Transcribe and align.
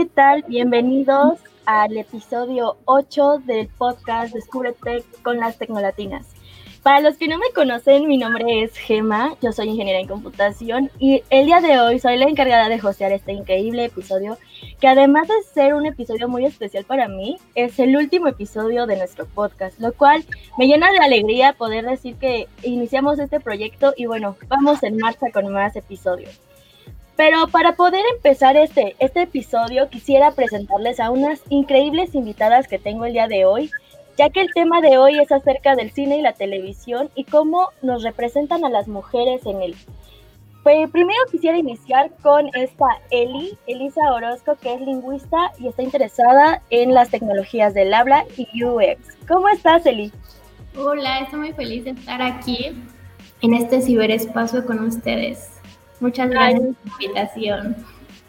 ¿qué 0.00 0.06
tal? 0.06 0.42
Bienvenidos 0.48 1.40
al 1.66 1.94
episodio 1.94 2.78
8 2.86 3.42
del 3.44 3.68
podcast 3.68 4.32
Descubre 4.32 4.72
Tech 4.72 5.04
con 5.20 5.36
las 5.36 5.58
Tecnolatinas. 5.58 6.26
Para 6.82 7.00
los 7.00 7.18
que 7.18 7.28
no 7.28 7.36
me 7.36 7.50
conocen, 7.54 8.08
mi 8.08 8.16
nombre 8.16 8.62
es 8.62 8.74
Gema, 8.78 9.36
yo 9.42 9.52
soy 9.52 9.68
ingeniera 9.68 10.00
en 10.00 10.08
computación 10.08 10.90
y 10.98 11.22
el 11.28 11.44
día 11.44 11.60
de 11.60 11.78
hoy 11.78 11.98
soy 11.98 12.16
la 12.16 12.30
encargada 12.30 12.70
de 12.70 12.80
hostear 12.80 13.12
este 13.12 13.34
increíble 13.34 13.84
episodio, 13.84 14.38
que 14.80 14.88
además 14.88 15.28
de 15.28 15.34
ser 15.52 15.74
un 15.74 15.84
episodio 15.84 16.30
muy 16.30 16.46
especial 16.46 16.86
para 16.86 17.06
mí, 17.06 17.36
es 17.54 17.78
el 17.78 17.94
último 17.94 18.28
episodio 18.28 18.86
de 18.86 18.96
nuestro 18.96 19.26
podcast, 19.26 19.78
lo 19.80 19.92
cual 19.92 20.24
me 20.56 20.66
llena 20.66 20.90
de 20.92 21.00
alegría 21.00 21.52
poder 21.52 21.84
decir 21.84 22.16
que 22.16 22.48
iniciamos 22.62 23.18
este 23.18 23.38
proyecto 23.38 23.92
y 23.98 24.06
bueno, 24.06 24.34
vamos 24.48 24.82
en 24.82 24.96
marcha 24.96 25.30
con 25.30 25.52
más 25.52 25.76
episodios. 25.76 26.40
Pero 27.16 27.48
para 27.48 27.76
poder 27.76 28.02
empezar 28.14 28.56
este, 28.56 28.96
este 28.98 29.22
episodio 29.22 29.88
quisiera 29.90 30.30
presentarles 30.30 31.00
a 31.00 31.10
unas 31.10 31.40
increíbles 31.50 32.14
invitadas 32.14 32.66
que 32.66 32.78
tengo 32.78 33.04
el 33.04 33.12
día 33.12 33.28
de 33.28 33.44
hoy 33.44 33.70
ya 34.20 34.28
que 34.28 34.42
el 34.42 34.52
tema 34.52 34.82
de 34.82 34.98
hoy 34.98 35.18
es 35.18 35.32
acerca 35.32 35.74
del 35.76 35.92
cine 35.92 36.18
y 36.18 36.20
la 36.20 36.34
televisión 36.34 37.08
y 37.14 37.24
cómo 37.24 37.70
nos 37.80 38.02
representan 38.02 38.66
a 38.66 38.68
las 38.68 38.86
mujeres 38.86 39.46
en 39.46 39.62
él. 39.62 39.74
Pues 40.62 40.90
primero 40.90 41.18
quisiera 41.30 41.56
iniciar 41.56 42.10
con 42.20 42.48
esta 42.54 42.84
Eli, 43.10 43.56
Elisa 43.66 44.12
Orozco, 44.12 44.56
que 44.60 44.74
es 44.74 44.80
lingüista 44.82 45.52
y 45.58 45.68
está 45.68 45.82
interesada 45.82 46.60
en 46.68 46.92
las 46.92 47.08
tecnologías 47.08 47.72
del 47.72 47.94
habla 47.94 48.26
y 48.36 48.62
UX. 48.62 48.98
¿Cómo 49.26 49.48
estás, 49.48 49.86
Eli? 49.86 50.12
Hola, 50.76 51.20
estoy 51.20 51.38
muy 51.38 51.52
feliz 51.54 51.84
de 51.84 51.92
estar 51.92 52.20
aquí 52.20 52.76
en 53.40 53.54
este 53.54 53.80
ciberespacio 53.80 54.66
con 54.66 54.84
ustedes. 54.84 55.59
Muchas 56.00 56.30
gracias 56.30 56.60
por 56.60 57.00
la 57.00 57.04
invitación. 57.04 57.76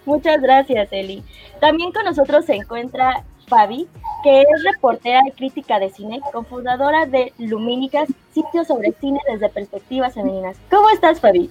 Muchas 0.05 0.41
gracias, 0.41 0.89
Eli. 0.91 1.23
También 1.59 1.91
con 1.91 2.05
nosotros 2.05 2.45
se 2.45 2.55
encuentra 2.55 3.23
Fabi, 3.47 3.88
que 4.23 4.41
es 4.41 4.64
reportera 4.64 5.22
y 5.27 5.31
crítica 5.31 5.80
de 5.80 5.89
cine, 5.89 6.22
cofundadora 6.31 7.05
de 7.05 7.33
Lumínicas, 7.38 8.09
sitio 8.33 8.64
sobre 8.66 8.94
cine 8.94 9.19
desde 9.31 9.49
perspectivas 9.49 10.14
femeninas. 10.14 10.58
¿Cómo 10.69 10.89
estás, 10.89 11.19
Fabi? 11.19 11.49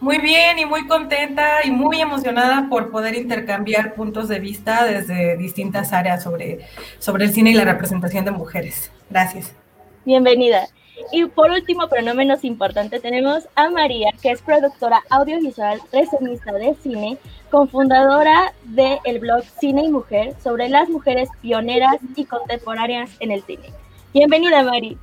Muy 0.00 0.18
bien 0.18 0.58
y 0.58 0.66
muy 0.66 0.86
contenta 0.86 1.64
y 1.64 1.70
muy 1.70 2.00
emocionada 2.00 2.68
por 2.68 2.90
poder 2.90 3.14
intercambiar 3.14 3.94
puntos 3.94 4.28
de 4.28 4.38
vista 4.38 4.84
desde 4.84 5.36
distintas 5.36 5.92
áreas 5.92 6.22
sobre, 6.22 6.60
sobre 6.98 7.24
el 7.24 7.32
cine 7.32 7.50
y 7.50 7.54
la 7.54 7.64
representación 7.64 8.24
de 8.24 8.30
mujeres. 8.30 8.90
Gracias. 9.10 9.54
Bienvenida. 10.04 10.68
Y 11.12 11.26
por 11.26 11.50
último, 11.50 11.88
pero 11.88 12.02
no 12.02 12.14
menos 12.14 12.44
importante, 12.44 13.00
tenemos 13.00 13.48
a 13.54 13.70
María, 13.70 14.10
que 14.22 14.30
es 14.30 14.42
productora 14.42 15.02
audiovisual, 15.10 15.80
reseñista 15.92 16.52
de 16.52 16.74
cine, 16.82 17.18
cofundadora 17.50 18.52
del 18.64 18.98
el 19.04 19.18
blog 19.18 19.44
Cine 19.60 19.84
y 19.84 19.88
Mujer 19.88 20.34
sobre 20.42 20.68
las 20.68 20.88
mujeres 20.88 21.28
pioneras 21.42 21.96
y 22.14 22.24
contemporáneas 22.24 23.10
en 23.20 23.30
el 23.30 23.42
cine. 23.42 23.70
Bienvenida, 24.14 24.62
Mari. 24.62 24.96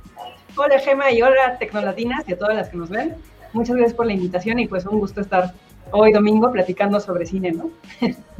Hola, 0.56 0.78
Gema, 0.78 1.10
y 1.12 1.22
hola, 1.22 1.56
Tecnolatinas 1.58 2.28
y 2.28 2.32
a 2.32 2.38
todas 2.38 2.56
las 2.56 2.68
que 2.68 2.76
nos 2.76 2.90
ven. 2.90 3.14
Muchas 3.52 3.76
gracias 3.76 3.94
por 3.94 4.06
la 4.06 4.12
invitación 4.12 4.58
y 4.58 4.66
pues 4.66 4.84
un 4.86 4.98
gusto 4.98 5.20
estar 5.20 5.54
hoy 5.90 6.12
domingo 6.12 6.50
platicando 6.50 7.00
sobre 7.00 7.26
cine, 7.26 7.52
¿no? 7.52 7.70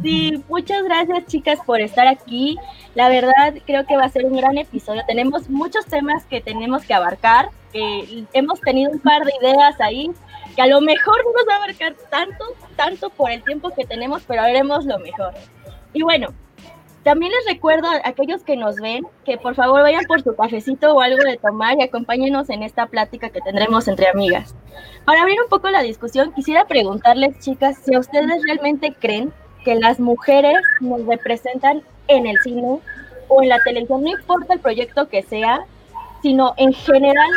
Sí, 0.02 0.42
muchas 0.48 0.82
gracias 0.82 1.26
chicas 1.26 1.58
por 1.64 1.80
estar 1.80 2.06
aquí. 2.06 2.58
La 2.94 3.08
verdad 3.08 3.54
creo 3.64 3.86
que 3.86 3.96
va 3.96 4.04
a 4.04 4.08
ser 4.08 4.26
un 4.26 4.36
gran 4.36 4.58
episodio. 4.58 5.02
Tenemos 5.06 5.48
muchos 5.48 5.86
temas 5.86 6.24
que 6.24 6.40
tenemos 6.40 6.84
que 6.84 6.94
abarcar. 6.94 7.50
hemos 7.72 8.60
tenido 8.60 8.90
un 8.90 8.98
par 8.98 9.24
de 9.24 9.32
ideas 9.40 9.80
ahí 9.80 10.10
que 10.54 10.62
a 10.62 10.66
lo 10.66 10.80
mejor 10.80 11.16
no 11.24 11.32
nos 11.32 11.48
va 11.48 11.54
a 11.54 11.56
abarcar 11.64 11.94
tanto, 12.10 12.44
tanto 12.76 13.10
por 13.10 13.30
el 13.30 13.42
tiempo 13.42 13.70
que 13.70 13.84
tenemos, 13.84 14.22
pero 14.26 14.42
haremos 14.42 14.84
lo 14.84 14.98
mejor. 14.98 15.34
Y 15.92 16.02
bueno, 16.02 16.28
también 17.04 17.32
les 17.32 17.54
recuerdo 17.54 17.88
a 17.88 18.00
aquellos 18.04 18.42
que 18.42 18.56
nos 18.56 18.76
ven 18.76 19.06
que 19.24 19.36
por 19.36 19.54
favor 19.54 19.82
vayan 19.82 20.04
por 20.06 20.22
su 20.22 20.34
cafecito 20.34 20.94
o 20.94 21.00
algo 21.02 21.22
de 21.22 21.36
tomar 21.36 21.78
y 21.78 21.82
acompáñenos 21.82 22.48
en 22.48 22.62
esta 22.62 22.86
plática 22.86 23.28
que 23.28 23.42
tendremos 23.42 23.86
entre 23.88 24.08
amigas. 24.08 24.54
Para 25.04 25.20
abrir 25.20 25.38
un 25.40 25.48
poco 25.48 25.68
la 25.68 25.82
discusión, 25.82 26.32
quisiera 26.32 26.64
preguntarles, 26.64 27.38
chicas, 27.40 27.76
si 27.84 27.96
ustedes 27.96 28.42
realmente 28.44 28.94
creen 28.98 29.32
que 29.64 29.74
las 29.74 30.00
mujeres 30.00 30.56
nos 30.80 31.04
representan 31.06 31.82
en 32.08 32.26
el 32.26 32.38
cine 32.38 32.80
o 33.28 33.42
en 33.42 33.48
la 33.50 33.58
televisión, 33.62 34.02
no 34.02 34.10
importa 34.10 34.54
el 34.54 34.60
proyecto 34.60 35.08
que 35.08 35.22
sea, 35.22 35.66
sino 36.22 36.54
en 36.56 36.72
general, 36.72 37.30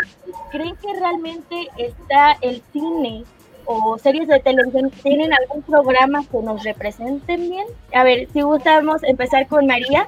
¿creen 0.49 0.78
que 0.78 0.97
realmente 0.97 1.67
está 1.78 2.38
el 2.41 2.61
cine 2.72 3.25
o 3.67 3.97
series 3.97 4.28
de 4.28 4.39
televisión 4.39 4.89
tienen 5.03 5.31
algún 5.33 5.61
programa 5.61 6.23
que 6.31 6.38
nos 6.39 6.63
representen 6.63 7.50
bien? 7.50 7.67
A 7.94 8.03
ver, 8.03 8.28
si 8.31 8.41
gustamos 8.41 9.03
empezar 9.03 9.45
con 9.47 9.67
María. 9.67 10.07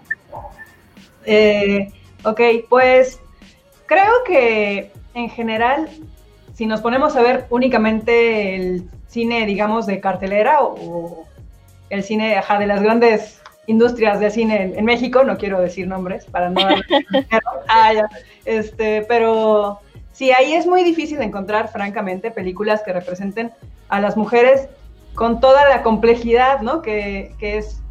Eh, 1.26 1.92
ok, 2.24 2.42
pues 2.70 3.20
creo 3.86 4.24
que 4.26 4.92
en 5.14 5.30
general, 5.30 5.90
si 6.54 6.66
nos 6.66 6.82
ponemos 6.82 7.16
a 7.16 7.22
ver 7.22 7.46
únicamente 7.50 8.56
el 8.56 8.90
cine, 9.08 9.46
digamos, 9.46 9.86
de 9.86 10.00
cartelera 10.00 10.62
o, 10.62 11.26
el 11.90 12.04
cine 12.04 12.38
ajá, 12.38 12.60
de 12.60 12.68
las 12.68 12.82
grandes 12.82 13.42
industrias 13.68 14.20
de 14.20 14.30
cine 14.32 14.74
en, 14.76 14.86
México, 14.86 15.24
no 15.24 15.38
quiero 15.38 15.60
decir 15.60 15.88
nombres 15.88 16.26
para 16.26 16.50
no... 16.50 16.62
ah, 17.68 17.94
ya. 17.94 18.10
Este, 18.46 19.04
pero 19.08 19.80
Sí, 20.20 20.34
ahí 20.34 20.54
es 20.54 20.68
muy 20.68 20.84
difícil 20.84 21.22
encontrar, 21.22 21.72
francamente, 21.72 22.30
películas 22.30 22.84
que 22.84 22.92
representen 22.92 23.54
a 23.88 24.02
las 24.02 24.18
mujeres 24.18 24.68
con 25.16 25.40
toda 25.40 25.70
la 25.70 25.82
complejidad, 25.82 26.60
¿no? 26.60 26.82
Que, 26.82 27.34
es, 27.40 27.82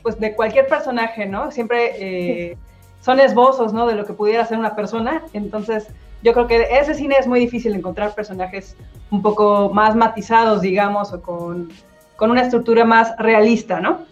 pues, 0.00 0.20
de 0.20 0.36
cualquier 0.36 0.68
personaje, 0.68 1.26
¿no? 1.26 1.50
Siempre 1.50 1.94
eh, 1.96 2.56
son 3.00 3.18
esbozos, 3.18 3.72
¿no? 3.72 3.88
De 3.88 3.96
lo 3.96 4.06
que 4.06 4.12
pudiera 4.12 4.46
ser 4.46 4.58
una 4.58 4.76
persona. 4.76 5.24
Entonces, 5.32 5.88
yo 6.22 6.32
creo 6.32 6.46
que 6.46 6.68
ese 6.70 6.94
cine 6.94 7.16
es 7.18 7.26
muy 7.26 7.40
difícil 7.40 7.74
encontrar 7.74 8.14
personajes 8.14 8.76
un 9.10 9.20
poco 9.20 9.70
más 9.74 9.96
matizados, 9.96 10.60
digamos, 10.60 11.12
o 11.12 11.20
con, 11.22 11.72
con 12.14 12.30
una 12.30 12.42
estructura 12.42 12.84
más 12.84 13.16
realista, 13.18 13.80
¿no? 13.80 14.02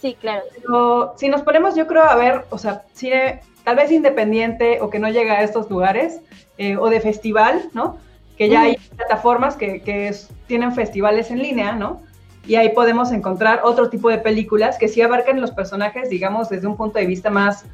Sí, 0.00 0.16
claro. 0.20 0.42
Pero 0.56 1.14
si 1.16 1.28
nos 1.28 1.42
ponemos, 1.42 1.76
yo 1.76 1.86
creo, 1.86 2.02
a 2.02 2.16
ver, 2.16 2.46
o 2.50 2.58
sea, 2.58 2.82
cine 2.94 3.42
tal 3.64 3.76
vez 3.76 3.90
independiente 3.90 4.80
o 4.80 4.90
que 4.90 4.98
no 4.98 5.08
llega 5.08 5.34
a 5.34 5.42
estos 5.42 5.70
lugares, 5.70 6.20
eh, 6.58 6.76
o 6.76 6.90
de 6.90 7.00
festival, 7.00 7.70
¿no? 7.72 7.98
Que 8.36 8.48
ya 8.48 8.62
hay 8.62 8.76
plataformas 8.96 9.56
que, 9.56 9.80
que 9.80 10.14
tienen 10.46 10.72
festivales 10.72 11.30
en 11.30 11.38
línea, 11.38 11.72
¿no? 11.72 12.02
Y 12.46 12.56
ahí 12.56 12.70
podemos 12.70 13.12
encontrar 13.12 13.60
otro 13.64 13.88
tipo 13.88 14.08
de 14.08 14.18
películas 14.18 14.76
que 14.78 14.88
sí 14.88 15.00
abarcan 15.00 15.40
los 15.40 15.52
personajes, 15.52 16.10
digamos, 16.10 16.48
desde 16.48 16.66
un 16.66 16.76
punto 16.76 16.98
de 16.98 17.06
vista 17.06 17.30
más, 17.30 17.64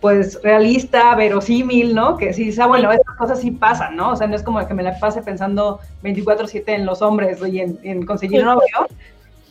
pues, 0.00 0.40
realista, 0.42 1.14
verosímil, 1.14 1.94
¿no? 1.94 2.16
Que 2.16 2.32
sí, 2.32 2.54
ah, 2.60 2.66
bueno, 2.66 2.92
estas 2.92 3.16
cosas 3.16 3.40
sí 3.40 3.50
pasan, 3.50 3.96
¿no? 3.96 4.12
O 4.12 4.16
sea, 4.16 4.26
no 4.26 4.36
es 4.36 4.42
como 4.42 4.64
que 4.66 4.74
me 4.74 4.82
la 4.82 4.98
pase 4.98 5.22
pensando 5.22 5.80
24/7 6.02 6.74
en 6.74 6.86
los 6.86 7.02
hombres 7.02 7.40
y 7.46 7.60
en, 7.60 7.78
en 7.82 8.04
conseguir 8.04 8.40
un 8.40 8.46
novio, 8.46 8.86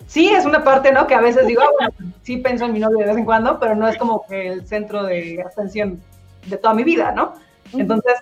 sí 0.07 0.29
es 0.29 0.45
una 0.45 0.63
parte, 0.63 0.91
¿no? 0.91 1.05
Que 1.05 1.15
a 1.15 1.21
veces 1.21 1.45
digo, 1.45 1.61
ah, 1.61 1.69
bueno, 1.77 2.13
sí 2.23 2.37
pienso 2.37 2.65
en 2.65 2.73
mi 2.73 2.79
novio 2.79 2.99
de 2.99 3.05
vez 3.05 3.17
en 3.17 3.25
cuando, 3.25 3.59
pero 3.59 3.75
no 3.75 3.87
es 3.87 3.97
como 3.97 4.25
que 4.25 4.47
el 4.47 4.65
centro 4.65 5.03
de 5.03 5.43
atención 5.45 6.01
de 6.47 6.57
toda 6.57 6.73
mi 6.73 6.83
vida, 6.83 7.11
¿no? 7.11 7.33
Entonces, 7.73 8.13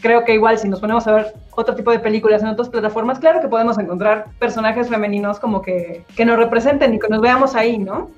creo 0.00 0.24
que 0.24 0.34
igual 0.34 0.58
si 0.58 0.68
nos 0.68 0.80
ponemos 0.80 1.06
a 1.06 1.12
ver 1.12 1.34
otro 1.52 1.74
tipo 1.74 1.90
de 1.90 1.98
películas 1.98 2.42
en 2.42 2.48
otras 2.48 2.68
plataformas, 2.68 3.18
claro 3.18 3.40
que 3.40 3.48
podemos 3.48 3.78
encontrar 3.78 4.26
personajes 4.38 4.88
femeninos 4.88 5.40
como 5.40 5.62
que, 5.62 6.04
que 6.14 6.24
nos 6.24 6.36
representen 6.36 6.94
y 6.94 6.98
que 6.98 7.08
nos 7.08 7.20
veamos 7.20 7.54
ahí, 7.54 7.78
¿no? 7.78 8.10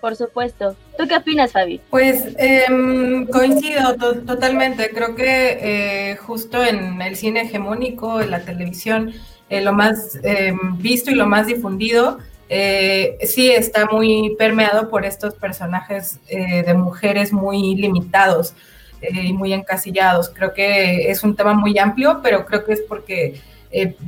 Por 0.00 0.16
supuesto. 0.16 0.74
¿Tú 0.96 1.06
qué 1.06 1.16
opinas, 1.18 1.52
Fabi? 1.52 1.78
Pues 1.90 2.34
em, 2.38 3.26
coincido 3.26 3.96
totalmente. 3.96 4.90
Creo 4.94 5.14
que 5.14 5.58
eh, 5.60 6.16
justo 6.16 6.64
en 6.64 7.02
el 7.02 7.16
cine 7.16 7.42
hegemónico, 7.42 8.22
en 8.22 8.30
la 8.30 8.40
televisión, 8.40 9.12
eh, 9.50 9.60
lo 9.60 9.74
más 9.74 10.18
em, 10.22 10.78
visto 10.78 11.10
y 11.10 11.16
lo 11.16 11.26
más 11.26 11.48
difundido 11.48 12.18
eh, 12.52 13.16
sí 13.22 13.48
está 13.48 13.86
muy 13.86 14.34
permeado 14.36 14.90
por 14.90 15.06
estos 15.06 15.34
personajes 15.34 16.18
eh, 16.26 16.64
de 16.64 16.74
mujeres 16.74 17.32
muy 17.32 17.76
limitados 17.76 18.54
eh, 19.00 19.26
y 19.26 19.32
muy 19.32 19.52
encasillados. 19.52 20.30
Creo 20.30 20.52
que 20.52 21.12
es 21.12 21.22
un 21.22 21.36
tema 21.36 21.54
muy 21.54 21.78
amplio, 21.78 22.18
pero 22.24 22.44
creo 22.46 22.64
que 22.64 22.72
es 22.72 22.82
porque 22.82 23.40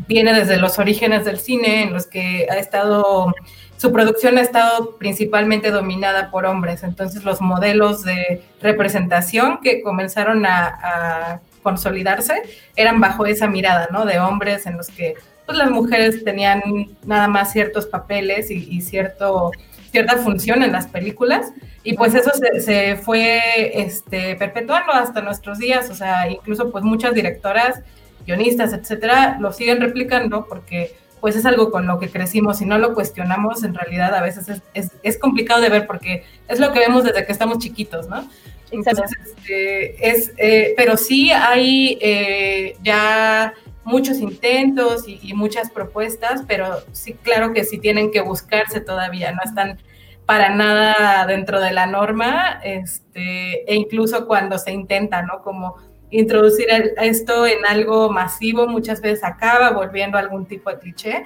viene 0.08 0.34
desde 0.34 0.56
los 0.56 0.80
orígenes 0.80 1.24
del 1.24 1.38
cine 1.38 1.84
en 1.84 1.92
los 1.92 2.08
que 2.08 2.48
ha 2.50 2.56
estado, 2.56 3.32
su 3.76 3.92
producción 3.92 4.36
ha 4.36 4.40
estado 4.40 4.96
principalmente 4.96 5.70
dominada 5.70 6.32
por 6.32 6.44
hombres. 6.44 6.82
Entonces 6.82 7.22
los 7.22 7.40
modelos 7.40 8.02
de 8.02 8.42
representación 8.60 9.60
que 9.62 9.82
comenzaron 9.82 10.44
a, 10.46 10.66
a 10.66 11.40
consolidarse 11.62 12.42
eran 12.74 13.00
bajo 13.00 13.24
esa 13.24 13.46
mirada, 13.46 13.88
¿no? 13.92 14.04
De 14.04 14.18
hombres 14.18 14.66
en 14.66 14.78
los 14.78 14.88
que 14.88 15.14
pues 15.46 15.58
las 15.58 15.70
mujeres 15.70 16.24
tenían 16.24 16.62
nada 17.04 17.28
más 17.28 17.52
ciertos 17.52 17.86
papeles 17.86 18.50
y, 18.50 18.80
cierto, 18.80 19.52
cierta 19.90 20.16
función 20.18 20.62
en 20.62 20.72
las 20.72 20.86
películas 20.86 21.52
y 21.84 21.94
pues 21.94 22.14
eso 22.14 22.30
se, 22.60 22.96
fue 22.96 23.82
este, 23.82 24.36
perpetuando 24.36 24.92
hasta 24.92 25.20
nuestros 25.20 25.58
días, 25.58 25.90
o 25.90 25.94
sea, 25.94 26.30
incluso 26.30 26.70
pues 26.70 26.84
muchas 26.84 27.14
directoras, 27.14 27.80
guionistas, 28.26 28.72
etcétera, 28.72 29.38
lo 29.40 29.52
siguen 29.52 29.80
replicando 29.80 30.46
porque 30.46 30.94
pues 31.20 31.36
es 31.36 31.46
algo 31.46 31.70
con 31.70 31.86
lo 31.86 32.00
que 32.00 32.10
crecimos 32.10 32.60
y 32.62 32.66
no 32.66 32.78
lo 32.78 32.94
cuestionamos, 32.94 33.62
en 33.62 33.74
realidad 33.74 34.12
a 34.14 34.22
veces 34.22 34.60
es, 34.74 35.18
complicado 35.18 35.60
de 35.60 35.68
ver 35.68 35.86
porque 35.86 36.24
es 36.48 36.58
lo 36.58 36.72
que 36.72 36.80
vemos 36.80 37.04
desde 37.04 37.24
que 37.24 37.30
estamos 37.30 37.58
chiquitos, 37.58 38.08
¿no? 38.08 38.28
Entonces, 38.72 39.10
este, 39.24 40.08
es, 40.10 40.32
eh, 40.36 40.74
pero 40.76 40.96
sí 40.96 41.30
hay 41.30 41.96
eh, 42.00 42.76
ya 42.82 43.54
muchos 43.84 44.18
intentos 44.18 45.04
y, 45.06 45.34
muchas 45.34 45.70
propuestas, 45.70 46.42
pero 46.46 46.82
sí, 46.92 47.14
claro 47.14 47.52
que 47.52 47.64
sí 47.64 47.78
tienen 47.78 48.10
que 48.10 48.20
buscarse 48.20 48.80
todavía, 48.80 49.32
no 49.32 49.40
están 49.44 49.78
para 50.26 50.50
nada 50.50 51.26
dentro 51.26 51.60
de 51.60 51.72
la 51.72 51.86
norma, 51.86 52.60
este, 52.62 53.70
e 53.70 53.74
incluso 53.74 54.26
cuando 54.26 54.56
se 54.58 54.72
intenta, 54.72 55.22
¿no? 55.22 55.42
Como 55.42 55.76
introducir 56.10 56.66
esto 56.98 57.46
en 57.46 57.64
algo 57.66 58.10
masivo 58.10 58.68
muchas 58.68 59.00
veces 59.00 59.24
acaba 59.24 59.70
volviendo 59.70 60.18
a 60.18 60.20
algún 60.20 60.46
tipo 60.46 60.70
de 60.70 60.78
cliché. 60.78 61.24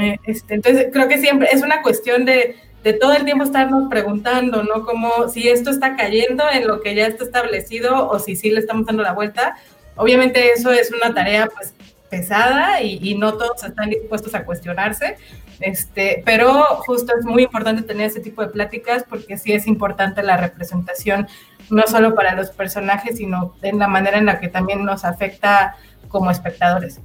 Eh, 0.00 0.18
este, 0.26 0.54
entonces, 0.54 0.88
creo 0.92 1.08
que 1.08 1.18
siempre 1.18 1.48
es 1.52 1.62
una 1.62 1.82
cuestión 1.82 2.24
de, 2.24 2.56
de, 2.82 2.92
todo 2.94 3.12
el 3.12 3.24
tiempo 3.24 3.44
estarnos 3.44 3.88
preguntando, 3.88 4.62
¿no? 4.64 4.84
Como 4.84 5.28
si 5.28 5.48
esto 5.48 5.70
está 5.70 5.96
cayendo 5.96 6.44
en 6.50 6.66
lo 6.66 6.80
que 6.80 6.94
ya 6.94 7.06
está 7.06 7.24
establecido 7.24 8.08
o 8.08 8.18
si 8.18 8.36
sí 8.36 8.50
le 8.50 8.60
estamos 8.60 8.86
dando 8.86 9.02
la 9.02 9.12
vuelta. 9.12 9.56
Obviamente 9.96 10.52
eso 10.52 10.70
es 10.70 10.92
una 10.92 11.14
tarea 11.14 11.46
pues 11.46 11.74
pesada 12.08 12.82
y, 12.82 13.14
no 13.14 13.34
todos 13.34 13.64
están 13.64 13.90
dispuestos 13.90 14.34
a 14.34 14.44
cuestionarse, 14.44 15.16
este, 15.60 16.22
pero 16.24 16.64
justo 16.86 17.12
es 17.18 17.24
muy 17.24 17.44
importante 17.44 17.82
tener 17.82 18.06
ese 18.06 18.20
tipo 18.20 18.42
de 18.42 18.48
pláticas 18.48 19.04
porque 19.08 19.38
sí 19.38 19.52
es 19.52 19.66
importante 19.66 20.22
la 20.22 20.36
representación 20.36 21.26
no 21.68 21.82
solo 21.88 22.14
para 22.14 22.34
los 22.34 22.50
personajes, 22.50 23.16
sino 23.16 23.54
en 23.62 23.78
la 23.78 23.88
manera 23.88 24.18
en 24.18 24.26
la 24.26 24.38
que 24.38 24.48
también 24.48 24.84
nos 24.84 25.04
afecta 25.04 25.76
como 26.08 26.30
espectadores. 26.30 27.00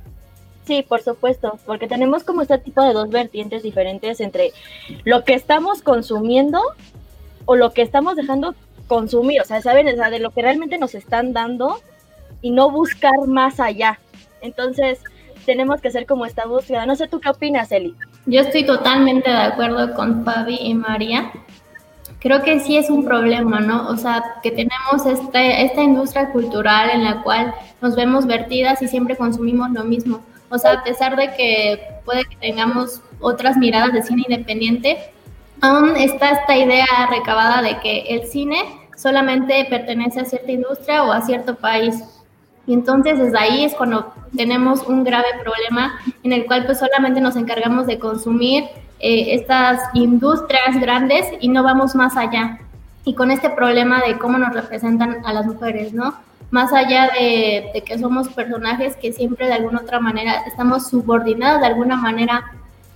Sí, 0.65 0.85
por 0.87 1.01
supuesto, 1.01 1.57
porque 1.65 1.87
tenemos 1.87 2.23
como 2.23 2.43
este 2.43 2.59
tipo 2.59 2.83
de 2.83 2.93
dos 2.93 3.09
vertientes 3.09 3.63
diferentes 3.63 4.19
entre 4.19 4.51
lo 5.03 5.23
que 5.23 5.33
estamos 5.33 5.81
consumiendo 5.81 6.61
o 7.45 7.55
lo 7.55 7.73
que 7.73 7.81
estamos 7.81 8.15
dejando 8.15 8.53
consumir, 8.87 9.41
o 9.41 9.45
sea, 9.45 9.61
saben, 9.61 9.87
o 9.87 9.95
sea, 9.95 10.09
de 10.09 10.19
lo 10.19 10.31
que 10.31 10.43
realmente 10.43 10.77
nos 10.77 10.93
están 10.93 11.33
dando 11.33 11.81
y 12.41 12.51
no 12.51 12.69
buscar 12.69 13.27
más 13.27 13.59
allá. 13.59 13.99
Entonces, 14.41 14.99
tenemos 15.45 15.81
que 15.81 15.89
hacer 15.89 16.05
como 16.05 16.25
esta 16.25 16.45
búsqueda. 16.45 16.85
No 16.85 16.95
sé, 16.95 17.07
¿tú 17.07 17.19
qué 17.19 17.29
opinas, 17.29 17.71
Eli? 17.71 17.95
Yo 18.25 18.41
estoy 18.41 18.65
totalmente 18.65 19.29
de 19.29 19.37
acuerdo 19.37 19.93
con 19.93 20.23
Fabi 20.23 20.57
y 20.61 20.73
María 20.73 21.31
creo 22.21 22.43
que 22.43 22.59
sí 22.59 22.77
es 22.77 22.89
un 22.89 23.03
problema, 23.03 23.59
¿no? 23.59 23.89
O 23.89 23.97
sea, 23.97 24.23
que 24.43 24.51
tenemos 24.51 25.05
este, 25.05 25.65
esta 25.65 25.81
industria 25.81 26.31
cultural 26.31 26.91
en 26.91 27.03
la 27.03 27.23
cual 27.23 27.53
nos 27.81 27.95
vemos 27.95 28.27
vertidas 28.27 28.81
y 28.81 28.87
siempre 28.87 29.17
consumimos 29.17 29.71
lo 29.71 29.83
mismo. 29.83 30.21
O 30.49 30.57
sea, 30.57 30.73
a 30.73 30.83
pesar 30.83 31.15
de 31.15 31.33
que 31.33 31.81
puede 32.05 32.23
que 32.25 32.35
tengamos 32.35 33.01
otras 33.19 33.57
miradas 33.57 33.91
de 33.93 34.03
cine 34.03 34.23
independiente, 34.29 34.97
aún 35.61 35.95
está 35.97 36.31
esta 36.31 36.55
idea 36.55 36.85
recabada 37.09 37.61
de 37.61 37.79
que 37.79 38.01
el 38.09 38.27
cine 38.27 38.59
solamente 38.95 39.65
pertenece 39.69 40.19
a 40.19 40.25
cierta 40.25 40.51
industria 40.51 41.03
o 41.03 41.11
a 41.11 41.21
cierto 41.21 41.55
país. 41.55 41.95
Y 42.71 42.73
entonces 42.73 43.19
desde 43.19 43.37
ahí 43.37 43.65
es 43.65 43.73
cuando 43.73 44.13
tenemos 44.33 44.87
un 44.87 45.03
grave 45.03 45.27
problema 45.43 45.99
en 46.23 46.31
el 46.31 46.45
cual 46.45 46.65
pues 46.65 46.79
solamente 46.79 47.19
nos 47.19 47.35
encargamos 47.35 47.85
de 47.85 47.99
consumir 47.99 48.63
eh, 49.01 49.35
estas 49.35 49.81
industrias 49.93 50.79
grandes 50.79 51.25
y 51.41 51.49
no 51.49 51.63
vamos 51.63 51.95
más 51.95 52.15
allá. 52.15 52.59
Y 53.03 53.13
con 53.13 53.29
este 53.29 53.49
problema 53.49 54.01
de 54.07 54.17
cómo 54.17 54.37
nos 54.37 54.53
representan 54.53 55.17
a 55.25 55.33
las 55.33 55.47
mujeres, 55.47 55.91
¿no? 55.91 56.13
Más 56.49 56.71
allá 56.71 57.09
de, 57.13 57.83
que 57.85 57.99
somos 57.99 58.29
personajes 58.29 58.95
que 58.95 59.11
siempre 59.11 59.47
de 59.47 59.53
alguna 59.53 59.79
otra 59.79 59.99
manera 59.99 60.35
estamos 60.47 60.87
subordinados 60.87 61.59
de 61.59 61.67
alguna 61.67 61.97
manera 61.97 62.53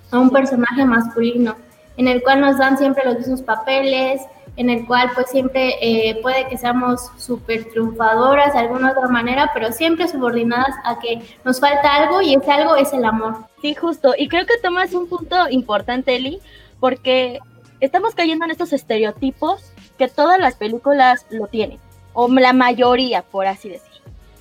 a 0.10 0.18
un 0.18 0.30
personaje 0.30 0.86
masculino, 0.86 1.58
en 1.98 2.08
el 2.08 2.24
cual 2.24 2.40
nos 2.40 2.58
dan 2.58 2.78
siempre 2.78 3.04
los 3.04 3.18
mismos 3.18 3.42
papeles, 3.42 4.22
en 4.58 4.70
el 4.70 4.86
cual 4.86 5.12
pues 5.14 5.30
siempre 5.30 5.76
eh, 5.82 6.20
puede 6.22 6.48
que 6.48 6.58
seamos 6.58 7.12
súper 7.18 7.66
triunfadoras 7.66 8.54
de 8.54 8.60
alguna 8.60 8.92
otra 8.92 9.08
manera, 9.08 9.52
pero 9.54 9.72
siempre 9.72 10.08
subordinadas 10.08 10.76
a 10.84 11.00
que 11.00 11.22
nos 11.44 11.60
falta 11.60 11.94
algo 11.94 12.22
y 12.22 12.36
ese 12.36 12.52
algo 12.52 12.76
es 12.76 12.94
el 12.94 13.06
amor. 13.06 13.36
Sí, 13.62 13.76
justo. 13.76 14.14
Y 14.18 14.28
creo 14.28 14.46
que 14.46 14.58
tomas 14.62 14.94
un 14.94 15.08
punto 15.08 15.36
importante, 15.50 16.16
Eli, 16.16 16.40
porque 16.80 17.40
estamos 17.80 18.16
cayendo 18.16 18.46
en 18.46 18.52
estos 18.52 18.74
estereotipos 18.74 19.74
que 19.98 20.08
todas 20.08 20.40
las 20.40 20.56
películas 20.56 21.26
lo 21.30 21.48
tienen, 21.48 21.80
o 22.14 22.28
la 22.28 22.54
mayoría, 22.54 23.22
por 23.24 23.48
así 23.48 23.70
decir. 23.70 23.92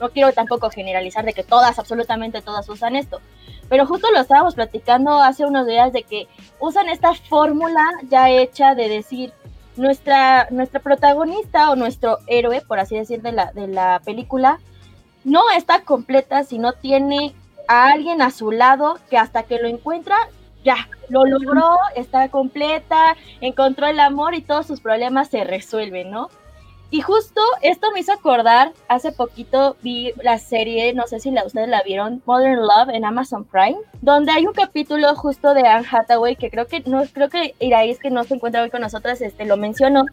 No 0.00 0.10
quiero 0.10 0.32
tampoco 0.32 0.70
generalizar 0.70 1.24
de 1.24 1.32
que 1.32 1.44
todas, 1.44 1.78
absolutamente 1.78 2.42
todas 2.42 2.68
usan 2.68 2.96
esto, 2.96 3.20
pero 3.68 3.86
justo 3.86 4.10
lo 4.12 4.20
estábamos 4.20 4.54
platicando 4.54 5.22
hace 5.22 5.44
unos 5.44 5.66
días 5.66 5.92
de 5.92 6.02
que 6.02 6.28
usan 6.60 6.88
esta 6.88 7.14
fórmula 7.14 7.82
ya 8.08 8.28
hecha 8.28 8.74
de 8.74 8.88
decir, 8.88 9.32
nuestra, 9.76 10.48
nuestra 10.50 10.80
protagonista 10.80 11.70
o 11.70 11.76
nuestro 11.76 12.18
héroe, 12.26 12.60
por 12.60 12.78
así 12.78 12.96
decir, 12.96 13.22
de 13.22 13.32
la, 13.32 13.52
de 13.52 13.66
la 13.68 14.00
película, 14.04 14.60
no 15.24 15.50
está 15.56 15.82
completa 15.82 16.44
si 16.44 16.58
no 16.58 16.72
tiene 16.72 17.34
a 17.68 17.88
alguien 17.88 18.22
a 18.22 18.30
su 18.30 18.50
lado 18.50 18.98
que 19.10 19.18
hasta 19.18 19.44
que 19.44 19.58
lo 19.58 19.68
encuentra, 19.68 20.16
ya, 20.64 20.88
lo 21.08 21.24
logró, 21.24 21.76
está 21.96 22.28
completa, 22.28 23.16
encontró 23.40 23.86
el 23.86 24.00
amor 24.00 24.34
y 24.34 24.42
todos 24.42 24.66
sus 24.66 24.80
problemas 24.80 25.28
se 25.28 25.44
resuelven, 25.44 26.10
¿no? 26.10 26.28
Y 26.94 27.00
justo 27.00 27.40
esto 27.60 27.90
me 27.90 27.98
hizo 27.98 28.12
acordar, 28.12 28.72
hace 28.86 29.10
poquito 29.10 29.76
vi 29.82 30.12
la 30.22 30.38
serie, 30.38 30.94
no 30.94 31.08
sé 31.08 31.18
si 31.18 31.32
la, 31.32 31.44
ustedes 31.44 31.68
la 31.68 31.82
vieron, 31.82 32.22
Modern 32.24 32.60
Love 32.60 32.90
en 32.90 33.04
Amazon 33.04 33.44
Prime, 33.44 33.78
donde 34.00 34.30
hay 34.30 34.46
un 34.46 34.52
capítulo 34.52 35.12
justo 35.16 35.54
de 35.54 35.66
Anne 35.66 35.88
Hathaway 35.90 36.36
que 36.36 36.50
creo 36.50 36.68
que 36.68 36.84
no 36.86 37.02
creo 37.12 37.28
que 37.28 37.56
Iraís 37.58 37.98
que 37.98 38.10
no 38.10 38.22
se 38.22 38.34
encuentra 38.34 38.62
hoy 38.62 38.70
con 38.70 38.80
nosotras, 38.80 39.20
este 39.22 39.44
lo 39.44 39.56
mencionó 39.56 40.04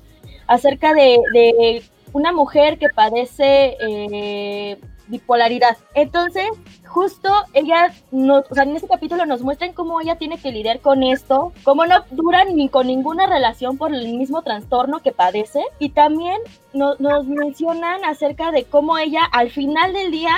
acerca 0.48 0.96
de, 0.96 1.20
de 1.34 1.84
una 2.14 2.32
mujer 2.32 2.80
que 2.80 2.90
padece 2.90 3.78
eh, 3.80 4.80
bipolaridad. 5.06 5.78
Entonces, 5.94 6.48
justo 6.92 7.30
ella, 7.54 7.94
nos, 8.12 8.50
o 8.52 8.54
sea, 8.54 8.64
en 8.64 8.76
este 8.76 8.88
capítulo 8.88 9.26
nos 9.26 9.42
muestran 9.42 9.74
cómo 9.74 10.02
ella 10.02 10.16
tiene 10.16 10.38
que 10.38 10.52
lidiar 10.52 10.80
con 10.82 11.04
esto, 11.04 11.54
cómo 11.64 11.86
no 11.86 12.04
duran 12.12 12.56
ni 12.56 12.70
con 12.70 12.88
ninguna 12.88 13.28
relación 13.28 13.78
por 13.78 13.94
el 13.94 14.18
mismo 14.18 14.42
trastorno 14.42 15.00
que 15.00 15.12
padece. 15.12 15.64
Y 15.80 15.90
también 15.90 16.38
nos 16.74 17.26
mencionan 17.28 18.04
acerca 18.06 18.52
de 18.52 18.66
cómo 18.66 18.98
ella 18.98 19.24
al 19.32 19.50
final 19.50 19.94
del 19.94 20.12
día 20.12 20.38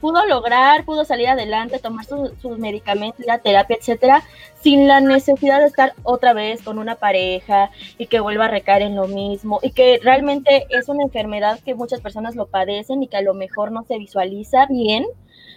pudo 0.00 0.26
lograr, 0.26 0.84
pudo 0.84 1.04
salir 1.04 1.28
adelante, 1.28 1.78
tomar 1.78 2.04
sus 2.04 2.58
medicamentos, 2.58 3.24
la 3.24 3.38
terapia, 3.38 3.76
etcétera, 3.78 4.24
sin 4.60 4.88
la 4.88 5.00
necesidad 5.00 5.60
de 5.60 5.66
estar 5.66 5.94
otra 6.02 6.32
vez 6.32 6.60
con 6.62 6.80
una 6.80 6.96
pareja 6.96 7.70
y 7.98 8.06
que 8.06 8.18
vuelva 8.18 8.46
a 8.46 8.48
recaer 8.48 8.82
en 8.82 8.96
lo 8.96 9.06
mismo 9.06 9.60
y 9.62 9.70
que 9.70 10.00
realmente 10.02 10.66
es 10.70 10.88
una 10.88 11.04
enfermedad 11.04 11.60
que 11.60 11.76
muchas 11.76 12.00
personas 12.00 12.34
lo 12.34 12.46
padecen 12.46 13.00
y 13.00 13.06
que 13.06 13.18
a 13.18 13.22
lo 13.22 13.32
mejor 13.32 13.70
no 13.70 13.84
se 13.84 13.96
visualiza 13.96 14.66
bien. 14.66 15.06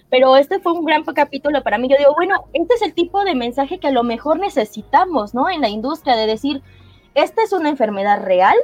Pero 0.10 0.38
este 0.38 0.60
fue 0.60 0.74
un 0.74 0.86
gran 0.86 1.04
capítulo 1.04 1.64
para 1.64 1.78
mí. 1.78 1.88
Yo 1.90 1.98
digo, 1.98 2.14
bueno, 2.16 2.46
este 2.54 2.76
es 2.76 2.82
el 2.82 2.94
tipo 2.94 3.24
de 3.24 3.36
mensaje 3.36 3.80
que 3.80 3.88
a 3.88 3.92
lo 3.92 4.04
mejor 4.04 4.40
necesitamos, 4.40 5.34
¿no? 5.34 5.50
En 5.50 5.62
la 5.62 5.70
industria, 5.70 6.16
de 6.16 6.28
decir, 6.28 6.62
esta 7.16 7.44
es 7.44 7.54
una 7.54 7.70
enfermedad 7.70 8.24
real, 8.24 8.56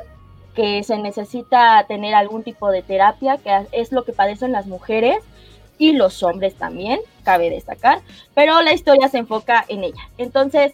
que 0.56 0.84
se 0.84 0.98
necesita 0.98 1.86
tener 1.88 2.14
algún 2.14 2.44
tipo 2.44 2.72
de 2.72 2.82
terapia, 2.82 3.38
que 3.38 3.68
es 3.72 3.92
lo 3.92 4.04
que 4.04 4.14
padecen 4.14 4.52
las 4.52 4.68
mujeres, 4.68 5.24
y 5.82 5.94
los 5.94 6.22
hombres 6.22 6.54
también, 6.54 7.00
cabe 7.24 7.50
destacar, 7.50 8.02
pero 8.36 8.62
la 8.62 8.72
historia 8.72 9.08
se 9.08 9.18
enfoca 9.18 9.66
en 9.68 9.84
ella. 9.84 10.10
Entonces, 10.20 10.74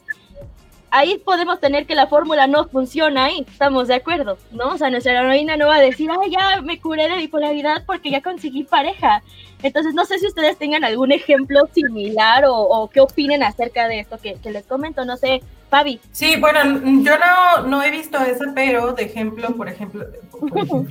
ahí 0.92 1.18
podemos 1.18 1.60
tener 1.60 1.86
que 1.86 1.96
la 1.96 2.08
fórmula 2.08 2.48
no 2.48 2.68
funciona 2.68 3.26
ahí, 3.26 3.46
estamos 3.48 3.88
de 3.88 3.96
acuerdo, 3.96 4.38
¿no? 4.52 4.70
O 4.70 4.78
sea, 4.78 4.90
nuestra 4.90 5.20
heroína 5.20 5.58
no 5.58 5.68
va 5.68 5.76
a 5.76 5.82
decir, 5.82 6.10
ay, 6.12 6.32
ya 6.32 6.62
me 6.62 6.80
curé 6.80 7.10
de 7.10 7.18
bipolaridad 7.18 7.84
porque 7.86 8.12
ya 8.12 8.22
conseguí 8.22 8.64
pareja. 8.64 9.22
Entonces, 9.64 9.94
no 9.94 10.06
sé 10.06 10.20
si 10.20 10.28
ustedes 10.28 10.58
tengan 10.58 10.84
algún 10.84 11.12
ejemplo 11.12 11.62
similar 11.74 12.44
o, 12.48 12.90
qué 12.94 13.02
opinen 13.02 13.44
acerca 13.44 13.88
de 13.88 14.00
esto 14.00 14.18
que, 14.18 14.36
que 14.36 14.52
les 14.52 14.66
comento, 14.66 15.04
no 15.04 15.18
sé, 15.18 15.42
Fabi. 15.70 16.00
Sí, 16.12 16.36
bueno, 16.40 16.64
yo 17.04 17.18
no, 17.18 17.68
no 17.68 17.84
he 17.84 17.92
visto 17.92 18.18
esa, 18.20 18.46
pero 18.56 18.94
de 18.94 19.04
ejemplo, 19.04 19.50
por 19.56 19.68
ejemplo, 19.68 20.06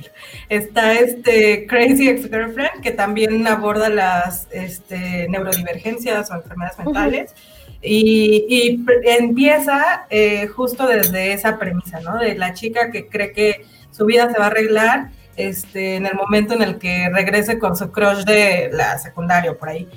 está 0.49 0.93
este 0.93 1.65
Crazy 1.65 2.09
Ex-Girlfriend, 2.09 2.81
que 2.81 2.91
también 2.91 3.47
aborda 3.47 3.89
las 3.89 4.47
este, 4.51 5.27
neurodivergencias 5.29 6.29
o 6.29 6.35
enfermedades 6.35 6.77
mentales. 6.77 7.33
Y, 7.81 8.83
empieza 9.03 10.05
eh, 10.09 10.47
justo 10.47 10.87
desde 10.87 11.33
esa 11.33 11.57
premisa, 11.57 11.99
¿no? 11.99 12.17
De 12.17 12.35
la 12.35 12.53
chica 12.53 12.91
que 12.91 13.07
cree 13.07 13.31
que 13.31 13.65
su 13.91 14.05
vida 14.05 14.31
se 14.31 14.37
va 14.37 14.45
a 14.45 14.47
arreglar 14.47 15.09
este, 15.37 15.95
en 15.95 16.07
el 16.07 16.15
momento 16.15 16.55
en 16.55 16.63
el 16.63 16.79
que 16.79 17.09
regrese 17.09 17.59
con 17.59 17.77
su 17.77 17.91
crush 17.91 18.23
de 18.23 18.71
la 18.73 18.97
secundaria 18.97 19.53
por 19.53 19.69
ahí. 19.69 19.87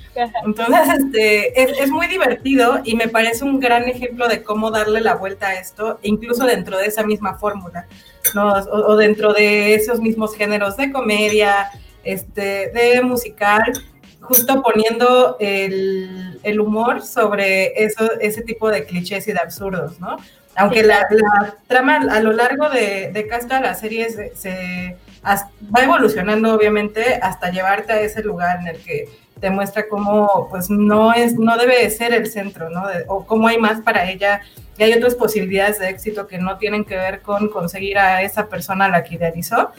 Entonces, 0.44 0.80
este, 0.98 1.82
es, 1.82 1.90
muy 1.90 2.06
divertido 2.08 2.80
y 2.84 2.94
me 2.94 3.08
parece 3.08 3.44
un 3.44 3.58
gran 3.58 3.88
ejemplo 3.88 4.28
de 4.28 4.42
cómo 4.42 4.70
darle 4.70 5.00
la 5.00 5.14
vuelta 5.14 5.48
a 5.48 5.54
esto, 5.54 5.98
incluso 6.02 6.44
dentro 6.44 6.76
de 6.76 6.86
esa 6.86 7.02
misma 7.04 7.38
fórmula, 7.38 7.86
¿no? 8.34 8.52
O, 8.52 8.96
dentro 8.96 9.32
de 9.32 9.74
esos 9.74 9.98
mismos 10.00 10.36
géneros 10.36 10.76
de 10.76 10.92
comedia, 10.92 11.70
este, 12.04 12.70
de 12.72 13.00
musical, 13.02 13.72
justo 14.20 14.62
poniendo 14.62 15.36
el, 15.40 16.38
el, 16.42 16.60
humor 16.60 17.02
sobre 17.02 17.84
eso, 17.84 18.10
ese 18.20 18.42
tipo 18.42 18.70
de 18.70 18.84
clichés 18.84 19.26
y 19.28 19.32
de 19.32 19.38
absurdos, 19.38 19.98
¿no? 20.00 20.16
Aunque 20.56 20.82
la, 20.82 21.06
la, 21.10 21.56
trama 21.66 21.96
a 22.10 22.20
lo 22.20 22.32
largo 22.32 22.68
de, 22.68 23.10
de 23.12 23.26
Casta, 23.26 23.60
la 23.60 23.74
serie 23.74 24.10
se, 24.10 24.34
se 24.34 24.96
va 25.24 25.82
evolucionando 25.82 26.54
obviamente 26.54 27.18
hasta 27.22 27.50
llevarte 27.50 27.92
a 27.92 28.00
ese 28.00 28.22
lugar 28.22 28.60
en 28.60 28.68
el 28.68 28.82
que 28.82 29.08
te 29.40 29.50
muestra 29.50 29.88
cómo 29.88 30.48
pues 30.50 30.68
no 30.68 31.14
es 31.14 31.38
no 31.38 31.56
debe 31.56 31.88
ser 31.90 32.12
el 32.12 32.26
centro, 32.26 32.68
¿no? 32.68 32.84
o 33.08 33.24
cómo 33.26 33.48
hay 33.48 33.58
más 33.58 33.80
para 33.80 34.10
ella 34.10 34.42
y 34.76 34.82
hay 34.82 34.92
otras 34.92 35.14
posibilidades 35.14 35.78
de 35.78 35.88
éxito 35.88 36.26
que 36.26 36.38
no 36.38 36.58
tienen 36.58 36.84
que 36.84 36.96
ver 36.96 37.22
con 37.22 37.48
conseguir 37.48 37.98
a 37.98 38.22
esa 38.22 38.48
persona 38.48 38.86
a 38.86 38.88
la 38.88 39.02
que 39.02 39.16
idealizó. 39.16 39.70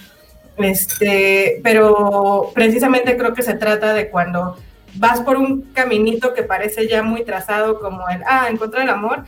Este, 0.58 1.60
pero 1.64 2.52
precisamente 2.54 3.18
creo 3.18 3.34
que 3.34 3.42
se 3.42 3.54
trata 3.54 3.94
de 3.94 4.10
cuando 4.10 4.58
vas 4.96 5.22
por 5.22 5.38
un 5.38 5.62
caminito 5.74 6.34
que 6.34 6.44
parece 6.44 6.88
ya 6.88 7.02
muy 7.04 7.24
trazado 7.24 7.80
como 7.80 8.08
el, 8.10 8.22
ah, 8.26 8.48
encontrar 8.50 8.84
el 8.84 8.90
amor, 8.90 9.24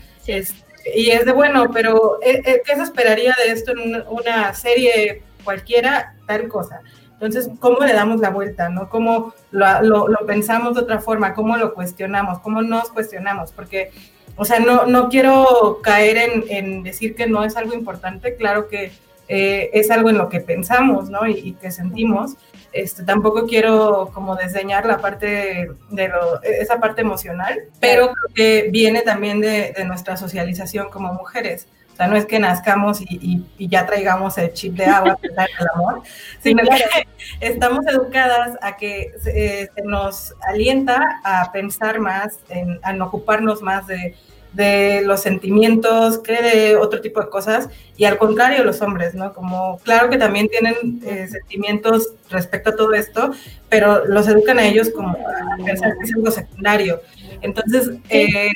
y 0.94 1.10
es 1.10 1.26
de 1.26 1.32
bueno, 1.32 1.70
pero 1.72 2.20
eh, 2.22 2.42
eh, 2.46 2.62
¿qué 2.66 2.76
se 2.76 2.84
esperaría 2.84 3.34
de 3.46 3.54
esto 3.54 3.72
en 3.72 4.04
una 4.10 4.54
serie 4.54 5.24
cualquiera? 5.44 6.16
Tal 6.28 6.48
cosa. 6.48 6.82
Entonces, 7.14 7.50
¿cómo 7.60 7.80
le 7.86 7.94
damos 7.94 8.20
la 8.20 8.30
vuelta? 8.30 8.68
¿no? 8.68 8.90
¿Cómo 8.90 9.34
lo, 9.52 10.10
lo, 10.10 10.26
pensamos 10.26 10.76
de 10.76 10.82
otra 10.82 11.00
forma? 11.00 11.34
¿Cómo 11.34 11.56
lo 11.56 11.74
cuestionamos? 11.74 12.40
¿Cómo 12.40 12.62
nos 12.62 12.90
cuestionamos? 12.90 13.54
Porque, 13.54 13.92
o 14.36 14.44
sea, 14.44 14.60
no, 14.60 14.86
no 14.88 15.08
quiero 15.08 15.80
caer 15.82 16.18
en, 16.18 16.44
en 16.50 16.84
decir 16.84 17.16
que 17.16 17.28
no 17.28 17.46
es 17.46 17.56
algo 17.56 17.74
importante. 17.74 18.36
Claro 18.36 18.68
que 18.68 18.92
eh, 19.28 19.70
es 19.74 19.90
algo 19.90 20.10
en 20.10 20.18
lo 20.18 20.30
que 20.30 20.42
pensamos, 20.42 21.10
¿no? 21.10 21.26
Y, 21.28 21.54
que 21.54 21.72
sentimos. 21.72 22.36
Este, 22.72 23.04
tampoco 23.04 23.46
quiero 23.46 24.10
como 24.14 24.36
desdeñar 24.36 24.86
la 24.86 24.98
parte 24.98 25.70
de 25.90 26.08
lo, 26.08 26.42
esa 26.42 26.80
parte 26.80 27.02
emocional, 27.02 27.60
pero 27.80 28.12
creo 28.14 28.34
que 28.34 28.70
viene 28.72 29.02
también 29.02 29.42
de, 29.42 29.74
nuestra 29.86 30.18
socialización 30.18 30.90
como 30.90 31.14
mujeres. 31.14 31.68
O 31.94 31.96
sea, 31.96 32.08
no 32.08 32.16
es 32.16 32.26
que 32.26 32.40
nazcamos 32.40 33.02
y, 33.02 33.46
ya 33.60 33.86
traigamos 33.86 34.40
el 34.40 34.52
chip 34.54 34.74
de 34.74 34.86
agua, 34.86 35.20
el 35.22 35.68
amor, 35.76 36.02
sino 36.42 36.64
que 36.64 37.08
estamos 37.40 37.86
educadas 37.86 38.58
a 38.64 38.76
que 38.76 39.14
se 39.22 39.70
nos 39.84 40.34
alienta 40.42 41.22
a 41.24 41.52
pensar 41.52 42.00
más, 42.00 42.40
en, 42.50 42.80
a 42.82 43.06
ocuparnos 43.06 43.62
más 43.62 43.86
de, 43.86 44.16
de 44.54 45.02
los 45.04 45.22
sentimientos 45.22 46.20
que 46.20 46.42
de 46.42 46.76
otro 46.76 47.02
tipo 47.02 47.20
de 47.20 47.30
cosas 47.30 47.70
y 47.98 48.06
al 48.06 48.18
contrario 48.18 48.64
los 48.64 48.82
hombres, 48.82 49.16
¿no? 49.16 49.34
Como 49.34 49.80
claro 49.80 50.10
que 50.10 50.18
también 50.18 50.48
tienen 50.48 51.02
eh, 51.06 51.28
sentimientos 51.28 52.14
respecto 52.30 52.70
a 52.70 52.76
todo 52.76 52.94
esto, 52.94 53.32
pero 53.70 54.06
los 54.06 54.28
educan 54.28 54.60
a 54.60 54.66
ellos 54.66 54.90
como 54.92 55.10
a 55.10 55.64
pensar 55.64 55.94
que 55.98 56.04
es 56.04 56.16
algo 56.16 56.32
secundario. 56.32 57.02
Entonces, 57.42 57.92
eh, 58.10 58.52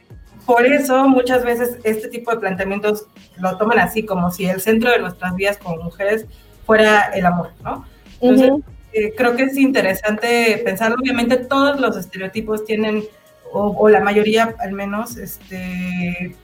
por 0.45 0.65
eso 0.65 1.07
muchas 1.09 1.43
veces 1.43 1.77
este 1.83 2.07
tipo 2.07 2.31
de 2.31 2.37
planteamientos 2.37 3.07
lo 3.37 3.57
toman 3.57 3.79
así, 3.79 4.05
como 4.05 4.31
si 4.31 4.45
el 4.45 4.61
centro 4.61 4.91
de 4.91 4.99
nuestras 4.99 5.35
vidas 5.35 5.57
como 5.57 5.83
mujeres 5.83 6.25
fuera 6.65 7.11
el 7.13 7.25
amor, 7.25 7.51
¿no? 7.63 7.85
Entonces, 8.21 8.51
eh, 8.93 9.13
creo 9.15 9.35
que 9.35 9.43
es 9.43 9.57
interesante 9.57 10.61
pensar, 10.63 10.93
obviamente 10.93 11.37
todos 11.37 11.79
los 11.79 11.97
estereotipos 11.97 12.65
tienen 12.65 13.03
o, 13.51 13.89
la 13.89 13.99
mayoría 14.01 14.55
al 14.59 14.73
menos, 14.73 15.17
este, 15.17 16.35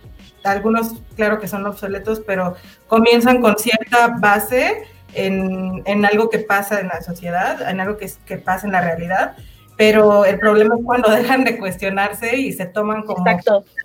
algunos 0.44 0.96
claro 1.16 1.40
que 1.40 1.48
son 1.48 1.66
obsoletos, 1.66 2.22
pero 2.26 2.56
comienzan 2.88 3.42
con 3.42 3.58
cierta 3.58 4.16
base 4.20 4.84
en, 5.14 5.84
en 5.86 6.06
algo 6.06 6.30
que 6.30 6.40
pasa 6.40 6.80
en 6.80 6.88
la 6.88 7.02
sociedad, 7.02 7.70
en 7.70 7.80
algo 7.80 7.98
que, 7.98 8.10
que, 8.26 8.38
pasa 8.38 8.66
en 8.66 8.74
la 8.74 8.82
realidad, 8.82 9.36
pero 9.78 10.26
el 10.26 10.40
problema 10.40 10.76
es 10.76 10.86
cuando 10.86 11.12
dejan 11.16 11.44
de 11.44 11.58
cuestionarse 11.58 12.38
y 12.38 12.54
se 12.54 12.66
toman 12.66 13.04
como 13.04 13.26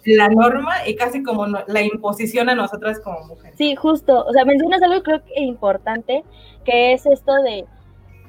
la 0.04 0.28
norma 0.28 0.86
y 0.86 0.96
casi 0.96 1.22
como 1.22 1.46
la 1.46 1.82
imposición 1.82 2.48
a 2.48 2.54
nosotras 2.54 3.00
como 3.00 3.20
mujeres. 3.26 3.56
Sí, 3.56 3.74
justo, 3.74 4.24
o 4.24 4.32
sea, 4.32 4.44
mencionas 4.44 4.82
algo 4.82 5.02
creo 5.02 5.24
que 5.24 5.40
importante, 5.40 6.24
que 6.64 6.92
es 6.92 7.06
esto 7.06 7.32
de, 7.42 7.64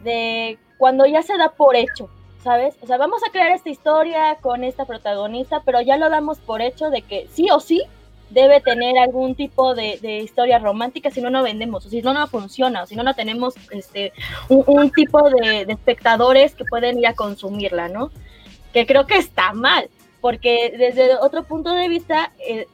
de 0.04 0.60
cuando 0.78 1.06
ya 1.06 1.22
se 1.22 1.38
da 1.38 1.52
por 1.52 1.76
hecho, 1.76 2.10
¿sabes? 2.44 2.76
O 2.82 2.88
sea, 2.88 2.98
vamos 2.98 3.22
a 3.28 3.32
crear 3.32 3.52
esta 3.52 3.70
historia 3.70 4.38
con 4.42 4.64
esta 4.64 4.86
protagonista, 4.86 5.62
pero 5.66 5.82
ya 5.82 5.98
lo 5.98 6.10
damos 6.10 6.40
por 6.40 6.62
hecho 6.62 6.90
de 6.90 7.02
que 7.02 7.28
sí 7.32 7.50
o 7.52 7.60
sí 7.60 7.84
debe 8.30 8.62
tener 8.62 8.98
algún 8.98 9.36
tipo 9.36 9.74
de, 9.74 10.22
historia 10.24 10.60
romántica, 10.60 11.10
si 11.10 11.22
no, 11.22 11.30
no 11.30 11.44
vendemos, 11.44 11.86
o 11.86 11.90
si 11.90 12.02
no, 12.02 12.14
no 12.14 12.28
funciona, 12.28 12.84
o 12.84 12.86
si 12.86 12.96
no, 12.96 13.04
no 13.04 13.16
tenemos 13.16 13.56
este, 13.72 14.14
un, 14.50 14.92
tipo 14.92 15.30
de, 15.30 15.62
espectadores 15.68 16.54
que 16.54 16.66
pueden 16.66 17.00
ir 17.00 17.08
a 17.08 17.16
consumirla, 17.16 17.90
¿no? 17.90 18.12
Que 18.72 18.86
creo 18.86 19.08
que 19.08 19.18
está 19.18 19.54
mal, 19.54 19.90
porque 20.22 20.74
desde 20.78 21.16
otro 21.16 21.44
punto 21.44 21.74
de 21.74 21.90
vista, 21.90 22.32
eh, 22.48 22.68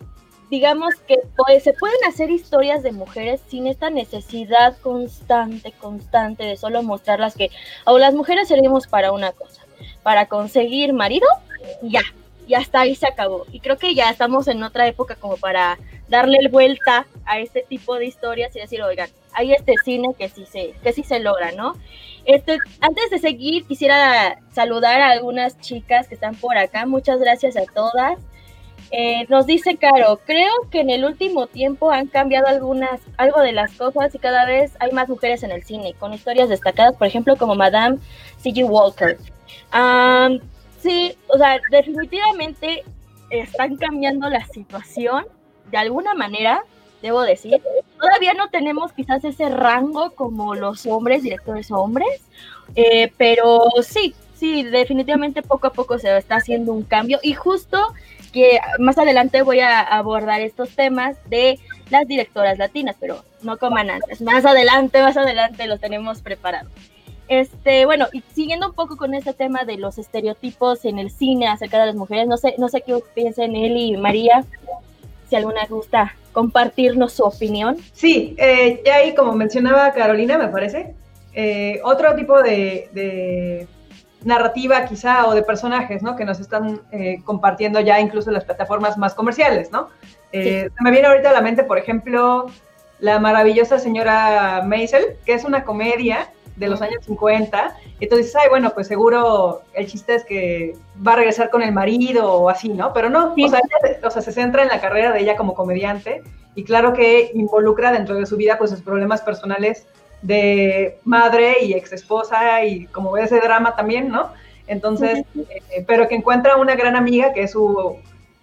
digamos 0.50 0.96
que 1.08 1.20
pues, 1.36 1.64
se 1.64 1.74
pueden 1.74 1.98
hacer 2.08 2.30
historias 2.30 2.84
de 2.84 2.92
mujeres 2.92 3.42
sin 3.48 3.68
esta 3.68 3.90
necesidad 3.90 4.78
constante, 4.78 5.72
constante 5.74 6.44
de 6.44 6.58
solo 6.58 6.84
mostrarlas 6.84 7.36
que 7.36 7.50
o 7.86 7.98
las 7.98 8.14
mujeres 8.14 8.48
servimos 8.48 8.88
para 8.88 9.12
una 9.12 9.32
cosa, 9.32 9.62
para 10.04 10.28
conseguir 10.28 10.94
marido, 10.94 11.28
ya, 11.82 12.02
y 12.48 12.54
hasta 12.54 12.82
ahí 12.82 12.96
se 12.96 13.08
acabó. 13.08 13.46
Y 13.52 13.60
creo 13.60 13.78
que 13.78 13.96
ya 13.96 14.10
estamos 14.10 14.48
en 14.48 14.64
otra 14.64 14.88
época 14.88 15.16
como 15.16 15.38
para 15.38 15.78
darle 16.08 16.38
vuelta 16.50 17.08
a 17.26 17.40
este 17.40 17.64
tipo 17.68 17.96
de 17.96 18.06
historias 18.06 18.56
y 18.56 18.60
decir, 18.60 18.82
oigan, 18.84 19.10
hay 19.34 19.54
este 19.54 19.74
cine 19.84 20.10
que 20.18 20.30
sí 20.30 20.46
se, 20.46 20.74
que 20.84 20.94
sí 20.94 21.04
se 21.04 21.20
logra, 21.20 21.52
¿no? 21.52 21.74
Este, 22.26 22.58
antes 22.82 23.10
de 23.10 23.20
seguir, 23.20 23.66
quisiera 23.66 24.40
saludar 24.52 25.02
a 25.02 25.10
algunas 25.10 25.60
chicas 25.60 26.08
que 26.08 26.16
están 26.16 26.36
por 26.36 26.58
acá. 26.58 26.86
Muchas 26.86 27.20
gracias 27.20 27.58
a 27.58 27.66
todas. 27.66 28.20
Eh, 28.92 29.26
nos 29.30 29.46
dice 29.46 29.78
Caro, 29.78 30.20
creo 30.26 30.52
que 30.72 30.82
en 30.82 30.90
el 30.90 31.06
último 31.06 31.48
tiempo 31.48 31.92
han 31.92 32.08
cambiado 32.08 32.48
algunas, 32.48 33.02
algo 33.18 33.42
de 33.42 33.52
las 33.52 33.72
cosas 33.74 34.14
y 34.14 34.20
cada 34.20 34.46
vez 34.46 34.74
hay 34.80 34.92
más 34.92 35.10
mujeres 35.10 35.44
en 35.44 35.52
el 35.52 35.64
cine, 35.64 35.94
con 36.00 36.14
historias 36.14 36.50
destacadas, 36.50 36.96
por 36.96 37.08
ejemplo, 37.08 37.36
como 37.36 37.56
Madame 37.56 37.98
C.G. 38.38 38.66
Walker. 38.66 39.18
sí, 40.82 41.18
o 41.28 41.38
sea, 41.38 41.60
definitivamente 41.72 42.84
están 43.30 43.76
cambiando 43.78 44.30
la 44.30 44.46
situación 44.46 45.26
de 45.72 45.78
alguna 45.78 46.14
manera, 46.14 46.64
debo 47.02 47.22
decir. 47.22 47.62
Todavía 48.00 48.34
no 48.34 48.50
tenemos 48.50 48.94
quizás 48.94 49.24
ese 49.24 49.50
rango 49.50 50.12
como 50.12 50.56
los 50.56 50.86
hombres, 50.86 51.24
directores 51.24 51.72
hombres, 51.72 52.22
eh, 52.76 53.12
pero 53.18 53.64
sí, 53.82 54.14
sí, 54.36 54.64
definitivamente 54.64 55.42
poco 55.42 55.68
a 55.68 55.74
poco 55.74 55.98
se 55.98 56.16
está 56.18 56.36
haciendo 56.36 56.74
un 56.74 56.84
cambio 56.84 57.20
y 57.24 57.34
justo 57.34 57.94
que 58.36 58.60
más 58.80 58.98
adelante 58.98 59.44
voy 59.44 59.62
a 59.62 59.80
abordar 59.80 60.42
estos 60.42 60.70
temas 60.72 61.16
de 61.30 61.58
las 61.90 62.06
directoras 62.06 62.58
latinas, 62.58 62.98
pero 63.00 63.24
no 63.44 63.58
coman 63.58 63.90
antes. 63.90 64.20
Más 64.20 64.46
adelante, 64.46 65.02
más 65.02 65.16
adelante 65.16 65.66
lo 65.68 65.80
tenemos 65.80 66.22
preparado. 66.22 66.70
Este, 67.30 67.86
bueno, 67.86 68.08
y 68.12 68.22
siguiendo 68.34 68.68
un 68.68 68.74
poco 68.74 68.98
con 68.98 69.14
este 69.14 69.32
tema 69.32 69.64
de 69.64 69.78
los 69.78 69.98
estereotipos 69.98 70.84
en 70.84 71.00
el 71.00 71.12
cine 71.12 71.48
acerca 71.48 71.80
de 71.80 71.86
las 71.86 71.96
mujeres, 71.96 72.28
no 72.28 72.36
sé, 72.36 72.56
no 72.58 72.68
sé 72.68 72.82
qué 72.82 73.00
piensan 73.14 73.56
él 73.56 73.78
y 73.78 73.96
María, 73.96 74.44
si 75.30 75.38
alguna 75.38 75.66
gusta 75.70 76.14
compartirnos 76.34 77.14
su 77.14 77.24
opinión. 77.24 77.78
Sí, 77.94 78.36
eh, 78.38 78.82
ya 78.86 78.96
ahí 78.96 79.16
como 79.16 79.32
mencionaba 79.32 79.94
Carolina, 79.94 80.38
me 80.38 80.50
parece, 80.50 80.94
eh, 81.34 81.80
otro 81.86 82.14
tipo 82.16 82.42
de 82.42 83.66
narrativa 84.26 84.86
quizá 84.86 85.28
o 85.28 85.36
de 85.36 85.44
personajes, 85.44 86.02
¿no? 86.04 86.16
Que 86.16 86.26
nos 86.26 86.40
están 86.40 86.82
eh, 86.92 87.22
compartiendo 87.24 87.80
ya 87.80 88.00
incluso 88.00 88.32
las 88.32 88.44
plataformas 88.44 88.98
más 88.98 89.14
comerciales, 89.14 89.72
¿no? 89.72 89.90
Eh, 90.32 90.70
me 90.82 90.92
viene 90.92 91.08
ahorita 91.08 91.30
a 91.30 91.34
la 91.34 91.42
mente, 91.42 91.64
por 91.64 91.78
ejemplo, 91.78 92.48
la 93.00 93.20
maravillosa 93.20 93.78
señora 93.80 94.64
Maisel, 94.66 95.18
que 95.26 95.34
es 95.34 95.46
una 95.46 95.64
comedia 95.64 96.32
de 96.56 96.68
los 96.68 96.82
años 96.82 97.06
50, 97.06 97.76
y 98.00 98.08
tú 98.08 98.16
dices, 98.16 98.36
ay, 98.36 98.50
bueno, 98.50 98.72
pues 98.74 98.88
seguro 98.88 99.62
el 99.74 99.88
chiste 99.88 100.16
es 100.16 100.26
que 100.26 100.74
va 101.06 101.14
a 101.14 101.18
regresar 101.18 101.50
con 101.50 101.62
el 101.62 101.72
marido 101.72 102.34
o 102.34 102.50
así, 102.50 102.70
¿no? 102.70 102.94
Pero 102.94 103.10
no, 103.10 103.34
o, 103.38 103.50
sea, 103.50 103.62
o, 104.04 104.10
sea, 104.10 104.22
se 104.22 104.32
centra 104.32 104.64
en 104.64 104.70
la 104.70 104.82
carrera 104.82 105.12
de 105.12 105.20
ella 105.20 105.36
como 105.36 105.54
comediante, 105.54 106.24
y 106.56 106.64
claro 106.64 106.94
que 106.94 107.32
involucra 107.34 107.92
dentro 107.92 108.16
de 108.16 108.26
su 108.26 108.38
vida 108.38 108.58
pues 108.58 108.72
sus 108.72 108.82
problemas 108.82 109.22
personales 109.22 109.86
de 110.26 110.98
madre 111.04 111.58
y 111.62 111.74
ex 111.74 111.94
esposa 111.94 112.64
y 112.64 112.86
como 112.88 113.18
ese 113.18 113.40
drama 113.40 113.76
también, 113.76 114.10
¿no? 114.10 114.32
Entonces, 114.68 115.24
eh, 115.38 115.86
pero 115.88 116.08
que 116.08 116.16
encuentra 116.16 116.58
una 116.58 116.76
gran 116.76 116.96
amiga 116.96 117.32
que 117.34 117.44
es 117.44 117.52
su, 117.52 117.98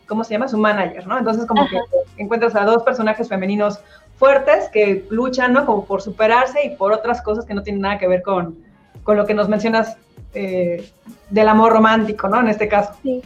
¿cómo 0.07 0.23
se 0.23 0.35
llama? 0.35 0.47
Su 0.47 0.59
manager, 0.59 1.07
¿no? 1.07 1.19
Entonces 1.19 1.47
como 1.47 1.67
que 1.69 1.79
encuentras 2.17 2.55
a 2.55 2.65
dos 2.65 2.85
personajes 2.85 3.29
femeninos 3.29 3.81
fuertes 4.17 4.69
que 4.69 5.05
luchan, 5.11 5.53
¿no? 5.53 5.67
Como 5.67 5.85
por 5.85 6.01
superarse 6.03 6.65
y 6.65 6.77
por 6.77 6.93
otras 6.93 7.21
cosas 7.21 7.45
que 7.45 7.55
no 7.55 7.63
tienen 7.63 7.83
nada 7.83 7.99
que 7.99 8.07
ver 8.07 8.23
con, 8.23 8.57
con 9.03 9.17
lo 9.17 9.27
que 9.27 9.35
nos 9.35 9.49
mencionas 9.49 9.97
eh, 10.35 10.89
del 11.31 11.49
amor 11.49 11.73
romántico, 11.73 12.29
¿no? 12.29 12.41
En 12.41 12.49
este 12.49 12.69
caso. 12.69 12.95
Sí. 13.03 13.21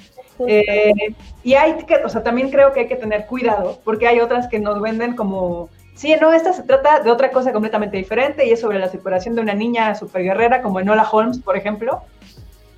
Eh, 0.47 1.15
y 1.43 1.55
hay 1.55 1.75
que, 1.85 1.97
o 1.97 2.09
sea, 2.09 2.23
también 2.23 2.51
creo 2.51 2.73
que 2.73 2.81
hay 2.81 2.89
que 2.89 2.97
tener 2.97 3.27
cuidado 3.27 3.79
porque 3.85 4.07
hay 4.07 4.21
otras 4.21 4.49
que 4.49 4.59
nos 4.59 4.81
venden 4.81 5.17
como 5.17 5.71
Sí, 5.97 6.15
no, 6.21 6.31
esta 6.31 6.53
se 6.53 6.63
trata 6.63 7.01
de 7.01 7.11
otra 7.11 7.31
cosa 7.31 7.53
completamente 7.53 7.97
diferente 7.97 8.47
y 8.47 8.53
es 8.53 8.61
sobre 8.61 8.79
la 8.79 8.89
separación 8.89 9.35
de 9.35 9.41
una 9.41 9.55
niña 9.55 9.95
super 9.95 10.23
guerrera 10.23 10.61
como 10.61 10.79
Enola 10.79 11.09
Holmes, 11.11 11.39
por 11.39 11.57
ejemplo. 11.57 12.03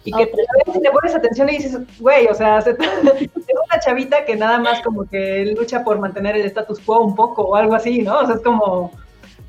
y 0.04 0.12
que 0.12 0.26
te, 0.26 0.80
le 0.80 0.90
pones 0.92 1.16
atención 1.16 1.48
y 1.48 1.56
dices, 1.56 1.80
güey, 1.98 2.28
o 2.28 2.34
sea, 2.34 2.58
es 2.58 2.66
una 2.68 3.80
chavita 3.80 4.25
que 4.25 4.37
nada 4.37 4.58
más 4.58 4.80
como 4.82 5.04
que 5.08 5.52
lucha 5.58 5.82
por 5.82 5.98
mantener 5.98 6.37
el 6.37 6.46
status 6.46 6.78
quo 6.78 7.00
un 7.00 7.16
poco 7.16 7.42
o 7.42 7.56
algo 7.56 7.75
así, 7.75 8.02
¿no? 8.02 8.20
O 8.20 8.26
sea, 8.26 8.37
es 8.37 8.40
como, 8.40 8.92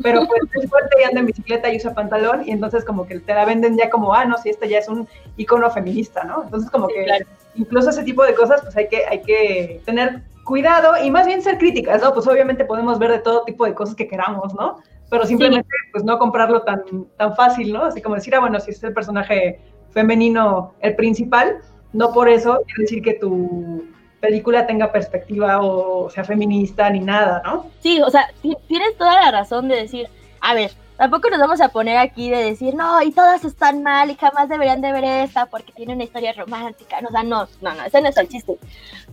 pero 0.01 0.25
pues 0.25 0.41
es 0.63 0.67
fuerte 0.67 0.95
y 0.99 1.03
anda 1.03 1.19
en 1.19 1.27
bicicleta 1.27 1.71
y 1.71 1.77
usa 1.77 1.93
pantalón 1.93 2.47
y 2.47 2.51
entonces 2.51 2.83
como 2.83 3.05
que 3.05 3.19
te 3.19 3.35
la 3.35 3.45
venden 3.45 3.77
ya 3.77 3.91
como, 3.91 4.15
ah, 4.15 4.25
no, 4.25 4.35
sí, 4.39 4.49
este 4.49 4.67
ya 4.67 4.79
es 4.79 4.88
un 4.88 5.07
icono 5.38 5.69
feminista, 5.69 6.23
¿no? 6.23 6.43
Entonces 6.43 6.71
como 6.71 6.88
que 6.88 7.05
incluso 7.53 7.91
ese 7.91 8.03
tipo 8.03 8.23
de 8.23 8.33
cosas 8.33 8.61
pues 8.63 8.75
hay 8.75 8.89
que, 8.89 9.05
hay 9.05 9.21
que 9.21 9.79
tener 9.85 10.23
cuidado 10.50 10.94
y 11.03 11.12
más 11.12 11.27
bien 11.27 11.44
ser 11.44 11.60
críticas, 11.60 12.01
¿no? 12.01 12.12
Pues 12.12 12.27
obviamente 12.27 12.65
podemos 12.65 12.98
ver 12.98 13.12
de 13.12 13.20
todo 13.20 13.44
tipo 13.44 13.65
de 13.65 13.75
cosas 13.75 13.94
que 13.94 14.08
queramos, 14.08 14.51
¿no? 14.56 14.77
Pero 15.08 15.24
simplemente 15.25 15.70
pues 15.91 16.03
no 16.03 16.18
comprarlo 16.18 16.63
tan, 16.63 16.82
tan 17.18 17.36
fácil, 17.36 17.72
¿no? 17.72 17.86
Así 17.86 18.01
como 18.01 18.15
decir, 18.15 18.34
ah, 18.34 18.39
bueno, 18.39 18.60
si 18.60 18.72
es 18.72 18.84
el 18.84 18.91
personaje 18.91 19.62
femenino 19.91 20.74
el 20.79 20.96
principal, 20.96 21.60
no 21.94 22.12
por 22.12 22.27
eso 22.29 22.62
quiere 22.65 22.82
decir 22.82 23.03
que 23.03 23.13
tu 23.13 23.86
película 24.20 24.65
tenga 24.65 24.91
perspectiva 24.91 25.62
o 25.62 26.10
sea 26.10 26.24
feminista 26.24 26.89
ni 26.89 27.00
nada, 27.00 27.44
¿no? 27.46 27.68
Sí, 27.82 28.01
o 28.01 28.10
sea, 28.10 28.25
tienes 28.68 28.98
toda 28.98 29.22
la 29.22 29.32
razón 29.32 29.68
de 29.68 29.75
decir, 29.75 30.08
a 30.41 30.56
ver, 30.56 30.72
tampoco 31.00 31.29
nos 31.29 31.39
vamos 31.39 31.62
a 31.62 31.70
poner 31.70 31.98
aquí 31.98 32.29
de 32.29 32.44
decir, 32.44 32.75
no, 32.75 33.01
y 33.01 33.13
todas 33.13 33.46
están 33.46 33.84
mal 33.84 34.12
y 34.12 34.15
jamás 34.15 34.50
deberían 34.50 34.82
de 34.82 34.91
ver 34.91 35.06
esta 35.06 35.46
porque 35.46 35.72
tiene 35.72 35.94
una 35.94 36.03
historia 36.03 36.34
romántica. 36.34 37.00
No, 37.00 37.08
o 37.08 37.12
sea, 37.12 37.24
no, 37.24 37.48
no, 37.62 37.74
no, 37.74 37.84
ese 37.86 38.01
no 38.01 38.10
es 38.10 38.18
el 38.18 38.27
chiste. 38.27 38.60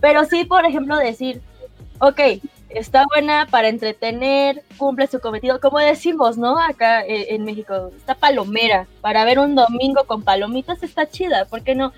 Pero 0.01 0.25
sí, 0.25 0.43
por 0.43 0.65
ejemplo, 0.65 0.97
decir, 0.97 1.41
ok, 1.99 2.19
está 2.67 3.05
buena 3.05 3.47
para 3.49 3.69
entretener, 3.69 4.63
cumple 4.75 5.07
su 5.07 5.21
cometido, 5.21 5.61
como 5.61 5.79
decimos, 5.79 6.37
¿no? 6.37 6.59
Acá 6.59 7.05
eh, 7.05 7.27
en 7.33 7.45
México, 7.45 7.91
está 7.95 8.15
palomera, 8.15 8.85
para 8.99 9.23
ver 9.23 9.39
un 9.39 9.55
domingo 9.55 10.03
con 10.03 10.23
palomitas 10.23 10.83
está 10.83 11.09
chida, 11.09 11.45
¿por 11.45 11.63
qué 11.63 11.73
no? 11.73 11.93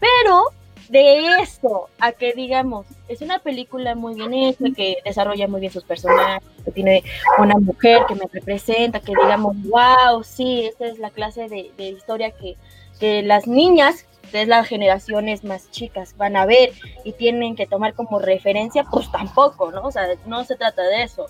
Pero 0.00 0.44
de 0.88 1.40
eso 1.42 1.88
a 1.98 2.12
que 2.12 2.32
digamos, 2.32 2.86
es 3.08 3.20
una 3.22 3.38
película 3.38 3.94
muy 3.94 4.14
bien 4.14 4.34
hecha, 4.34 4.64
que 4.74 4.98
desarrolla 5.04 5.48
muy 5.48 5.60
bien 5.60 5.72
sus 5.72 5.84
personajes, 5.84 6.48
que 6.64 6.70
tiene 6.70 7.02
una 7.38 7.56
mujer 7.56 8.02
que 8.08 8.14
me 8.14 8.26
representa, 8.32 9.00
que 9.00 9.12
digamos, 9.12 9.56
wow, 9.64 10.22
sí, 10.22 10.66
esta 10.66 10.86
es 10.86 10.98
la 10.98 11.10
clase 11.10 11.48
de, 11.48 11.70
de 11.76 11.88
historia 11.88 12.30
que, 12.30 12.56
que 13.00 13.22
las 13.22 13.46
niñas 13.46 14.06
de 14.32 14.46
las 14.46 14.66
generaciones 14.66 15.44
más 15.44 15.70
chicas 15.70 16.16
van 16.16 16.36
a 16.36 16.46
ver 16.46 16.72
y 17.04 17.12
tienen 17.12 17.56
que 17.56 17.66
tomar 17.66 17.94
como 17.94 18.18
referencia, 18.18 18.84
pues 18.90 19.10
tampoco, 19.10 19.70
¿no? 19.70 19.82
O 19.82 19.92
sea, 19.92 20.08
no 20.26 20.44
se 20.44 20.56
trata 20.56 20.82
de 20.82 21.04
eso. 21.04 21.26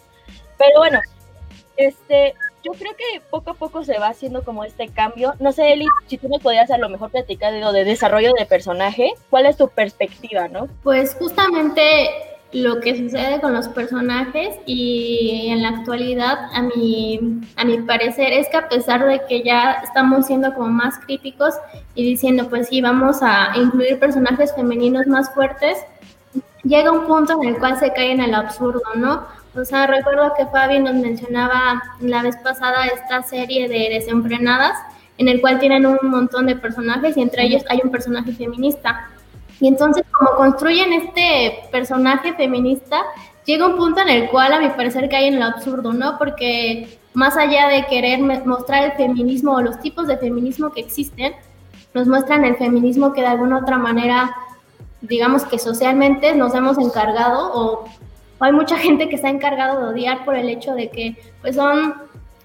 Pero 0.59 0.79
bueno, 0.79 1.01
este, 1.77 2.35
yo 2.66 2.73
creo 2.73 2.92
que 2.96 3.20
poco 3.30 3.50
a 3.50 3.54
poco 3.54 3.85
se 3.85 3.99
va 3.99 4.08
haciendo 4.08 4.42
como 4.42 4.64
este 4.64 4.88
cambio. 4.88 5.35
No 5.38 5.52
sé, 5.52 5.73
Eli, 5.73 5.87
si 6.06 6.18
tú 6.18 6.28
me 6.28 6.40
podías 6.40 6.70
a 6.70 6.78
lo 6.78 6.88
mejor 6.88 7.11
platicar 7.11 7.52
de 7.52 7.66
de 7.66 7.85
desarrollo 7.85 8.32
de 8.38 8.46
personaje, 8.46 9.12
¿cuál 9.30 9.46
es 9.46 9.56
tu 9.56 9.68
perspectiva, 9.68 10.49
no? 10.49 10.68
Pues 10.82 11.16
justamente 11.18 12.11
lo 12.52 12.80
que 12.80 12.96
sucede 12.96 13.40
con 13.40 13.52
los 13.52 13.68
personajes 13.68 14.56
y 14.66 15.49
en 15.50 15.62
la 15.62 15.70
actualidad, 15.70 16.38
a 16.52 16.62
mi, 16.62 17.40
a 17.56 17.64
mi 17.64 17.78
parecer, 17.78 18.32
es 18.32 18.49
que 18.49 18.56
a 18.56 18.68
pesar 18.68 19.04
de 19.06 19.20
que 19.28 19.42
ya 19.42 19.73
estamos 19.85 20.26
siendo 20.26 20.54
como 20.54 20.68
más 20.68 20.99
críticos 20.99 21.54
y 21.94 22.04
diciendo, 22.04 22.49
pues 22.49 22.68
sí, 22.68 22.80
vamos 22.80 23.18
a 23.23 23.52
incluir 23.56 23.99
personajes 23.99 24.54
femeninos 24.54 25.06
más 25.06 25.32
fuertes, 25.35 25.78
llega 26.62 26.92
un 26.92 27.06
punto 27.06 27.40
en 27.40 27.49
el 27.49 27.58
cual 27.58 27.78
se 27.78 27.92
cae 27.92 28.12
en 28.12 28.20
el 28.20 28.35
absurdo, 28.35 28.82
¿no? 28.94 29.26
O 29.57 29.65
sea, 29.65 29.87
recuerdo 29.87 30.33
que 30.37 30.47
Fabi 30.47 30.79
nos 30.79 30.95
mencionaba 30.95 31.83
la 32.01 32.23
vez 32.23 32.37
pasada 32.37 32.87
esta 32.87 33.23
serie 33.23 33.69
de 33.69 33.89
Desenfrenadas, 33.89 34.77
en 35.19 35.29
el 35.29 35.41
cual 35.41 35.59
tienen 35.59 35.87
un 35.87 35.99
montón 36.03 36.47
de 36.47 36.57
personajes 36.57 37.17
y 37.17 37.23
entre 37.23 37.45
ellos 37.45 37.65
hay 37.71 37.81
un 37.83 37.91
personaje 37.91 38.33
feminista. 38.33 39.09
Y 39.59 39.69
entonces, 39.69 40.05
como 40.12 40.37
construyen 40.37 40.92
este 40.92 41.69
personaje 41.73 42.35
feminista, 42.35 43.03
llega 43.47 43.66
un 43.66 43.77
punto 43.77 44.03
en 44.03 44.11
el 44.11 44.29
cual 44.29 44.53
a 44.53 44.61
mi 44.61 44.69
parecer 44.69 45.09
cae 45.09 45.29
en 45.29 45.38
lo 45.38 45.47
absurdo, 45.47 45.95
¿no? 45.95 46.19
Porque 46.19 46.99
más 47.14 47.38
allá 47.38 47.69
de 47.69 47.87
querer 47.87 48.21
mostrar 48.45 48.85
el 48.85 48.92
feminismo 48.92 49.55
o 49.55 49.62
los 49.62 49.81
tipos 49.81 50.07
de 50.07 50.19
feminismo 50.19 50.71
que 50.71 50.81
existen, 50.81 51.33
nos 51.95 52.07
muestran 52.07 52.45
el 52.45 52.57
feminismo 52.57 53.14
que 53.14 53.23
de 53.23 53.29
alguna 53.29 53.59
otra 53.59 53.79
manera, 53.79 54.37
digamos 55.01 55.45
que 55.45 55.59
socialmente 55.59 56.35
nos 56.35 56.55
hemos 56.55 56.77
encargado 56.77 57.53
o 57.55 57.88
hay 58.44 58.53
mucha 58.53 58.77
gente 58.77 59.09
que 59.09 59.18
se 59.18 59.27
ha 59.27 59.31
encargado 59.31 59.81
de 59.81 59.88
odiar 59.88 60.25
por 60.25 60.37
el 60.37 60.49
hecho 60.49 60.75
de 60.75 60.90
que 60.90 61.16
pues 61.40 61.57
son, 61.57 61.94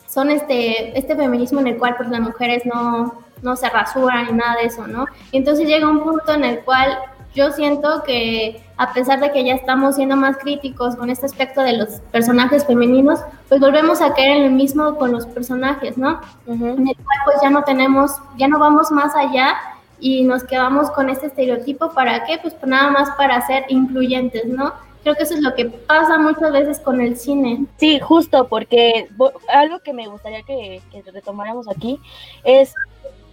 son 0.07 0.29
este, 0.29 0.97
este 0.97 1.15
feminismo 1.15 1.59
en 1.59 1.67
el 1.67 1.77
cual 1.77 1.95
pues 1.97 2.09
las 2.09 2.21
mujeres 2.21 2.65
no, 2.65 3.23
no 3.41 3.55
se 3.55 3.69
rasuran 3.69 4.27
ni 4.27 4.33
nada 4.33 4.55
de 4.57 4.67
eso, 4.67 4.87
¿no? 4.87 5.05
Y 5.31 5.37
entonces 5.37 5.67
llega 5.67 5.89
un 5.89 6.03
punto 6.03 6.33
en 6.33 6.43
el 6.43 6.59
cual 6.59 6.97
yo 7.33 7.51
siento 7.51 8.03
que 8.03 8.61
a 8.77 8.93
pesar 8.93 9.19
de 9.21 9.31
que 9.31 9.43
ya 9.43 9.53
estamos 9.53 9.95
siendo 9.95 10.15
más 10.15 10.37
críticos 10.37 10.95
con 10.95 11.09
este 11.09 11.25
aspecto 11.25 11.61
de 11.61 11.77
los 11.77 11.87
personajes 12.11 12.65
femeninos, 12.65 13.21
pues 13.47 13.61
volvemos 13.61 14.01
a 14.01 14.13
caer 14.13 14.37
en 14.37 14.43
lo 14.43 14.51
mismo 14.51 14.97
con 14.97 15.11
los 15.11 15.25
personajes, 15.27 15.97
¿no? 15.97 16.19
En 16.47 16.87
el 16.87 16.95
cual 16.95 17.19
pues 17.25 17.37
ya 17.41 17.49
no 17.49 17.63
tenemos, 17.63 18.11
ya 18.37 18.47
no 18.47 18.59
vamos 18.59 18.91
más 18.91 19.15
allá 19.15 19.55
y 19.99 20.23
nos 20.23 20.43
quedamos 20.43 20.89
con 20.91 21.09
este 21.09 21.27
estereotipo, 21.27 21.91
¿para 21.93 22.25
qué? 22.25 22.37
Pues 22.41 22.55
nada 22.65 22.91
más 22.91 23.11
para 23.11 23.45
ser 23.47 23.65
incluyentes, 23.69 24.45
¿no? 24.45 24.73
Creo 25.03 25.15
que 25.15 25.23
eso 25.23 25.33
es 25.33 25.41
lo 25.41 25.55
que 25.55 25.65
pasa 25.65 26.17
muchas 26.19 26.51
veces 26.51 26.79
con 26.79 27.01
el 27.01 27.17
cine. 27.17 27.65
Sí, 27.77 27.99
justo, 27.99 28.47
porque 28.47 29.07
algo 29.47 29.79
que 29.79 29.93
me 29.93 30.07
gustaría 30.07 30.43
que, 30.43 30.81
que 30.91 31.01
retomáramos 31.11 31.67
aquí 31.67 31.99
es 32.43 32.73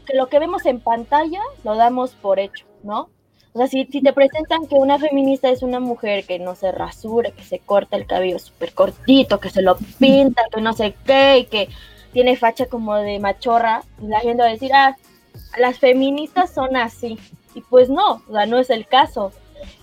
que 0.07 0.17
lo 0.17 0.29
que 0.29 0.39
vemos 0.39 0.65
en 0.67 0.81
pantalla 0.81 1.41
lo 1.65 1.77
damos 1.77 2.13
por 2.13 2.39
hecho, 2.39 2.67
¿no? 2.83 3.11
O 3.53 3.59
sea, 3.59 3.67
si, 3.67 3.85
te 3.87 4.13
presentan 4.13 4.67
que 4.67 4.75
una 4.75 4.99
feminista 4.99 5.51
es 5.51 5.63
una 5.63 5.81
mujer 5.81 6.25
que 6.25 6.39
no 6.39 6.55
se 6.55 6.71
rasura, 6.71 7.31
que 7.31 7.43
se 7.43 7.59
corta 7.59 7.97
el 7.97 8.07
cabello 8.07 8.39
súper 8.39 8.73
cortito, 8.73 9.41
que 9.41 9.51
se 9.51 9.63
lo 9.63 9.77
pinta, 9.99 10.43
que 10.53 10.61
no 10.61 10.73
sé 10.73 10.95
qué, 11.05 11.39
y 11.39 11.45
que 11.47 11.69
tiene 12.13 12.37
facha 12.37 12.67
como 12.67 12.95
de 12.97 13.19
machorra, 13.19 13.83
la 14.01 14.21
gente 14.21 14.43
decir, 14.43 14.73
ah, 14.75 14.97
las 15.59 15.79
feministas 15.79 16.53
son 16.53 16.77
así. 16.77 17.19
Y 17.55 17.63
pues 17.63 17.89
no, 17.89 18.23
o 18.29 18.33
sea, 18.33 18.47
no 18.47 18.59
es 18.59 18.71
el 18.71 18.87
caso. 18.87 19.33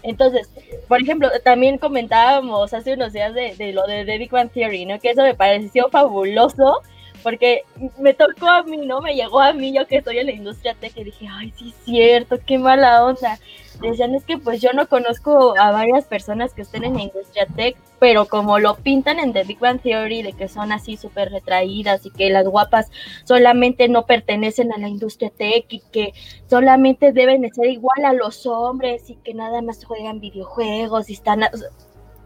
Entonces, 0.03 0.49
por 0.87 1.01
ejemplo, 1.01 1.29
también 1.43 1.77
comentábamos 1.77 2.73
hace 2.73 2.93
unos 2.93 3.13
días 3.13 3.33
de, 3.33 3.55
de 3.55 3.73
lo 3.73 3.85
de 3.87 4.05
The 4.05 4.17
Big 4.17 4.31
Theory, 4.53 4.85
¿no? 4.85 4.99
Que 4.99 5.11
eso 5.11 5.23
me 5.23 5.33
pareció 5.33 5.89
fabuloso 5.89 6.81
porque 7.25 7.63
me 7.97 8.13
tocó 8.13 8.47
a 8.47 8.61
mí, 8.61 8.77
¿no? 8.77 9.01
Me 9.01 9.15
llegó 9.15 9.39
a 9.39 9.51
mí, 9.51 9.73
yo 9.73 9.87
que 9.87 9.97
estoy 9.97 10.19
en 10.19 10.27
la 10.27 10.31
industria 10.31 10.75
tech, 10.75 10.95
y 10.95 11.05
dije, 11.05 11.27
ay, 11.27 11.51
sí, 11.57 11.73
cierto, 11.83 12.37
qué 12.45 12.59
mala 12.59 13.03
onda. 13.03 13.39
Decían, 13.81 14.15
es 14.15 14.23
que 14.23 14.37
pues 14.37 14.61
yo 14.61 14.71
no 14.73 14.87
conozco 14.87 15.57
a 15.59 15.71
varias 15.71 16.05
personas 16.05 16.53
que 16.53 16.61
estén 16.61 16.85
en 16.85 16.95
la 16.95 17.03
industria 17.03 17.45
tech, 17.55 17.75
pero 17.99 18.25
como 18.25 18.57
lo 18.59 18.75
pintan 18.75 19.19
en 19.19 19.33
The 19.33 19.43
Big 19.43 19.59
Bang 19.59 19.81
Theory, 19.81 20.21
de 20.21 20.33
que 20.33 20.47
son 20.47 20.71
así 20.71 20.97
súper 20.97 21.31
retraídas 21.31 22.05
y 22.05 22.09
que 22.09 22.29
las 22.29 22.47
guapas 22.47 22.89
solamente 23.25 23.89
no 23.89 24.05
pertenecen 24.05 24.71
a 24.71 24.77
la 24.77 24.87
industria 24.87 25.29
tech 25.29 25.65
y 25.69 25.81
que 25.91 26.13
solamente 26.49 27.11
deben 27.11 27.41
de 27.41 27.51
ser 27.51 27.67
igual 27.67 28.05
a 28.05 28.13
los 28.13 28.45
hombres 28.45 29.09
y 29.09 29.15
que 29.15 29.33
nada 29.33 29.61
más 29.61 29.83
juegan 29.83 30.19
videojuegos 30.19 31.09
y 31.09 31.13
están... 31.13 31.41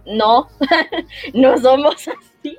No, 0.06 0.48
no 1.34 1.58
somos 1.58 2.08
así. 2.08 2.58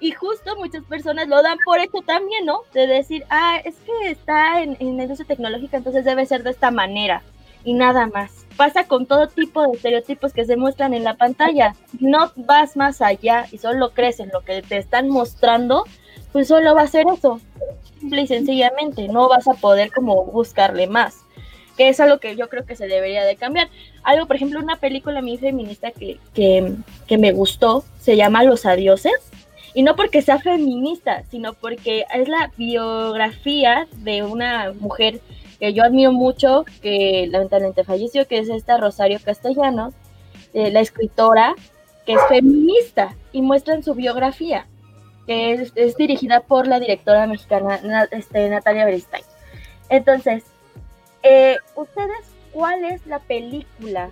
Y 0.00 0.12
justo 0.12 0.56
muchas 0.56 0.84
personas 0.84 1.26
lo 1.26 1.42
dan 1.42 1.58
por 1.64 1.80
esto 1.80 2.02
también, 2.02 2.46
¿no? 2.46 2.62
De 2.72 2.86
decir, 2.86 3.24
ah, 3.30 3.60
es 3.64 3.74
que 3.76 4.10
está 4.10 4.62
en, 4.62 4.76
en 4.78 4.96
la 4.96 5.02
industria 5.02 5.26
tecnológica, 5.26 5.76
entonces 5.76 6.04
debe 6.04 6.24
ser 6.24 6.44
de 6.44 6.50
esta 6.50 6.70
manera 6.70 7.22
y 7.68 7.74
nada 7.74 8.06
más. 8.06 8.46
Pasa 8.56 8.84
con 8.84 9.04
todo 9.04 9.28
tipo 9.28 9.60
de 9.60 9.76
estereotipos 9.76 10.32
que 10.32 10.46
se 10.46 10.56
muestran 10.56 10.94
en 10.94 11.04
la 11.04 11.18
pantalla. 11.18 11.74
No 12.00 12.32
vas 12.34 12.78
más 12.78 13.02
allá 13.02 13.44
y 13.52 13.58
solo 13.58 13.90
crees 13.90 14.20
en 14.20 14.30
lo 14.32 14.40
que 14.40 14.62
te 14.62 14.78
están 14.78 15.10
mostrando, 15.10 15.84
pues 16.32 16.48
solo 16.48 16.74
va 16.74 16.82
a 16.82 16.86
ser 16.86 17.04
eso. 17.12 17.42
Simple 18.00 18.22
y 18.22 18.26
sencillamente, 18.26 19.06
no 19.08 19.28
vas 19.28 19.46
a 19.48 19.52
poder 19.52 19.92
como 19.92 20.24
buscarle 20.24 20.86
más. 20.86 21.18
Que 21.76 21.90
es 21.90 22.00
algo 22.00 22.20
que 22.20 22.36
yo 22.36 22.48
creo 22.48 22.64
que 22.64 22.74
se 22.74 22.86
debería 22.86 23.26
de 23.26 23.36
cambiar. 23.36 23.68
Algo, 24.02 24.24
por 24.24 24.36
ejemplo, 24.36 24.60
una 24.60 24.76
película 24.76 25.20
mí 25.20 25.36
feminista 25.36 25.90
que, 25.90 26.18
que, 26.32 26.72
que 27.06 27.18
me 27.18 27.32
gustó, 27.32 27.84
se 28.00 28.16
llama 28.16 28.44
Los 28.44 28.64
Adioses 28.64 29.30
y 29.74 29.82
no 29.82 29.94
porque 29.94 30.22
sea 30.22 30.38
feminista, 30.38 31.22
sino 31.30 31.52
porque 31.52 32.06
es 32.14 32.28
la 32.28 32.50
biografía 32.56 33.86
de 33.98 34.22
una 34.22 34.72
mujer 34.80 35.20
que 35.58 35.72
yo 35.72 35.84
admiro 35.84 36.12
mucho, 36.12 36.64
que 36.82 37.26
lamentablemente 37.30 37.84
falleció, 37.84 38.26
que 38.26 38.38
es 38.38 38.48
esta 38.48 38.76
Rosario 38.78 39.18
Castellanos, 39.24 39.94
eh, 40.54 40.70
la 40.70 40.80
escritora, 40.80 41.54
que 42.06 42.14
es 42.14 42.20
feminista 42.28 43.14
y 43.32 43.42
muestra 43.42 43.74
en 43.74 43.82
su 43.82 43.94
biografía, 43.94 44.66
que 45.26 45.52
es, 45.52 45.96
dirigida 45.96 46.40
por 46.40 46.66
la 46.66 46.80
directora 46.80 47.26
mexicana 47.26 47.80
este, 48.10 48.48
Natalia 48.48 48.86
Beristain. 48.86 49.24
Entonces, 49.90 50.44
eh, 51.22 51.56
¿ustedes 51.74 52.26
cuál 52.52 52.84
es 52.84 53.06
la 53.06 53.18
película 53.18 54.10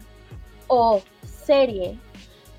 o 0.66 1.00
serie 1.22 1.96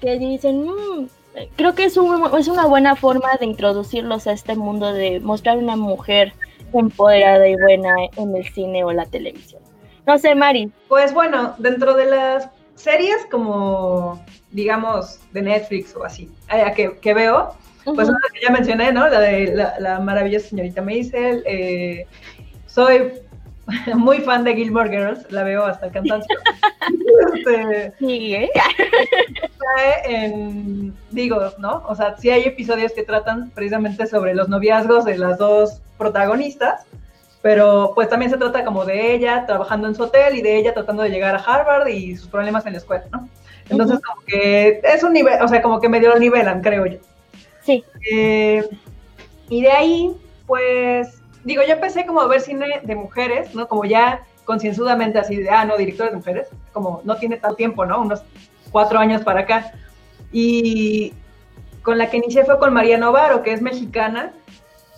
que 0.01 0.17
dicen, 0.17 0.65
mm, 0.65 1.09
creo 1.55 1.75
que 1.75 1.85
es, 1.85 1.97
es 1.97 2.47
una 2.47 2.65
buena 2.65 2.95
forma 2.95 3.29
de 3.39 3.45
introducirlos 3.45 4.27
a 4.27 4.31
este 4.31 4.55
mundo 4.55 4.93
de 4.93 5.19
mostrar 5.19 5.57
una 5.57 5.75
mujer 5.75 6.33
empoderada 6.73 7.47
y 7.47 7.55
buena 7.55 7.93
en 8.17 8.35
el 8.35 8.47
cine 8.53 8.83
o 8.83 8.91
la 8.91 9.05
televisión. 9.05 9.61
No 10.05 10.17
sé, 10.17 10.35
Mari. 10.35 10.71
Pues 10.87 11.13
bueno, 11.13 11.55
dentro 11.57 11.93
de 11.95 12.05
las 12.05 12.49
series 12.75 13.25
como, 13.29 14.23
digamos, 14.51 15.19
de 15.33 15.41
Netflix 15.41 15.95
o 15.95 16.03
así, 16.03 16.29
eh, 16.53 16.71
que, 16.75 16.97
que 16.99 17.13
veo, 17.13 17.53
pues 17.83 18.09
una 18.09 18.19
que 18.33 18.41
ya 18.41 18.51
mencioné, 18.51 18.91
¿no? 18.91 19.07
La 19.07 19.19
de 19.19 19.75
la, 19.79 19.99
maravillosa 19.99 20.49
señorita 20.49 20.81
Maisel. 20.81 21.43
Eh, 21.45 22.05
soy 22.65 23.13
muy 23.95 24.19
fan 24.19 24.43
de 24.43 24.55
Gilmore 24.55 24.89
Girls, 24.89 25.31
la 25.31 25.43
veo 25.43 25.65
hasta 25.65 25.87
el 25.87 25.91
cansancio. 25.91 26.37
este, 27.35 27.93
sí, 27.99 28.35
¿eh? 28.35 28.49
en, 30.05 30.95
digo, 31.11 31.39
¿no? 31.57 31.83
O 31.87 31.95
sea, 31.95 32.15
sí 32.17 32.29
hay 32.29 32.43
episodios 32.43 32.93
que 32.93 33.03
tratan 33.03 33.51
precisamente 33.51 34.07
sobre 34.07 34.33
los 34.33 34.49
noviazgos 34.49 35.05
de 35.05 35.17
las 35.17 35.37
dos 35.37 35.81
protagonistas, 35.97 36.85
pero 37.41 37.91
pues 37.93 38.09
también 38.09 38.31
se 38.31 38.37
trata 38.37 38.63
como 38.63 38.85
de 38.85 39.13
ella 39.13 39.45
trabajando 39.45 39.87
en 39.87 39.95
su 39.95 40.03
hotel 40.03 40.35
y 40.35 40.41
de 40.41 40.57
ella 40.57 40.73
tratando 40.73 41.03
de 41.03 41.09
llegar 41.09 41.35
a 41.35 41.39
Harvard 41.39 41.87
y 41.87 42.15
sus 42.15 42.29
problemas 42.29 42.65
en 42.65 42.73
la 42.73 42.79
escuela, 42.79 43.05
¿no? 43.11 43.29
Entonces, 43.69 43.99
como 44.01 44.21
que 44.25 44.79
es 44.81 45.03
un 45.03 45.13
nivel, 45.13 45.41
o 45.41 45.47
sea, 45.47 45.61
como 45.61 45.81
que 45.81 45.89
medio 45.89 46.09
lo 46.09 46.19
nivelan, 46.19 46.61
creo 46.61 46.85
yo. 46.85 46.99
Sí. 47.63 47.83
Eh, 48.09 48.65
y 49.49 49.61
de 49.61 49.71
ahí, 49.71 50.15
pues, 50.45 51.16
digo, 51.47 51.63
yo 51.63 51.73
empecé 51.73 52.05
como 52.05 52.19
a 52.19 52.27
ver 52.27 52.41
cine 52.41 52.81
de 52.83 52.95
mujeres, 52.95 53.55
¿no? 53.55 53.69
Como 53.69 53.85
ya 53.85 54.25
concienzudamente 54.43 55.17
así 55.17 55.37
de, 55.37 55.49
ah, 55.49 55.63
no, 55.63 55.77
directores 55.77 56.11
de 56.11 56.17
mujeres, 56.17 56.49
como 56.73 57.01
no 57.05 57.15
tiene 57.15 57.37
tanto 57.37 57.55
tiempo, 57.55 57.85
¿no? 57.85 58.01
Unos 58.01 58.21
cuatro 58.69 58.99
años 58.99 59.23
para 59.23 59.41
acá. 59.41 59.71
Y 60.31 61.13
con 61.83 61.97
la 61.97 62.09
que 62.09 62.17
inicié 62.17 62.43
fue 62.43 62.59
con 62.59 62.73
María 62.73 62.97
Novaro, 62.97 63.43
que 63.43 63.53
es 63.53 63.61
mexicana, 63.61 64.33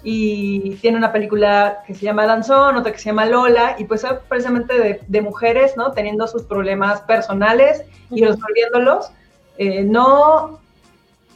y 0.02 0.76
tiene 0.78 0.98
una 0.98 1.12
película 1.12 1.84
que 1.86 1.94
se 1.94 2.06
llama 2.06 2.26
Danzón, 2.26 2.78
otra 2.78 2.92
que 2.92 2.98
se 2.98 3.06
llama 3.06 3.28
Lola, 3.28 3.76
y 3.78 3.84
pues 3.84 4.04
precisamente 4.28 4.98
de, 5.08 5.22
mujeres, 5.22 5.78
¿no? 5.78 5.92
Teniendo 5.92 6.28
sus 6.28 6.44
problemas 6.44 7.02
personales 7.02 7.84
y 8.10 8.26
resolviéndolos, 8.26 9.12
eh, 9.60 9.84
no 9.84 10.60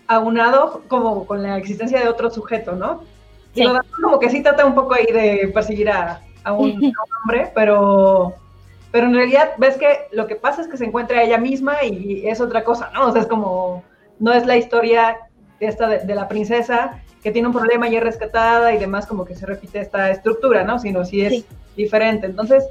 aunado 0.08 0.82
como 0.88 1.28
con 1.28 1.44
la 1.44 1.58
existencia 1.58 2.00
de 2.00 2.08
otro 2.08 2.32
sujeto, 2.32 2.72
¿no? 2.72 3.04
Sí. 3.54 3.64
como 4.02 4.20
que 4.20 4.30
sí 4.30 4.42
trata 4.42 4.66
un 4.66 4.74
poco 4.74 4.96
ahí 4.96 5.06
de 5.06 5.52
perseguir 5.54 5.90
a, 5.90 6.22
un, 6.52 6.94
hombre, 7.22 7.52
pero, 7.54 8.34
pero 8.92 9.08
en 9.08 9.14
realidad 9.14 9.52
ves 9.58 9.78
que 9.78 10.08
lo 10.12 10.28
que 10.28 10.36
pasa 10.36 10.62
es 10.62 10.68
que 10.68 10.78
se 10.78 10.86
encuentra 10.86 11.22
ella 11.24 11.38
misma 11.38 11.84
y 11.84 12.28
es 12.28 12.42
otra 12.42 12.64
cosa, 12.64 12.90
¿no? 12.94 13.08
O 13.08 13.12
sea, 13.12 13.22
es 13.22 13.28
como, 13.28 13.84
no 14.20 14.34
es 14.34 14.46
la 14.46 14.58
historia 14.58 15.18
esta 15.60 15.88
de, 15.88 16.16
la 16.16 16.28
princesa 16.28 17.02
que 17.22 17.32
tiene 17.32 17.48
un 17.48 17.54
problema 17.54 17.88
y 17.88 17.96
es 17.96 18.04
rescatada 18.04 18.74
y 18.74 18.80
demás, 18.80 19.06
como 19.06 19.26
que 19.26 19.36
se 19.36 19.46
repite 19.46 19.80
esta 19.80 20.10
estructura, 20.10 20.64
¿no? 20.64 20.80
Sino 20.80 21.06
si 21.06 21.22
es 21.22 21.46
diferente. 21.78 22.26
Entonces, 22.26 22.68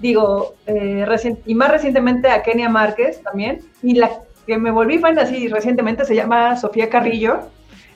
digo, 0.00 0.54
eh, 0.66 1.06
y 1.46 1.54
más 1.54 1.70
recientemente 1.70 2.28
a 2.28 2.42
Kenia 2.42 2.68
Márquez 2.68 3.22
también, 3.22 3.60
y 3.82 3.94
la 3.94 4.10
que 4.46 4.58
me 4.58 4.70
volví 4.70 4.98
fan 4.98 5.18
así 5.18 5.48
recientemente 5.48 6.04
se 6.04 6.14
llama 6.14 6.56
Sofía 6.56 6.88
Carrillo. 6.88 7.48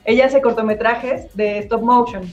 Ella 0.05 0.25
hace 0.25 0.41
cortometrajes 0.41 1.35
de 1.35 1.59
stop 1.59 1.81
motion. 1.81 2.23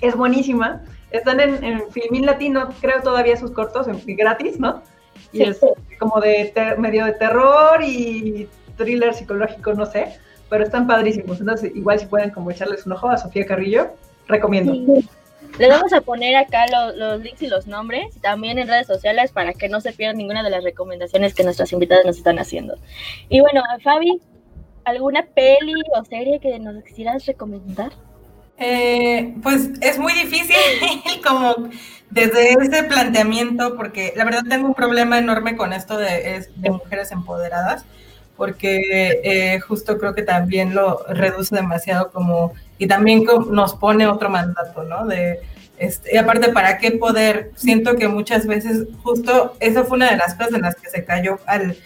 Es 0.00 0.16
buenísima. 0.16 0.82
Están 1.10 1.40
en, 1.40 1.62
en 1.62 1.90
Filmin 1.90 2.26
Latino, 2.26 2.68
creo 2.80 3.00
todavía 3.02 3.36
sus 3.36 3.50
cortos, 3.50 3.86
en, 3.88 4.00
gratis, 4.16 4.58
¿no? 4.58 4.82
Y 5.32 5.42
es 5.42 5.60
como 5.98 6.20
de 6.20 6.52
medio 6.78 7.04
de 7.06 7.12
terror 7.12 7.82
y 7.82 8.48
thriller 8.76 9.14
psicológico, 9.14 9.72
no 9.74 9.86
sé, 9.86 10.18
pero 10.48 10.64
están 10.64 10.86
padrísimos. 10.86 11.40
Entonces, 11.40 11.74
igual 11.74 11.98
si 11.98 12.06
pueden 12.06 12.30
como 12.30 12.50
echarles 12.50 12.86
un 12.86 12.92
ojo 12.92 13.08
a 13.08 13.16
Sofía 13.16 13.46
Carrillo, 13.46 13.92
recomiendo. 14.26 15.02
Les 15.58 15.68
vamos 15.68 15.92
a 15.92 16.00
poner 16.00 16.34
acá 16.36 16.64
los, 16.94 17.20
links 17.20 17.42
y 17.42 17.46
los 17.46 17.66
nombres 17.66 18.16
y 18.16 18.20
también 18.20 18.58
en 18.58 18.68
redes 18.68 18.86
sociales 18.86 19.32
para 19.32 19.52
que 19.52 19.68
no 19.68 19.80
se 19.80 19.92
pierdan 19.92 20.16
ninguna 20.16 20.42
de 20.42 20.50
las 20.50 20.64
recomendaciones 20.64 21.34
que 21.34 21.44
nuestras 21.44 21.72
invitadas 21.72 22.06
nos 22.06 22.16
están 22.16 22.38
haciendo. 22.38 22.76
Y 23.28 23.40
bueno, 23.40 23.62
Fabi, 23.82 24.20
¿alguna 24.84 25.24
peli 25.26 25.74
o 25.94 26.04
serie 26.04 26.40
que 26.40 26.58
nos 26.58 26.82
quisieras 26.84 27.26
recomendar? 27.26 27.92
Eh, 28.58 29.34
pues 29.42 29.70
es 29.80 29.98
muy 29.98 30.12
difícil 30.12 30.56
como 31.26 31.68
desde 32.10 32.52
ese 32.52 32.84
planteamiento 32.84 33.76
porque 33.76 34.12
la 34.14 34.24
verdad 34.24 34.42
tengo 34.48 34.68
un 34.68 34.74
problema 34.74 35.18
enorme 35.18 35.56
con 35.56 35.72
esto 35.72 35.96
de, 35.96 36.46
de 36.54 36.70
mujeres 36.70 37.10
empoderadas 37.10 37.86
porque 38.36 39.20
eh, 39.22 39.60
justo 39.60 39.98
creo 39.98 40.14
que 40.14 40.22
también 40.22 40.74
lo 40.74 41.04
reduce 41.08 41.54
demasiado 41.54 42.10
como, 42.10 42.52
y 42.78 42.86
también 42.86 43.24
nos 43.50 43.74
pone 43.74 44.06
otro 44.06 44.30
mandato, 44.30 44.82
¿no? 44.84 45.06
De, 45.06 45.40
este, 45.78 46.14
y 46.14 46.16
aparte, 46.16 46.48
¿para 46.48 46.78
qué 46.78 46.92
poder? 46.92 47.52
Siento 47.56 47.96
que 47.96 48.08
muchas 48.08 48.46
veces 48.46 48.86
justo 49.02 49.54
esa 49.60 49.84
fue 49.84 49.96
una 49.96 50.10
de 50.10 50.16
las 50.16 50.34
cosas 50.34 50.54
en 50.54 50.62
las 50.62 50.76
que 50.76 50.90
se 50.90 51.04
cayó 51.04 51.38
al 51.46 51.76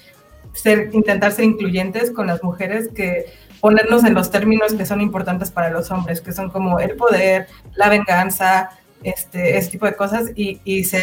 ser, 0.56 0.90
intentar 0.92 1.32
ser 1.32 1.44
incluyentes 1.44 2.10
con 2.10 2.26
las 2.26 2.42
mujeres, 2.42 2.88
que 2.94 3.26
ponernos 3.60 4.04
en 4.04 4.14
los 4.14 4.30
términos 4.30 4.74
que 4.74 4.86
son 4.86 5.00
importantes 5.00 5.50
para 5.50 5.70
los 5.70 5.90
hombres, 5.90 6.20
que 6.20 6.32
son 6.32 6.50
como 6.50 6.80
el 6.80 6.96
poder, 6.96 7.46
la 7.74 7.88
venganza, 7.88 8.70
este, 9.02 9.56
este 9.56 9.72
tipo 9.72 9.86
de 9.86 9.94
cosas, 9.94 10.30
y, 10.34 10.60
y 10.64 10.84
se 10.84 11.02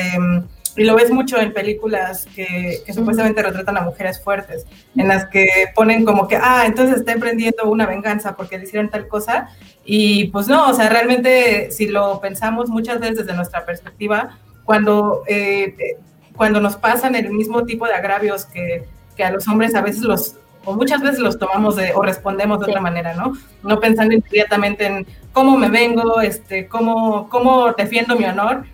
y 0.76 0.86
lo 0.86 0.96
ves 0.96 1.12
mucho 1.12 1.40
en 1.40 1.54
películas 1.54 2.28
que, 2.36 2.82
supuestamente 2.94 3.44
retratan 3.44 3.78
a 3.78 3.82
mujeres 3.82 4.22
fuertes, 4.22 4.66
en 4.96 5.08
las 5.08 5.26
que 5.26 5.48
ponen 5.76 6.04
como 6.04 6.28
que, 6.28 6.36
ah, 6.36 6.64
entonces 6.66 6.98
está 6.98 7.12
emprendiendo 7.12 7.70
una 7.70 7.86
venganza 7.86 8.36
porque 8.36 8.58
le 8.58 8.64
hicieron 8.64 8.90
tal 8.90 9.08
cosa. 9.08 9.50
Y 9.86 10.26
pues 10.30 10.48
no, 10.48 10.70
o 10.70 10.74
sea, 10.74 10.90
realmente 10.90 11.70
si 11.72 11.88
lo 11.88 12.20
pensamos 12.22 12.70
muchas 12.70 13.00
veces 13.00 13.20
desde 13.20 13.36
nuestra 13.36 13.66
perspectiva, 13.66 14.40
cuando, 14.64 15.24
eh, 15.28 15.98
cuando 16.36 16.60
nos 16.60 16.76
pasan 16.78 17.16
el 17.16 17.30
mismo 17.32 17.66
tipo 17.66 17.86
de 17.86 17.94
agravios 17.94 18.46
que, 18.46 18.86
que 19.14 19.24
a 19.24 19.32
los 19.32 19.48
hombres 19.48 19.76
a 19.76 19.82
veces 19.82 20.02
los, 20.02 20.36
o 20.66 20.74
muchas 20.74 21.02
veces 21.02 21.20
los 21.20 21.38
tomamos 21.38 21.76
de, 21.76 21.94
o 21.94 22.02
respondemos 22.02 22.60
de 22.60 22.66
otra 22.66 22.82
manera, 22.82 23.14
¿no? 23.14 23.34
No 23.64 23.80
pensando 23.80 24.14
inmediatamente 24.14 24.86
en 24.86 25.08
cómo 25.32 25.58
me 25.58 25.70
vengo, 25.70 26.22
este, 26.22 26.68
cómo, 26.68 27.30
cómo 27.30 27.74
defiendo 27.74 28.16
mi 28.16 28.26
honor, 28.26 28.66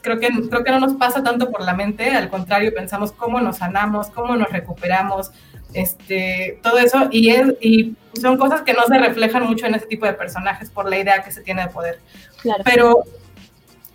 creo 0.00 0.18
que, 0.18 0.28
creo 0.48 0.64
que 0.64 0.70
no 0.70 0.80
nos 0.80 0.94
pasa 0.94 1.22
tanto 1.22 1.50
por 1.50 1.62
la 1.62 1.74
mente, 1.74 2.10
al 2.10 2.28
contrario, 2.28 2.72
pensamos 2.74 3.12
cómo 3.12 3.40
nos 3.40 3.58
sanamos, 3.58 4.08
cómo 4.08 4.36
nos 4.36 4.50
recuperamos, 4.50 5.30
este, 5.72 6.58
todo 6.62 6.78
eso, 6.78 7.08
y, 7.10 7.30
es, 7.30 7.54
y 7.60 7.94
son 8.20 8.36
cosas 8.36 8.62
que 8.62 8.72
no 8.72 8.82
se 8.88 8.98
reflejan 8.98 9.44
mucho 9.44 9.66
en 9.66 9.74
ese 9.74 9.86
tipo 9.86 10.06
de 10.06 10.14
personajes 10.14 10.70
por 10.70 10.88
la 10.88 10.98
idea 10.98 11.22
que 11.22 11.30
se 11.30 11.42
tiene 11.42 11.62
de 11.62 11.68
poder. 11.68 12.00
Pero, 12.64 13.04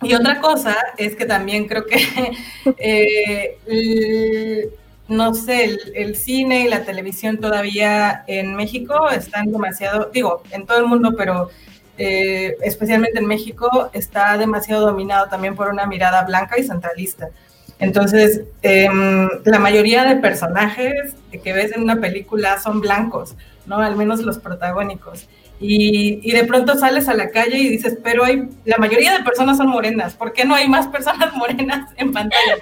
y 0.02 0.14
otra 0.14 0.40
cosa 0.40 0.76
es 0.96 1.16
que 1.16 1.26
también 1.26 1.66
creo 1.66 1.84
que, 1.86 1.98
eh, 2.78 4.68
no 5.08 5.34
sé, 5.34 5.76
el, 5.94 6.16
cine 6.16 6.62
y 6.62 6.68
la 6.68 6.84
televisión 6.84 7.38
todavía 7.38 8.24
en 8.26 8.54
México 8.54 9.08
están 9.10 9.52
demasiado, 9.52 10.10
digo, 10.12 10.42
en 10.50 10.66
todo 10.66 10.78
el 10.78 10.86
mundo, 10.86 11.14
pero 11.16 11.50
eh, 11.98 12.56
especialmente 12.62 13.18
en 13.18 13.26
México, 13.26 13.90
está 13.92 14.36
demasiado 14.36 14.86
dominado 14.86 15.28
también 15.28 15.54
por 15.54 15.68
una 15.68 15.86
mirada 15.86 16.22
blanca 16.24 16.58
y 16.58 16.64
centralista. 16.64 17.28
Entonces, 17.78 18.42
em, 18.62 19.28
la 19.44 19.58
mayoría 19.58 20.04
de 20.04 20.16
personajes 20.16 21.14
que 21.42 21.52
ves 21.52 21.72
en 21.72 21.82
una 21.82 22.00
película 22.00 22.58
son 22.58 22.80
blancos, 22.80 23.36
¿no? 23.66 23.78
Al 23.78 23.96
menos 23.96 24.20
los 24.22 24.38
protagónicos. 24.38 25.28
Y, 25.58 26.20
y, 26.22 26.32
de 26.32 26.44
pronto 26.44 26.78
sales 26.78 27.08
a 27.08 27.14
la 27.14 27.30
calle 27.30 27.56
y 27.56 27.68
dices, 27.70 27.96
pero 28.04 28.24
hay, 28.24 28.46
la 28.66 28.76
mayoría 28.76 29.16
de 29.16 29.24
personas 29.24 29.56
son 29.56 29.68
morenas, 29.68 30.14
¿por 30.14 30.34
qué 30.34 30.44
no 30.44 30.54
hay 30.54 30.68
más 30.68 30.86
personas 30.88 31.32
morenas 31.36 31.90
en 31.96 32.12
pantalla? 32.12 32.58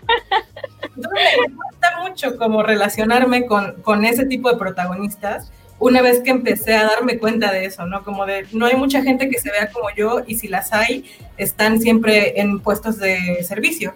Entonces 0.97 1.23
me 1.41 1.55
gusta 1.55 2.01
mucho 2.03 2.39
como 2.39 2.63
relacionarme 2.63 3.47
con, 3.47 3.83
con 3.83 4.05
ese 4.05 4.27
tipo 4.27 4.49
de 4.49 4.59
protagonistas 4.59 5.51
una 5.79 6.03
vez 6.03 6.21
que 6.21 6.31
empecé 6.31 6.75
a 6.75 6.85
darme 6.85 7.19
cuenta 7.19 7.53
de 7.53 7.67
eso, 7.67 7.87
¿no? 7.87 8.05
Como 8.05 8.27
de, 8.27 8.47
no 8.53 8.67
hay 8.67 8.77
mucha 8.77 9.03
gente 9.03 9.29
que 9.29 9.39
se 9.39 9.51
vea 9.51 9.71
como 9.71 9.89
yo 9.95 10.23
y 10.27 10.37
si 10.37 10.49
las 10.49 10.73
hay, 10.73 11.05
están 11.37 11.81
siempre 11.81 12.41
en 12.41 12.61
puestos 12.61 12.99
de 12.99 13.43
servicio. 13.43 13.93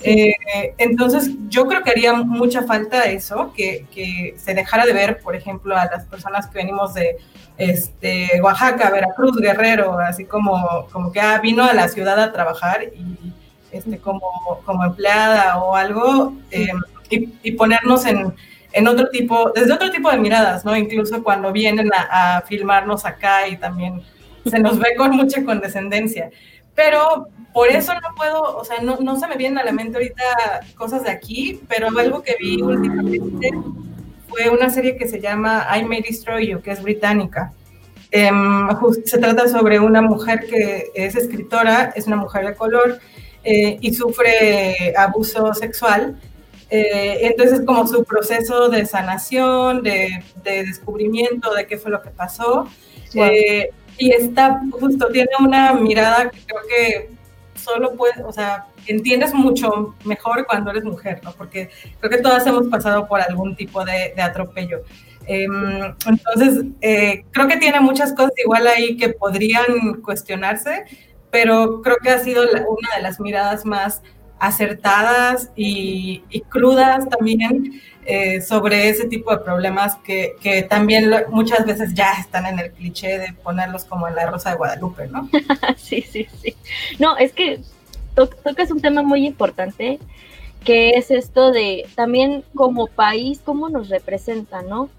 Eh, 0.00 0.32
entonces, 0.78 1.30
yo 1.48 1.66
creo 1.66 1.82
que 1.82 1.90
haría 1.90 2.12
mucha 2.12 2.62
falta 2.62 3.04
eso, 3.04 3.52
que, 3.56 3.86
que, 3.92 4.36
se 4.38 4.54
dejara 4.54 4.86
de 4.86 4.92
ver, 4.92 5.20
por 5.20 5.34
ejemplo, 5.34 5.76
a 5.76 5.86
las 5.86 6.04
personas 6.04 6.46
que 6.46 6.58
venimos 6.58 6.94
de 6.94 7.16
este, 7.56 8.40
Oaxaca, 8.40 8.90
Veracruz, 8.90 9.36
Guerrero, 9.40 9.98
así 9.98 10.24
como, 10.24 10.86
como 10.92 11.10
que 11.10 11.20
ah, 11.20 11.40
vino 11.42 11.64
a 11.64 11.74
la 11.74 11.88
ciudad 11.88 12.20
a 12.20 12.32
trabajar 12.32 12.84
y 12.84 13.32
este, 13.72 13.98
como, 13.98 14.60
como 14.64 14.84
empleada 14.84 15.58
o 15.58 15.74
algo, 15.74 16.34
eh, 16.50 16.68
y 17.10 17.52
ponernos 17.52 18.04
en, 18.06 18.34
en 18.72 18.86
otro 18.86 19.08
tipo, 19.08 19.50
desde 19.54 19.72
otro 19.72 19.90
tipo 19.90 20.10
de 20.10 20.18
miradas, 20.18 20.64
¿no? 20.64 20.76
Incluso 20.76 21.22
cuando 21.22 21.52
vienen 21.52 21.90
a, 21.92 22.42
filmarnos 22.46 23.04
acá 23.04 23.48
y 23.48 23.56
también 23.56 24.02
se 24.46 24.58
nos 24.58 24.78
ve 24.78 24.94
con 24.96 25.12
mucha 25.16 25.44
condescendencia. 25.44 26.30
Pero 26.74 27.28
por 27.58 27.66
eso 27.72 27.92
no 27.92 28.14
puedo, 28.14 28.56
o 28.56 28.64
sea, 28.64 28.80
no, 28.82 28.98
no 29.00 29.18
se 29.18 29.26
me 29.26 29.36
vienen 29.36 29.58
a 29.58 29.64
la 29.64 29.72
mente 29.72 29.96
ahorita 29.96 30.60
cosas 30.76 31.02
de 31.02 31.10
aquí, 31.10 31.60
pero 31.66 31.88
algo 31.98 32.22
que 32.22 32.36
vi 32.38 32.62
últimamente 32.62 33.50
fue 34.28 34.48
una 34.48 34.70
serie 34.70 34.96
que 34.96 35.08
se 35.08 35.20
llama 35.20 35.66
I 35.76 35.84
May 35.84 36.02
Destroy 36.02 36.46
You, 36.46 36.62
que 36.62 36.70
es 36.70 36.80
británica. 36.80 37.52
Em, 38.12 38.68
se 39.04 39.18
trata 39.18 39.48
sobre 39.48 39.80
una 39.80 40.00
mujer 40.00 40.46
que 40.48 40.92
es 40.94 41.16
escritora, 41.16 41.92
es 41.96 42.06
una 42.06 42.14
mujer 42.14 42.46
de 42.46 42.54
color, 42.54 43.00
eh, 43.42 43.76
y 43.80 43.92
sufre 43.92 44.94
abuso 44.96 45.52
sexual. 45.52 46.16
Eh, 46.70 47.18
entonces, 47.22 47.62
como 47.66 47.88
su 47.88 48.04
proceso 48.04 48.68
de 48.68 48.86
sanación, 48.86 49.82
de, 49.82 50.22
descubrimiento 50.44 51.52
de 51.54 51.66
qué 51.66 51.76
fue 51.76 51.90
lo 51.90 52.02
que 52.02 52.10
pasó. 52.10 52.68
Eh, 53.14 53.72
y 53.98 54.12
está, 54.12 54.60
justo, 54.70 55.08
tiene 55.08 55.30
una 55.40 55.72
mirada 55.72 56.30
que 56.30 56.38
creo 56.46 56.60
que 56.68 57.17
solo 57.58 57.94
puede, 57.94 58.22
o 58.24 58.32
sea, 58.32 58.66
entiendes 58.86 59.34
mucho 59.34 59.94
mejor 60.04 60.46
cuando 60.46 60.70
eres 60.70 60.84
mujer, 60.84 61.20
¿no? 61.22 61.32
Porque 61.32 61.70
creo 62.00 62.10
que 62.10 62.22
todas 62.22 62.46
hemos 62.46 62.68
pasado 62.68 63.06
por 63.06 63.20
algún 63.20 63.56
tipo 63.56 63.84
de, 63.84 64.14
atropello. 64.20 64.82
Em, 65.26 65.94
entonces, 66.06 66.64
eh, 66.80 67.24
creo 67.30 67.48
que 67.48 67.58
tiene 67.58 67.80
muchas 67.80 68.14
cosas 68.14 68.32
igual 68.42 68.66
ahí 68.66 68.96
que 68.96 69.10
podrían 69.10 70.00
cuestionarse, 70.02 70.84
pero 71.30 71.82
creo 71.82 71.96
que 72.02 72.10
ha 72.10 72.18
sido 72.18 72.44
una 72.44 72.96
de 72.96 73.02
las 73.02 73.20
miradas 73.20 73.66
más 73.66 74.02
acertadas 74.40 75.50
y, 75.56 76.22
crudas 76.48 77.08
también 77.08 77.80
eh, 78.06 78.40
sobre 78.40 78.88
ese 78.88 79.06
tipo 79.06 79.30
de 79.30 79.38
problemas 79.38 79.96
que, 79.96 80.36
que, 80.40 80.62
también 80.62 81.10
muchas 81.30 81.66
veces 81.66 81.94
ya 81.94 82.12
están 82.12 82.46
en 82.46 82.58
el 82.58 82.70
cliché 82.70 83.18
de 83.18 83.32
ponerlos 83.32 83.84
como 83.84 84.08
en 84.08 84.14
la 84.14 84.30
Rosa 84.30 84.50
de 84.50 84.56
Guadalupe, 84.56 85.08
¿no? 85.08 85.28
sí, 85.76 86.02
sí, 86.02 86.26
sí. 86.40 86.54
No, 86.98 87.16
es 87.16 87.32
que 87.32 87.60
tocas 88.14 88.70
un 88.70 88.80
tema 88.80 89.02
muy 89.02 89.26
importante 89.26 89.98
que 90.64 90.90
es 90.90 91.10
esto 91.10 91.52
de 91.52 91.86
también 91.94 92.44
como 92.54 92.86
país, 92.88 93.40
cómo 93.44 93.68
nos 93.68 93.88
representa, 93.88 94.62
¿no? 94.62 94.90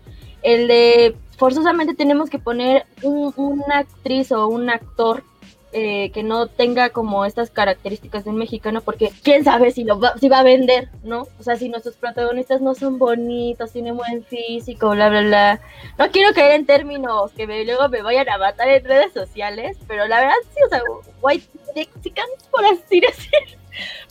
El 0.41 0.67
de 0.67 1.15
forzosamente 1.37 1.95
tenemos 1.95 2.29
que 2.29 2.39
poner 2.39 2.85
un, 3.03 3.33
una 3.35 3.79
actriz 3.79 4.31
o 4.31 4.47
un 4.47 4.69
actor 4.69 5.23
eh, 5.71 6.09
que 6.11 6.23
no 6.23 6.47
tenga 6.47 6.89
como 6.89 7.25
estas 7.25 7.51
características 7.51 8.23
de 8.23 8.31
un 8.31 8.37
mexicano, 8.37 8.81
porque 8.81 9.11
quién 9.23 9.43
sabe 9.43 9.69
si, 9.69 9.83
lo 9.83 9.99
va, 9.99 10.17
si 10.17 10.27
va 10.27 10.39
a 10.39 10.43
vender, 10.43 10.89
¿no? 11.03 11.27
O 11.39 11.43
sea, 11.43 11.57
si 11.57 11.69
nuestros 11.69 11.95
protagonistas 11.95 12.59
no 12.59 12.73
son 12.73 12.97
bonitos, 12.97 13.71
tienen 13.71 13.95
buen 13.95 14.23
físico, 14.23 14.89
bla, 14.89 15.09
bla, 15.09 15.21
bla. 15.21 15.61
No 15.97 16.09
quiero 16.09 16.33
caer 16.33 16.53
en 16.53 16.65
términos 16.65 17.31
que 17.33 17.45
luego 17.45 17.87
me 17.87 18.01
vayan 18.01 18.29
a 18.29 18.39
matar 18.39 18.67
en 18.67 18.83
redes 18.83 19.13
sociales, 19.13 19.77
pero 19.87 20.07
la 20.07 20.21
verdad 20.21 20.35
sí, 20.53 20.59
o 20.65 20.69
sea, 20.69 20.81
white 21.21 21.47
mexicans, 21.75 22.49
por 22.49 22.65
así 22.65 22.99
decir. 23.07 23.59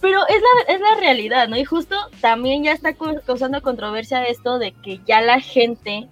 Pero 0.00 0.20
es 0.28 0.40
la, 0.40 0.74
es 0.74 0.80
la 0.80 0.94
realidad, 1.00 1.48
¿no? 1.48 1.56
Y 1.56 1.64
justo 1.64 1.96
también 2.20 2.62
ya 2.62 2.72
está 2.72 2.94
causando 3.26 3.60
controversia 3.62 4.24
esto 4.24 4.58
de 4.58 4.72
que 4.72 5.00
ya 5.06 5.20
la 5.20 5.40
gente 5.40 6.08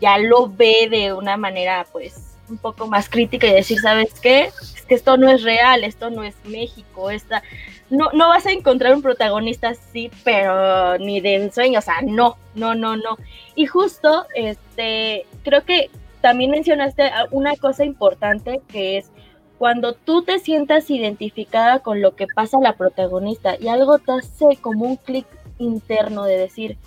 ya 0.00 0.18
lo 0.18 0.48
ve 0.48 0.88
de 0.90 1.12
una 1.12 1.36
manera, 1.36 1.86
pues, 1.92 2.36
un 2.48 2.58
poco 2.58 2.86
más 2.86 3.08
crítica 3.08 3.46
y 3.46 3.52
decir, 3.52 3.78
¿sabes 3.80 4.18
qué? 4.20 4.50
Que 4.88 4.94
esto 4.94 5.16
no 5.16 5.28
es 5.30 5.42
real, 5.42 5.84
esto 5.84 6.10
no 6.10 6.24
es 6.24 6.34
México, 6.44 7.10
esta... 7.10 7.42
No, 7.90 8.10
no 8.12 8.28
vas 8.28 8.44
a 8.46 8.52
encontrar 8.52 8.94
un 8.94 9.02
protagonista 9.02 9.68
así, 9.68 10.10
pero 10.24 10.98
ni 10.98 11.20
de 11.20 11.36
ensueño, 11.36 11.78
o 11.78 11.82
sea, 11.82 12.02
no, 12.02 12.36
no, 12.54 12.74
no, 12.74 12.96
no. 12.96 13.16
Y 13.54 13.66
justo, 13.66 14.26
este, 14.34 15.24
creo 15.42 15.64
que 15.64 15.90
también 16.20 16.50
mencionaste 16.50 17.10
una 17.30 17.56
cosa 17.56 17.84
importante 17.84 18.60
que 18.68 18.98
es 18.98 19.10
cuando 19.58 19.92
tú 19.92 20.22
te 20.22 20.38
sientas 20.38 20.90
identificada 20.90 21.80
con 21.80 22.00
lo 22.00 22.14
que 22.14 22.26
pasa 22.26 22.58
a 22.58 22.62
la 22.62 22.76
protagonista 22.76 23.56
y 23.58 23.68
algo 23.68 23.98
te 23.98 24.12
hace 24.12 24.56
como 24.60 24.84
un 24.84 24.96
clic 24.96 25.26
interno 25.58 26.24
de 26.24 26.38
decir, 26.38 26.78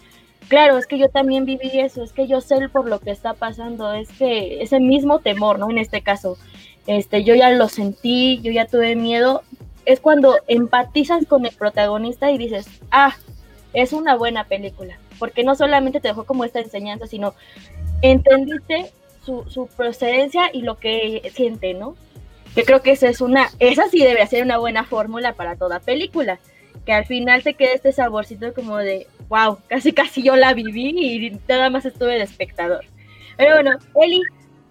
claro, 0.48 0.78
es 0.78 0.88
que 0.88 0.98
yo 0.98 1.10
también 1.10 1.46
viví 1.46 1.70
eso, 1.74 2.04
es 2.04 2.14
que 2.14 2.28
yo 2.28 2.42
sé 2.42 2.70
por 2.70 2.88
lo 2.88 3.00
que 3.00 3.12
está 3.12 3.34
pasando, 3.34 3.94
es 3.94 4.10
que 4.10 4.62
ese 4.62 4.80
mismo 4.80 5.20
temor, 5.20 5.60
¿no? 5.60 5.70
En 5.70 5.78
este 5.78 6.02
caso, 6.02 6.38
este, 6.88 7.24
yo 7.24 7.36
ya 7.36 7.52
lo 7.52 7.70
sentí, 7.70 8.40
yo 8.42 8.52
ya 8.52 8.66
tuve 8.66 8.96
miedo, 8.96 9.44
es 9.86 10.00
cuando 10.00 10.38
empatizas 10.48 11.26
con 11.26 11.46
el 11.46 11.56
protagonista 11.56 12.32
y 12.32 12.38
dices, 12.38 12.68
ah, 12.92 13.16
es 13.74 13.94
una 13.94 14.16
buena 14.16 14.46
película, 14.46 14.98
porque 15.20 15.44
no 15.44 15.56
solamente 15.56 16.00
te 16.00 16.10
dejó 16.10 16.26
como 16.26 16.44
esta 16.44 16.60
enseñanza, 16.60 17.08
sino 17.08 17.34
entendiste 18.02 18.92
su, 19.26 19.46
su 19.50 19.68
procedencia 19.68 20.50
y 20.54 20.62
lo 20.62 20.78
que 20.78 21.32
siente, 21.34 21.74
¿no? 21.74 21.96
Yo 22.56 22.64
creo 22.64 22.82
que 22.82 22.92
esa 22.92 23.08
es 23.08 23.22
una, 23.22 23.50
esa 23.60 23.88
sí 23.88 24.00
debe 24.00 24.26
ser 24.28 24.44
una 24.44 24.58
buena 24.58 24.84
fórmula 24.84 25.34
para 25.34 25.56
toda 25.56 25.80
película, 25.80 26.40
que 26.86 26.94
al 26.94 27.06
final 27.06 27.44
te 27.44 27.54
quede 27.54 27.76
este 27.76 27.92
saborcito 27.92 28.54
como 28.54 28.78
de, 28.78 29.08
wow, 29.30 29.60
casi 29.68 29.94
casi 29.94 30.22
yo 30.24 30.36
la 30.36 30.54
viví 30.54 30.90
y 30.90 31.40
nada 31.48 31.70
más 31.70 31.86
estuve 31.86 32.16
de 32.16 32.24
espectador. 32.24 32.84
Pero 33.38 33.56
bueno, 33.56 33.78
Eli, 34.02 34.22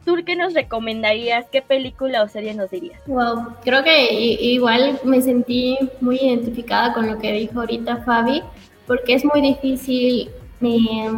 ¿Tú 0.04 0.16
qué 0.24 0.34
nos 0.34 0.54
recomendarías? 0.54 1.46
¿Qué 1.50 1.62
película 1.62 2.22
o 2.22 2.28
serie 2.28 2.54
nos 2.54 2.70
dirías? 2.70 3.00
Wow, 3.06 3.54
creo 3.62 3.84
que 3.84 4.12
igual 4.12 4.98
me 5.04 5.20
sentí 5.20 5.78
muy 6.00 6.16
identificada 6.16 6.92
con 6.94 7.06
lo 7.06 7.18
que 7.18 7.32
dijo 7.32 7.60
ahorita 7.60 7.98
Fabi, 7.98 8.42
porque 8.86 9.14
es 9.14 9.24
muy 9.24 9.40
difícil, 9.42 10.30
eh, 10.62 11.10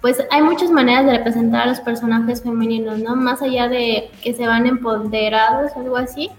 pues 0.00 0.24
hay 0.30 0.42
muchas 0.42 0.70
maneras 0.70 1.04
de 1.06 1.18
representar 1.18 1.62
a 1.62 1.66
los 1.66 1.80
personajes 1.80 2.42
femeninos, 2.42 2.98
¿no? 2.98 3.16
Más 3.16 3.42
allá 3.42 3.68
de 3.68 4.10
que 4.22 4.34
se 4.34 4.46
van 4.46 4.66
empoderados 4.66 5.72
o 5.74 5.80
algo 5.80 5.96
así, 5.96 6.30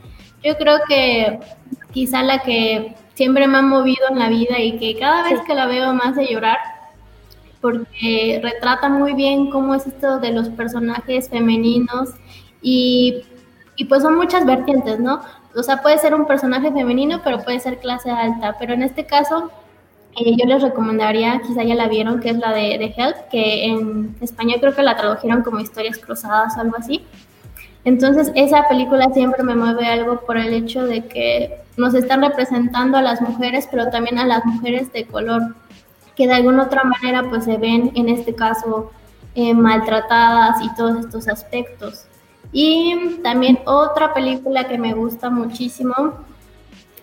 yo 0.43 0.57
creo 0.57 0.77
que 0.87 1.39
quizá 1.91 2.23
la 2.23 2.39
que 2.39 2.95
siempre 3.13 3.47
me 3.47 3.57
ha 3.57 3.61
movido 3.61 4.07
en 4.09 4.19
la 4.19 4.29
vida 4.29 4.59
y 4.59 4.77
que 4.79 4.97
cada 4.99 5.23
vez 5.23 5.39
que 5.41 5.53
la 5.53 5.67
veo 5.67 5.93
más 5.93 6.15
de 6.15 6.27
llorar 6.27 6.57
porque 7.63 8.41
retrata 8.43 8.89
muy 8.89 9.13
bien 9.13 9.49
cómo 9.49 9.73
es 9.73 9.87
esto 9.87 10.19
de 10.19 10.33
los 10.33 10.49
personajes 10.49 11.29
femeninos 11.29 12.09
y, 12.61 13.23
y, 13.77 13.85
pues 13.85 14.03
son 14.03 14.17
muchas 14.17 14.45
vertientes, 14.45 14.99
¿no? 14.99 15.21
O 15.55 15.63
sea, 15.63 15.81
puede 15.81 15.97
ser 15.97 16.13
un 16.13 16.25
personaje 16.25 16.73
femenino, 16.73 17.21
pero 17.23 17.39
puede 17.39 17.61
ser 17.61 17.79
clase 17.79 18.11
alta, 18.11 18.57
pero 18.59 18.73
en 18.73 18.83
este 18.83 19.05
caso 19.05 19.49
eh, 20.17 20.35
yo 20.37 20.45
les 20.45 20.61
recomendaría, 20.61 21.41
quizá 21.47 21.63
ya 21.63 21.75
la 21.75 21.87
vieron, 21.87 22.19
que 22.19 22.31
es 22.31 22.37
la 22.37 22.51
de, 22.51 22.77
de 22.77 22.93
Help, 22.97 23.29
que 23.31 23.65
en 23.67 24.17
español 24.19 24.57
creo 24.59 24.75
que 24.75 24.83
la 24.83 24.97
tradujeron 24.97 25.41
como 25.41 25.61
historias 25.61 25.97
cruzadas 25.97 26.57
o 26.57 26.59
algo 26.59 26.75
así. 26.77 27.01
Entonces, 27.85 28.29
esa 28.35 28.67
película 28.67 29.07
siempre 29.13 29.41
me 29.43 29.55
mueve 29.55 29.87
algo 29.87 30.19
por 30.25 30.37
el 30.37 30.53
hecho 30.53 30.85
de 30.85 31.05
que 31.05 31.61
nos 31.77 31.93
están 31.93 32.21
representando 32.21 32.97
a 32.97 33.01
las 33.01 33.21
mujeres, 33.21 33.69
pero 33.71 33.89
también 33.89 34.19
a 34.19 34.25
las 34.25 34.45
mujeres 34.45 34.91
de 34.91 35.05
color 35.05 35.55
que 36.15 36.27
de 36.27 36.33
alguna 36.33 36.63
otra 36.63 36.83
manera 36.83 37.23
pues 37.29 37.45
se 37.45 37.57
ven 37.57 37.91
en 37.95 38.09
este 38.09 38.35
caso 38.35 38.91
eh, 39.35 39.53
maltratadas 39.53 40.61
y 40.61 40.73
todos 40.75 41.05
estos 41.05 41.27
aspectos. 41.27 42.05
Y 42.51 43.19
también 43.23 43.59
otra 43.65 44.13
película 44.13 44.67
que 44.67 44.77
me 44.77 44.93
gusta 44.93 45.29
muchísimo, 45.29 45.95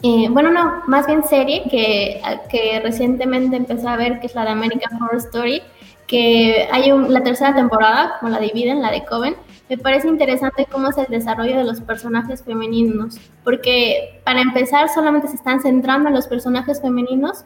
eh, 0.03 0.29
bueno, 0.31 0.51
no, 0.51 0.83
más 0.87 1.07
bien 1.07 1.25
serie 1.25 1.65
que, 1.69 2.23
que 2.49 2.81
recientemente 2.81 3.57
empecé 3.57 3.87
a 3.87 3.97
ver, 3.97 4.21
que 4.21 4.29
es 4.29 4.35
la 4.35 4.45
de 4.45 4.51
American 4.51 5.03
Horror 5.03 5.17
Story, 5.17 5.63
que 6.07 6.69
hay 6.73 6.91
la 6.91 7.23
tercera 7.23 7.55
temporada, 7.55 8.17
como 8.19 8.33
la 8.33 8.41
dividen, 8.41 8.81
la 8.81 8.91
de 8.91 9.05
Coven, 9.05 9.37
me 9.69 9.79
parece 9.79 10.09
interesante 10.09 10.67
cómo 10.69 10.89
es 10.89 10.99
el 10.99 11.07
desarrollo 11.07 11.59
de 11.59 11.65
los 11.65 11.81
personajes 11.81 12.43
femeninos, 12.43 13.19
porque 13.45 14.21
para 14.25 14.41
empezar 14.41 14.89
solamente 14.89 15.29
se 15.29 15.37
están 15.37 15.61
centrando 15.61 16.09
en 16.09 16.15
los 16.17 16.27
personajes 16.27 16.81
femeninos, 16.81 17.45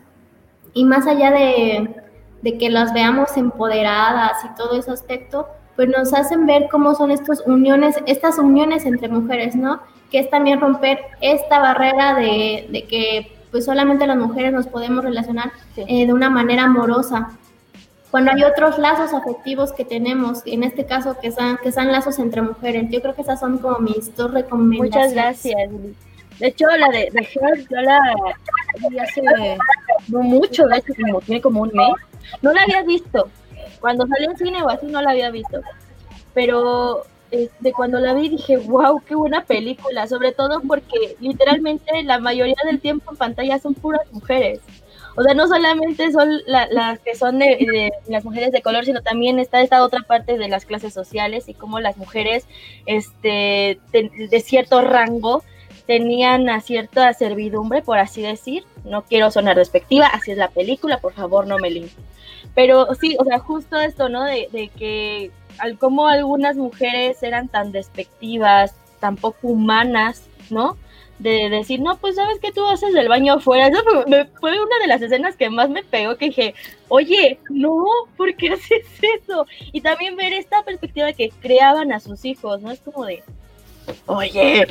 y 0.75 0.85
más 0.85 1.07
allá 1.07 1.31
de, 1.31 2.59
que 2.59 2.69
las 2.69 2.93
veamos 2.93 3.37
empoderadas 3.37 4.45
y 4.45 4.55
todo 4.57 4.79
ese 4.79 4.91
aspecto, 4.91 5.49
pues 5.77 5.89
nos 5.89 6.13
hacen 6.13 6.47
ver 6.47 6.69
cómo 6.71 6.95
son 6.95 7.11
estas 7.11 7.43
uniones, 7.47 7.97
estas 8.07 8.39
uniones 8.39 8.85
entre 8.85 9.09
mujeres, 9.09 9.57
¿no? 9.57 9.81
Que 10.11 10.19
es 10.19 10.31
también 10.31 10.61
romper 10.61 10.99
esta 11.21 11.61
barrera 11.61 12.15
de, 12.15 12.87
que 12.89 13.33
pues 13.51 13.65
solamente 13.65 14.07
las 14.07 14.17
mujeres 14.17 14.53
nos 14.53 14.67
podemos 14.67 15.05
relacionar 15.05 15.53
eh, 15.77 16.07
de 16.07 16.13
una 16.13 16.29
manera 16.29 16.65
amorosa. 16.65 17.31
Cuando 18.11 18.33
hay 18.33 18.45
otros 18.45 18.79
lazos 18.79 19.15
afectivos 19.15 19.73
que 19.73 19.85
tenemos, 19.85 20.43
en 20.45 20.65
este 20.65 20.85
caso 20.87 21.17
que 21.21 21.33
son, 21.33 21.57
que 21.63 21.73
son 21.73 21.91
lazos 21.91 22.19
entre 22.19 22.43
mujeres, 22.43 22.89
yo 22.91 23.01
creo 23.01 23.15
que 23.15 23.23
esas 23.23 23.41
son 23.41 23.59
como 23.59 23.79
mis 23.79 24.15
dos 24.15 24.33
recomendaciones. 24.33 24.95
Muchas 24.95 25.13
gracias. 25.13 25.71
De 26.39 26.49
hecho, 26.49 26.67
la 26.67 26.89
de, 26.89 27.09
de 27.13 27.29
yo 27.33 27.81
la 27.81 27.99
vi 28.89 28.99
hace 28.99 29.23
no 30.09 30.21
mucho, 30.21 30.67
de 30.67 30.79
hecho, 30.79 30.93
como 31.01 31.21
tiene 31.21 31.41
como 31.41 31.63
un 31.63 31.71
mes. 31.73 31.95
No 32.43 32.53
la 32.53 32.63
había 32.63 32.83
visto. 32.83 33.29
Cuando 33.81 34.07
salió 34.07 34.31
en 34.31 34.37
cine 34.37 34.63
o 34.63 34.69
así, 34.69 34.87
no 34.87 35.01
la 35.01 35.11
había 35.11 35.31
visto. 35.31 35.61
Pero 36.33 37.05
de 37.31 37.73
cuando 37.73 37.99
la 37.99 38.15
vi 38.15 38.29
dije, 38.29 38.57
wow, 38.57 39.01
qué 39.07 39.15
buena 39.15 39.45
película. 39.45 40.07
Sobre 40.07 40.33
todo 40.33 40.61
porque 40.67 41.17
literalmente 41.21 42.03
la 42.03 42.19
mayoría 42.19 42.57
del 42.65 42.81
tiempo 42.81 43.13
en 43.13 43.17
pantalla 43.17 43.59
son 43.59 43.75
puras 43.75 44.11
mujeres. 44.13 44.61
O 45.17 45.23
sea, 45.23 45.35
no 45.35 45.47
solamente 45.47 46.11
son 46.11 46.29
las 46.47 46.99
que 46.99 47.15
son 47.15 47.39
de, 47.39 47.93
las 48.09 48.25
mujeres 48.25 48.51
de 48.51 48.63
color, 48.63 48.85
sino 48.85 49.01
también 49.01 49.39
está 49.39 49.63
esta 49.63 49.85
otra 49.85 50.01
parte 50.01 50.37
de 50.39 50.49
las 50.49 50.65
clases 50.65 50.93
sociales 50.93 51.49
y 51.49 51.55
cómo 51.55 51.79
las 51.79 51.97
mujeres 51.97 52.47
este, 52.87 53.79
de 53.93 54.41
cierto 54.41 54.81
rango 54.81 55.45
tenían 55.87 56.49
cierta 56.61 57.13
servidumbre, 57.13 57.83
por 57.83 57.99
así 57.99 58.23
decir. 58.23 58.65
No 58.85 59.03
quiero 59.03 59.31
sonar 59.31 59.57
despectiva, 59.57 60.07
así 60.07 60.33
es 60.33 60.39
la 60.39 60.49
película, 60.49 60.99
por 60.99 61.13
favor 61.15 61.47
no 61.47 61.59
me 61.59 61.71
limpien. 61.71 62.05
Pero 62.55 62.95
sí, 62.95 63.17
o 63.19 63.25
sea, 63.25 63.39
justo 63.39 63.79
esto, 63.79 64.09
¿no? 64.09 64.25
De, 64.25 64.71
que 64.77 65.31
al 65.59 65.79
como 65.79 66.07
algunas 66.07 66.57
mujeres 66.57 67.23
eran 67.23 67.49
tan 67.49 67.73
despectivas, 67.73 68.75
tan 69.01 69.17
poco 69.17 69.49
humanas, 69.49 70.27
¿no? 70.51 70.77
de 71.19 71.49
decir, 71.49 71.81
no, 71.81 71.97
pues 71.99 72.17
sabes 72.17 72.41
que 72.41 72.51
tú 72.51 72.67
haces 72.67 72.93
el 72.95 73.09
baño 73.09 73.35
afuera. 73.35 73.69
Eso 73.69 73.83
fue, 73.85 74.27
fue, 74.41 74.61
una 74.61 74.79
de 74.81 74.89
las 74.89 75.01
escenas 75.01 75.37
que 75.37 75.49
más 75.49 75.71
me 75.71 75.85
pegó, 75.85 76.17
que 76.17 76.27
dije, 76.27 76.55
oye, 76.89 77.39
no, 77.51 77.85
¿por 78.17 78.35
qué 78.35 78.49
haces 78.51 78.85
eso? 79.23 79.47
Y 79.73 79.81
también 79.81 80.17
ver 80.17 80.33
esta 80.33 80.65
perspectiva 80.65 81.13
que 81.13 81.31
creaban 81.41 81.93
a 81.93 82.01
sus 82.01 82.25
hijos, 82.25 82.61
¿no? 82.63 82.73
Es 82.73 82.81
como 82.81 83.05
de, 83.07 83.23
oye, 84.07 84.67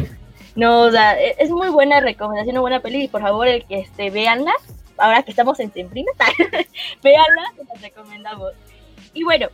no, 0.56 0.90
e, 0.90 1.36
es 1.40 1.50
muy 1.50 1.70
buena 1.70 2.00
recomendación, 2.00 2.56
una 2.56 2.62
buena 2.62 2.80
peli, 2.82 3.04
y 3.04 3.08
por 3.08 3.22
favor, 3.22 3.48
este, 3.48 4.10
véanla, 4.10 4.54
ahora 4.98 5.24
que 5.24 5.32
estamos 5.32 5.60
en 5.60 5.74
Sembrina, 5.74 6.12
véanla, 7.04 7.54
las 7.72 7.82
recomendamos. 7.82 8.54
Y 9.14 9.24
bueno, 9.24 9.48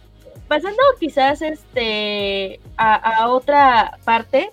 pasando 0.47 0.81
quizás 0.99 1.41
este, 1.41 2.59
a, 2.77 2.95
a 2.95 3.29
otra 3.29 3.97
parte, 4.03 4.51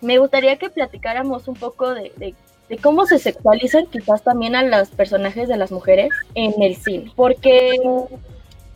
me 0.00 0.18
gustaría 0.18 0.56
que 0.56 0.70
platicáramos 0.70 1.48
un 1.48 1.54
poco 1.54 1.94
de, 1.94 2.34
cómo 2.82 3.06
se 3.06 3.18
sexualizan 3.18 3.86
quizás 3.86 4.22
también 4.22 4.54
a 4.54 4.62
los 4.62 4.90
personajes 4.90 5.48
de 5.48 5.56
las 5.56 5.72
mujeres 5.72 6.10
en 6.34 6.54
el 6.62 6.76
cine. 6.76 7.12
Porque 7.16 7.78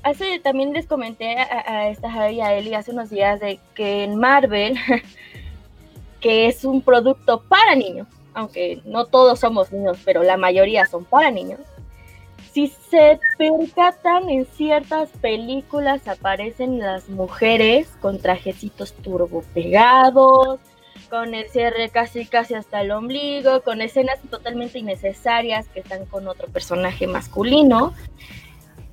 hace 0.03 0.39
también 0.41 0.73
les 0.73 0.87
comenté 0.87 1.37
a, 1.39 1.89
esta 1.89 2.11
Javi 2.11 2.37
y 2.37 2.41
a 2.41 2.55
Eli 2.55 2.75
hace 2.75 2.93
unos 2.93 3.11
días 3.11 3.41
de 3.41 3.59
que 3.75 4.05
en 4.05 4.17
Marvel, 4.17 4.77
que 6.21 6.47
es 6.47 6.65
un 6.65 6.83
producto 6.83 7.43
para 7.43 7.75
niños, 7.75 8.07
aunque 8.35 8.81
no 8.85 9.07
todos 9.07 9.41
somos 9.41 9.73
niños, 9.73 9.99
pero 10.05 10.23
la 10.23 10.37
mayoría 10.37 10.87
son 10.87 11.05
para 11.05 11.31
niños, 11.31 11.61
si 12.53 12.67
se 12.67 13.21
percatan 13.39 14.29
en 14.29 14.45
ciertas 14.45 15.09
películas 15.21 16.09
aparecen 16.09 16.81
las 16.81 17.09
mujeres 17.09 17.89
con 18.01 18.19
trajecitos 18.19 18.93
turbo 18.93 19.45
pegados, 19.55 20.59
con 21.09 21.35
el 21.35 21.49
cierre 21.49 21.91
casi 21.91 22.27
casi 22.27 22.55
hasta 22.55 22.81
el 22.81 22.91
ombligo, 22.91 23.63
con 23.63 23.81
escenas 23.83 24.19
totalmente 24.31 24.79
innecesarias 24.79 25.69
que 25.69 25.81
están 25.81 26.07
con 26.07 26.27
otro 26.27 26.49
personaje 26.49 27.07
masculino. 27.07 27.95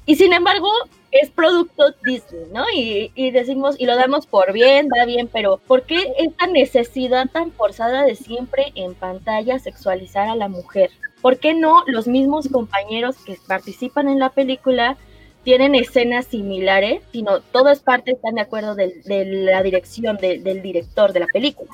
Y 0.07 0.15
sin 0.15 0.31
embargo, 0.31 0.69
es 1.11 1.29
producto 1.29 1.83
Disney, 2.01 2.45
¿no? 2.53 2.63
Y, 2.73 3.11
y, 3.13 3.31
decimos, 3.31 3.75
y 3.77 3.85
lo 3.85 3.97
damos 3.97 4.25
por 4.25 4.53
bien, 4.53 4.87
va 4.87 5.03
bien, 5.03 5.29
pero 5.31 5.57
¿por 5.67 5.83
qué 5.83 6.13
esta 6.17 6.47
necesidad 6.47 7.29
tan 7.29 7.51
forzada 7.51 8.05
de 8.05 8.15
siempre 8.15 8.71
en 8.75 8.95
pantalla 8.95 9.59
sexualizar 9.59 10.29
a 10.29 10.35
la 10.35 10.47
mujer? 10.47 10.91
¿Por 11.21 11.39
qué 11.39 11.53
no 11.53 11.83
los 11.87 12.07
mismos 12.07 12.47
compañeros 12.47 13.17
que 13.17 13.37
participan 13.47 14.07
en 14.07 14.19
la 14.19 14.29
película 14.29 14.95
tienen 15.43 15.75
escenas 15.75 16.25
similares, 16.27 17.01
sino 17.11 17.41
todo 17.41 17.69
es 17.69 17.81
parte, 17.81 18.11
están 18.11 18.35
de 18.35 18.41
acuerdo 18.41 18.75
de, 18.75 19.01
la 19.05 19.61
dirección 19.61 20.15
del 20.15 20.61
director 20.61 21.11
de 21.11 21.19
la 21.19 21.27
película? 21.27 21.69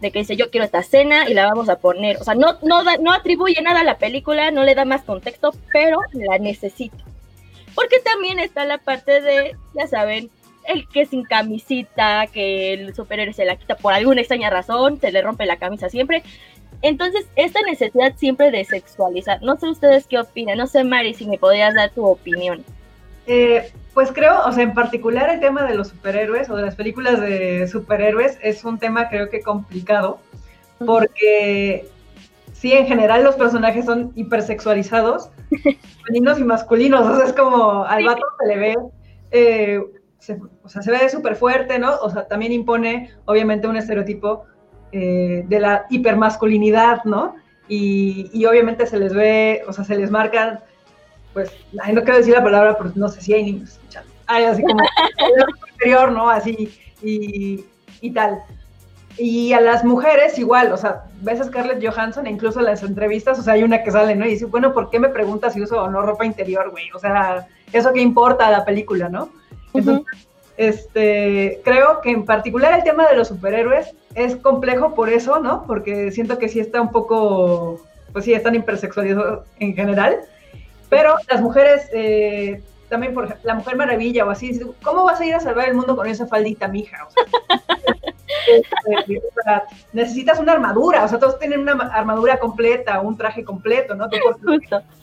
de 0.00 0.10
que 0.10 0.18
dice 0.18 0.36
yo 0.36 0.50
quiero 0.50 0.66
esta 0.66 0.80
escena 0.80 1.28
y 1.28 1.34
la 1.34 1.46
vamos 1.46 1.68
a 1.68 1.78
poner. 1.78 2.18
O 2.18 2.24
sea, 2.24 2.34
no, 2.34 2.58
no, 2.62 2.82
no 3.00 3.12
atribuye 3.12 3.60
nada 3.62 3.80
a 3.80 3.84
la 3.84 3.98
película, 3.98 4.50
no 4.50 4.62
le 4.62 4.74
da 4.74 4.84
más 4.84 5.02
contexto, 5.02 5.52
pero 5.72 5.98
la 6.12 6.38
necesito. 6.38 7.02
Porque 7.76 8.00
también 8.00 8.40
está 8.40 8.64
la 8.64 8.78
parte 8.78 9.20
de, 9.20 9.54
ya 9.74 9.86
saben, 9.86 10.30
el 10.66 10.88
que 10.88 11.06
sin 11.06 11.22
camisita, 11.22 12.26
que 12.26 12.72
el 12.72 12.94
superhéroe 12.94 13.32
se 13.32 13.44
la 13.44 13.56
quita 13.56 13.76
por 13.76 13.92
alguna 13.92 14.22
extraña 14.22 14.50
razón, 14.50 15.00
se 15.00 15.12
le 15.12 15.22
rompe 15.22 15.46
la 15.46 15.58
camisa 15.58 15.88
siempre. 15.88 16.24
Entonces, 16.82 17.26
esta 17.36 17.60
necesidad 17.62 18.14
siempre 18.16 18.50
de 18.50 18.64
sexualizar. 18.64 19.42
No 19.42 19.56
sé 19.56 19.68
ustedes 19.68 20.06
qué 20.06 20.18
opinan, 20.18 20.58
no 20.58 20.66
sé 20.66 20.82
Mari 20.82 21.14
si 21.14 21.26
me 21.26 21.38
podrías 21.38 21.74
dar 21.74 21.90
tu 21.90 22.04
opinión. 22.04 22.64
Eh, 23.26 23.70
pues 23.94 24.12
creo, 24.12 24.44
o 24.44 24.52
sea, 24.52 24.62
en 24.62 24.74
particular 24.74 25.30
el 25.30 25.40
tema 25.40 25.64
de 25.64 25.74
los 25.74 25.88
superhéroes 25.88 26.48
o 26.50 26.56
de 26.56 26.62
las 26.62 26.74
películas 26.74 27.20
de 27.20 27.66
superhéroes 27.66 28.38
es 28.42 28.64
un 28.64 28.78
tema 28.78 29.08
creo 29.08 29.30
que 29.30 29.40
complicado, 29.40 30.18
porque 30.84 31.88
sí, 32.66 32.72
en 32.72 32.86
general 32.86 33.22
los 33.24 33.36
personajes 33.36 33.84
son 33.84 34.12
hipersexualizados, 34.14 35.30
femeninos 36.04 36.38
y 36.38 36.44
masculinos, 36.44 37.06
o 37.06 37.16
sea, 37.16 37.26
es 37.26 37.32
como 37.32 37.84
al 37.84 38.04
vato 38.04 38.22
se 38.40 38.46
le 38.48 38.56
ve, 38.56 38.76
eh, 39.30 39.80
o 40.62 40.68
sea, 40.68 40.82
se 40.82 40.90
ve 40.90 41.08
súper 41.08 41.36
fuerte, 41.36 41.78
¿no? 41.78 41.96
O 42.00 42.10
sea, 42.10 42.26
también 42.26 42.52
impone 42.52 43.10
obviamente 43.26 43.68
un 43.68 43.76
estereotipo 43.76 44.44
eh, 44.92 45.44
de 45.46 45.60
la 45.60 45.86
hipermasculinidad, 45.90 47.04
¿no? 47.04 47.36
Y, 47.68 48.30
y 48.32 48.46
obviamente 48.46 48.86
se 48.86 48.98
les 48.98 49.14
ve, 49.14 49.62
o 49.68 49.72
sea, 49.72 49.84
se 49.84 49.96
les 49.96 50.10
marcan 50.10 50.60
pues, 51.36 51.52
no 51.92 52.02
quiero 52.02 52.16
decir 52.16 52.32
la 52.32 52.42
palabra, 52.42 52.78
pero 52.78 52.92
no 52.94 53.08
sé 53.10 53.20
si 53.20 53.34
hay 53.34 53.44
niños 53.44 53.72
escuchando. 53.72 54.10
Ay, 54.26 54.44
así 54.44 54.62
como 54.62 54.78
superior, 55.70 56.10
¿no? 56.10 56.30
Así 56.30 56.70
y, 57.02 57.62
y, 58.00 58.10
tal. 58.12 58.42
Y 59.18 59.52
a 59.52 59.60
las 59.60 59.84
mujeres 59.84 60.38
igual, 60.38 60.72
o 60.72 60.76
sea, 60.76 61.04
ves 61.22 61.40
a 61.40 61.44
Scarlett 61.44 61.84
Johansson 61.84 62.26
e 62.26 62.30
incluso 62.30 62.60
en 62.60 62.66
las 62.66 62.82
entrevistas, 62.82 63.38
o 63.38 63.42
sea, 63.42 63.54
hay 63.54 63.62
una 63.62 63.82
que 63.82 63.90
sale, 63.90 64.14
¿no? 64.14 64.26
Y 64.26 64.30
dice, 64.30 64.44
bueno, 64.44 64.74
¿por 64.74 64.90
qué 64.90 64.98
me 64.98 65.08
preguntas 65.08 65.54
si 65.54 65.62
uso 65.62 65.82
o 65.82 65.88
no 65.88 66.02
ropa 66.02 66.26
interior, 66.26 66.70
güey? 66.70 66.90
O 66.94 66.98
sea, 66.98 67.46
eso 67.72 67.92
qué 67.92 68.00
importa 68.00 68.46
a 68.46 68.50
la 68.50 68.64
película, 68.64 69.08
¿no? 69.08 69.30
Entonces, 69.72 70.04
este, 70.56 71.60
creo 71.64 72.00
que 72.00 72.10
en 72.10 72.24
particular 72.24 72.74
el 72.74 72.84
tema 72.84 73.08
de 73.08 73.16
los 73.16 73.28
superhéroes 73.28 73.94
es 74.14 74.36
complejo 74.36 74.94
por 74.94 75.08
eso, 75.08 75.40
¿no? 75.40 75.64
Porque 75.66 76.10
siento 76.10 76.38
que 76.38 76.48
sí 76.48 76.60
está 76.60 76.80
un 76.80 76.90
poco, 76.90 77.80
pues 78.12 78.24
sí, 78.24 78.34
están 78.34 78.54
hipersexualizados 78.54 79.46
en 79.58 79.74
general. 79.74 80.20
Pero 80.88 81.16
las 81.28 81.40
mujeres, 81.40 81.88
eh, 81.92 82.62
también 82.88 83.12
por 83.12 83.24
ejemplo, 83.24 83.46
la 83.46 83.54
Mujer 83.54 83.76
Maravilla 83.76 84.24
o 84.24 84.30
así, 84.30 84.58
¿cómo 84.82 85.04
vas 85.04 85.20
a 85.20 85.26
ir 85.26 85.34
a 85.34 85.40
salvar 85.40 85.68
el 85.68 85.74
mundo 85.74 85.96
con 85.96 86.06
esa 86.06 86.26
faldita, 86.26 86.68
mija? 86.68 87.06
O 87.06 87.10
sea, 87.10 87.24
necesitas 89.92 90.38
una 90.38 90.52
armadura, 90.52 91.04
o 91.04 91.08
sea, 91.08 91.18
todos 91.18 91.38
tienen 91.38 91.60
una 91.60 91.72
armadura 91.92 92.38
completa, 92.38 93.00
un 93.00 93.16
traje 93.16 93.44
completo, 93.44 93.94
¿no? 93.94 94.08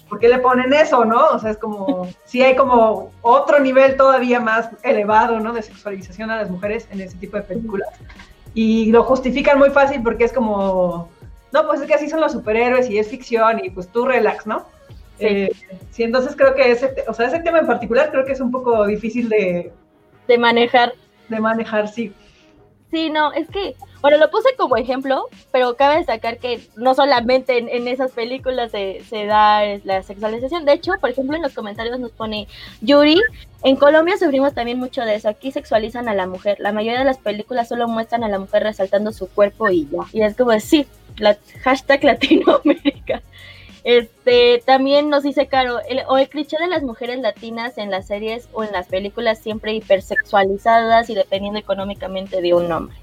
por, 0.10 0.20
qué 0.20 0.28
le 0.28 0.40
ponen 0.40 0.74
eso, 0.74 1.06
no? 1.06 1.30
O 1.30 1.40
sea, 1.40 1.52
es 1.52 1.58
como, 1.58 2.08
sí 2.26 2.42
hay 2.42 2.56
como 2.56 3.12
otro 3.22 3.60
nivel 3.60 3.98
todavía 3.98 4.40
más 4.40 4.70
elevado, 4.84 5.40
¿no? 5.40 5.54
De 5.54 5.62
sexualización 5.62 6.30
a 6.30 6.38
las 6.38 6.50
mujeres 6.50 6.88
en 6.92 7.02
ese 7.02 7.18
tipo 7.18 7.38
de 7.38 7.44
películas. 7.44 7.90
Y 8.54 8.92
lo 8.92 9.04
justifican 9.04 9.58
muy 9.58 9.72
fácil 9.72 10.04
porque 10.04 10.26
es 10.26 10.34
como, 10.34 11.10
no, 11.52 11.68
pues 11.68 11.82
es 11.82 11.88
que 11.88 11.96
así 11.96 12.10
son 12.10 12.22
los 12.22 12.32
superhéroes 12.32 12.90
y 12.90 13.00
es 13.00 13.08
ficción 13.08 13.64
y 13.64 13.72
pues 13.72 13.88
tú 13.88 14.06
relax, 14.06 14.46
¿no? 14.46 14.66
Sí. 15.18 15.26
Eh, 15.26 15.52
sí, 15.90 16.04
entonces 16.04 16.36
creo 16.36 16.54
que 16.54 16.72
ese, 16.72 16.94
o 17.08 17.14
sea, 17.14 17.28
ese 17.28 17.40
tema 17.40 17.60
en 17.60 17.68
particular 17.68 18.12
creo 18.12 18.26
que 18.26 18.34
es 18.34 18.40
un 18.40 18.52
poco 18.52 18.86
difícil 18.86 19.30
de, 19.30 19.72
de 20.28 20.38
manejar. 20.38 20.94
De 21.30 21.40
manejar, 21.40 21.88
sí. 21.88 22.14
Sí, 22.94 23.10
no, 23.10 23.34
es 23.34 23.50
que, 23.50 23.76
bueno, 24.02 24.18
lo 24.20 24.30
puse 24.30 24.56
como 24.56 24.78
ejemplo, 24.78 25.28
pero 25.52 25.76
cabe 25.76 25.98
destacar 25.98 26.38
que 26.38 26.62
no 26.76 26.94
solamente 26.94 27.58
en, 27.58 27.88
esas 27.88 28.12
películas 28.12 28.70
se, 28.70 29.02
se, 29.10 29.26
da 29.26 29.64
la 29.84 30.04
sexualización. 30.04 30.64
De 30.64 30.74
hecho, 30.74 30.92
por 31.02 31.10
ejemplo, 31.10 31.36
en 31.36 31.42
los 31.42 31.56
comentarios 31.56 32.00
nos 32.00 32.12
pone 32.12 32.48
Yuri, 32.82 33.20
en 33.64 33.78
Colombia 33.78 34.16
sufrimos 34.20 34.54
también 34.54 34.78
mucho 34.78 35.02
de 35.02 35.16
eso. 35.16 35.28
Aquí 35.28 35.52
sexualizan 35.52 36.08
a 36.08 36.14
la 36.14 36.28
mujer. 36.28 36.58
La 36.60 36.72
mayoría 36.72 37.00
de 37.00 37.06
las 37.06 37.18
películas 37.18 37.68
solo 37.68 37.88
muestran 37.88 38.24
a 38.24 38.30
la 38.30 38.38
mujer 38.38 38.62
resaltando 38.62 39.12
su 39.12 39.28
cuerpo 39.28 39.72
y 39.72 39.88
ya. 39.90 40.04
Y 40.12 40.22
es 40.22 40.36
como, 40.36 40.52
sí, 40.60 40.86
la, 41.18 41.36
hashtag 41.64 42.04
Latinoamérica. 42.04 43.24
Este, 43.84 44.64
también 44.66 45.10
nos 45.10 45.24
dice 45.24 45.48
Caro, 45.48 45.80
el, 45.88 46.02
o 46.08 46.18
el 46.18 46.30
cliché 46.30 46.58
de 46.58 46.68
las 46.68 46.84
mujeres 46.84 47.20
latinas 47.20 47.78
en 47.78 47.92
las 47.92 48.08
series 48.08 48.48
o 48.54 48.64
en 48.64 48.72
las 48.72 48.88
películas 48.88 49.40
siempre 49.40 49.74
hipersexualizadas 49.74 51.10
y 51.10 51.16
dependiendo 51.16 51.60
económicamente 51.60 52.42
de 52.42 52.54
un 52.54 52.72
hombre. 52.72 52.96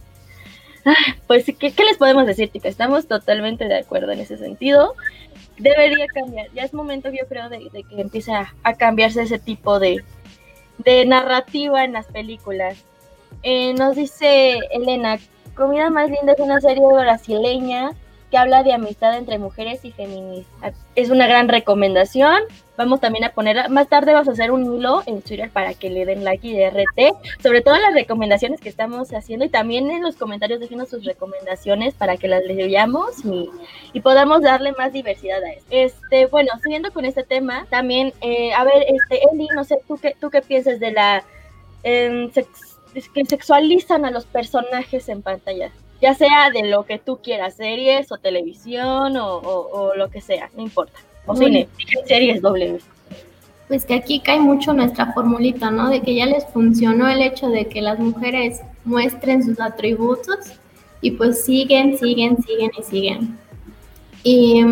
Ah, 0.86 0.94
pues, 1.26 1.44
¿qué, 1.44 1.72
¿qué, 1.72 1.84
les 1.84 1.98
podemos 1.98 2.26
decir, 2.26 2.50
chicas? 2.50 2.70
Estamos 2.70 3.06
totalmente 3.06 3.66
de 3.66 3.76
acuerdo 3.76 4.12
en 4.12 4.20
ese 4.20 4.38
sentido. 4.38 4.94
Debería 5.58 6.06
cambiar. 6.06 6.50
Ya 6.54 6.62
es 6.62 6.72
momento, 6.72 7.10
yo 7.10 7.26
creo, 7.28 7.50
de, 7.50 7.68
que 7.70 8.00
empiece 8.00 8.32
a, 8.32 8.54
cambiarse 8.78 9.22
ese 9.22 9.38
tipo 9.38 9.78
de, 9.78 10.02
de 10.78 11.04
narrativa 11.04 11.84
en 11.84 11.92
las 11.92 12.06
películas. 12.06 12.78
Eh, 13.42 13.74
nos 13.74 13.96
dice 13.96 14.58
Elena, 14.70 15.18
Comida 15.54 15.90
más 15.90 16.08
linda 16.08 16.32
es 16.32 16.40
una 16.40 16.60
serie 16.60 16.86
brasileña 16.90 17.90
que 18.30 18.38
habla 18.38 18.62
de 18.62 18.72
amistad 18.72 19.16
entre 19.16 19.38
mujeres 19.38 19.84
y 19.84 19.90
feministas. 19.90 20.74
Es 20.94 21.10
una 21.10 21.26
gran 21.26 21.48
recomendación. 21.48 22.40
Vamos 22.76 23.00
también 23.00 23.24
a 23.24 23.32
poner, 23.32 23.68
más 23.68 23.88
tarde 23.88 24.14
vas 24.14 24.28
a 24.28 24.32
hacer 24.32 24.52
un 24.52 24.64
hilo 24.64 25.02
en 25.04 25.20
Twitter 25.20 25.50
para 25.50 25.74
que 25.74 25.90
le 25.90 26.06
den 26.06 26.24
like 26.24 26.46
y 26.46 26.54
de 26.54 26.70
sobre 27.42 27.60
todas 27.60 27.80
las 27.82 27.92
recomendaciones 27.92 28.60
que 28.60 28.70
estamos 28.70 29.12
haciendo 29.12 29.44
y 29.44 29.50
también 29.50 29.90
en 29.90 30.02
los 30.02 30.16
comentarios 30.16 30.60
déjenos 30.60 30.88
sus 30.88 31.04
recomendaciones 31.04 31.92
para 31.94 32.16
que 32.16 32.28
las 32.28 32.42
leamos 32.44 33.24
y, 33.24 33.50
y 33.92 34.00
podamos 34.00 34.40
darle 34.42 34.72
más 34.72 34.92
diversidad 34.92 35.42
a 35.42 35.50
esto. 35.50 35.66
Este, 35.70 36.26
bueno, 36.26 36.52
siguiendo 36.62 36.90
con 36.92 37.04
este 37.04 37.22
tema, 37.22 37.66
también, 37.68 38.14
eh, 38.22 38.54
a 38.54 38.64
ver, 38.64 38.86
este, 38.88 39.20
Eli, 39.30 39.48
no 39.54 39.64
sé, 39.64 39.78
¿tú 39.86 39.98
qué, 39.98 40.16
tú 40.18 40.30
qué 40.30 40.40
piensas 40.40 40.80
de 40.80 40.92
la... 40.92 41.24
Eh, 41.82 42.30
que 43.14 43.24
sexualizan 43.24 44.04
a 44.04 44.10
los 44.10 44.24
personajes 44.24 45.08
en 45.08 45.22
pantalla? 45.22 45.70
Ya 46.00 46.14
sea 46.14 46.50
de 46.50 46.68
lo 46.68 46.84
que 46.84 46.98
tú 46.98 47.18
quieras, 47.22 47.54
series 47.54 48.10
o 48.12 48.18
televisión 48.18 49.16
o, 49.16 49.92
lo 49.94 50.10
que 50.10 50.20
sea, 50.20 50.50
no 50.56 50.62
importa. 50.62 50.98
O 51.26 51.36
cine, 51.36 51.68
series 52.06 52.40
doble. 52.40 52.78
Pues 53.68 53.84
que 53.84 53.94
aquí 53.94 54.20
cae 54.20 54.40
mucho 54.40 54.72
nuestra 54.72 55.12
formulita, 55.12 55.70
¿no? 55.70 55.90
De 55.90 56.00
que 56.00 56.14
ya 56.14 56.26
les 56.26 56.44
funcionó 56.46 57.08
el 57.08 57.22
hecho 57.22 57.48
de 57.48 57.66
que 57.66 57.80
las 57.80 57.98
mujeres 57.98 58.60
muestren 58.84 59.44
sus 59.44 59.60
atributos 59.60 60.38
y 61.00 61.12
pues 61.12 61.44
siguen, 61.44 61.96
siguen, 61.96 62.42
siguen 62.42 62.70
y 62.76 62.82
siguen. 62.82 63.38
Y, 64.22 64.64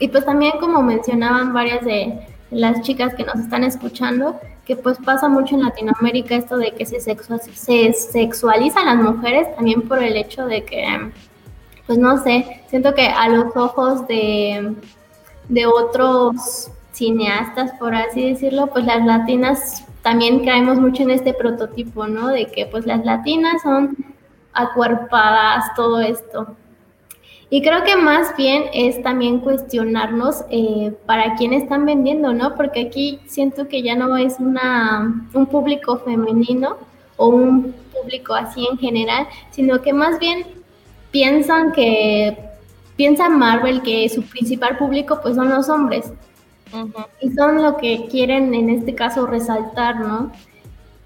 y 0.00 0.08
pues 0.08 0.24
también 0.24 0.52
como 0.60 0.82
mencionaban 0.82 1.52
varias 1.52 1.84
de 1.84 2.18
las 2.50 2.80
chicas 2.82 3.14
que 3.14 3.24
nos 3.24 3.38
están 3.38 3.64
escuchando, 3.64 4.40
que 4.68 4.76
pues 4.76 4.98
pasa 4.98 5.30
mucho 5.30 5.54
en 5.54 5.62
Latinoamérica 5.62 6.36
esto 6.36 6.58
de 6.58 6.72
que 6.72 6.84
se, 6.84 7.00
se 7.00 7.92
sexualizan 7.94 8.84
las 8.84 8.96
mujeres 8.96 9.56
también 9.56 9.80
por 9.88 10.02
el 10.02 10.14
hecho 10.14 10.44
de 10.44 10.62
que, 10.62 11.10
pues 11.86 11.98
no 11.98 12.22
sé, 12.22 12.60
siento 12.68 12.94
que 12.94 13.08
a 13.08 13.30
los 13.30 13.56
ojos 13.56 14.06
de, 14.06 14.74
de 15.48 15.66
otros 15.66 16.70
cineastas, 16.92 17.72
por 17.78 17.94
así 17.94 18.28
decirlo, 18.28 18.66
pues 18.66 18.84
las 18.84 19.02
latinas 19.06 19.86
también 20.02 20.44
caemos 20.44 20.78
mucho 20.78 21.02
en 21.02 21.12
este 21.12 21.32
prototipo, 21.32 22.06
¿no? 22.06 22.28
De 22.28 22.48
que 22.48 22.66
pues 22.66 22.84
las 22.84 23.02
latinas 23.06 23.62
son 23.62 23.96
acuerpadas, 24.52 25.64
todo 25.76 26.02
esto. 26.02 26.54
Y 27.50 27.62
creo 27.62 27.82
que 27.82 27.96
más 27.96 28.36
bien 28.36 28.64
es 28.74 29.02
también 29.02 29.40
cuestionarnos 29.40 30.44
eh, 30.50 30.94
para 31.06 31.34
quién 31.36 31.54
están 31.54 31.86
vendiendo, 31.86 32.34
¿no? 32.34 32.54
Porque 32.54 32.80
aquí 32.80 33.20
siento 33.26 33.68
que 33.68 33.82
ya 33.82 33.94
no 33.94 34.18
es 34.18 34.38
una, 34.38 35.26
un 35.32 35.46
público 35.46 35.98
femenino 35.98 36.76
o 37.16 37.28
un 37.28 37.74
público 37.92 38.34
así 38.34 38.66
en 38.70 38.76
general, 38.76 39.26
sino 39.50 39.80
que 39.80 39.94
más 39.94 40.18
bien 40.18 40.44
piensan 41.10 41.72
que, 41.72 42.36
piensa 42.96 43.30
Marvel 43.30 43.80
que 43.80 44.08
su 44.10 44.22
principal 44.22 44.76
público 44.76 45.20
pues 45.22 45.36
son 45.36 45.48
los 45.48 45.70
hombres. 45.70 46.12
Y 47.22 47.30
son 47.30 47.62
lo 47.62 47.78
que 47.78 48.08
quieren 48.10 48.52
en 48.52 48.68
este 48.68 48.94
caso 48.94 49.26
resaltar, 49.26 50.00
¿no? 50.00 50.30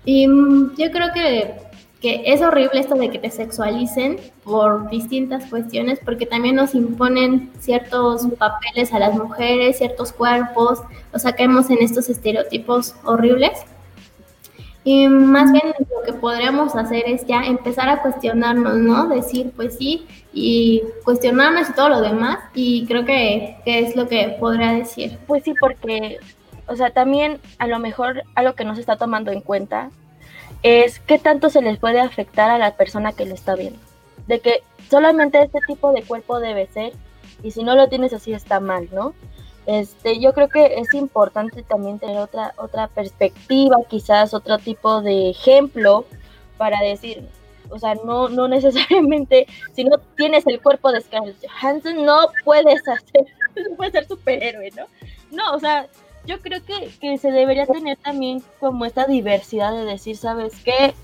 Y 0.04 0.26
mm, 0.26 0.74
yo 0.76 0.90
creo 0.90 1.12
que 1.14 1.54
que 2.02 2.20
es 2.26 2.42
horrible 2.42 2.80
esto 2.80 2.96
de 2.96 3.10
que 3.10 3.20
te 3.20 3.30
sexualicen 3.30 4.18
por 4.42 4.90
distintas 4.90 5.46
cuestiones, 5.48 6.00
porque 6.04 6.26
también 6.26 6.56
nos 6.56 6.74
imponen 6.74 7.52
ciertos 7.60 8.26
papeles 8.38 8.92
a 8.92 8.98
las 8.98 9.14
mujeres, 9.14 9.78
ciertos 9.78 10.12
cuerpos, 10.12 10.82
o 11.12 11.18
sea, 11.20 11.32
caemos 11.36 11.70
en 11.70 11.78
estos 11.80 12.08
estereotipos 12.08 12.96
horribles. 13.04 13.52
Y 14.82 15.06
más 15.06 15.52
bien 15.52 15.72
lo 15.78 16.02
que 16.04 16.12
podríamos 16.12 16.74
hacer 16.74 17.04
es 17.06 17.24
ya 17.24 17.44
empezar 17.44 17.88
a 17.88 18.02
cuestionarnos, 18.02 18.78
¿no? 18.78 19.06
Decir, 19.06 19.52
pues 19.54 19.76
sí, 19.78 20.04
y 20.32 20.82
cuestionarnos 21.04 21.70
y 21.70 21.72
todo 21.72 21.88
lo 21.88 22.00
demás, 22.00 22.40
y 22.52 22.84
creo 22.86 23.04
que, 23.04 23.58
que 23.64 23.78
es 23.78 23.94
lo 23.94 24.08
que 24.08 24.36
podría 24.40 24.72
decir. 24.72 25.20
Pues 25.28 25.44
sí, 25.44 25.54
porque, 25.60 26.18
o 26.66 26.74
sea, 26.74 26.90
también 26.90 27.38
a 27.58 27.68
lo 27.68 27.78
mejor 27.78 28.24
algo 28.34 28.54
que 28.54 28.64
no 28.64 28.74
se 28.74 28.80
está 28.80 28.96
tomando 28.96 29.30
en 29.30 29.40
cuenta 29.40 29.90
es 30.62 31.00
qué 31.00 31.18
tanto 31.18 31.50
se 31.50 31.62
les 31.62 31.78
puede 31.78 32.00
afectar 32.00 32.50
a 32.50 32.58
la 32.58 32.76
persona 32.76 33.12
que 33.12 33.26
lo 33.26 33.34
está 33.34 33.54
viendo. 33.54 33.78
De 34.26 34.40
que 34.40 34.62
solamente 34.90 35.42
este 35.42 35.58
tipo 35.66 35.92
de 35.92 36.02
cuerpo 36.02 36.40
debe 36.40 36.66
ser 36.66 36.92
y 37.42 37.50
si 37.50 37.64
no 37.64 37.74
lo 37.74 37.88
tienes 37.88 38.12
así 38.12 38.32
está 38.32 38.60
mal, 38.60 38.88
¿no? 38.92 39.14
Este, 39.66 40.18
yo 40.20 40.32
creo 40.32 40.48
que 40.48 40.78
es 40.78 40.92
importante 40.94 41.62
también 41.62 41.98
tener 41.98 42.18
otra, 42.18 42.52
otra 42.56 42.88
perspectiva, 42.88 43.76
quizás 43.88 44.34
otro 44.34 44.58
tipo 44.58 45.02
de 45.02 45.30
ejemplo 45.30 46.04
para 46.56 46.80
decir, 46.80 47.28
o 47.70 47.78
sea, 47.78 47.94
no, 47.94 48.28
no 48.28 48.48
necesariamente, 48.56 49.46
si 49.72 49.84
no 49.84 49.98
tienes 50.16 50.46
el 50.46 50.60
cuerpo 50.60 50.92
de 50.92 51.00
Scarlett 51.00 51.36
Johansson, 51.48 52.04
no 52.04 52.28
puedes 52.44 52.86
hacer, 52.86 53.26
no 53.68 53.76
puedes 53.76 53.92
ser 53.92 54.06
superhéroe, 54.06 54.70
¿no? 54.72 54.86
No, 55.30 55.54
o 55.54 55.58
sea, 55.60 55.86
yo 56.26 56.40
creo 56.40 56.60
que, 56.64 57.18
se 57.18 57.30
debería 57.30 57.66
tener 57.66 57.96
también 57.96 58.42
como 58.60 58.84
esta 58.84 59.06
diversidad 59.06 59.72
de 59.72 59.84
decir, 59.84 60.16
¿sabes 60.16 60.54
qué? 60.64 60.94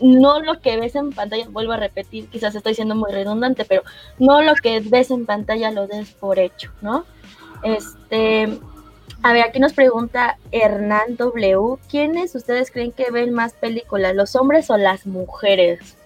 No 0.00 0.40
lo 0.40 0.60
que 0.60 0.76
ves 0.76 0.94
en 0.94 1.12
pantalla, 1.12 1.46
vuelvo 1.48 1.72
a 1.72 1.78
repetir, 1.78 2.28
quizás 2.28 2.54
estoy 2.54 2.74
siendo 2.74 2.94
muy 2.94 3.10
redundante, 3.12 3.64
pero 3.64 3.82
no 4.18 4.42
lo 4.42 4.54
que 4.54 4.80
ves 4.80 5.10
en 5.10 5.24
pantalla 5.24 5.70
lo 5.70 5.86
des 5.86 6.10
por 6.12 6.38
hecho, 6.38 6.70
¿no? 6.82 7.06
Este, 7.62 8.58
a 9.22 9.32
ver, 9.32 9.44
aquí 9.44 9.58
nos 9.58 9.72
pregunta 9.72 10.38
Hernán 10.52 11.16
W. 11.16 11.78
¿Quiénes 11.88 12.34
ustedes 12.34 12.70
creen 12.70 12.92
que 12.92 13.10
ven 13.10 13.32
más 13.32 13.54
películas, 13.54 14.14
los 14.14 14.36
hombres 14.36 14.68
o 14.70 14.76
las 14.76 15.06
mujeres? 15.06 15.96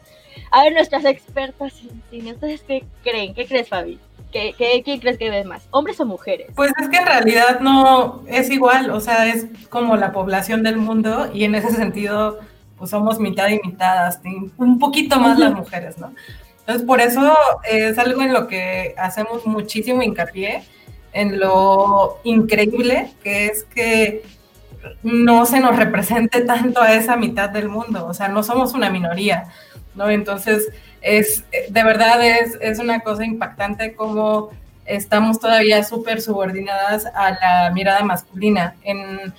A 0.52 0.62
ver, 0.62 0.72
nuestras 0.72 1.04
expertas 1.04 1.74
en 1.82 2.02
cine, 2.10 2.32
¿ustedes 2.32 2.62
qué 2.62 2.84
creen? 3.02 3.34
¿Qué 3.34 3.46
crees, 3.46 3.68
Fabi? 3.68 3.98
¿Qué, 4.30 4.82
quién 4.84 5.00
crees 5.00 5.18
que 5.18 5.30
ve 5.30 5.44
más? 5.44 5.66
¿Hombres 5.70 6.00
o 6.00 6.06
mujeres? 6.06 6.48
Pues 6.54 6.72
es 6.80 6.88
que 6.88 6.98
en 6.98 7.06
realidad 7.06 7.60
no 7.60 8.22
es 8.28 8.50
igual, 8.50 8.90
o 8.90 9.00
sea, 9.00 9.26
es 9.26 9.46
como 9.68 9.96
la 9.96 10.12
población 10.12 10.62
del 10.62 10.76
mundo 10.76 11.30
y 11.34 11.44
en 11.44 11.54
ese 11.54 11.70
sentido, 11.70 12.38
pues 12.78 12.90
somos 12.90 13.18
mitad 13.18 13.48
y 13.48 13.60
mitad, 13.64 14.14
un 14.56 14.78
poquito 14.78 15.18
más 15.18 15.38
las 15.38 15.52
mujeres, 15.52 15.98
¿no? 15.98 16.12
Entonces, 16.60 16.86
por 16.86 17.00
eso 17.00 17.36
es 17.68 17.98
algo 17.98 18.22
en 18.22 18.32
lo 18.32 18.46
que 18.46 18.94
hacemos 18.96 19.46
muchísimo 19.46 20.02
hincapié, 20.02 20.62
en 21.12 21.40
lo 21.40 22.20
increíble 22.22 23.10
que 23.24 23.46
es 23.46 23.64
que 23.64 24.22
no 25.02 25.46
se 25.46 25.60
nos 25.60 25.76
represente 25.76 26.40
tanto 26.46 26.80
a 26.80 26.94
esa 26.94 27.16
mitad 27.16 27.50
del 27.50 27.68
mundo, 27.68 28.06
o 28.06 28.14
sea, 28.14 28.28
no 28.28 28.42
somos 28.42 28.74
una 28.74 28.90
minoría, 28.90 29.48
¿no? 29.94 30.08
Entonces, 30.08 30.68
es, 31.00 31.44
de 31.68 31.84
verdad 31.84 32.24
es, 32.24 32.58
es 32.60 32.78
una 32.78 33.00
cosa 33.00 33.24
impactante 33.24 33.94
como 33.94 34.50
estamos 34.86 35.38
todavía 35.38 35.82
súper 35.84 36.20
subordinadas 36.20 37.06
a 37.06 37.30
la 37.30 37.70
mirada 37.72 38.02
masculina. 38.02 38.74
En, 38.82 39.32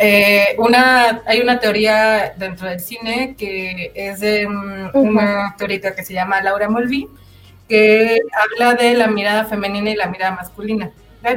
eh, 0.00 0.54
una, 0.58 1.22
hay 1.26 1.40
una 1.40 1.58
teoría 1.58 2.32
dentro 2.36 2.68
del 2.68 2.78
cine 2.78 3.34
que 3.36 3.90
es 3.94 4.20
de 4.20 4.46
una 4.46 5.54
teórica 5.58 5.94
que 5.94 6.04
se 6.04 6.14
llama 6.14 6.40
Laura 6.40 6.68
Mulvey, 6.68 7.08
que 7.68 8.20
habla 8.32 8.74
de 8.74 8.94
la 8.94 9.08
mirada 9.08 9.44
femenina 9.44 9.90
y 9.90 9.96
la 9.96 10.06
mirada 10.06 10.36
masculina. 10.36 10.90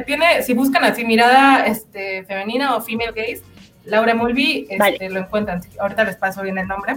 Tiene, 0.06 0.42
si 0.42 0.54
buscan 0.54 0.84
así 0.84 1.04
mirada 1.04 1.66
este, 1.66 2.24
femenina 2.24 2.76
o 2.76 2.80
female 2.80 3.12
gaze, 3.14 3.42
Laura 3.84 4.14
Mulvey 4.14 4.68
este, 4.70 5.10
lo 5.10 5.20
encuentran. 5.20 5.60
Ahorita 5.80 6.04
les 6.04 6.16
paso 6.16 6.42
bien 6.42 6.56
el 6.56 6.68
nombre. 6.68 6.96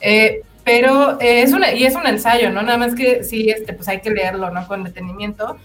Eh, 0.00 0.42
pero 0.64 1.20
eh, 1.20 1.42
es 1.42 1.52
una, 1.52 1.72
y 1.72 1.84
es 1.84 1.94
un 1.94 2.06
ensayo, 2.06 2.50
¿no? 2.50 2.62
Nada 2.62 2.78
más 2.78 2.94
que 2.94 3.22
sí, 3.22 3.50
este, 3.50 3.74
pues 3.74 3.86
hay 3.88 4.00
que 4.00 4.10
leerlo, 4.10 4.50
¿no? 4.50 4.66
Con 4.66 4.82
detenimiento. 4.82 5.58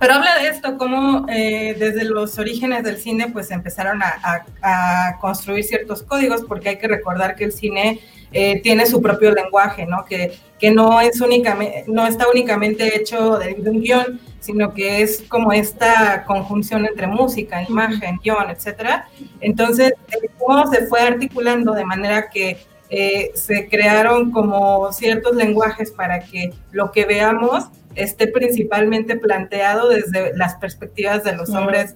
Pero 0.00 0.14
habla 0.14 0.38
de 0.38 0.48
esto, 0.48 0.78
cómo 0.78 1.26
eh, 1.28 1.76
desde 1.78 2.04
los 2.04 2.38
orígenes 2.38 2.82
del 2.82 2.96
cine, 2.96 3.28
pues 3.28 3.50
empezaron 3.50 4.02
a, 4.02 4.46
a, 4.62 5.18
construir 5.18 5.64
ciertos 5.64 6.02
códigos, 6.02 6.42
porque 6.42 6.70
hay 6.70 6.78
que 6.78 6.88
recordar 6.88 7.36
que 7.36 7.44
el 7.44 7.52
cine 7.52 8.00
eh, 8.32 8.60
tiene 8.62 8.86
su 8.86 9.02
propio 9.02 9.32
lenguaje, 9.32 9.86
¿no? 9.86 10.04
Que, 10.04 10.32
que 10.58 10.70
no, 10.70 11.00
es 11.00 11.20
únicamente, 11.20 11.84
no 11.88 12.06
está 12.06 12.26
únicamente 12.30 12.96
hecho 12.96 13.38
de, 13.38 13.54
de, 13.54 13.70
un 13.70 13.82
guion, 13.82 14.20
sino 14.40 14.72
que 14.72 15.02
es 15.02 15.24
como 15.28 15.52
esta 15.52 16.24
conjunción 16.24 16.86
entre 16.86 17.06
música, 17.06 17.62
imagen, 17.62 18.18
guion, 18.22 18.50
etcétera. 18.50 19.08
Entonces, 19.40 19.92
cómo 20.38 20.66
se 20.72 20.86
fue 20.86 21.00
articulando 21.00 21.72
de 21.72 21.84
manera 21.84 22.30
que 22.30 22.58
eh, 22.94 23.30
se 23.34 23.70
crearon 23.70 24.32
como 24.32 24.92
ciertos 24.92 25.34
lenguajes 25.34 25.90
para 25.90 26.20
que 26.20 26.52
lo 26.72 26.92
que 26.92 27.06
veamos 27.06 27.64
esté 27.94 28.26
principalmente 28.26 29.16
planteado 29.16 29.88
desde 29.88 30.36
las 30.36 30.56
perspectivas 30.56 31.24
de 31.24 31.34
los 31.34 31.48
hombres 31.48 31.94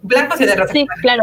blancos 0.00 0.40
y 0.40 0.46
de 0.46 0.56
las 0.56 0.70
sí, 0.70 0.86
claro. 1.02 1.22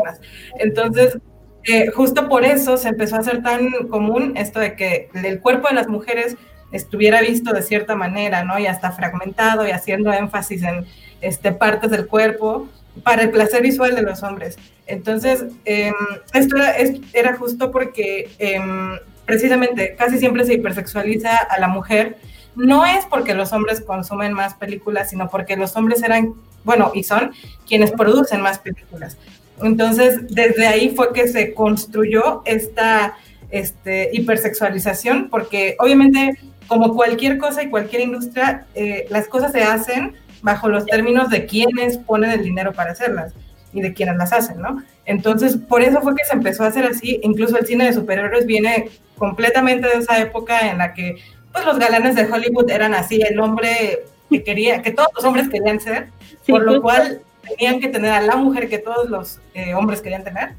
Entonces, 0.60 1.18
eh, 1.64 1.88
justo 1.88 2.30
por 2.30 2.46
eso 2.46 2.78
se 2.78 2.90
empezó 2.90 3.16
a 3.16 3.20
hacer 3.20 3.42
tan 3.42 3.88
común 3.88 4.34
esto 4.38 4.60
de 4.60 4.76
que 4.76 5.10
el 5.16 5.40
cuerpo 5.40 5.70
de 5.70 5.74
las 5.74 5.88
mujeres 5.88 6.38
estuviera 6.72 7.22
visto 7.22 7.52
de 7.52 7.64
cierta 7.64 7.96
manera, 7.96 8.44
¿no? 8.44 8.60
Y 8.60 8.68
hasta 8.68 8.92
fragmentado 8.92 9.68
y 9.68 9.72
haciendo 9.72 10.14
énfasis 10.14 10.62
en 10.62 10.86
este, 11.22 11.52
partes 11.52 11.90
del 11.90 12.06
cuerpo 12.06 12.68
para 13.02 13.24
el 13.24 13.32
placer 13.32 13.64
visual 13.64 13.96
de 13.96 14.04
los 14.04 14.22
hombres. 14.22 14.56
Entonces, 14.86 15.46
em, 15.66 15.96
esto 16.36 16.58
era, 16.58 16.76
era, 17.14 17.36
justo 17.38 17.72
porque 17.72 18.30
em, 18.38 19.00
precisamente 19.26 19.96
casi 19.98 20.20
siempre 20.20 20.46
se 20.46 20.54
hipersexualiza 20.54 21.36
a 21.38 21.60
la 21.60 21.68
mujer, 21.68 22.18
no 22.56 22.86
es 22.86 23.06
porque 23.06 23.34
los 23.34 23.52
hombres 23.52 23.82
consumen 23.82 24.34
más 24.34 24.54
películas, 24.54 25.10
sino 25.10 25.30
porque 25.30 25.58
los 25.58 25.76
hombres 25.76 26.02
eran, 26.04 26.34
bueno, 26.64 26.92
y 26.94 27.04
son 27.04 27.32
quienes 27.68 27.92
producen 27.92 28.42
más 28.42 28.60
películas. 28.60 29.18
Entonces, 29.62 30.34
desde 30.34 30.68
ahí 30.68 30.94
fue 30.96 31.14
que 31.14 31.28
se 31.28 31.54
construyó 31.54 32.42
esta 32.46 33.16
este, 33.52 34.10
hipersexualización, 34.14 35.30
porque 35.30 35.76
obviamente, 35.80 36.38
como 36.68 36.94
cualquier 36.94 37.38
cosa 37.38 37.64
y 37.64 37.70
cualquier 37.70 38.04
industria, 38.04 38.66
eh, 38.74 39.06
las 39.10 39.28
cosas 39.28 39.52
se 39.52 39.64
hacen 39.64 40.16
bajo 40.42 40.70
los 40.70 40.86
términos 40.86 41.30
de 41.30 41.46
quienes 41.46 41.98
ponen 41.98 42.32
el 42.32 42.44
dinero 42.44 42.74
para 42.74 42.92
hacerlas 42.92 43.34
y 43.76 43.82
de 43.82 43.94
quienes 43.94 44.16
las 44.18 44.34
hacen, 44.34 44.62
¿no? 44.62 44.82
Entonces, 45.06 45.58
por 45.58 45.84
eso 45.84 46.02
fue 46.02 46.16
que 46.16 46.26
se 46.26 46.34
empezó 46.34 46.64
a 46.64 46.68
hacer 46.68 46.86
así. 46.86 47.20
Incluso 47.22 47.58
el 47.58 47.68
cine 47.68 47.86
de 47.86 47.94
superhéroes 47.94 48.46
viene 48.46 48.90
completamente 49.18 49.88
de 49.88 49.96
esa 49.96 50.18
época 50.20 50.72
en 50.72 50.80
la 50.80 50.94
que 50.94 51.18
pues 51.52 51.66
los 51.66 51.78
galanes 51.78 52.16
de 52.16 52.26
Hollywood 52.26 52.70
eran 52.72 52.94
así, 52.94 53.22
el 53.22 53.40
hombre 53.40 54.04
que 54.30 54.44
quería, 54.44 54.82
que 54.82 54.92
todos 54.92 55.10
los 55.16 55.24
hombres 55.24 55.50
querían 55.50 55.80
ser, 55.80 56.08
por 56.48 56.64
lo 56.64 56.82
cual 56.82 57.22
tenían 57.48 57.80
que 57.80 57.90
tener 57.90 58.12
a 58.12 58.22
la 58.22 58.36
mujer 58.36 58.68
que 58.68 58.80
todos 58.80 59.10
los 59.10 59.40
eh, 59.54 59.74
hombres 59.74 60.02
querían 60.02 60.24
tener. 60.24 60.54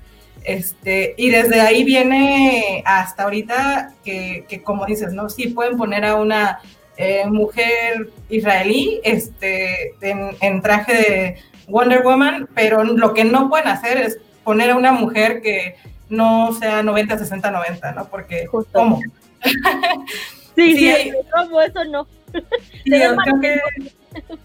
Este, 0.45 1.14
y 1.17 1.31
desde 1.31 1.61
ahí 1.61 1.85
viene 1.85 2.83
hasta 2.87 3.25
ahorita 3.25 3.95
que, 4.05 4.45
que, 4.49 4.62
como 4.62 4.87
dices, 4.87 5.12
¿no? 5.12 5.29
Sí 5.29 5.49
pueden 5.49 5.77
poner 5.77 6.05
a 6.05 6.17
una 6.17 6.61
eh, 6.99 7.27
mujer 7.27 8.11
israelí 8.31 9.01
este, 9.05 9.95
en, 10.01 10.62
traje 10.62 10.95
de 10.95 11.37
Wonder 11.69 12.03
Woman, 12.03 12.49
pero 12.55 12.85
lo 12.85 13.14
que 13.14 13.25
no 13.25 13.49
pueden 13.49 13.69
hacer 13.69 13.99
es 13.99 14.19
poner 14.45 14.71
a 14.71 14.77
una 14.77 14.93
mujer 14.93 15.41
que 15.43 15.77
no 16.09 16.53
sea 16.53 16.83
90, 16.83 17.19
60, 17.19 17.51
90, 17.51 17.93
¿no? 17.93 18.09
Porque, 18.09 18.47
¿cómo? 18.73 19.01
sí, 20.55 20.77
sí, 20.77 20.89
eso 20.89 21.85
no. 21.85 22.07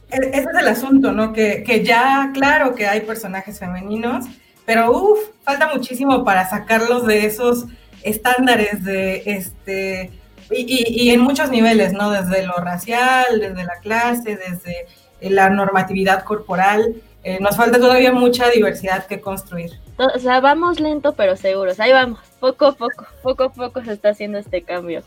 ese 0.10 0.40
es 0.40 0.48
el 0.60 0.68
asunto, 0.68 1.12
¿no? 1.12 1.34
Que, 1.34 1.64
que, 1.64 1.84
ya, 1.84 2.32
claro 2.34 2.74
que 2.76 2.88
hay 2.88 3.02
personajes 3.02 3.60
femeninos, 3.60 4.26
pero 4.66 4.92
uff, 4.92 5.20
falta 5.44 5.70
muchísimo 5.74 6.24
para 6.24 6.50
sacarlos 6.50 7.06
de 7.06 7.26
esos 7.26 7.66
estándares 8.04 8.84
de 8.84 9.22
este 9.26 10.12
y, 10.54 11.10
en 11.12 11.22
muchos 11.22 11.50
niveles, 11.50 11.94
¿no? 11.94 12.12
Desde 12.12 12.46
lo 12.46 12.58
racial, 12.58 13.40
desde 13.40 13.64
la 13.64 13.76
clase, 13.82 14.38
desde 14.38 14.88
la 15.22 15.50
normatividad 15.50 16.24
corporal. 16.24 16.96
Eh, 17.24 17.38
nos 17.40 17.56
falta 17.56 17.80
todavía 17.80 18.12
mucha 18.12 18.50
diversidad 18.50 19.06
que 19.06 19.22
construir. 19.22 19.72
O 19.98 20.20
sea, 20.20 20.40
vamos 20.40 20.80
lento 20.80 21.14
pero 21.14 21.36
seguros. 21.36 21.80
Ahí 21.80 21.92
vamos, 21.92 22.20
poco 22.40 22.66
a 22.66 22.72
poco, 22.72 23.06
poco 23.22 23.44
a 23.44 23.50
poco 23.52 23.84
se 23.84 23.94
está 23.94 24.10
haciendo 24.10 24.40
este 24.40 24.64
cambio. 24.64 25.04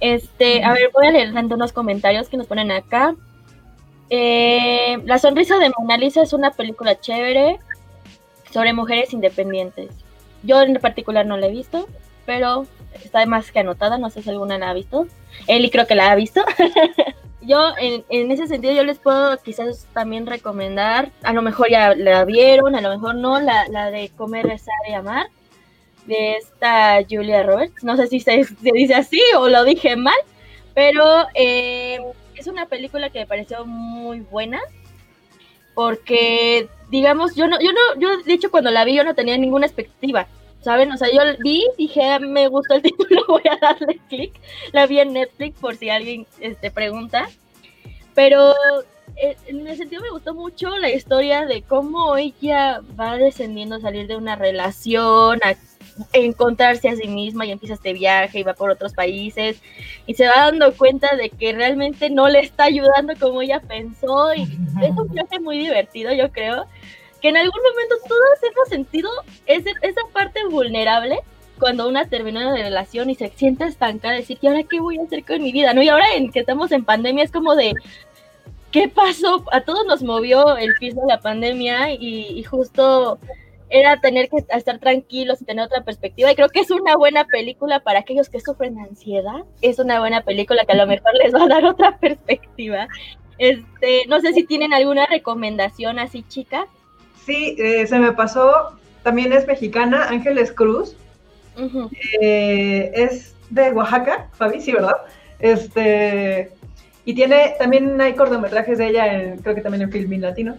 Este, 0.00 0.64
a 0.64 0.72
ver, 0.72 0.90
voy 0.92 1.06
a 1.06 1.12
leer 1.12 1.32
unos 1.32 1.72
comentarios 1.72 2.28
que 2.28 2.36
nos 2.36 2.48
ponen 2.48 2.72
acá. 2.72 3.14
Eh, 4.10 4.98
la 5.04 5.18
sonrisa 5.18 5.58
de 5.58 5.70
Mona 5.78 5.96
Lisa 5.96 6.22
es 6.22 6.32
una 6.32 6.50
película 6.50 6.98
chévere 6.98 7.60
sobre 8.50 8.72
mujeres 8.72 9.12
independientes. 9.12 9.90
Yo 10.42 10.60
en 10.60 10.74
particular 10.74 11.24
no 11.24 11.36
la 11.36 11.46
he 11.46 11.52
visto, 11.52 11.88
pero 12.26 12.66
está 13.04 13.24
más 13.26 13.52
que 13.52 13.60
anotada, 13.60 13.98
no 13.98 14.10
sé 14.10 14.22
si 14.22 14.30
alguna 14.30 14.58
la 14.58 14.70
ha 14.70 14.74
visto. 14.74 15.06
Eli 15.46 15.70
creo 15.70 15.86
que 15.86 15.94
la 15.94 16.10
ha 16.10 16.14
visto. 16.16 16.42
yo 17.42 17.72
en, 17.78 18.30
ese 18.30 18.46
sentido 18.46 18.72
yo 18.72 18.84
les 18.84 18.98
puedo 18.98 19.36
quizás 19.38 19.86
también 19.92 20.26
recomendar, 20.26 21.10
a 21.22 21.32
lo 21.32 21.42
mejor 21.42 21.70
ya 21.70 21.94
la 21.94 22.24
vieron, 22.24 22.74
a 22.74 22.80
lo 22.80 22.90
mejor 22.90 23.16
no, 23.16 23.40
la, 23.40 23.68
la 23.68 23.90
de 23.90 24.10
Comer, 24.10 24.46
Rezar 24.46 24.74
y 24.88 24.94
Amar, 24.94 25.26
de 26.06 26.36
esta 26.36 26.98
Julia 27.08 27.42
Roberts. 27.42 27.82
No 27.84 27.96
sé 27.96 28.06
si 28.06 28.20
se, 28.20 28.46
dice 28.60 28.94
así 28.94 29.20
o 29.38 29.48
lo 29.48 29.64
dije 29.64 29.96
mal, 29.96 30.18
pero 30.74 31.04
eh, 31.34 31.98
es 32.34 32.46
una 32.46 32.66
película 32.66 33.10
que 33.10 33.20
me 33.20 33.26
pareció 33.26 33.64
muy 33.64 34.20
buena 34.20 34.60
porque 35.74 36.68
digamos 36.90 37.34
yo 37.34 37.46
no 37.48 37.58
yo 37.58 37.72
no 37.72 37.98
yo 37.98 38.22
de 38.22 38.32
hecho 38.34 38.50
cuando 38.50 38.70
la 38.70 38.84
vi 38.84 38.94
yo 38.94 39.04
no 39.04 39.14
tenía 39.14 39.38
ninguna 39.38 39.64
expectativa 39.64 40.26
¿saben? 40.62 40.90
O 40.92 40.96
sea, 40.96 41.08
yo 41.12 41.20
vi, 41.40 41.66
dije, 41.76 42.18
me 42.20 42.48
gustó 42.48 42.74
el 42.74 42.82
título, 42.82 43.24
voy 43.28 43.42
a 43.50 43.58
darle 43.60 44.00
clic. 44.08 44.32
La 44.72 44.86
vi 44.86 45.00
en 45.00 45.12
Netflix 45.12 45.60
por 45.60 45.76
si 45.76 45.90
alguien 45.90 46.26
este, 46.40 46.70
pregunta. 46.70 47.28
Pero 48.14 48.54
eh, 49.16 49.36
en 49.46 49.66
ese 49.66 49.78
sentido 49.78 50.02
me 50.02 50.10
gustó 50.10 50.34
mucho 50.34 50.76
la 50.78 50.90
historia 50.90 51.46
de 51.46 51.62
cómo 51.62 52.16
ella 52.16 52.80
va 52.98 53.16
descendiendo 53.16 53.80
salir 53.80 54.06
de 54.06 54.16
una 54.16 54.36
relación, 54.36 55.40
a 55.44 55.54
encontrarse 56.12 56.88
a 56.88 56.96
sí 56.96 57.08
misma 57.08 57.44
y 57.44 57.50
empieza 57.50 57.74
este 57.74 57.92
viaje 57.92 58.40
y 58.40 58.42
va 58.42 58.54
por 58.54 58.70
otros 58.70 58.94
países 58.94 59.60
y 60.06 60.14
se 60.14 60.26
va 60.26 60.46
dando 60.46 60.72
cuenta 60.74 61.16
de 61.16 61.28
que 61.28 61.52
realmente 61.52 62.08
no 62.08 62.28
le 62.28 62.40
está 62.40 62.64
ayudando 62.64 63.12
como 63.20 63.42
ella 63.42 63.60
pensó 63.60 64.32
y 64.34 64.42
es 64.42 64.96
un 64.96 65.08
viaje 65.08 65.38
muy 65.38 65.58
divertido 65.58 66.12
yo 66.14 66.32
creo 66.32 66.66
que 67.22 67.28
en 67.28 67.36
algún 67.36 67.62
momento 67.62 67.94
todos 68.06 68.42
hemos 68.42 68.68
sentido 68.68 69.10
ese, 69.46 69.70
esa 69.80 70.00
parte 70.12 70.44
vulnerable 70.50 71.20
cuando 71.58 71.88
una 71.88 72.08
termina 72.08 72.48
una 72.48 72.56
relación 72.56 73.08
y 73.08 73.14
se 73.14 73.28
siente 73.28 73.64
estancada, 73.64 74.14
decir, 74.14 74.36
¿y 74.40 74.48
ahora 74.48 74.64
qué 74.64 74.80
voy 74.80 74.98
a 74.98 75.04
hacer 75.04 75.24
con 75.24 75.40
mi 75.40 75.52
vida? 75.52 75.72
¿No? 75.72 75.80
Y 75.80 75.88
ahora 75.88 76.16
en 76.16 76.32
que 76.32 76.40
estamos 76.40 76.72
en 76.72 76.84
pandemia 76.84 77.22
es 77.22 77.30
como 77.30 77.54
de, 77.54 77.72
¿qué 78.72 78.88
pasó? 78.88 79.44
A 79.52 79.60
todos 79.60 79.86
nos 79.86 80.02
movió 80.02 80.56
el 80.56 80.74
piso 80.80 81.00
de 81.02 81.06
la 81.06 81.20
pandemia 81.20 81.92
y, 81.92 82.42
justo 82.42 83.20
era 83.70 84.00
tener 84.00 84.28
que 84.28 84.38
estar 84.38 84.80
tranquilos 84.80 85.40
y 85.40 85.44
tener 85.44 85.64
otra 85.64 85.84
perspectiva. 85.84 86.32
Y 86.32 86.34
creo 86.34 86.48
que 86.48 86.60
es 86.60 86.70
una 86.72 86.96
buena 86.96 87.24
película 87.26 87.80
para 87.80 88.00
aquellos 88.00 88.28
que 88.28 88.40
sufren 88.40 88.78
ansiedad. 88.78 89.44
Es 89.62 89.78
una 89.78 90.00
buena 90.00 90.22
película 90.22 90.64
que 90.66 90.72
a 90.72 90.76
lo 90.76 90.86
mejor 90.86 91.12
les 91.22 91.32
va 91.32 91.44
a 91.44 91.48
dar 91.48 91.64
otra 91.64 91.96
perspectiva. 92.00 92.88
Este, 93.38 94.04
no 94.08 94.20
sé 94.20 94.32
si 94.32 94.44
tienen 94.44 94.74
alguna 94.74 95.06
recomendación 95.06 96.00
así, 96.00 96.24
chica. 96.28 96.66
Sí, 97.24 97.56
eh, 97.58 97.86
se 97.86 97.98
me 97.98 98.12
pasó, 98.12 98.72
también 99.02 99.32
es 99.32 99.46
mexicana, 99.46 100.08
Ángeles 100.08 100.52
Cruz. 100.52 100.96
Eh, 102.20 102.90
es 102.94 103.34
de 103.50 103.70
Oaxaca, 103.72 104.28
Fabi, 104.32 104.60
sí, 104.60 104.72
¿verdad? 104.72 104.96
Este, 105.38 106.50
y 107.04 107.14
tiene, 107.14 107.54
también 107.58 108.00
hay 108.00 108.14
cortometrajes 108.14 108.78
de 108.78 108.88
ella, 108.88 109.36
creo 109.42 109.54
que 109.54 109.60
también 109.60 109.82
en 109.82 109.92
Filmin 109.92 110.22
Latino. 110.22 110.56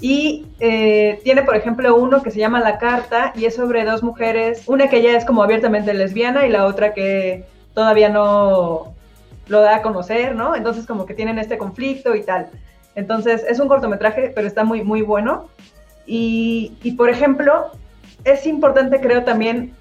Y 0.00 0.46
eh, 0.60 1.20
tiene, 1.24 1.42
por 1.42 1.56
ejemplo, 1.56 1.96
uno 1.96 2.22
que 2.22 2.30
se 2.30 2.38
llama 2.38 2.60
La 2.60 2.78
Carta 2.78 3.32
y 3.34 3.46
es 3.46 3.56
sobre 3.56 3.84
dos 3.84 4.02
mujeres, 4.02 4.62
una 4.66 4.88
que 4.88 5.02
ya 5.02 5.16
es 5.16 5.24
como 5.24 5.42
abiertamente 5.42 5.92
lesbiana 5.94 6.46
y 6.46 6.50
la 6.50 6.66
otra 6.66 6.94
que 6.94 7.44
todavía 7.74 8.08
no 8.08 8.94
lo 9.48 9.60
da 9.60 9.76
a 9.76 9.82
conocer, 9.82 10.36
¿no? 10.36 10.54
Entonces 10.54 10.86
como 10.86 11.06
que 11.06 11.14
tienen 11.14 11.38
este 11.38 11.58
conflicto 11.58 12.14
y 12.14 12.22
tal. 12.22 12.48
Entonces 12.94 13.44
es 13.48 13.58
un 13.58 13.68
cortometraje, 13.68 14.30
pero 14.34 14.46
está 14.46 14.62
muy, 14.62 14.82
muy 14.82 15.02
bueno. 15.02 15.48
Y, 16.10 16.94
por 16.96 17.10
ejemplo, 17.10 17.70
es 18.24 18.46
importante, 18.46 18.98
creo 19.00 19.24
también, 19.24 19.74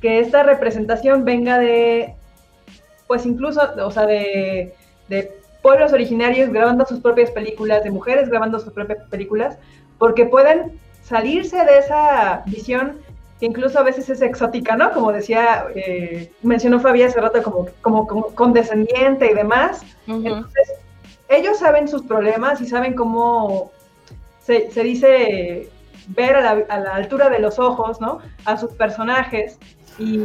que 0.00 0.20
esta 0.20 0.44
representación 0.44 1.24
venga 1.24 1.58
de, 1.58 2.14
pues 3.08 3.26
incluso, 3.26 3.60
o 3.84 3.90
sea, 3.90 4.06
de, 4.06 4.74
pueblos 5.60 5.92
originarios 5.92 6.50
grabando 6.50 6.86
sus 6.86 7.00
propias 7.00 7.30
películas, 7.30 7.84
de 7.84 7.90
mujeres 7.90 8.28
grabando 8.28 8.58
sus 8.60 8.72
propias 8.72 8.98
películas, 9.10 9.58
porque 9.98 10.24
pueden 10.26 10.80
salirse 11.02 11.64
de 11.64 11.78
esa 11.78 12.42
visión 12.46 12.98
que 13.38 13.46
incluso 13.46 13.78
a 13.78 13.82
veces 13.82 14.08
es 14.08 14.22
exótica, 14.22 14.76
¿no? 14.76 14.92
Como 14.92 15.12
decía, 15.12 15.66
eh, 15.74 16.32
mencionó 16.42 16.78
Fabi 16.80 17.02
hace 17.02 17.20
rato, 17.20 17.42
como, 17.42 17.68
como, 17.80 18.34
condescendiente 18.34 19.30
y 19.30 19.34
demás. 19.34 19.82
Entonces, 20.06 20.72
ellos 21.28 21.58
saben 21.58 21.88
sus 21.88 22.02
problemas 22.02 22.60
y 22.60 22.66
saben 22.66 22.94
cómo 22.94 23.72
se, 24.44 24.70
se 24.70 24.82
dice 24.82 25.68
ver 26.08 26.36
a 26.36 26.40
la, 26.40 26.64
a 26.68 26.80
la, 26.80 26.94
altura 26.94 27.30
de 27.30 27.38
los 27.38 27.58
ojos, 27.58 28.00
¿no? 28.00 28.18
A 28.44 28.56
sus 28.56 28.72
personajes 28.72 29.58
y, 29.98 30.18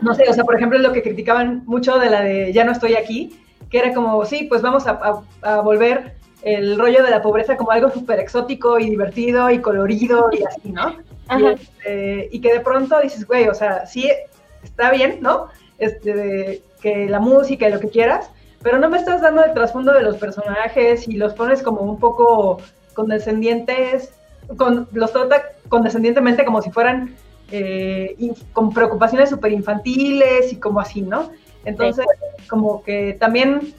no 0.00 0.14
sé, 0.14 0.24
o 0.28 0.32
sea, 0.32 0.44
por 0.44 0.56
ejemplo, 0.56 0.78
lo 0.78 0.92
que 0.92 1.02
criticaban 1.02 1.62
mucho 1.66 1.98
de 1.98 2.10
la 2.10 2.22
de 2.22 2.52
Ya 2.52 2.64
no 2.64 2.72
estoy 2.72 2.94
aquí, 2.94 3.38
que 3.70 3.78
era 3.78 3.92
como, 3.92 4.24
sí, 4.24 4.46
pues 4.48 4.62
vamos 4.62 4.86
a, 4.86 5.22
a, 5.42 5.60
volver 5.60 6.16
el 6.42 6.78
rollo 6.78 7.02
de 7.02 7.10
la 7.10 7.20
pobreza 7.20 7.56
como 7.56 7.72
algo 7.72 7.90
súper 7.90 8.20
exótico 8.20 8.78
y 8.78 8.88
divertido 8.88 9.50
y 9.50 9.60
colorido 9.60 10.30
y 10.32 10.42
así, 10.44 10.72
¿no? 10.72 10.96
Y, 11.38 11.44
este, 11.44 12.28
y, 12.32 12.40
que 12.40 12.54
de 12.54 12.60
pronto 12.60 12.98
dices, 13.02 13.26
güey, 13.26 13.48
o 13.48 13.54
sea, 13.54 13.84
sí, 13.84 14.10
está 14.62 14.90
bien, 14.90 15.18
¿no? 15.20 15.48
Este, 15.76 16.62
que 16.80 17.06
la 17.06 17.20
música 17.20 17.68
y 17.68 17.72
lo 17.72 17.80
que 17.80 17.90
quieras, 17.90 18.30
pero 18.62 18.78
no 18.78 18.88
me 18.88 18.96
estás 18.96 19.20
dando 19.20 19.44
el 19.44 19.52
trasfondo 19.52 19.92
de 19.92 20.00
los 20.00 20.16
personajes 20.16 21.06
y 21.06 21.18
los 21.18 21.34
pones 21.34 21.62
como 21.62 21.82
un 21.82 21.98
poco 21.98 22.62
condescendientes 22.98 24.10
con, 24.56 24.88
los 24.92 25.12
trata 25.12 25.40
condescendientemente 25.68 26.44
como 26.44 26.60
si 26.60 26.72
fueran 26.72 27.14
eh, 27.52 28.16
con 28.52 28.74
preocupaciones 28.74 29.30
súper 29.30 29.52
infantiles 29.52 30.52
y 30.52 30.56
como 30.56 30.80
así, 30.80 31.02
¿no? 31.02 31.30
Entonces, 31.64 32.04
como 32.48 32.82
que 32.82 33.16
también, 33.20 33.72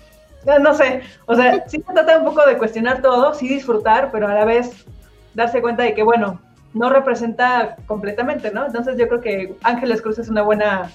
no 0.61 0.73
sé, 0.73 1.01
o 1.25 1.35
sea, 1.35 1.65
sí 1.67 1.83
se 1.85 1.93
trata 1.93 2.17
un 2.17 2.23
poco 2.23 2.45
de 2.45 2.57
cuestionar 2.57 3.01
todo, 3.01 3.33
sí 3.33 3.49
disfrutar, 3.49 4.09
pero 4.09 4.29
a 4.29 4.33
la 4.33 4.45
vez 4.45 4.85
darse 5.33 5.61
cuenta 5.61 5.83
de 5.83 5.93
que, 5.93 6.03
bueno, 6.03 6.39
no 6.73 6.89
representa 6.89 7.75
completamente, 7.87 8.51
¿no? 8.51 8.65
Entonces 8.65 8.97
yo 8.97 9.09
creo 9.09 9.19
que 9.19 9.55
Ángeles 9.63 10.01
Cruz 10.01 10.17
es 10.19 10.29
una 10.29 10.43
buena 10.43 10.91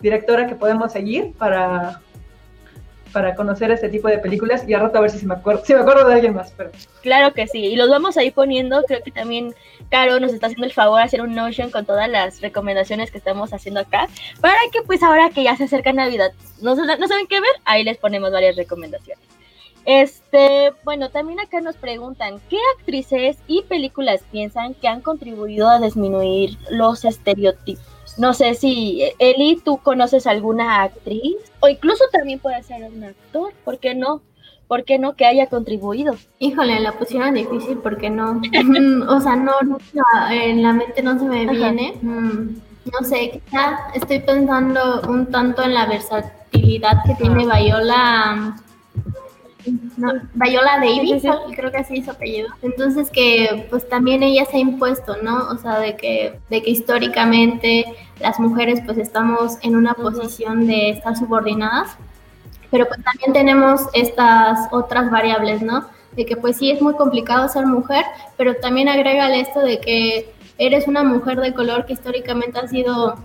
directora 0.00 0.46
que 0.46 0.54
podemos 0.54 0.92
seguir 0.92 1.32
para, 1.38 2.00
para 3.14 3.36
conocer 3.36 3.70
este 3.70 3.88
tipo 3.88 4.08
de 4.08 4.18
películas 4.18 4.68
y 4.68 4.74
a 4.74 4.80
rato 4.80 4.98
a 4.98 5.00
ver 5.00 5.10
si, 5.10 5.24
me 5.24 5.34
acuerdo, 5.34 5.64
si 5.64 5.72
me 5.72 5.80
acuerdo 5.80 6.06
de 6.08 6.14
alguien 6.14 6.34
más. 6.34 6.52
Pero... 6.56 6.70
Claro 7.00 7.32
que 7.32 7.46
sí, 7.46 7.64
y 7.64 7.76
los 7.76 7.88
vamos 7.88 8.16
a 8.16 8.24
ir 8.24 8.34
poniendo, 8.34 8.82
creo 8.82 9.02
que 9.02 9.12
también 9.12 9.54
Caro 9.88 10.18
nos 10.18 10.32
está 10.32 10.48
haciendo 10.48 10.66
el 10.66 10.72
favor 10.72 10.98
de 10.98 11.04
hacer 11.04 11.22
un 11.22 11.34
Notion 11.34 11.70
con 11.70 11.86
todas 11.86 12.10
las 12.10 12.40
recomendaciones 12.40 13.12
que 13.12 13.18
estamos 13.18 13.52
haciendo 13.52 13.80
acá, 13.80 14.08
para 14.40 14.58
que 14.72 14.82
pues 14.82 15.02
ahora 15.02 15.30
que 15.30 15.44
ya 15.44 15.56
se 15.56 15.64
acerca 15.64 15.92
Navidad, 15.92 16.32
no, 16.60 16.74
no 16.74 17.08
saben 17.08 17.26
qué 17.28 17.40
ver, 17.40 17.52
ahí 17.64 17.84
les 17.84 17.96
ponemos 17.96 18.32
varias 18.32 18.56
recomendaciones. 18.56 19.24
Este, 19.86 20.72
bueno, 20.84 21.10
también 21.10 21.38
acá 21.38 21.60
nos 21.60 21.76
preguntan, 21.76 22.40
¿qué 22.50 22.58
actrices 22.78 23.36
y 23.46 23.62
películas 23.62 24.22
piensan 24.32 24.74
que 24.74 24.88
han 24.88 25.02
contribuido 25.02 25.68
a 25.68 25.78
disminuir 25.78 26.58
los 26.70 27.04
estereotipos? 27.04 27.93
No 28.16 28.32
sé 28.32 28.54
si, 28.54 29.02
Eli, 29.18 29.60
tú 29.64 29.78
conoces 29.78 30.26
alguna 30.26 30.82
actriz 30.82 31.36
o 31.60 31.68
incluso 31.68 32.04
también 32.12 32.38
puede 32.38 32.62
ser 32.62 32.84
un 32.84 33.04
actor, 33.04 33.52
¿por 33.64 33.78
qué 33.78 33.94
no? 33.94 34.22
¿Por 34.68 34.84
qué 34.84 34.98
no 34.98 35.14
que 35.14 35.26
haya 35.26 35.46
contribuido? 35.48 36.16
Híjole, 36.38 36.80
la 36.80 36.92
pusieron 36.92 37.34
difícil 37.34 37.78
porque 37.78 38.08
no, 38.10 38.40
o 39.08 39.20
sea, 39.20 39.36
no, 39.36 39.52
en 40.30 40.62
la 40.62 40.72
mente 40.72 41.02
no 41.02 41.18
se 41.18 41.24
me 41.24 41.46
viene. 41.46 41.94
Mm, 42.00 42.56
no 42.92 43.06
sé, 43.06 43.30
quizá 43.44 43.78
estoy 43.94 44.20
pensando 44.20 45.02
un 45.08 45.26
tanto 45.26 45.62
en 45.62 45.74
la 45.74 45.86
versatilidad 45.86 47.02
que 47.04 47.14
tiene 47.14 47.44
Viola. 47.44 48.56
No, 49.96 50.12
Viola 50.34 50.78
Davis, 50.78 51.22
creo 51.56 51.70
que 51.70 51.78
así 51.78 51.98
es 51.98 52.04
su 52.04 52.10
apellido. 52.10 52.48
Entonces 52.62 53.10
que 53.10 53.66
pues 53.70 53.88
también 53.88 54.22
ella 54.22 54.44
se 54.44 54.56
ha 54.56 54.60
impuesto, 54.60 55.16
¿no? 55.22 55.48
O 55.48 55.56
sea, 55.56 55.78
de 55.78 55.96
que, 55.96 56.38
de 56.50 56.62
que 56.62 56.70
históricamente 56.70 57.84
las 58.20 58.38
mujeres 58.38 58.80
pues 58.84 58.98
estamos 58.98 59.56
en 59.62 59.76
una 59.76 59.94
posición 59.94 60.66
de 60.66 60.90
estar 60.90 61.16
subordinadas, 61.16 61.96
pero 62.70 62.86
pues 62.86 63.02
también 63.04 63.32
tenemos 63.32 63.82
estas 63.94 64.68
otras 64.70 65.10
variables, 65.10 65.62
¿no? 65.62 65.86
De 66.16 66.26
que 66.26 66.36
pues 66.36 66.58
sí 66.58 66.70
es 66.70 66.82
muy 66.82 66.94
complicado 66.94 67.48
ser 67.48 67.66
mujer, 67.66 68.04
pero 68.36 68.54
también 68.56 68.88
agrega 68.88 69.34
esto 69.34 69.60
de 69.60 69.80
que 69.80 70.32
eres 70.58 70.86
una 70.86 71.02
mujer 71.02 71.40
de 71.40 71.54
color 71.54 71.86
que 71.86 71.94
históricamente 71.94 72.58
ha 72.58 72.68
sido 72.68 73.16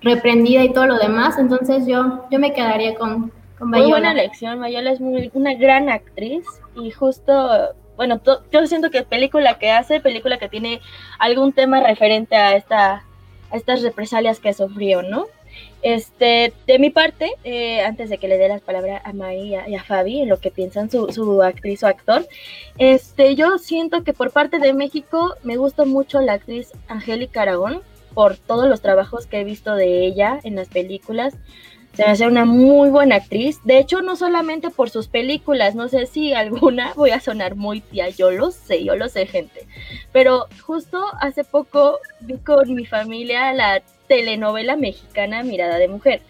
reprendida 0.00 0.62
y 0.62 0.72
todo 0.72 0.86
lo 0.86 0.98
demás, 0.98 1.38
entonces 1.38 1.86
yo, 1.86 2.24
yo 2.30 2.38
me 2.38 2.52
quedaría 2.52 2.94
con 2.94 3.32
Muy 3.60 3.86
buena 3.86 4.12
elección, 4.12 4.58
Mayola 4.58 4.92
es 4.92 5.00
muy, 5.00 5.30
una 5.32 5.54
gran 5.54 5.88
actriz 5.88 6.44
y 6.74 6.90
justo, 6.90 7.74
bueno, 7.96 8.20
yo 8.52 8.66
siento 8.66 8.90
que 8.90 9.02
película 9.02 9.58
que 9.58 9.70
hace, 9.70 10.00
película 10.00 10.38
que 10.38 10.48
tiene 10.48 10.80
algún 11.18 11.52
tema 11.52 11.80
referente 11.80 12.36
a, 12.36 12.54
esta, 12.54 13.04
a 13.50 13.56
estas 13.56 13.82
represalias 13.82 14.40
que 14.40 14.52
sufrió, 14.52 15.02
¿no? 15.02 15.26
Este, 15.80 16.52
de 16.66 16.78
mi 16.78 16.90
parte, 16.90 17.30
eh, 17.44 17.80
antes 17.80 18.10
de 18.10 18.18
que 18.18 18.28
le 18.28 18.36
dé 18.36 18.48
las 18.48 18.60
palabras 18.60 19.00
a 19.04 19.12
María 19.14 19.66
y 19.68 19.74
a 19.74 19.82
Fabi, 19.82 20.20
en 20.20 20.28
lo 20.28 20.38
que 20.38 20.50
piensan 20.50 20.90
su, 20.90 21.10
su, 21.10 21.42
actriz 21.42 21.82
o 21.82 21.86
actor, 21.86 22.26
este, 22.76 23.36
yo 23.36 23.56
siento 23.56 24.04
que 24.04 24.12
por 24.12 24.32
parte 24.32 24.58
de 24.58 24.74
México 24.74 25.34
me 25.44 25.56
gusta 25.56 25.86
mucho 25.86 26.20
la 26.20 26.34
actriz 26.34 26.72
Angélica 26.88 27.42
Aragón, 27.42 27.82
por 28.16 28.38
todos 28.38 28.66
los 28.66 28.80
trabajos 28.80 29.26
que 29.26 29.40
he 29.40 29.44
visto 29.44 29.74
de 29.74 30.06
ella 30.06 30.40
en 30.42 30.56
las 30.56 30.68
películas. 30.68 31.34
Se 31.96 32.04
me 32.04 32.10
hace 32.10 32.26
una 32.26 32.44
muy 32.44 32.90
buena 32.90 33.16
actriz. 33.16 33.58
De 33.64 33.78
hecho, 33.78 34.02
no 34.02 34.16
solamente 34.16 34.68
por 34.68 34.90
sus 34.90 35.08
películas, 35.08 35.74
no 35.74 35.88
sé 35.88 36.04
si 36.04 36.34
alguna 36.34 36.92
voy 36.96 37.10
a 37.10 37.20
sonar 37.20 37.56
muy 37.56 37.80
tía, 37.80 38.10
yo 38.10 38.30
lo 38.30 38.50
sé, 38.50 38.84
yo 38.84 38.96
lo 38.96 39.08
sé, 39.08 39.26
gente. 39.26 39.66
Pero 40.12 40.46
justo 40.60 41.02
hace 41.20 41.42
poco 41.42 41.98
vi 42.20 42.36
con 42.36 42.74
mi 42.74 42.84
familia 42.84 43.50
la 43.54 43.82
telenovela 44.08 44.76
mexicana 44.76 45.42
Mirada 45.42 45.78
de 45.78 45.88
Mujer. 45.88 46.20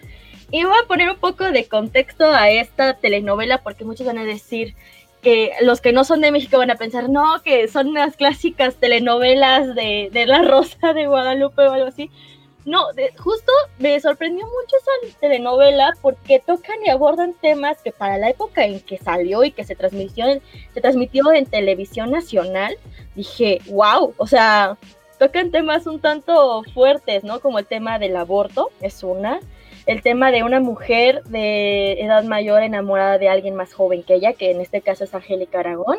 Y 0.52 0.62
voy 0.62 0.76
a 0.80 0.86
poner 0.86 1.10
un 1.10 1.16
poco 1.16 1.50
de 1.50 1.66
contexto 1.66 2.26
a 2.26 2.48
esta 2.48 2.94
telenovela 2.94 3.58
porque 3.58 3.84
muchos 3.84 4.06
van 4.06 4.18
a 4.18 4.24
decir 4.24 4.76
que 5.20 5.50
los 5.62 5.80
que 5.80 5.92
no 5.92 6.04
son 6.04 6.20
de 6.20 6.30
México 6.30 6.58
van 6.58 6.70
a 6.70 6.76
pensar, 6.76 7.08
no, 7.08 7.42
que 7.42 7.66
son 7.66 7.88
unas 7.88 8.14
clásicas 8.14 8.76
telenovelas 8.76 9.74
de, 9.74 10.10
de 10.12 10.26
La 10.26 10.42
Rosa 10.42 10.92
de 10.92 11.06
Guadalupe 11.06 11.62
o 11.62 11.72
algo 11.72 11.88
así. 11.88 12.08
No, 12.66 12.86
justo 13.18 13.52
me 13.78 13.98
sorprendió 14.00 14.44
mucho 14.44 14.76
esa 14.76 15.18
telenovela 15.20 15.92
porque 16.02 16.42
tocan 16.44 16.76
y 16.84 16.90
abordan 16.90 17.32
temas 17.40 17.80
que 17.80 17.92
para 17.92 18.18
la 18.18 18.30
época 18.30 18.64
en 18.64 18.80
que 18.80 18.98
salió 18.98 19.44
y 19.44 19.52
que 19.52 19.62
se 19.62 19.76
transmitió, 19.76 20.26
se 20.74 20.80
transmitió 20.80 21.32
en 21.32 21.46
televisión 21.46 22.10
nacional, 22.10 22.76
dije, 23.14 23.60
wow, 23.68 24.14
o 24.16 24.26
sea, 24.26 24.76
tocan 25.20 25.52
temas 25.52 25.86
un 25.86 26.00
tanto 26.00 26.64
fuertes, 26.74 27.22
¿no? 27.22 27.38
Como 27.38 27.60
el 27.60 27.66
tema 27.66 28.00
del 28.00 28.16
aborto, 28.16 28.70
es 28.80 29.04
una. 29.04 29.38
El 29.86 30.02
tema 30.02 30.32
de 30.32 30.42
una 30.42 30.58
mujer 30.58 31.22
de 31.22 32.00
edad 32.00 32.24
mayor 32.24 32.64
enamorada 32.64 33.18
de 33.18 33.28
alguien 33.28 33.54
más 33.54 33.72
joven 33.74 34.02
que 34.02 34.14
ella, 34.14 34.32
que 34.32 34.50
en 34.50 34.60
este 34.60 34.80
caso 34.80 35.04
es 35.04 35.14
Angélica 35.14 35.60
Aragón. 35.60 35.98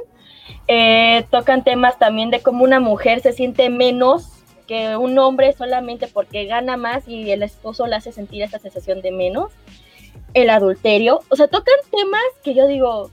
Eh, 0.68 1.26
tocan 1.32 1.64
temas 1.64 1.98
también 1.98 2.30
de 2.30 2.42
cómo 2.42 2.66
una 2.66 2.82
mujer 2.82 3.22
se 3.22 3.32
siente 3.32 3.70
menos 3.70 4.37
que 4.68 4.98
un 4.98 5.18
hombre 5.18 5.54
solamente 5.54 6.08
porque 6.08 6.46
gana 6.46 6.78
más 6.78 7.08
y 7.08 7.32
el 7.32 7.44
esposo 7.44 7.88
le 7.88 7.96
hace 7.96 8.12
sentir 8.12 8.44
esta 8.44 8.60
sensación 8.60 9.02
de 9.02 9.12
menos. 9.12 9.52
El 10.34 10.50
adulterio. 10.50 11.22
O 11.30 11.36
sea, 11.36 11.48
tocan 11.48 11.76
temas 11.90 12.22
que 12.44 12.54
yo 12.54 12.68
digo, 12.68 13.10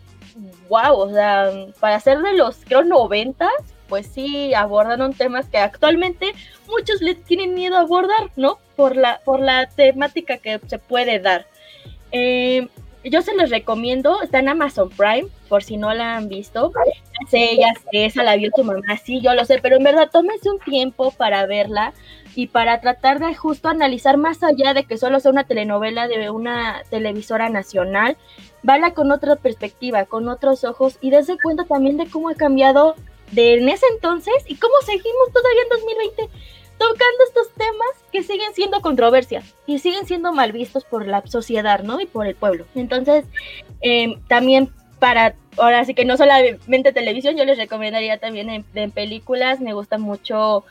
wow, 0.68 0.96
o 0.96 1.12
sea, 1.12 1.50
para 1.80 2.00
ser 2.00 2.18
de 2.18 2.34
los, 2.34 2.56
creo, 2.64 2.84
noventas, 2.84 3.52
pues 3.88 4.06
sí 4.06 4.54
abordan 4.54 5.12
temas 5.14 5.46
que 5.46 5.58
actualmente 5.58 6.32
muchos 6.68 7.00
le 7.00 7.14
tienen 7.14 7.54
miedo 7.54 7.76
a 7.76 7.82
abordar, 7.82 8.30
¿no? 8.36 8.58
Por 8.76 8.96
la, 8.96 9.20
por 9.24 9.40
la 9.40 9.68
temática 9.68 10.38
que 10.38 10.60
se 10.66 10.78
puede 10.78 11.20
dar. 11.20 11.46
Eh, 12.10 12.68
yo 13.04 13.22
se 13.22 13.34
los 13.34 13.50
recomiendo, 13.50 14.22
está 14.22 14.38
en 14.38 14.48
Amazon 14.48 14.90
Prime, 14.90 15.28
por 15.48 15.62
si 15.62 15.76
no 15.76 15.92
la 15.92 16.16
han 16.16 16.28
visto. 16.28 16.72
Sé, 17.28 17.56
ya 17.56 17.72
sé, 17.74 18.06
esa 18.06 18.22
la 18.22 18.36
vio 18.36 18.50
tu 18.54 18.64
mamá, 18.64 18.96
sí, 19.04 19.20
yo 19.20 19.34
lo 19.34 19.44
sé, 19.44 19.58
pero 19.62 19.76
en 19.76 19.84
verdad 19.84 20.10
tómese 20.10 20.50
un 20.50 20.58
tiempo 20.58 21.10
para 21.12 21.46
verla 21.46 21.92
y 22.34 22.48
para 22.48 22.80
tratar 22.80 23.20
de 23.20 23.34
justo 23.34 23.68
analizar 23.68 24.16
más 24.16 24.42
allá 24.42 24.74
de 24.74 24.84
que 24.84 24.98
solo 24.98 25.20
sea 25.20 25.30
una 25.30 25.44
telenovela 25.44 26.08
de 26.08 26.30
una 26.30 26.82
televisora 26.90 27.48
nacional, 27.48 28.16
vaya 28.62 28.92
con 28.92 29.12
otra 29.12 29.36
perspectiva, 29.36 30.04
con 30.06 30.28
otros 30.28 30.64
ojos 30.64 30.98
y 31.00 31.10
desde 31.10 31.38
cuenta 31.38 31.64
también 31.64 31.96
de 31.96 32.06
cómo 32.06 32.30
ha 32.30 32.34
cambiado 32.34 32.96
de 33.30 33.54
en 33.54 33.68
ese 33.68 33.86
entonces 33.92 34.34
y 34.48 34.56
cómo 34.56 34.74
seguimos 34.84 35.32
todavía 35.32 35.62
en 35.62 35.68
2020 35.68 36.28
tocando 36.78 37.24
estos 37.26 37.50
temas 37.54 37.88
que 38.12 38.22
siguen 38.22 38.54
siendo 38.54 38.80
controversias 38.80 39.54
y 39.66 39.78
siguen 39.78 40.06
siendo 40.06 40.32
mal 40.32 40.52
vistos 40.52 40.84
por 40.84 41.06
la 41.06 41.26
sociedad, 41.26 41.80
¿no? 41.82 42.00
Y 42.00 42.06
por 42.06 42.26
el 42.26 42.34
pueblo. 42.34 42.66
Entonces, 42.74 43.24
em, 43.80 44.20
también 44.28 44.70
para, 44.98 45.34
ahora 45.58 45.84
sí 45.84 45.94
que 45.94 46.04
no 46.04 46.16
solamente 46.16 46.92
televisión, 46.92 47.36
yo 47.36 47.44
les 47.44 47.58
recomendaría 47.58 48.18
también 48.18 48.64
en, 48.74 48.90
películas, 48.90 49.60
me 49.60 49.74
gusta 49.74 49.98
mucho 49.98 50.64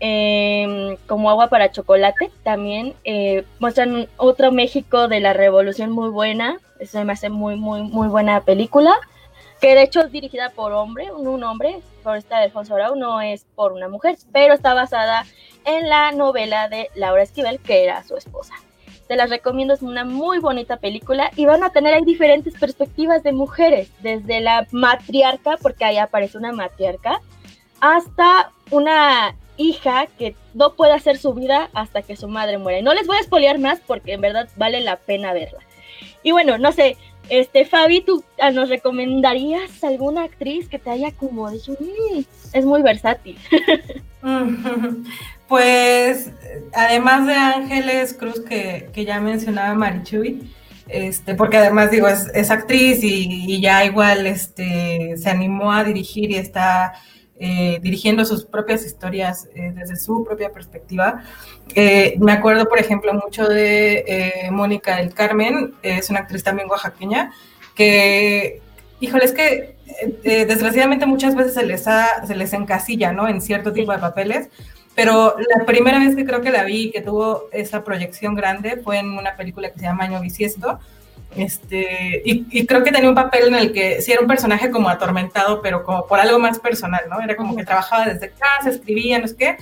em, 0.00 0.96
como 1.06 1.30
agua 1.30 1.48
para 1.48 1.72
chocolate, 1.72 2.30
también 2.42 2.94
eh, 3.04 3.44
muestran 3.58 4.08
otro 4.16 4.52
México 4.52 5.08
de 5.08 5.20
la 5.20 5.32
revolución 5.32 5.90
muy 5.90 6.08
buena, 6.08 6.58
eso 6.78 7.04
me 7.04 7.12
hace 7.12 7.28
muy, 7.30 7.56
muy, 7.56 7.82
muy 7.82 8.08
buena 8.08 8.40
película 8.42 8.94
que 9.60 9.74
de 9.74 9.82
hecho 9.82 10.00
es 10.00 10.10
dirigida 10.10 10.50
por 10.50 10.72
hombre, 10.72 11.12
un, 11.12 11.44
hombre, 11.44 11.80
por 12.02 12.16
esta 12.16 12.38
Alfonso 12.38 12.74
Arau, 12.74 12.96
no 12.96 13.20
es 13.20 13.44
por 13.54 13.72
una 13.72 13.88
mujer, 13.88 14.16
pero 14.32 14.54
está 14.54 14.74
basada 14.74 15.26
en 15.64 15.88
la 15.88 16.12
novela 16.12 16.68
de 16.68 16.88
Laura 16.94 17.22
Esquivel, 17.22 17.58
que 17.60 17.84
era 17.84 18.02
su 18.04 18.16
esposa. 18.16 18.54
Te 19.08 19.16
las 19.16 19.30
recomiendo, 19.30 19.74
es 19.74 19.82
una 19.82 20.04
muy 20.04 20.38
bonita 20.38 20.76
película 20.76 21.30
y 21.34 21.44
van 21.44 21.64
a 21.64 21.70
tener 21.70 21.94
ahí 21.94 22.04
diferentes 22.04 22.54
perspectivas 22.54 23.22
de 23.22 23.32
mujeres, 23.32 23.90
desde 24.00 24.40
la 24.40 24.66
matriarca, 24.70 25.56
porque 25.60 25.84
ahí 25.84 25.98
aparece 25.98 26.38
una 26.38 26.52
matriarca, 26.52 27.20
hasta 27.80 28.52
una 28.70 29.34
hija 29.56 30.06
que 30.18 30.36
no 30.54 30.74
puede 30.74 30.92
hacer 30.92 31.18
su 31.18 31.34
vida 31.34 31.70
hasta 31.74 32.02
que 32.02 32.16
su 32.16 32.28
madre 32.28 32.58
muere. 32.58 32.82
No 32.82 32.94
les 32.94 33.06
voy 33.06 33.16
a 33.16 33.20
espolear 33.20 33.58
más 33.58 33.80
porque 33.86 34.12
en 34.12 34.20
verdad 34.20 34.48
vale 34.56 34.80
la 34.80 34.96
pena 34.96 35.32
verla. 35.32 35.60
Y 36.22 36.32
bueno, 36.32 36.58
no 36.58 36.72
sé, 36.72 36.96
este, 37.28 37.64
Fabi, 37.64 38.00
¿tú 38.00 38.24
ah, 38.38 38.50
nos 38.50 38.68
recomendarías 38.68 39.82
alguna 39.84 40.24
actriz 40.24 40.68
que 40.68 40.78
te 40.78 40.90
haya 40.90 41.12
como 41.12 41.50
dicho, 41.50 41.72
mm, 41.72 42.20
es 42.52 42.64
muy 42.64 42.82
versátil? 42.82 43.38
pues, 45.50 46.30
además 46.72 47.26
de 47.26 47.34
Ángeles 47.34 48.14
Cruz, 48.14 48.40
que, 48.40 48.88
ya 48.94 49.20
mencionaba 49.20 49.74
Marichuy, 49.74 50.48
este, 50.86 51.34
porque 51.34 51.56
además 51.56 51.90
digo, 51.90 52.06
es, 52.06 52.50
actriz 52.52 53.00
y, 53.02 53.60
ya 53.60 53.84
igual 53.84 54.28
este, 54.28 55.16
se 55.16 55.28
animó 55.28 55.72
a 55.72 55.82
dirigir 55.82 56.30
y 56.30 56.36
está 56.36 56.92
eh, 57.40 57.80
dirigiendo 57.82 58.24
sus 58.24 58.44
propias 58.44 58.86
historias 58.86 59.48
eh, 59.56 59.72
desde 59.74 59.96
su 59.96 60.22
propia 60.22 60.52
perspectiva. 60.52 61.24
Eh, 61.74 62.14
me 62.20 62.30
acuerdo, 62.30 62.68
por 62.68 62.78
ejemplo, 62.78 63.12
mucho 63.12 63.48
de 63.48 64.48
Mónica 64.52 64.98
del 64.98 65.12
Carmen, 65.12 65.74
es 65.82 66.10
una 66.10 66.20
actriz 66.20 66.44
también 66.44 66.70
oaxaqueña, 66.70 67.32
que, 67.74 68.62
híjole, 69.00 69.24
es 69.24 69.32
que 69.32 69.74
desgraciadamente 70.22 71.06
muchas 71.06 71.34
veces 71.34 71.54
se 71.54 71.66
les, 71.66 71.82
se 71.82 72.36
les 72.36 72.52
encasilla, 72.52 73.10
¿no? 73.10 73.26
En 73.26 73.40
cierto 73.40 73.72
tipo 73.72 73.90
de 73.90 73.98
papeles, 73.98 74.48
pero 75.02 75.34
la 75.56 75.64
primera 75.64 75.98
vez 75.98 76.14
que 76.14 76.26
creo 76.26 76.42
que 76.42 76.50
la 76.50 76.62
vi 76.62 76.90
que 76.90 77.00
tuvo 77.00 77.48
esa 77.52 77.82
proyección 77.82 78.34
grande 78.34 78.76
fue 78.84 78.98
en 78.98 79.08
una 79.16 79.34
película 79.34 79.70
que 79.70 79.78
se 79.78 79.86
llama 79.86 80.04
Año 80.04 80.20
Bisiesto, 80.20 80.78
este, 81.34 82.20
y, 82.22 82.66
creo 82.66 82.84
que 82.84 82.92
tenía 82.92 83.08
un 83.08 83.14
papel 83.14 83.48
en 83.48 83.54
el 83.54 83.72
que 83.72 84.02
sí 84.02 84.12
era 84.12 84.20
un 84.20 84.26
personaje 84.26 84.70
como 84.70 84.90
atormentado, 84.90 85.62
pero 85.62 85.84
como 85.84 86.06
por 86.06 86.20
algo 86.20 86.38
más 86.38 86.58
personal, 86.58 87.00
¿no? 87.08 87.18
Era 87.18 87.34
como 87.34 87.56
que 87.56 87.64
trabajaba 87.64 88.04
desde 88.04 88.28
casa, 88.28 88.68
escribía, 88.68 89.18
no 89.18 89.26
sé 89.26 89.36
qué, 89.36 89.56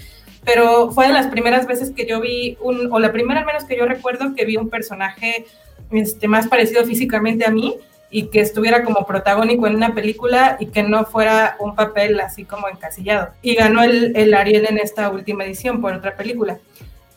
pero 0.45 0.91
fue 0.91 1.07
de 1.07 1.13
las 1.13 1.29
primeras 1.29 1.69
veces 1.69 1.93
que 1.93 2.05
yo 2.05 2.21
vi 2.21 2.59
un, 2.61 2.93
o 2.93 2.99
la 2.99 3.13
primera 3.13 3.39
al 3.39 3.47
menos 3.47 3.63
que 3.63 3.77
yo 3.77 3.87
recuerdo 3.87 4.35
que 4.35 4.45
vi 4.45 4.57
un 4.57 4.69
personaje 4.69 5.47
este, 5.93 6.27
más 6.27 6.49
parecido 6.49 6.85
físicamente 6.85 7.47
a 7.47 7.53
mí 7.53 7.77
y 8.11 8.29
que 8.29 8.41
estuviera 8.41 8.85
como 8.85 9.07
protagónico 9.07 9.67
en 9.67 9.77
una 9.77 9.95
película 9.95 10.57
y 10.61 10.67
que 10.67 10.83
no 10.83 11.05
fuera 11.05 11.57
un 11.61 11.75
papel 11.75 12.19
así 12.21 12.45
como 12.45 12.69
encasillado. 12.69 13.31
Y 13.43 13.55
ganó 13.55 13.83
el, 13.83 14.17
el 14.17 14.35
Ariel 14.35 14.67
en 14.67 14.79
esta 14.79 15.11
última 15.11 15.45
edición 15.45 15.81
por 15.81 15.93
otra 15.93 16.17
película. 16.17 16.59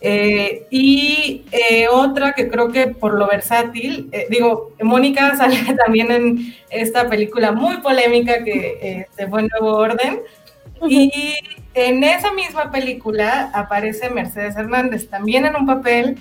Eh, 0.03 0.65
y 0.71 1.45
eh, 1.51 1.87
otra 1.87 2.33
que 2.33 2.49
creo 2.49 2.71
que 2.71 2.87
por 2.87 3.13
lo 3.13 3.27
versátil, 3.27 4.09
eh, 4.11 4.25
digo, 4.31 4.73
Mónica 4.81 5.35
sale 5.37 5.57
también 5.85 6.11
en 6.11 6.55
esta 6.71 7.07
película 7.07 7.51
muy 7.51 7.77
polémica 7.77 8.43
que 8.43 9.07
se 9.15 9.27
fue 9.27 9.47
Nuevo 9.47 9.77
Orden. 9.77 10.21
Y 10.87 11.35
en 11.75 12.03
esa 12.03 12.33
misma 12.33 12.71
película 12.71 13.51
aparece 13.53 14.09
Mercedes 14.09 14.55
Hernández, 14.55 15.07
también 15.07 15.45
en 15.45 15.55
un 15.55 15.67
papel 15.67 16.17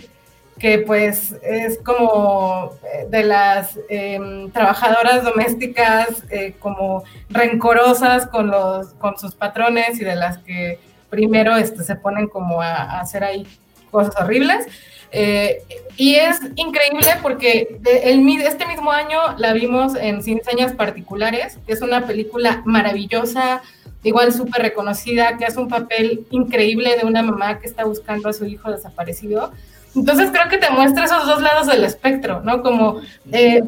que 0.61 0.79
pues 0.79 1.35
es 1.43 1.79
como 1.79 2.77
eh, 2.85 3.07
de 3.09 3.25
las 3.25 3.79
em, 3.89 4.51
trabajadoras 4.51 5.25
domésticas 5.25 6.23
eh, 6.31 6.55
como 6.59 7.03
rencorosas 7.31 8.27
con, 8.27 8.49
los, 8.49 8.89
con 8.95 9.19
sus 9.19 9.35
patrones 9.35 9.99
y 9.99 10.05
de 10.05 10.15
las 10.15 10.39
que 10.39 10.79
primero 11.09 11.57
este, 11.57 11.83
se 11.83 11.97
ponen 11.97 12.29
como 12.29 12.61
a, 12.61 13.01
hacer 13.01 13.25
ahí 13.25 13.47
cosas 13.91 14.15
horribles. 14.21 14.67
Eh, 15.13 15.63
y 15.97 16.17
es 16.17 16.39
increíble 16.55 17.09
porque 17.21 17.81
este 17.83 18.67
mismo 18.67 18.93
año 18.93 19.19
la 19.39 19.53
vimos 19.55 19.97
en 19.97 20.23
Sin 20.23 20.45
Señas 20.45 20.75
Particulares, 20.75 21.59
que 21.67 21.73
es 21.73 21.81
una 21.81 22.07
película 22.07 22.63
maravillosa, 22.65 23.63
igual 24.05 24.33
súper 24.33 24.63
reconocida, 24.63 25.37
que 25.37 25.47
hace 25.47 25.59
un 25.59 25.69
papel 25.69 26.27
increíble 26.31 26.97
de 26.97 27.07
una 27.07 27.23
mamá 27.23 27.59
que 27.59 27.67
está 27.67 27.85
buscando 27.85 28.29
a 28.29 28.33
su 28.35 28.45
hijo 28.45 28.71
desaparecido. 28.71 29.53
Entonces 29.95 30.31
creo 30.31 30.49
que 30.49 30.59
te 30.59 30.71
muestra 30.71 31.05
esos 31.05 31.27
dos 31.27 31.43
lados 31.43 31.67
del 31.67 31.85
espectro, 31.85 32.41
¿no? 32.43 32.63
Como, 32.63 33.01
eh, 33.33 33.63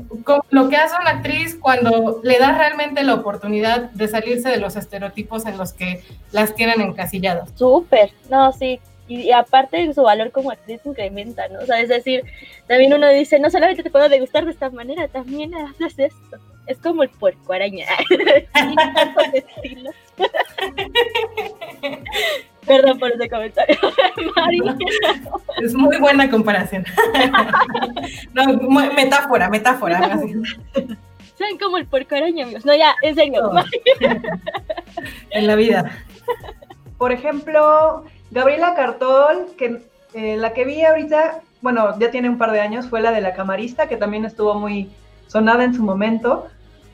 lo 0.51 0.69
que 0.69 0.77
hace 0.77 0.95
una 1.01 1.11
actriz 1.11 1.57
cuando 1.61 2.21
le 2.23 2.39
da 2.39 2.57
realmente 2.57 3.03
la 3.03 3.15
oportunidad 3.15 3.91
de 3.91 4.09
salirse 4.09 4.49
de 4.49 4.59
los 4.59 4.77
estereotipos 4.77 5.47
en 5.47 5.59
los 5.59 5.73
que 5.73 6.03
las 6.31 6.55
tienen 6.55 6.81
encasilladas. 6.81 7.51
Súper, 7.57 8.13
no, 8.31 8.53
sí. 8.53 8.81
Y, 9.09 9.33
aparte 9.33 9.93
su 9.93 10.03
valor 10.03 10.31
como 10.31 10.53
actriz 10.53 10.81
incrementa, 10.85 11.49
¿no? 11.49 11.59
O 11.59 11.67
sea, 11.67 11.81
es 11.81 11.89
decir, 11.89 12.23
también 12.69 12.95
uno 12.95 13.09
dice, 13.09 13.39
no 13.41 13.51
solamente 13.51 13.83
te 13.83 13.91
puedo 13.91 14.09
degustar 14.09 14.45
de 14.45 14.53
esta 14.53 14.71
manera, 14.71 15.09
también 15.09 15.53
haces 15.55 15.99
esto. 15.99 16.37
Es 16.67 16.79
como 16.79 17.03
el 17.03 17.11
puerco 17.11 17.53
araña. 17.53 17.87
Perdón 22.67 22.99
por 22.99 23.11
ese 23.11 23.29
comentario. 23.29 23.77
Es 25.63 25.75
muy 25.75 25.99
buena 25.99 26.31
comparación. 26.31 26.85
No, 28.33 28.47
metáfora, 28.95 29.51
metáfora. 29.51 30.19
¿Saben 31.37 31.59
como 31.59 31.77
el 31.77 31.87
puerco 31.87 32.15
araña, 32.15 32.45
amigos? 32.45 32.65
No, 32.65 32.75
ya, 32.75 32.95
en 33.03 33.15
serio. 33.15 33.51
En 35.31 35.47
la 35.47 35.55
vida. 35.55 35.91
Por 36.99 37.13
ejemplo, 37.13 38.05
Gabriela 38.31 38.75
Cartol, 38.75 39.49
que 39.59 39.83
eh, 40.15 40.37
la 40.37 40.53
que 40.53 40.65
vi 40.65 40.85
ahorita, 40.85 41.41
bueno, 41.61 41.99
ya 41.99 42.11
tiene 42.11 42.29
un 42.29 42.39
par 42.39 42.53
de 42.53 42.61
años, 42.61 42.89
fue 42.89 43.01
la 43.01 43.13
de 43.13 43.21
la 43.21 43.35
camarista, 43.35 43.89
que 43.89 43.97
también 43.97 44.25
estuvo 44.25 44.55
muy 44.55 44.91
sonada 45.27 45.65
en 45.65 45.75
su 45.75 45.83
momento. 45.83 46.49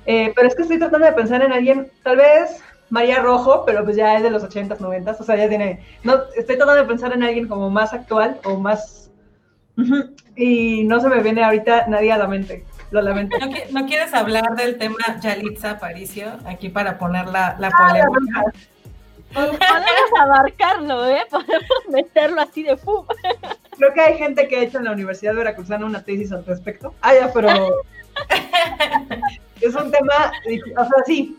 Eh, 0.07 0.33
pero 0.35 0.49
es 0.49 0.55
que 0.55 0.62
estoy 0.62 0.79
tratando 0.79 1.07
de 1.07 1.12
pensar 1.12 1.43
en 1.43 1.53
alguien, 1.53 1.91
tal 2.03 2.16
vez 2.16 2.62
María 2.91 3.20
Rojo, 3.20 3.64
pero 3.66 3.84
pues 3.84 3.97
ya 3.97 4.16
es 4.16 4.22
de 4.22 4.30
los 4.30 4.43
80s, 4.43 4.78
90s, 4.78 5.20
o 5.20 5.24
sea, 5.24 5.36
ya 5.36 5.49
tiene, 5.49 5.84
no, 6.05 6.14
estoy 6.36 6.57
tratando 6.57 6.82
de 6.82 6.89
pensar 6.89 7.12
en 7.12 7.22
alguien 7.22 7.49
como 7.49 7.70
más 7.70 7.93
actual 7.93 8.41
o 8.45 8.57
más, 8.57 9.11
y 10.36 10.84
no 10.84 11.01
se 11.01 11.09
me 11.09 11.22
viene 11.22 11.45
ahorita 11.45 11.86
nadie 11.89 12.12
a 12.12 12.18
la 12.18 12.26
mente, 12.26 12.64
lo 12.91 13.03
lamento. 13.03 13.36
¿No, 13.70 13.86
quieres 13.86 14.14
hablar 14.14 14.57
del 14.57 14.78
tema 14.78 14.97
Yalitza 15.20 15.72
Aparicio 15.72 16.32
aquí 16.47 16.68
para 16.68 16.99
poner 16.99 17.26
la, 17.26 17.57
la 17.59 17.68
ah, 17.68 17.89
polémica? 17.89 18.45
podemos 19.32 20.20
abarcarlo, 20.20 21.09
¿eh? 21.09 21.20
Podemos 21.30 21.89
meterlo 21.91 22.41
así 22.41 22.62
de 22.62 22.76
pum. 22.76 23.05
Creo 23.76 23.93
que 23.93 24.01
hay 24.01 24.18
gente 24.18 24.49
que 24.49 24.57
ha 24.57 24.62
hecho 24.62 24.78
en 24.78 24.84
la 24.84 24.93
Universidad 24.93 25.32
de 25.32 25.39
Veracruzana 25.39 25.86
una 25.86 26.03
tesis 26.03 26.32
al 26.32 26.45
respecto. 26.45 26.95
Ah, 27.01 27.14
ya, 27.14 27.32
pero 27.32 27.49
es 29.61 29.74
un 29.74 29.91
tema, 29.91 30.32
o 30.76 30.84
sea, 30.84 31.05
sí, 31.07 31.36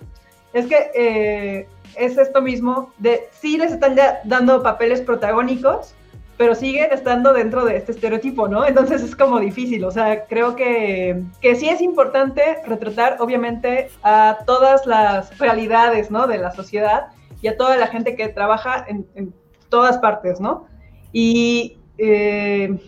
es 0.53 0.65
que 0.67 0.91
eh, 0.95 1.67
es 1.95 2.17
esto 2.17 2.41
mismo 2.41 2.91
de 2.97 3.27
sí 3.31 3.57
les 3.57 3.71
están 3.71 3.95
dando 4.23 4.63
papeles 4.63 5.01
protagónicos, 5.01 5.93
pero 6.37 6.55
siguen 6.55 6.91
estando 6.93 7.33
dentro 7.33 7.65
de 7.65 7.75
este 7.75 7.91
estereotipo, 7.91 8.47
¿no? 8.47 8.65
Entonces 8.65 9.03
es 9.03 9.13
como 9.15 9.39
difícil, 9.39 9.83
o 9.83 9.91
sea, 9.91 10.25
creo 10.25 10.55
que, 10.55 11.21
que 11.41 11.55
sí 11.55 11.67
es 11.67 11.81
importante 11.81 12.41
retratar, 12.65 13.17
obviamente, 13.19 13.89
a 14.03 14.37
todas 14.45 14.85
las 14.85 15.37
realidades, 15.37 16.09
¿no? 16.09 16.27
De 16.27 16.37
la 16.37 16.51
sociedad 16.51 17.07
y 17.41 17.49
a 17.49 17.57
toda 17.57 17.75
la 17.75 17.87
gente 17.87 18.15
que 18.15 18.29
trabaja 18.29 18.85
en, 18.87 19.33
todas 19.67 19.97
partes, 19.97 20.39
¿no? 20.39 20.65
Y, 21.11 21.77
eh, 21.97 22.79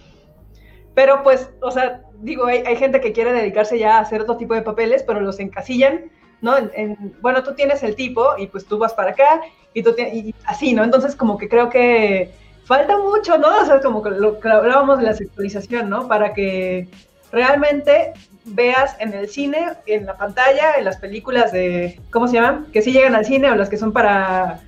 pero 0.95 1.21
pues, 1.21 1.51
o 1.61 1.71
sea, 1.71 2.03
digo, 2.21 2.45
hay, 2.45 2.75
gente 2.75 3.01
que 3.01 3.11
quiere 3.11 3.33
dedicarse 3.33 3.77
ya 3.77 3.97
a 3.97 4.01
hacer 4.01 4.21
otro 4.21 4.37
tipo 4.37 4.53
de 4.53 4.61
papeles, 4.61 5.03
pero 5.03 5.19
los 5.19 5.39
encasillan 5.39 6.09
¿no? 6.41 6.57
En, 6.57 7.15
bueno, 7.21 7.43
tú 7.43 7.53
tienes 7.53 7.83
el 7.83 7.95
tipo 7.95 8.37
y 8.37 8.47
pues 8.47 8.65
tú 8.65 8.77
vas 8.77 8.93
para 8.93 9.11
acá 9.11 9.41
y 9.73 9.83
tú 9.83 9.95
y 9.97 10.33
así, 10.45 10.73
¿no? 10.73 10.83
Entonces 10.83 11.15
como 11.15 11.37
que 11.37 11.47
creo 11.47 11.69
que 11.69 12.31
falta 12.65 12.97
mucho, 12.97 13.37
¿no? 13.37 13.61
O 13.61 13.65
sea, 13.65 13.79
como 13.81 14.07
lo 14.09 14.39
que 14.39 14.49
hablábamos 14.49 14.99
de 14.99 15.05
la 15.05 15.13
sexualización, 15.13 15.89
¿no? 15.89 16.07
Para 16.07 16.33
que 16.33 16.87
realmente 17.31 18.13
veas 18.45 18.95
en 18.99 19.13
el 19.13 19.29
cine, 19.29 19.73
en 19.85 20.05
la 20.05 20.17
pantalla, 20.17 20.75
en 20.77 20.85
las 20.85 20.97
películas 20.97 21.51
de, 21.51 21.99
¿cómo 22.11 22.27
se 22.27 22.35
llaman? 22.35 22.67
Que 22.71 22.81
sí 22.81 22.91
llegan 22.91 23.15
al 23.15 23.25
cine 23.25 23.51
o 23.51 23.55
las 23.55 23.69
que 23.69 23.77
son 23.77 23.93
para 23.93 24.61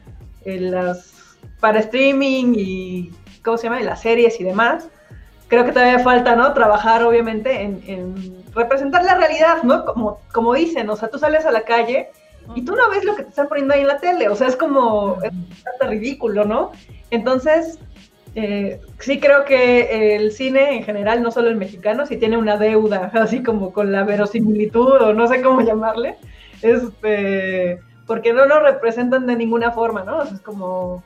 eh, 0.45 0.59
las 0.59 1.13
para 1.59 1.79
streaming 1.79 2.53
y, 2.57 3.11
¿cómo 3.43 3.57
se 3.57 3.63
llama? 3.63 3.79
Y 3.79 3.85
las 3.85 4.01
series 4.01 4.39
y 4.39 4.43
demás. 4.43 4.89
Creo 5.47 5.65
que 5.65 5.71
todavía 5.71 5.99
falta, 5.99 6.35
¿no? 6.35 6.53
Trabajar 6.53 7.03
obviamente 7.03 7.61
en 7.61 8.43
representar 8.55 9.03
la 9.03 9.15
realidad, 9.15 9.63
¿no? 9.63 9.85
Como, 9.85 10.19
como 10.31 10.53
dicen, 10.53 10.89
o 10.89 10.95
sea, 10.95 11.09
tú 11.09 11.17
sales 11.17 11.45
a 11.45 11.51
la 11.51 11.61
calle 11.61 12.09
y 12.55 12.63
tú 12.63 12.75
no 12.75 12.89
ves 12.89 13.03
lo 13.03 13.15
que 13.15 13.23
te 13.23 13.29
están 13.29 13.47
poniendo 13.47 13.73
ahí 13.73 13.81
en 13.81 13.87
la 13.87 13.99
tele, 13.99 14.27
o 14.27 14.35
sea, 14.35 14.47
es 14.47 14.55
como, 14.55 15.17
es 15.23 15.31
hasta 15.65 15.87
ridículo, 15.87 16.45
¿no? 16.45 16.71
Entonces, 17.09 17.79
eh, 18.35 18.81
sí 18.99 19.19
creo 19.19 19.45
que 19.45 20.15
el 20.15 20.31
cine 20.31 20.75
en 20.75 20.83
general, 20.83 21.23
no 21.23 21.31
solo 21.31 21.49
el 21.49 21.55
mexicano, 21.55 22.05
sí 22.05 22.17
tiene 22.17 22.37
una 22.37 22.57
deuda, 22.57 23.11
así 23.13 23.43
como 23.43 23.71
con 23.71 23.91
la 23.91 24.03
verosimilitud 24.03 25.01
o 25.01 25.13
no 25.13 25.27
sé 25.27 25.41
cómo 25.41 25.61
llamarle, 25.61 26.17
este, 26.61 27.79
porque 28.05 28.33
no 28.33 28.45
nos 28.45 28.61
representan 28.61 29.25
de 29.25 29.35
ninguna 29.35 29.71
forma, 29.71 30.03
¿no? 30.03 30.19
O 30.19 30.25
sea, 30.25 30.35
es 30.35 30.41
como... 30.41 31.03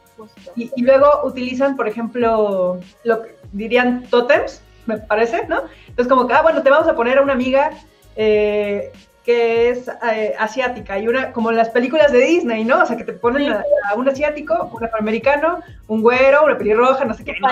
Y, 0.56 0.72
y, 0.76 0.82
luego 0.82 1.08
utilizan, 1.24 1.76
por 1.76 1.88
ejemplo, 1.88 2.80
lo 3.04 3.22
que 3.22 3.36
dirían 3.52 4.04
totems, 4.10 4.62
me 4.88 4.98
parece, 4.98 5.46
¿no? 5.48 5.64
Entonces 5.88 6.08
como 6.08 6.28
que, 6.28 6.34
ah, 6.34 6.42
bueno, 6.42 6.64
te 6.64 6.70
vamos 6.70 6.88
a 6.88 6.96
poner 6.96 7.18
a 7.18 7.22
una 7.22 7.34
amiga 7.34 7.72
eh, 8.16 8.92
que 9.24 9.70
es 9.70 9.90
eh, 10.12 10.34
asiática 10.40 10.98
y 10.98 11.08
una, 11.08 11.34
como 11.34 11.52
las 11.52 11.70
películas 11.70 12.12
de 12.12 12.20
Disney, 12.20 12.64
¿no? 12.64 12.82
O 12.82 12.86
sea, 12.86 12.96
que 12.96 13.04
te 13.04 13.14
ponen 13.14 13.52
a, 13.52 13.64
un 13.96 14.08
asiático, 14.08 14.72
un 14.74 14.84
afroamericano, 14.84 15.60
un 15.88 16.02
güero, 16.02 16.46
una 16.46 16.58
pelirroja, 16.58 17.04
no 17.04 17.14
sé 17.14 17.26
qué. 17.26 17.34
¿no? 17.40 17.50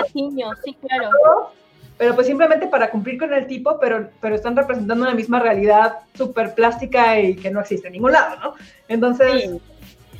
sí, 0.64 0.76
claro. 0.80 1.52
Pero 1.98 2.14
pues 2.14 2.26
simplemente 2.26 2.66
para 2.66 2.90
cumplir 2.90 3.18
con 3.18 3.32
el 3.32 3.46
tipo, 3.46 3.78
pero, 3.78 4.08
pero 4.20 4.34
están 4.34 4.56
representando 4.56 5.04
una 5.04 5.14
misma 5.14 5.38
realidad 5.40 5.98
súper 6.14 6.54
plástica 6.54 7.18
y 7.20 7.36
que 7.36 7.50
no 7.50 7.60
existe 7.60 7.86
en 7.88 7.94
ningún 7.94 8.12
lado, 8.12 8.36
¿no? 8.40 8.54
Entonces... 8.88 9.50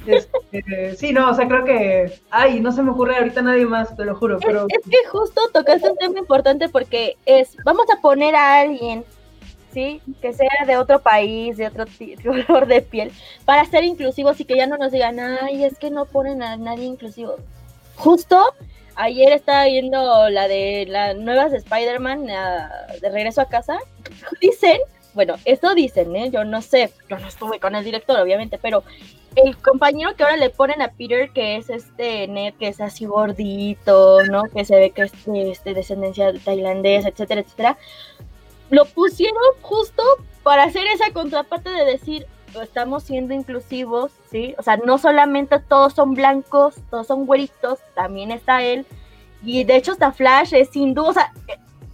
Este, 0.06 0.96
sí, 0.96 1.12
no, 1.12 1.30
o 1.30 1.34
sea, 1.34 1.48
creo 1.48 1.64
que, 1.64 2.20
ay, 2.30 2.60
no 2.60 2.72
se 2.72 2.82
me 2.82 2.90
ocurre 2.90 3.16
ahorita 3.16 3.42
nadie 3.42 3.66
más, 3.66 3.94
te 3.96 4.04
lo 4.04 4.14
juro, 4.14 4.38
pero... 4.40 4.66
Es, 4.68 4.88
que 4.88 5.08
justo 5.08 5.40
tocaste 5.52 5.90
un 5.90 5.96
tema 5.96 6.18
importante 6.18 6.68
porque 6.68 7.16
es, 7.26 7.56
vamos 7.64 7.86
a 7.96 8.00
poner 8.00 8.34
a 8.34 8.60
alguien, 8.60 9.04
¿sí? 9.72 10.00
Que 10.22 10.32
sea 10.32 10.64
de 10.66 10.76
otro 10.76 11.00
país, 11.00 11.56
de 11.56 11.66
otro 11.66 11.84
color 12.46 12.66
de 12.66 12.82
piel, 12.82 13.12
para 13.44 13.64
ser 13.64 13.84
inclusivos 13.84 14.40
y 14.40 14.44
que 14.44 14.56
ya 14.56 14.66
no 14.66 14.76
nos 14.78 14.92
digan, 14.92 15.18
ay, 15.20 15.64
es 15.64 15.78
que 15.78 15.90
no 15.90 16.06
ponen 16.06 16.42
a 16.42 16.56
nadie 16.56 16.84
inclusivo. 16.84 17.36
Justo 17.96 18.54
ayer 18.96 19.32
estaba 19.32 19.66
viendo 19.66 20.28
la 20.30 20.48
de 20.48 20.86
las 20.88 21.16
nuevas 21.16 21.52
de 21.52 21.58
Spider-Man 21.58 22.26
de 22.26 23.10
regreso 23.10 23.40
a 23.40 23.48
casa, 23.48 23.78
dicen, 24.40 24.78
bueno, 25.16 25.36
esto 25.44 25.74
dicen, 25.74 26.14
¿eh? 26.16 26.30
yo 26.30 26.44
no 26.44 26.60
sé, 26.60 26.90
yo 27.08 27.18
no 27.18 27.26
estuve 27.26 27.58
con 27.58 27.74
el 27.74 27.84
director, 27.84 28.18
obviamente, 28.20 28.58
pero 28.60 28.84
el 29.36 29.56
compañero 29.58 30.16
que 30.16 30.24
ahora 30.24 30.36
le 30.36 30.50
ponen 30.50 30.82
a 30.82 30.88
Peter, 30.88 31.30
que 31.30 31.56
es 31.56 31.68
este 31.68 32.26
Ned, 32.26 32.54
que 32.54 32.68
es 32.68 32.80
así 32.80 33.04
gordito, 33.04 34.24
¿no? 34.24 34.44
Que 34.44 34.64
se 34.64 34.76
ve 34.76 34.90
que 34.90 35.02
es 35.02 35.26
de 35.26 35.50
este, 35.50 35.74
descendencia 35.74 36.32
tailandesa, 36.44 37.08
etcétera, 37.08 37.42
etcétera. 37.42 37.78
Lo 38.70 38.86
pusieron 38.86 39.42
justo 39.60 40.02
para 40.42 40.64
hacer 40.64 40.86
esa 40.86 41.12
contraparte 41.12 41.70
de 41.70 41.84
decir, 41.84 42.26
estamos 42.62 43.02
siendo 43.04 43.34
inclusivos, 43.34 44.12
¿sí? 44.30 44.54
O 44.58 44.62
sea, 44.62 44.78
no 44.78 44.96
solamente 44.98 45.60
todos 45.60 45.92
son 45.92 46.14
blancos, 46.14 46.76
todos 46.90 47.06
son 47.06 47.26
güeritos, 47.26 47.78
también 47.94 48.30
está 48.30 48.62
él. 48.62 48.86
Y 49.44 49.64
de 49.64 49.76
hecho, 49.76 49.92
hasta 49.92 50.12
Flash 50.12 50.54
es 50.54 50.74
hindú, 50.74 51.04
o 51.04 51.12
sea, 51.12 51.32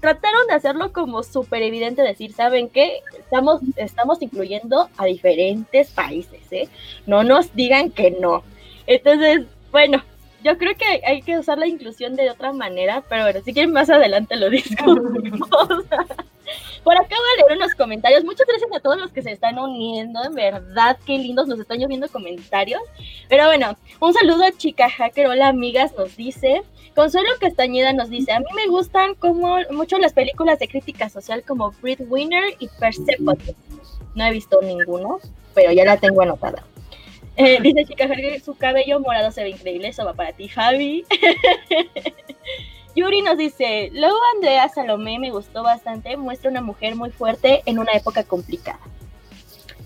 trataron 0.02 0.48
de 0.48 0.54
hacerlo 0.54 0.92
como 0.92 1.22
súper 1.22 1.62
evidente, 1.62 2.02
decir, 2.02 2.32
¿saben 2.32 2.68
qué? 2.68 3.02
Estamos, 3.16 3.60
estamos 3.76 4.20
incluyendo 4.20 4.90
a 4.96 5.04
diferentes 5.04 5.92
países, 5.92 6.40
¿eh? 6.50 6.68
No 7.06 7.22
nos 7.22 7.54
digan 7.54 7.88
que 7.88 8.10
no. 8.10 8.42
Entonces, 8.88 9.42
bueno, 9.70 10.02
yo 10.42 10.58
creo 10.58 10.74
que 10.76 11.06
hay 11.06 11.22
que 11.22 11.38
usar 11.38 11.56
la 11.56 11.68
inclusión 11.68 12.16
de 12.16 12.30
otra 12.30 12.52
manera, 12.52 13.04
pero 13.08 13.22
bueno, 13.22 13.40
si 13.44 13.54
quieren 13.54 13.72
más 13.72 13.90
adelante 13.90 14.34
lo 14.34 14.50
discutimos. 14.50 15.48
Por 16.84 16.94
acá 16.94 17.08
voy 17.08 17.44
a 17.44 17.48
leer 17.48 17.58
unos 17.58 17.74
comentarios. 17.74 18.24
Muchas 18.24 18.46
gracias 18.46 18.70
a 18.74 18.80
todos 18.80 18.98
los 18.98 19.12
que 19.12 19.22
se 19.22 19.32
están 19.32 19.58
uniendo. 19.58 20.22
En 20.24 20.34
verdad, 20.34 20.98
qué 21.06 21.18
lindos 21.18 21.46
nos 21.48 21.60
están 21.60 21.78
lloviendo 21.78 22.08
comentarios. 22.08 22.82
Pero 23.28 23.46
bueno, 23.46 23.76
un 24.00 24.12
saludo 24.12 24.44
a 24.44 24.52
Chica 24.52 24.88
Hacker. 24.90 25.26
Hola, 25.26 25.48
amigas, 25.48 25.92
nos 25.96 26.16
dice. 26.16 26.62
Consuelo 26.94 27.30
Castañeda 27.40 27.92
nos 27.92 28.10
dice: 28.10 28.32
A 28.32 28.40
mí 28.40 28.46
me 28.54 28.66
gustan 28.66 29.14
como 29.14 29.58
mucho 29.70 29.98
las 29.98 30.12
películas 30.12 30.58
de 30.58 30.68
crítica 30.68 31.08
social 31.08 31.42
como 31.42 31.72
Winner 31.82 32.44
y 32.58 32.68
Persepolis. 32.68 33.54
No 34.14 34.24
he 34.26 34.30
visto 34.30 34.60
ninguno, 34.62 35.18
pero 35.54 35.72
ya 35.72 35.84
la 35.84 35.96
tengo 35.96 36.22
anotada. 36.22 36.64
Eh, 37.36 37.58
dice 37.62 37.84
Chica 37.86 38.08
Hacker: 38.08 38.40
Su 38.40 38.54
cabello 38.56 39.00
morado 39.00 39.30
se 39.30 39.42
ve 39.42 39.50
increíble. 39.50 39.88
Eso 39.88 40.04
va 40.04 40.14
para 40.14 40.32
ti, 40.32 40.48
Javi. 40.48 41.04
Yuri 42.94 43.22
nos 43.22 43.38
dice, 43.38 43.90
luego 43.92 44.16
Andrea 44.34 44.68
Salomé 44.68 45.18
me 45.18 45.30
gustó 45.30 45.62
bastante, 45.62 46.16
muestra 46.16 46.50
una 46.50 46.60
mujer 46.60 46.94
muy 46.94 47.10
fuerte 47.10 47.62
en 47.66 47.78
una 47.78 47.92
época 47.92 48.24
complicada. 48.24 48.80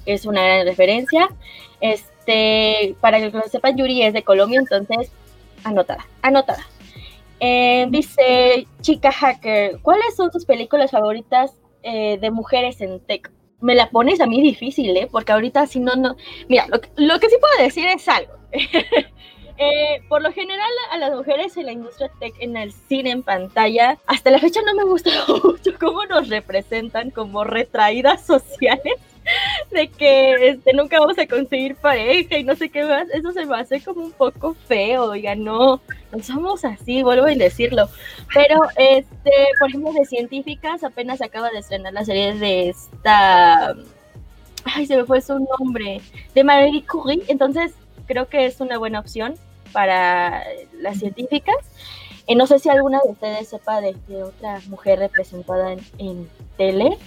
Es 0.07 0.27
una 0.27 0.43
gran 0.43 0.67
referencia. 0.67 1.29
Este, 1.81 2.97
para 3.01 3.19
que 3.19 3.31
lo 3.31 3.43
sepan, 3.43 3.77
Yuri 3.77 4.03
es 4.03 4.13
de 4.13 4.23
Colombia, 4.23 4.59
entonces, 4.59 5.13
anotada, 5.63 6.07
anotada. 6.23 6.67
Eh, 7.39 7.87
dice 7.91 8.67
Chica 8.81 9.13
Hacker, 9.13 9.79
¿cuáles 9.83 10.17
son 10.17 10.31
tus 10.31 10.45
películas 10.45 10.91
favoritas 10.91 11.53
eh, 11.83 12.19
de 12.21 12.31
mujeres 12.31 12.81
en 12.81 12.99
tech? 13.01 13.31
Me 13.61 13.75
la 13.75 13.91
pones 13.91 14.21
a 14.21 14.27
mí 14.27 14.43
difícil, 14.43 14.97
¿eh? 14.97 15.09
Porque 15.11 15.33
ahorita 15.33 15.67
si 15.67 15.81
no, 15.81 15.95
no... 15.95 16.17
Mira, 16.49 16.67
lo, 16.69 16.81
lo 16.97 17.21
que 17.21 17.29
sí 17.29 17.37
puedo 17.41 17.65
decir 17.65 17.87
es 17.87 18.09
algo. 18.09 18.33
Eh, 19.59 20.03
por 20.09 20.23
lo 20.23 20.33
general, 20.33 20.71
a 20.91 20.99
las 20.99 21.13
mujeres 21.13 21.57
en 21.57 21.67
la 21.67 21.73
industria 21.73 22.11
tech, 22.21 22.35
en 22.41 22.57
el 22.57 22.73
cine, 22.73 23.11
en 23.11 23.23
pantalla, 23.23 23.99
hasta 24.07 24.31
la 24.31 24.39
fecha 24.39 24.61
no 24.63 24.75
me 24.75 24.85
gusta 24.85 25.11
mucho 25.29 25.71
cómo 25.81 26.05
nos 26.05 26.29
representan 26.29 27.11
como 27.11 27.45
retraídas 27.45 28.25
sociales 28.25 28.95
de 29.71 29.89
que 29.89 30.49
este, 30.49 30.73
nunca 30.73 31.01
vamos 31.01 31.19
a 31.19 31.27
conseguir 31.27 31.75
pareja 31.77 32.39
y 32.39 32.45
no 32.45 32.55
sé 32.55 32.69
qué 32.69 32.85
más. 32.85 33.09
Eso 33.11 33.33
se 33.33 33.47
me 33.47 33.57
hace 33.57 33.81
como 33.81 34.03
un 34.03 34.13
poco 34.13 34.55
feo, 34.67 35.05
oiga, 35.05 35.35
no, 35.35 35.81
no 36.13 36.23
somos 36.23 36.65
así, 36.65 37.03
vuelvo 37.03 37.27
a 37.27 37.35
decirlo. 37.35 37.89
Pero, 38.33 38.61
este, 38.77 39.33
por 39.59 39.69
ejemplo, 39.69 39.93
de 39.93 40.05
científicas, 40.05 40.85
apenas 40.85 41.23
acaba 41.23 41.51
de 41.51 41.59
estrenar 41.59 41.93
la 41.93 42.05
serie 42.05 42.35
de 42.35 42.69
esta. 42.69 43.75
Ay, 44.65 44.87
se 44.87 44.97
me 44.97 45.05
fue 45.05 45.21
su 45.21 45.39
nombre, 45.59 46.01
de 46.35 46.45
Marie 46.45 46.85
Curie. 46.85 47.23
Entonces, 47.29 47.73
creo 48.07 48.29
que 48.29 48.47
es 48.47 48.61
una 48.61 48.79
buena 48.79 49.01
opción 49.01 49.35
para 49.73 50.43
las 50.81 50.99
científicas. 50.99 51.57
Eh, 52.27 52.35
no 52.35 52.47
sé 52.47 52.59
si 52.59 52.69
alguna 52.69 53.01
de 53.05 53.11
ustedes 53.11 53.49
sepa 53.49 53.81
de, 53.81 53.95
otra 54.23 54.61
mujer 54.69 54.99
representada 54.99 55.77
en, 55.99 56.29
tele, 56.57 56.99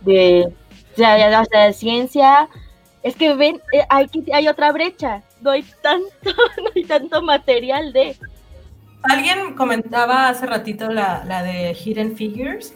de, 0.00 0.52
de, 0.96 1.72
ciencia. 1.72 2.48
Es 3.02 3.14
que 3.16 3.34
ven, 3.34 3.60
eh, 3.72 3.84
hay, 3.88 4.10
hay 4.32 4.48
otra 4.48 4.72
brecha, 4.72 5.22
no 5.40 5.50
hay 5.50 5.64
tanto, 5.82 6.08
no 6.24 6.70
hay 6.74 6.84
tanto 6.84 7.22
material 7.22 7.92
de... 7.92 8.16
Alguien 9.02 9.54
comentaba 9.54 10.28
hace 10.28 10.46
ratito 10.46 10.90
la, 10.90 11.22
la 11.26 11.42
de 11.42 11.74
Hidden 11.74 12.16
Figures. 12.16 12.72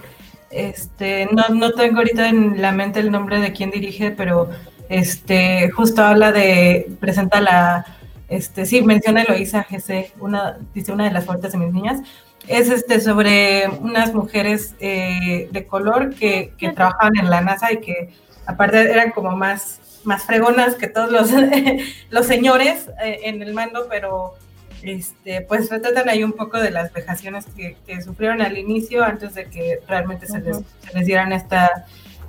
Este, 0.51 1.27
no, 1.33 1.49
no 1.55 1.73
tengo 1.73 1.99
ahorita 1.99 2.29
en 2.29 2.61
la 2.61 2.73
mente 2.73 3.01
el 3.01 3.11
nombre 3.11 3.41
de 3.41 3.53
quién 3.53 3.71
dirige, 3.71 4.11
pero 4.11 4.51
este, 4.89 5.71
justo 5.71 6.03
habla 6.03 6.33
de, 6.33 6.91
presenta 7.01 7.41
la, 7.41 7.98
este, 8.29 8.67
sí, 8.67 8.83
menciona 8.83 9.23
Eloisa 9.23 9.67
GC, 9.69 10.13
una, 10.21 10.59
dice 10.75 10.93
una 10.93 11.05
de 11.05 11.11
las 11.11 11.25
fuertes 11.25 11.53
de 11.53 11.59
mis 11.59 11.73
niñas, 11.73 12.01
es 12.47 12.71
este, 12.71 13.01
sobre 13.01 13.69
unas 13.69 14.15
mujeres 14.15 14.75
eh, 14.81 15.49
de 15.51 15.67
color 15.67 16.15
que, 16.15 16.53
que 16.59 16.73
trabajaban 16.73 17.17
en 17.19 17.31
la 17.31 17.41
NASA 17.41 17.73
y 17.73 17.79
que 17.79 18.11
aparte 18.47 18.81
eran 18.91 19.13
como 19.13 19.37
más, 19.37 20.01
más 20.05 20.25
fregonas 20.25 20.75
que 20.75 20.89
todos 20.89 21.11
los, 21.11 21.31
los 22.11 22.27
señores 22.27 22.89
eh, 23.03 23.21
en 23.25 23.43
el 23.43 23.55
mando, 23.55 23.87
pero 23.89 24.35
este, 24.83 25.41
pues 25.43 25.71
retratan 25.71 26.09
ahí 26.09 26.23
un 26.23 26.33
poco 26.33 26.59
de 26.59 26.71
las 26.71 26.93
vejaciones 26.93 27.47
que, 27.57 27.77
sufrieron 28.03 28.41
al 28.43 28.57
inicio 28.57 29.03
antes 29.03 29.35
de 29.35 29.47
que 29.47 29.81
realmente 29.89 30.27
se, 30.27 30.41
les, 30.41 30.57
se 30.57 30.95
les 30.95 31.07
dieran 31.07 31.33
esta 31.33 31.87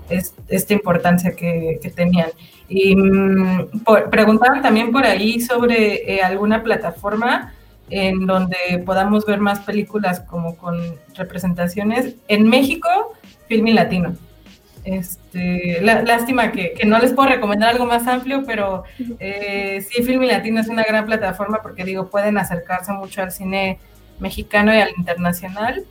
esta 0.10 0.74
importancia 0.74 1.36
que, 1.36 1.80
tenían. 1.95 2.30
Y 2.68 2.95
mm, 2.95 3.70
preguntaban 4.10 4.62
también 4.62 4.91
por 4.91 5.05
ahí 5.05 5.39
sobre 5.39 6.14
eh, 6.14 6.22
alguna 6.22 6.64
plataforma 6.64 7.53
en 7.89 8.26
donde 8.26 8.84
podamos 8.86 9.26
ver 9.26 9.39
más 9.39 9.60
películas 9.62 10.20
como 10.22 10.55
con 10.55 10.80
representaciones. 11.16 12.16
En 12.28 12.47
México, 12.47 12.88
Filmin 13.47 13.76
Latino. 13.76 14.16
Este, 14.86 15.82
lástima 15.82 16.51
que, 16.51 16.74
no 16.86 16.99
les 16.99 17.14
puedo 17.14 17.30
recomendar 17.30 17.70
algo 17.70 17.86
más 17.86 18.07
amplio, 18.07 18.43
pero 18.45 18.84
eh, 19.20 19.86
sí, 19.88 20.03
Filmin 20.03 20.30
Latino 20.30 20.62
es 20.62 20.68
una 20.68 20.84
gran 20.84 21.05
plataforma 21.05 21.62
porque 21.62 21.84
digo, 21.84 22.10
pueden 22.10 22.38
acercarse 22.38 22.91
mucho 22.93 23.22
al 23.22 23.32
cine 23.32 23.80
mexicano 24.20 24.74
y 24.74 24.78
al 24.78 24.89
internacional. 24.97 25.86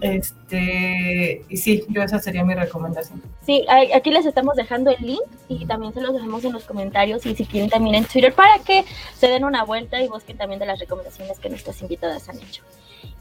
Este, 0.00 1.44
y 1.48 1.56
sí, 1.56 1.84
yo 1.88 2.02
esa 2.02 2.18
sería 2.18 2.44
mi 2.44 2.54
recomendación. 2.54 3.22
Sí, 3.44 3.64
aquí 3.94 4.10
les 4.10 4.26
estamos 4.26 4.56
dejando 4.56 4.90
el 4.90 5.00
link 5.00 5.22
y 5.48 5.64
también 5.66 5.94
se 5.94 6.00
los 6.00 6.12
dejamos 6.12 6.44
en 6.44 6.52
los 6.52 6.64
comentarios 6.64 7.24
y 7.24 7.34
si 7.34 7.46
quieren 7.46 7.70
también 7.70 7.94
en 7.96 8.04
Twitter 8.04 8.34
para 8.34 8.58
que 8.58 8.84
se 9.16 9.28
den 9.28 9.44
una 9.44 9.64
vuelta 9.64 10.02
y 10.02 10.08
busquen 10.08 10.36
también 10.36 10.58
de 10.58 10.66
las 10.66 10.78
recomendaciones 10.78 11.38
que 11.38 11.48
nuestras 11.48 11.80
invitadas 11.82 12.28
han 12.28 12.38
hecho. 12.38 12.62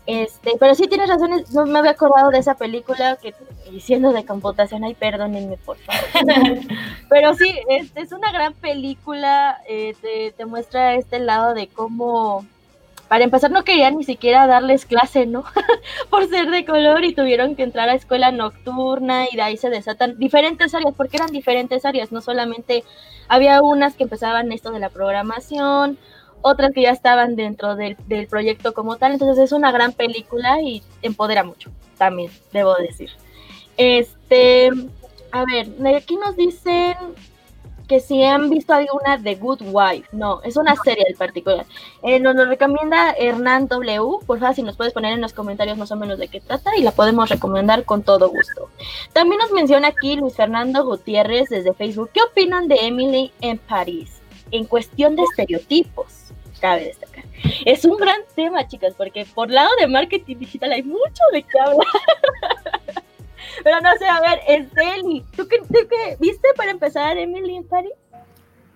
Este, 0.08 0.52
pero 0.60 0.76
sí 0.76 0.88
tienes 0.88 1.10
razón, 1.10 1.32
no 1.52 1.66
me 1.66 1.80
había 1.80 1.92
acordado 1.92 2.30
de 2.30 2.38
esa 2.38 2.56
película 2.56 3.18
que 3.20 3.34
diciendo 3.72 4.14
de 4.14 4.24
computación, 4.24 4.84
ay 4.84 4.94
perdónenme 4.94 5.58
por 5.58 5.78
favor. 5.78 6.02
pero 7.10 7.34
sí, 7.34 7.52
es, 7.70 7.92
es 7.96 8.12
una 8.12 8.32
gran 8.32 8.54
película, 8.54 9.60
eh, 9.68 9.96
te, 10.02 10.32
te 10.32 10.46
muestra 10.46 10.94
este 10.96 11.18
lado 11.20 11.56
de 11.56 11.68
cómo 11.68 12.46
para 13.08 13.24
empezar 13.24 13.52
no 13.52 13.64
querían 13.64 13.98
ni 13.98 14.04
siquiera 14.04 14.48
darles 14.48 14.86
clase, 14.86 15.26
¿no? 15.26 15.44
Por 16.10 16.28
ser 16.28 16.50
de 16.50 16.66
color 16.66 17.04
y 17.04 17.14
tuvieron 17.14 17.56
que 17.56 17.64
entrar 17.64 17.90
a 17.90 17.96
escuela 17.96 18.32
nocturna 18.32 19.26
y 19.32 19.36
de 19.36 19.42
ahí 19.42 19.58
se 19.58 19.70
desatan 19.70 20.18
diferentes 20.18 20.74
áreas, 20.74 20.94
porque 20.96 21.18
eran 21.18 21.32
diferentes 21.32 21.86
áreas, 21.86 22.12
no 22.12 22.22
solamente 22.22 22.84
había 23.28 23.62
unas 23.62 23.96
que 23.96 24.04
empezaban 24.04 24.52
esto 24.52 24.72
de 24.72 24.80
la 24.80 24.90
programación, 24.90 25.98
otras 26.42 26.74
que 26.74 26.84
ya 26.84 26.92
estaban 26.92 27.36
dentro 27.36 27.76
del, 27.76 27.98
del 28.08 28.28
proyecto 28.28 28.74
como 28.74 28.98
tal, 28.98 29.14
entonces 29.14 29.44
es 29.44 29.52
una 29.52 29.72
gran 29.72 29.94
película 29.94 30.62
y 30.62 30.84
empodera 31.02 31.44
mucho, 31.44 31.72
también, 31.98 32.32
debo 32.52 32.76
decir. 32.76 33.12
Este, 33.78 34.70
a 35.32 35.44
ver, 35.46 35.68
aquí 35.96 36.16
nos 36.16 36.36
dicen 36.36 36.96
que 37.88 38.00
si 38.00 38.24
han 38.24 38.50
visto 38.50 38.74
alguna 38.74 39.18
de 39.18 39.36
Good 39.36 39.62
Wife. 39.72 40.10
No, 40.12 40.42
es 40.44 40.58
una 40.58 40.76
serie 40.76 41.06
en 41.08 41.18
particular. 41.18 41.66
Eh, 42.04 42.20
nos 42.20 42.36
lo 42.36 42.46
recomienda 42.46 43.12
Hernán 43.12 43.68
W. 43.68 44.26
Por 44.26 44.40
favor, 44.40 44.56
si 44.56 44.64
nos 44.64 44.76
puedes 44.76 44.94
poner 44.94 45.14
en 45.14 45.22
los 45.22 45.34
comentarios 45.34 45.78
más 45.78 45.92
o 45.92 45.96
menos 45.96 46.18
de 46.20 46.28
qué 46.28 46.42
trata 46.42 46.76
y 46.78 46.82
la 46.82 46.92
podemos 46.92 47.30
recomendar 47.30 47.86
con 47.86 48.04
todo 48.04 48.30
gusto. 48.30 48.70
También 49.14 49.40
nos 49.40 49.52
menciona 49.52 49.90
aquí 49.90 50.16
Luis 50.16 50.36
Fernando 50.36 50.84
Gutiérrez 50.86 51.50
desde 51.50 51.74
Facebook. 51.74 52.10
¿Qué 52.14 52.22
opinan 52.22 52.68
de 52.68 52.76
Emily 52.82 53.32
en 53.42 53.58
París? 53.58 54.22
En 54.52 54.66
cuestión 54.66 55.16
de 55.16 55.24
estereotipos, 55.24 56.32
cabe 56.60 56.86
destacar. 56.86 57.26
Es 57.66 57.86
un 57.86 57.98
gran 57.98 58.22
tema, 58.36 58.68
chicas, 58.68 58.94
porque 58.96 59.26
por 59.26 59.50
lado 59.50 59.70
de 59.80 59.88
marketing 59.88 60.38
digital 60.38 60.72
hay 60.72 60.84
mucho 60.84 61.22
de 61.32 61.44
qué 61.44 61.60
hablar. 61.60 61.88
Pero 63.64 63.82
no 63.82 63.90
sé, 63.98 64.06
a 64.06 64.22
ver, 64.22 64.40
Esteli, 64.48 65.24
¿tú 65.36 65.48
qué, 65.48 65.58
viste 66.20 66.48
para 66.56 66.72
empezar 66.72 67.18
Emily 67.18 67.56
in 67.56 67.68
Paris? 67.68 67.92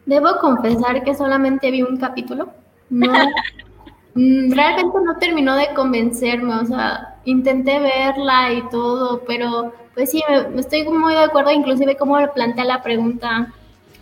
Debo 0.05 0.37
confesar 0.39 1.03
que 1.03 1.13
solamente 1.15 1.71
vi 1.71 1.83
un 1.83 1.97
capítulo. 1.97 2.49
No, 2.89 3.11
mm, 4.15 4.51
realmente 4.51 4.97
no 5.03 5.17
terminó 5.19 5.55
de 5.55 5.73
convencerme, 5.73 6.55
o 6.55 6.65
sea, 6.65 7.19
intenté 7.25 7.79
verla 7.79 8.53
y 8.53 8.67
todo, 8.69 9.23
pero 9.25 9.73
pues 9.93 10.11
sí, 10.11 10.23
me, 10.53 10.61
estoy 10.61 10.83
muy 10.85 11.13
de 11.13 11.23
acuerdo, 11.23 11.51
inclusive 11.51 11.95
cómo 11.97 12.17
plantea 12.33 12.65
la 12.65 12.81
pregunta 12.81 13.53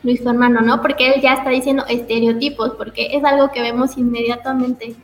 Luis 0.03 0.23
Fernando, 0.23 0.61
¿no? 0.61 0.81
Porque 0.81 1.13
él 1.13 1.21
ya 1.21 1.33
está 1.33 1.49
diciendo 1.49 1.83
estereotipos, 1.89 2.71
porque 2.77 3.09
es 3.11 3.23
algo 3.23 3.51
que 3.51 3.61
vemos 3.61 3.97
inmediatamente. 3.97 4.95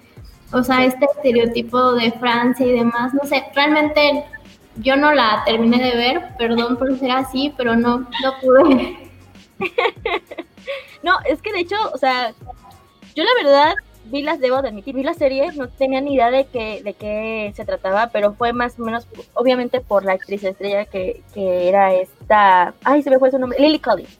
O 0.52 0.64
sea, 0.64 0.86
este 0.86 1.06
estereotipo 1.06 1.94
de 1.94 2.12
Francia 2.12 2.66
y 2.66 2.74
demás, 2.74 3.14
no 3.14 3.28
sé, 3.28 3.44
realmente 3.56 4.24
yo 4.78 4.96
no 4.96 5.14
la 5.14 5.44
terminé 5.46 5.84
de 5.84 5.96
ver, 5.96 6.22
perdón 6.38 6.78
por 6.78 6.98
ser 6.98 7.12
así, 7.12 7.54
pero 7.58 7.76
no, 7.76 8.00
no 8.00 8.40
pude. 8.42 8.98
no, 11.04 11.18
es 11.26 11.42
que 11.42 11.54
de 11.54 11.60
hecho, 11.60 11.76
o 11.94 11.98
sea, 11.98 12.34
yo 13.16 13.24
la 13.24 13.44
verdad 13.44 13.74
vi 14.06 14.22
las, 14.22 14.40
debo 14.40 14.62
de 14.62 14.70
admitir, 14.70 14.96
vi 14.96 15.04
la 15.04 15.14
serie, 15.14 15.52
no 15.54 15.70
tenía 15.70 16.02
ni 16.02 16.16
idea 16.16 16.30
de 16.30 16.46
qué, 16.46 16.82
de 16.84 16.94
qué 16.94 17.54
se 17.56 17.66
trataba, 17.66 18.08
pero 18.08 18.34
fue 18.34 18.52
más 18.54 18.80
o 18.80 18.84
menos, 18.84 19.08
obviamente, 19.34 19.82
por 19.82 20.04
la 20.04 20.14
actriz 20.14 20.44
estrella 20.44 20.86
que, 20.86 21.24
que 21.34 21.70
era 21.70 21.94
esta, 21.94 22.74
ay, 22.84 23.02
se 23.02 23.10
me 23.10 23.20
fue 23.20 23.32
su 23.32 23.40
nombre, 23.40 23.60
Lily 23.60 23.80
Collins. 23.80 24.20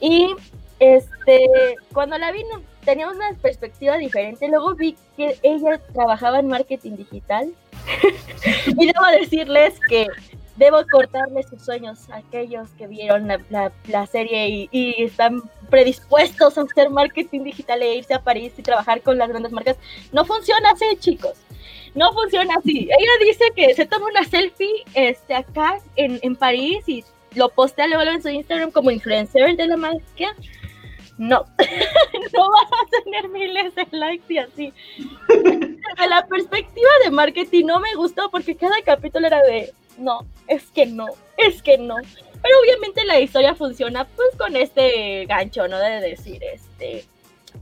Y 0.00 0.34
este, 0.80 1.48
cuando 1.92 2.18
la 2.18 2.32
vi, 2.32 2.42
tenía 2.84 3.08
una 3.08 3.32
perspectiva 3.40 3.96
diferente. 3.96 4.48
Luego 4.48 4.74
vi 4.74 4.96
que 5.16 5.38
ella 5.42 5.80
trabajaba 5.92 6.40
en 6.40 6.48
marketing 6.48 6.96
digital. 6.96 7.52
y 8.66 8.86
debo 8.86 9.06
decirles 9.20 9.74
que 9.88 10.08
debo 10.56 10.84
cortarle 10.90 11.42
sus 11.42 11.62
sueños 11.62 12.08
a 12.10 12.16
aquellos 12.16 12.68
que 12.78 12.86
vieron 12.86 13.28
la, 13.48 14.06
serie 14.06 14.68
y, 14.70 15.02
están 15.02 15.42
predispuestos 15.68 16.56
a 16.56 16.62
hacer 16.62 16.90
marketing 16.90 17.44
digital 17.44 17.82
e 17.82 17.96
irse 17.96 18.14
a 18.14 18.22
París 18.22 18.52
y 18.56 18.62
trabajar 18.62 19.02
con 19.02 19.18
las 19.18 19.28
grandes 19.28 19.52
marcas. 19.52 19.76
No 20.12 20.24
funciona 20.24 20.70
así, 20.70 20.84
chicos. 20.98 21.34
No 21.94 22.12
funciona 22.12 22.54
así. 22.56 22.88
Ella 22.90 23.12
dice 23.24 23.44
que 23.56 23.74
se 23.74 23.86
toma 23.86 24.06
una 24.06 24.24
selfie 24.24 24.84
este, 24.94 25.34
acá 25.34 25.78
en, 25.96 26.18
en 26.22 26.36
París 26.36 26.88
y 26.88 27.04
lo 27.34 27.48
postea 27.48 27.88
luego 27.88 28.02
en 28.02 28.22
su 28.22 28.28
Instagram 28.28 28.70
como 28.70 28.90
influencer 28.90 29.56
de 29.56 29.66
la 29.66 29.76
marca 29.76 30.34
no, 31.18 31.44
no 32.32 32.50
vas 32.50 32.70
a 32.72 33.02
tener 33.04 33.28
miles 33.28 33.74
de 33.74 33.86
likes 33.92 34.32
y 34.32 34.38
así. 34.38 34.72
La 36.08 36.26
perspectiva 36.26 36.90
de 37.04 37.10
marketing 37.10 37.66
no 37.66 37.80
me 37.80 37.94
gustó 37.94 38.30
porque 38.30 38.56
cada 38.56 38.80
capítulo 38.84 39.26
era 39.26 39.42
de, 39.42 39.72
no, 39.98 40.26
es 40.48 40.64
que 40.70 40.86
no, 40.86 41.06
es 41.36 41.62
que 41.62 41.78
no. 41.78 41.96
Pero 42.42 42.60
obviamente 42.60 43.04
la 43.04 43.20
historia 43.20 43.54
funciona 43.54 44.04
pues 44.04 44.36
con 44.36 44.56
este 44.56 45.24
gancho, 45.26 45.66
¿no? 45.68 45.78
De 45.78 46.00
decir, 46.00 46.42
este, 46.44 47.04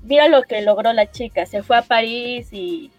mira 0.03 0.29
lo 0.29 0.43
que 0.43 0.63
logró 0.63 0.93
la 0.93 1.11
chica, 1.11 1.47
se 1.47 1.63
fue 1.63 1.77
a 1.77 1.83
París 1.83 2.49
y, 2.53 2.91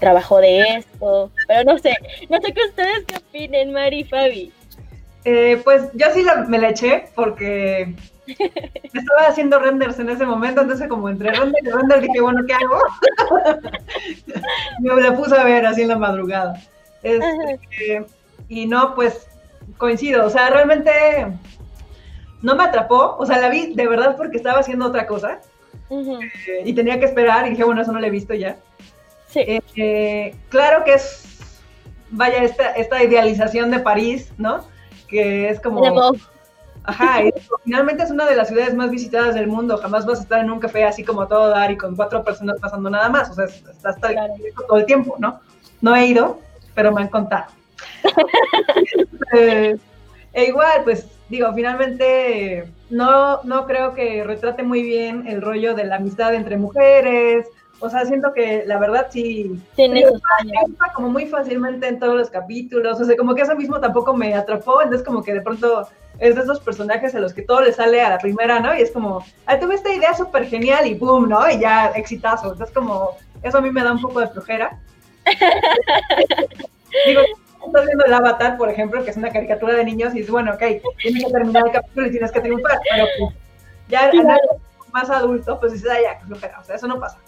trabajó 0.00 0.38
de 0.40 0.60
esto. 0.60 1.30
Pero 1.46 1.64
no 1.64 1.78
sé, 1.78 1.94
no 2.28 2.40
sé 2.40 2.52
qué 2.52 2.64
ustedes 2.68 3.04
qué 3.06 3.16
opinen, 3.16 3.72
Mari 3.72 4.00
y 4.00 4.04
Fabi. 4.04 4.52
Eh, 5.24 5.60
pues 5.64 5.84
yo 5.94 6.06
sí 6.12 6.22
me 6.48 6.58
la 6.58 6.70
eché 6.70 7.06
porque 7.14 7.94
estaba 8.26 9.26
haciendo 9.28 9.58
renders 9.58 9.98
en 9.98 10.10
ese 10.10 10.24
momento, 10.24 10.62
entonces 10.62 10.88
como 10.88 11.08
entre 11.08 11.30
render 11.30 11.64
y 11.64 11.70
render 11.70 12.00
dije, 12.00 12.20
bueno, 12.20 12.42
¿qué 12.46 12.54
hago? 12.54 12.80
me 14.80 15.02
la 15.02 15.16
puse 15.16 15.36
a 15.36 15.44
ver 15.44 15.66
así 15.66 15.82
en 15.82 15.88
la 15.88 15.98
madrugada. 15.98 16.54
Este, 17.02 18.06
y 18.48 18.66
no, 18.66 18.94
pues 18.94 19.28
coincido, 19.76 20.26
o 20.26 20.30
sea, 20.30 20.50
realmente 20.50 20.90
no 22.42 22.54
me 22.54 22.64
atrapó, 22.64 23.16
o 23.18 23.26
sea, 23.26 23.38
la 23.38 23.48
vi 23.48 23.74
de 23.74 23.86
verdad 23.86 24.16
porque 24.16 24.36
estaba 24.36 24.60
haciendo 24.60 24.86
otra 24.86 25.06
cosa 25.06 25.40
eh, 25.90 26.62
y 26.64 26.72
tenía 26.72 26.98
que 26.98 27.06
esperar 27.06 27.46
y 27.46 27.50
dije, 27.50 27.64
bueno, 27.64 27.82
eso 27.82 27.92
no 27.92 28.00
lo 28.00 28.06
he 28.06 28.10
visto 28.10 28.34
ya. 28.34 28.56
Sí. 29.28 29.40
Eh, 29.76 30.34
claro 30.48 30.84
que 30.84 30.94
es, 30.94 31.60
vaya, 32.10 32.42
esta, 32.42 32.70
esta 32.72 33.02
idealización 33.02 33.70
de 33.70 33.80
París, 33.80 34.32
¿no? 34.38 34.64
Que 35.08 35.48
es 35.48 35.60
como... 35.60 35.82
Ajá, 36.84 37.24
y 37.24 37.32
finalmente 37.64 38.02
es 38.02 38.10
una 38.10 38.26
de 38.26 38.36
las 38.36 38.48
ciudades 38.48 38.74
más 38.74 38.90
visitadas 38.90 39.34
del 39.34 39.46
mundo. 39.46 39.78
Jamás 39.78 40.04
vas 40.04 40.18
a 40.18 40.22
estar 40.22 40.40
en 40.40 40.50
un 40.50 40.60
café 40.60 40.84
así 40.84 41.02
como 41.02 41.26
todo 41.26 41.48
dar 41.48 41.70
y 41.70 41.78
con 41.78 41.96
cuatro 41.96 42.22
personas 42.22 42.60
pasando 42.60 42.90
nada 42.90 43.08
más. 43.08 43.30
O 43.30 43.34
sea, 43.34 43.46
estás 43.46 43.96
todo 44.66 44.78
el 44.78 44.84
tiempo, 44.84 45.16
¿no? 45.18 45.40
No 45.80 45.96
he 45.96 46.06
ido, 46.06 46.40
pero 46.74 46.92
me 46.92 47.02
han 47.02 47.08
contado. 47.08 47.46
Eh, 49.36 49.76
e 50.32 50.44
igual, 50.44 50.82
pues 50.84 51.08
digo, 51.28 51.52
finalmente 51.54 52.70
no, 52.90 53.42
no 53.42 53.66
creo 53.66 53.94
que 53.94 54.22
retrate 54.22 54.62
muy 54.62 54.82
bien 54.82 55.26
el 55.26 55.42
rollo 55.42 55.74
de 55.74 55.84
la 55.84 55.96
amistad 55.96 56.34
entre 56.34 56.56
mujeres. 56.56 57.48
O 57.80 57.90
sea, 57.90 58.04
siento 58.04 58.32
que 58.32 58.62
la 58.66 58.78
verdad 58.78 59.08
sí. 59.10 59.60
Tiene 59.74 60.04
como 60.94 61.08
muy 61.08 61.26
fácilmente 61.26 61.88
en 61.88 61.98
todos 61.98 62.14
los 62.14 62.30
capítulos. 62.30 63.00
O 63.00 63.04
sea, 63.04 63.16
como 63.16 63.34
que 63.34 63.42
eso 63.42 63.56
mismo 63.56 63.80
tampoco 63.80 64.14
me 64.14 64.34
atrapó. 64.34 64.82
Entonces, 64.82 65.04
como 65.04 65.22
que 65.22 65.34
de 65.34 65.40
pronto 65.40 65.88
es 66.18 66.34
de 66.34 66.42
esos 66.42 66.60
personajes 66.60 67.14
a 67.14 67.20
los 67.20 67.32
que 67.32 67.42
todo 67.42 67.60
le 67.60 67.72
sale 67.72 68.00
a 68.00 68.10
la 68.10 68.18
primera, 68.18 68.60
¿no? 68.60 68.76
Y 68.76 68.82
es 68.82 68.90
como, 68.90 69.24
ah, 69.46 69.58
tuve 69.58 69.74
esta 69.74 69.92
idea 69.92 70.14
súper 70.14 70.46
genial 70.46 70.86
y 70.86 70.94
boom, 70.94 71.28
¿no? 71.28 71.48
Y 71.50 71.58
ya 71.58 71.86
exitazo. 71.88 72.52
Entonces, 72.52 72.74
como, 72.74 73.16
eso 73.42 73.58
a 73.58 73.60
mí 73.60 73.70
me 73.70 73.82
da 73.82 73.92
un 73.92 74.00
poco 74.00 74.20
de 74.20 74.28
flojera. 74.28 74.78
Digo, 77.06 77.20
estás 77.66 77.86
viendo 77.86 78.04
el 78.04 78.14
Avatar, 78.14 78.56
por 78.56 78.68
ejemplo, 78.68 79.04
que 79.04 79.10
es 79.10 79.16
una 79.16 79.30
caricatura 79.30 79.74
de 79.74 79.84
niños 79.84 80.14
y 80.14 80.20
es 80.20 80.30
bueno, 80.30 80.52
ok, 80.52 80.62
tienes 80.98 81.24
que 81.24 81.32
terminar 81.32 81.64
el 81.66 81.72
capítulo 81.72 82.06
y 82.06 82.10
tienes 82.10 82.30
que 82.30 82.40
triunfar, 82.40 82.78
pero 82.90 83.06
pues, 83.18 83.34
ya 83.88 84.10
más 84.92 85.10
adulto, 85.10 85.58
pues 85.58 85.72
dices, 85.72 85.90
ah, 85.90 86.00
ya, 86.00 86.18
qué 86.18 86.26
flojera, 86.26 86.60
o 86.60 86.64
sea, 86.64 86.76
eso 86.76 86.86
no 86.86 87.00
pasa. 87.00 87.18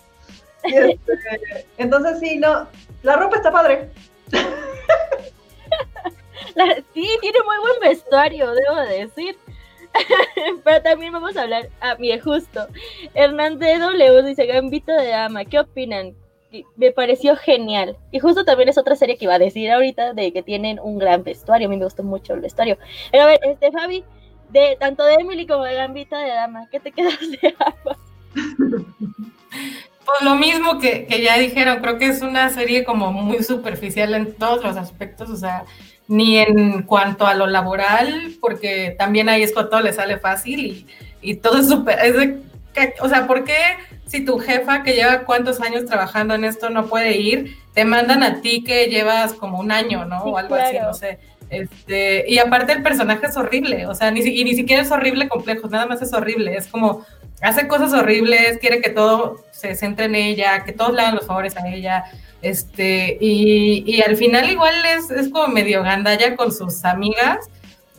Este, 0.62 1.66
entonces, 1.78 2.20
sí, 2.20 2.38
no, 2.38 2.68
la 3.02 3.16
ropa 3.16 3.36
está 3.36 3.50
padre. 3.50 3.90
sí, 6.94 7.08
tiene 7.20 7.38
muy 7.44 7.58
buen 7.60 7.80
vestuario, 7.80 8.52
debo 8.52 8.76
decir. 8.82 9.36
Pero 10.64 10.82
también 10.82 11.12
vamos 11.12 11.36
a 11.36 11.42
hablar, 11.42 11.70
a 11.80 11.92
ah, 11.92 11.96
mí 11.98 12.16
justo. 12.18 12.66
Hernández 13.14 13.80
W 13.80 14.22
dice, 14.22 14.46
Gambito 14.46 14.92
de 14.92 15.08
Dama, 15.08 15.44
¿qué 15.44 15.60
opinan? 15.60 16.14
Me 16.76 16.92
pareció 16.92 17.36
genial. 17.36 17.96
Y 18.10 18.18
justo 18.18 18.44
también 18.44 18.68
es 18.68 18.78
otra 18.78 18.96
serie 18.96 19.16
que 19.16 19.24
iba 19.24 19.34
a 19.34 19.38
decir 19.38 19.70
ahorita 19.70 20.14
de 20.14 20.32
que 20.32 20.42
tienen 20.42 20.78
un 20.80 20.98
gran 20.98 21.22
vestuario. 21.22 21.66
A 21.66 21.70
mí 21.70 21.76
me 21.76 21.84
gustó 21.84 22.02
mucho 22.02 22.34
el 22.34 22.40
vestuario. 22.40 22.78
Pero 23.10 23.24
a 23.24 23.26
ver, 23.26 23.40
este 23.44 23.72
Fabi, 23.72 24.04
de 24.50 24.76
tanto 24.78 25.04
de 25.04 25.14
Emily 25.14 25.46
como 25.46 25.64
de 25.64 25.74
Gambito 25.74 26.16
de 26.16 26.28
Dama, 26.28 26.68
¿qué 26.70 26.80
te 26.80 26.92
quedas 26.92 27.18
de 27.20 27.54
ambas? 27.58 27.98
Pues 30.06 30.22
lo 30.22 30.36
mismo 30.36 30.78
que, 30.78 31.06
que 31.06 31.20
ya 31.20 31.36
dijeron, 31.36 31.80
creo 31.80 31.98
que 31.98 32.06
es 32.06 32.22
una 32.22 32.48
serie 32.50 32.84
como 32.84 33.12
muy 33.12 33.42
superficial 33.42 34.14
en 34.14 34.34
todos 34.34 34.62
los 34.62 34.76
aspectos, 34.76 35.28
o 35.30 35.36
sea, 35.36 35.64
ni 36.08 36.38
en 36.38 36.82
cuanto 36.82 37.26
a 37.26 37.34
lo 37.34 37.46
laboral, 37.46 38.34
porque 38.40 38.94
también 38.98 39.28
ahí 39.28 39.42
es 39.42 39.52
cuando 39.52 39.70
todo 39.70 39.80
le 39.80 39.92
sale 39.92 40.18
fácil 40.18 40.86
y, 41.20 41.36
todo 41.36 41.58
es 41.58 41.68
súper, 41.68 41.98
o 43.00 43.08
sea, 43.08 43.26
¿por 43.26 43.44
qué 43.44 43.56
si 44.06 44.24
tu 44.24 44.38
jefa 44.38 44.82
que 44.82 44.94
lleva 44.94 45.24
cuántos 45.24 45.60
años 45.60 45.84
trabajando 45.84 46.34
en 46.34 46.44
esto 46.44 46.70
no 46.70 46.86
puede 46.86 47.16
ir, 47.16 47.56
te 47.74 47.84
mandan 47.84 48.22
a 48.22 48.40
ti 48.40 48.62
que 48.62 48.86
llevas 48.86 49.34
como 49.34 49.58
un 49.58 49.72
año, 49.72 50.04
¿no? 50.04 50.22
o 50.22 50.38
algo 50.38 50.54
así, 50.54 50.76
no 50.80 50.94
sé. 50.94 51.18
Este, 51.50 52.24
y 52.28 52.38
aparte 52.38 52.72
el 52.72 52.82
personaje 52.82 53.26
es 53.26 53.36
horrible, 53.36 53.86
o 53.86 53.94
sea, 53.94 54.10
ni, 54.10 54.20
y 54.20 54.44
ni 54.44 54.54
siquiera 54.54 54.82
es 54.82 54.90
horrible 54.90 55.28
complejo, 55.28 55.68
nada 55.68 55.86
más 55.86 56.02
es 56.02 56.12
horrible, 56.12 56.56
es 56.56 56.66
como, 56.66 57.04
hace 57.40 57.68
cosas 57.68 57.92
horribles, 57.92 58.58
quiere 58.58 58.80
que 58.80 58.90
todo 58.90 59.44
se 59.52 59.76
centre 59.76 60.06
en 60.06 60.16
ella, 60.16 60.64
que 60.64 60.72
todos 60.72 60.92
le 60.92 61.02
hagan 61.02 61.14
los 61.14 61.26
favores 61.26 61.56
a 61.56 61.68
ella, 61.68 62.04
este, 62.46 63.18
y, 63.20 64.00
al 64.02 64.16
final 64.16 64.48
igual 64.48 64.74
es, 64.96 65.10
es, 65.10 65.28
como 65.30 65.48
medio 65.48 65.82
gandalla 65.82 66.36
con 66.36 66.52
sus 66.52 66.84
amigas. 66.84 67.50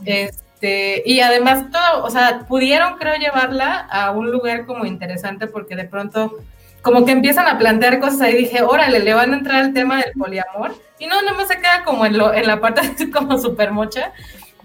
Este, 0.05 1.03
y 1.05 1.19
además 1.19 1.65
todo, 1.69 2.05
o 2.05 2.09
sea, 2.09 2.45
pudieron 2.47 2.97
creo 2.97 3.15
llevarla 3.15 3.79
a 3.91 4.11
un 4.11 4.31
lugar 4.31 4.65
como 4.65 4.85
interesante 4.85 5.47
porque 5.47 5.75
de 5.75 5.85
pronto 5.85 6.37
como 6.81 7.03
que 7.03 7.11
empiezan 7.11 7.47
a 7.47 7.57
plantear 7.57 7.99
cosas 7.99 8.21
ahí, 8.21 8.37
dije, 8.37 8.61
órale, 8.61 8.99
le 8.99 9.13
van 9.13 9.33
a 9.33 9.37
entrar 9.37 9.65
el 9.65 9.73
tema 9.73 9.97
del 9.97 10.13
poliamor. 10.13 10.73
Y 10.97 11.07
no, 11.07 11.21
no 11.21 11.35
me 11.35 11.45
se 11.45 11.57
queda 11.57 11.83
como 11.83 12.05
en, 12.05 12.17
lo, 12.17 12.33
en 12.33 12.47
la 12.47 12.61
parte 12.61 12.81
como 13.13 13.37
súper 13.37 13.71
mocha. 13.71 14.13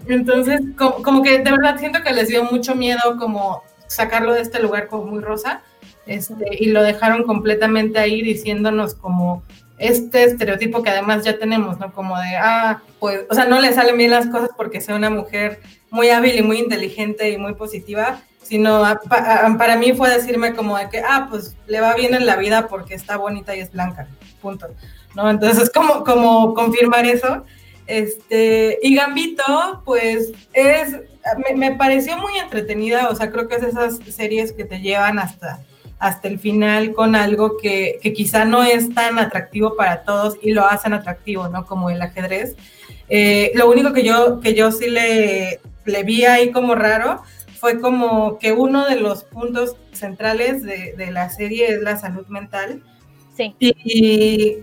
Entonces, 0.07 0.61
como, 0.77 1.03
como, 1.03 1.23
que 1.23 1.39
de 1.39 1.51
verdad 1.51 1.77
siento 1.77 2.01
que 2.01 2.13
les 2.13 2.29
dio 2.29 2.45
mucho 2.45 2.75
miedo 2.75 3.17
como 3.19 3.63
sacarlo 3.87 4.33
de 4.33 4.41
este 4.41 4.61
lugar 4.61 4.87
como 4.87 5.05
muy 5.05 5.21
rosa. 5.21 5.61
Este, 6.05 6.45
y 6.59 6.67
lo 6.67 6.81
dejaron 6.83 7.23
completamente 7.23 7.99
ahí 7.99 8.21
diciéndonos 8.21 8.95
como, 8.95 9.43
este 9.77 10.23
estereotipo 10.23 10.83
que 10.83 10.89
además 10.89 11.23
ya 11.23 11.37
tenemos, 11.37 11.79
¿no? 11.79 11.93
Como 11.93 12.17
de, 12.17 12.35
ah, 12.37 12.81
pues, 12.99 13.21
o 13.29 13.33
sea, 13.33 13.45
no 13.45 13.59
le 13.59 13.73
salen 13.73 13.97
bien 13.97 14.11
las 14.11 14.27
cosas 14.27 14.49
porque 14.55 14.81
sea 14.81 14.95
una 14.95 15.09
mujer 15.09 15.61
muy 15.89 16.09
hábil 16.09 16.37
y 16.37 16.41
muy 16.41 16.59
inteligente 16.59 17.29
y 17.29 17.37
muy 17.37 17.55
positiva, 17.55 18.21
sino 18.41 18.83
para 19.57 19.77
mí 19.77 19.93
fue 19.93 20.09
decirme 20.09 20.53
como 20.53 20.77
de 20.77 20.89
que, 20.89 20.99
ah, 20.99 21.27
pues 21.29 21.55
le 21.67 21.81
va 21.81 21.95
bien 21.95 22.13
en 22.13 22.25
la 22.25 22.35
vida 22.35 22.67
porque 22.67 22.93
está 22.93 23.17
bonita 23.17 23.55
y 23.55 23.61
es 23.61 23.71
blanca, 23.71 24.07
punto, 24.41 24.67
¿no? 25.15 25.29
Entonces, 25.29 25.69
como, 25.69 26.03
como 26.03 26.53
confirmar 26.53 27.05
eso. 27.05 27.43
Este, 27.85 28.79
y 28.81 28.95
Gambito, 28.95 29.81
pues 29.83 30.31
es, 30.53 30.97
me, 31.37 31.55
me 31.55 31.75
pareció 31.75 32.17
muy 32.17 32.37
entretenida, 32.37 33.09
o 33.09 33.15
sea, 33.15 33.31
creo 33.31 33.47
que 33.47 33.55
es 33.55 33.63
esas 33.63 33.97
series 33.97 34.53
que 34.53 34.63
te 34.63 34.79
llevan 34.79 35.19
hasta 35.19 35.59
hasta 36.03 36.27
el 36.27 36.37
final 36.37 36.91
con 36.91 37.15
algo 37.15 37.55
que, 37.55 37.97
quizá 38.13 38.43
no 38.43 38.61
es 38.61 38.93
tan 38.93 39.19
atractivo 39.19 39.77
para 39.77 40.03
todos 40.03 40.35
y 40.41 40.51
lo 40.51 40.65
hacen 40.65 40.91
atractivo, 40.91 41.47
¿no? 41.47 41.65
Como 41.65 41.89
el 41.89 42.01
ajedrez. 42.01 42.57
Eh, 43.07 43.53
lo 43.55 43.71
único 43.71 43.93
que 43.93 44.03
yo, 44.03 44.41
que 44.41 44.53
yo 44.53 44.73
sí 44.73 44.89
le, 44.89 45.61
le 45.85 46.03
vi 46.03 46.25
ahí 46.25 46.51
como 46.51 46.75
raro 46.75 47.23
fue 47.57 47.79
como 47.79 48.37
que 48.37 48.51
uno 48.51 48.85
de 48.85 48.97
los 48.97 49.23
puntos 49.23 49.77
centrales 49.93 50.61
de, 50.61 51.09
la 51.09 51.29
serie 51.29 51.67
es 51.67 51.81
la 51.81 51.95
salud 51.95 52.27
mental. 52.27 52.83
Sí. 53.37 53.55
Y, 53.59 54.57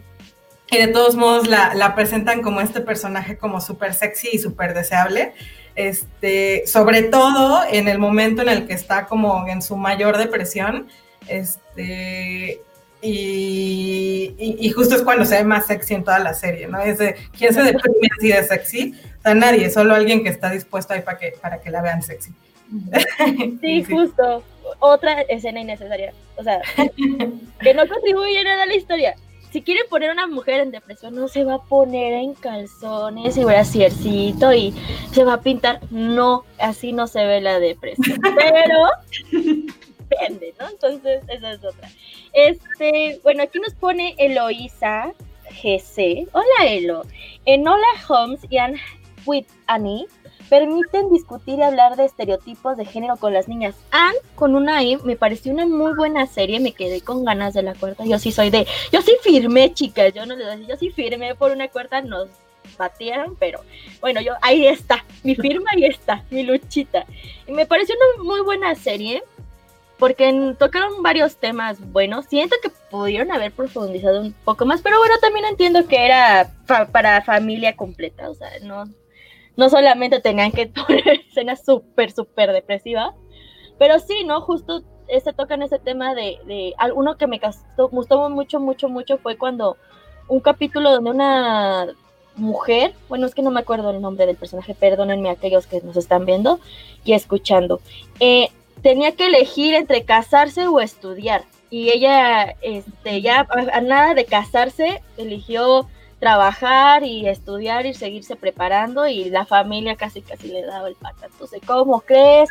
de 0.71 0.87
todos 0.89 1.17
modos 1.17 1.49
la, 1.49 1.75
la, 1.75 1.95
presentan 1.95 2.43
como 2.43 2.61
este 2.61 2.83
personaje 2.83 3.39
como 3.39 3.63
súper 3.63 3.95
sexy 3.95 4.29
y 4.35 4.39
súper 4.39 4.75
deseable. 4.75 5.33
Este, 5.75 6.67
sobre 6.67 7.05
todo 7.05 7.63
en 7.67 7.89
el 7.89 7.99
momento 7.99 8.43
en 8.43 8.51
el 8.51 8.67
que 8.67 8.75
está 8.75 9.07
como 9.07 9.49
en 9.49 9.63
su 9.63 9.79
mayor 9.79 10.19
depresión 10.19 10.87
este, 11.29 12.63
y, 13.03 14.73
justo 14.75 14.95
es 14.95 15.03
cuando 15.03 15.25
se 15.25 15.37
ve 15.37 15.45
más 15.45 15.67
sexy 15.67 15.95
en 15.95 16.05
toda 16.05 16.19
la 16.19 16.35
serie, 16.35 16.67
¿no? 16.67 16.81
Es 16.81 16.99
de, 16.99 17.17
¿quién 17.37 17.55
se 17.55 17.63
deprime 17.63 18.09
así 18.19 18.29
de 18.29 18.45
sexy? 18.45 18.95
O 19.19 19.23
sea, 19.23 19.35
nadie, 19.35 19.71
solo 19.71 19.95
alguien 19.95 20.23
que 20.23 20.29
está 20.29 20.51
dispuesto 20.51 20.93
ahí 20.93 21.01
para 21.01 21.19
que, 21.19 21.33
para 21.41 21.61
que 21.61 21.71
la 21.71 21.83
vean 21.83 22.03
sexy. 22.03 22.33
Sí, 23.61 23.85
justo. 23.85 24.43
Otra 24.79 25.23
escena 25.23 25.61
innecesaria. 25.61 26.13
O 26.37 26.43
sea, 26.43 26.61
que 27.61 27.75
no 27.75 27.89
contribuye 27.89 28.45
nada 28.45 28.63
a 28.63 28.67
la 28.67 28.75
historia. 28.75 29.15
si 29.51 29.63
quiere 29.63 29.81
poner 29.89 30.11
una 30.11 30.27
mujer 30.27 30.61
en 30.61 30.71
depresión, 30.71 31.15
no 31.15 31.27
se 31.27 31.45
va 31.45 31.55
a 31.55 31.63
poner 31.63 32.13
en 32.13 32.35
calzones 32.35 33.37
y 33.37 33.45
brasiercito 33.45 34.53
y 34.53 34.75
se 35.13 35.25
va 35.25 35.35
a 35.35 35.41
pintar. 35.41 35.81
No, 35.91 36.45
así 36.59 36.93
no 36.93 37.07
se 37.07 37.25
ve 37.25 37.41
la 37.41 37.59
depresión. 37.59 38.19
Pero 38.37 39.57
depende, 40.11 40.55
¿no? 40.59 40.69
Entonces, 40.69 41.23
esa 41.29 41.53
es 41.53 41.65
otra. 41.65 41.89
Este, 42.33 43.21
bueno, 43.23 43.43
aquí 43.43 43.59
nos 43.61 43.75
pone 43.75 44.15
Eloisa 44.19 45.13
GC. 45.63 46.29
Hola, 46.33 46.67
Elo. 46.67 47.03
En 47.45 47.67
Hola 47.67 47.87
Homes 48.09 48.41
y 48.49 48.59
Anne 48.59 48.81
with 49.27 49.47
Annie 49.67 50.07
permiten 50.49 51.11
discutir 51.11 51.61
y 51.61 51.63
hablar 51.63 51.97
de 51.97 52.05
estereotipos 52.07 52.77
de 52.77 52.85
género 52.85 53.17
con 53.17 53.33
las 53.33 53.47
niñas. 53.47 53.77
Anne, 53.93 54.19
con 54.35 54.57
una 54.57 54.83
E, 54.83 54.99
me 55.05 55.17
pareció 55.17 55.53
una 55.53 55.67
muy 55.67 55.95
buena 55.95 56.27
serie, 56.27 56.59
me 56.59 56.73
quedé 56.73 57.01
con 57.01 57.25
ganas 57.25 57.55
de 57.55 57.63
la 57.63 57.75
cuarta. 57.75 58.05
Yo 58.05 58.19
sí 58.19 58.33
soy 58.33 58.51
de, 58.51 58.67
yo 58.93 59.01
sí 59.03 59.13
firmé, 59.23 59.73
chicas, 59.73 60.13
yo 60.13 60.27
no 60.27 60.35
les 60.35 60.47
decir, 60.47 60.67
yo 60.67 60.77
sí 60.77 60.91
firmé 60.91 61.37
por 61.37 61.53
una 61.53 61.69
cuarta, 61.69 62.03
nos 62.03 62.29
batieron, 62.77 63.37
pero 63.37 63.61
bueno, 64.01 64.21
yo 64.21 64.35
ahí 64.43 64.67
está, 64.67 65.05
mi 65.23 65.35
firma 65.35 65.71
ahí 65.73 65.85
está, 65.85 66.25
mi 66.31 66.43
luchita. 66.43 67.07
Y 67.47 67.53
me 67.53 67.67
pareció 67.67 67.95
una 67.95 68.25
muy 68.25 68.41
buena 68.41 68.75
serie 68.75 69.23
porque 70.01 70.57
tocaron 70.59 71.03
varios 71.03 71.37
temas 71.37 71.79
buenos. 71.93 72.25
Siento 72.25 72.57
que 72.63 72.71
pudieron 72.91 73.31
haber 73.31 73.53
profundizado 73.53 74.23
un 74.23 74.33
poco 74.33 74.65
más, 74.65 74.81
pero 74.81 74.99
bueno, 74.99 75.15
también 75.21 75.45
entiendo 75.45 75.87
que 75.87 76.05
era 76.05 76.51
para 76.91 77.23
familia 77.23 77.77
completa, 77.77 78.31
o 78.31 78.35
sea, 78.35 78.49
no, 78.63 78.87
no 79.57 79.69
solamente 79.69 80.21
tenían 80.21 80.51
que 80.51 80.67
poner 80.87 81.21
escenas 81.29 81.65
súper, 81.65 82.11
súper 82.11 82.51
depresivas, 82.53 83.15
pero 83.79 83.99
sí, 83.99 84.25
¿no? 84.25 84.41
Justo 84.41 84.83
se 85.23 85.33
tocan 85.33 85.63
ese 85.63 85.79
tema 85.79 86.15
de, 86.15 86.39
de 86.47 86.75
uno 86.95 87.17
que 87.17 87.27
me 87.27 87.41
gustó 87.91 88.31
mucho, 88.31 88.59
mucho, 88.59 88.89
mucho 88.89 89.19
fue 89.19 89.37
cuando 89.37 89.77
un 90.29 90.41
capítulo 90.41 90.93
donde 90.93 91.11
una 91.11 91.89
mujer, 92.37 92.95
bueno, 93.09 93.27
es 93.27 93.35
que 93.35 93.43
no 93.43 93.51
me 93.51 93.61
acuerdo 93.61 93.91
el 93.91 94.01
nombre 94.01 94.27
del 94.27 94.37
personaje, 94.37 94.75
perdónenme 94.75 95.31
aquellos 95.31 95.67
que 95.67 95.81
nos 95.83 95.97
están 95.97 96.25
viendo 96.25 96.61
y 97.05 97.13
escuchando, 97.13 97.81
eh, 98.21 98.49
tenía 98.83 99.17
que 99.17 99.27
elegir 99.27 99.75
entre 99.75 100.05
casarse 100.05 100.67
o 100.67 100.81
estudiar. 100.81 101.45
Y 101.71 101.91
ella, 101.91 102.57
este, 102.63 103.21
ya 103.23 103.47
a, 103.73 103.81
nada 103.81 104.15
de 104.15 104.25
casarse, 104.25 105.03
eligió 105.17 105.89
trabajar 106.19 107.03
y 107.03 107.27
estudiar 107.27 107.87
y 107.87 107.95
seguirse 107.95 108.37
preparando 108.37 109.07
y 109.07 109.31
la 109.31 109.47
familia 109.47 109.97
casi 109.97 110.21
casi 110.21 110.49
le 110.49 110.63
daba 110.63 110.89
el 110.89 110.95
pato. 110.95 111.25
Entonces, 111.25 111.61
¿cómo 111.67 112.01
crees? 112.01 112.51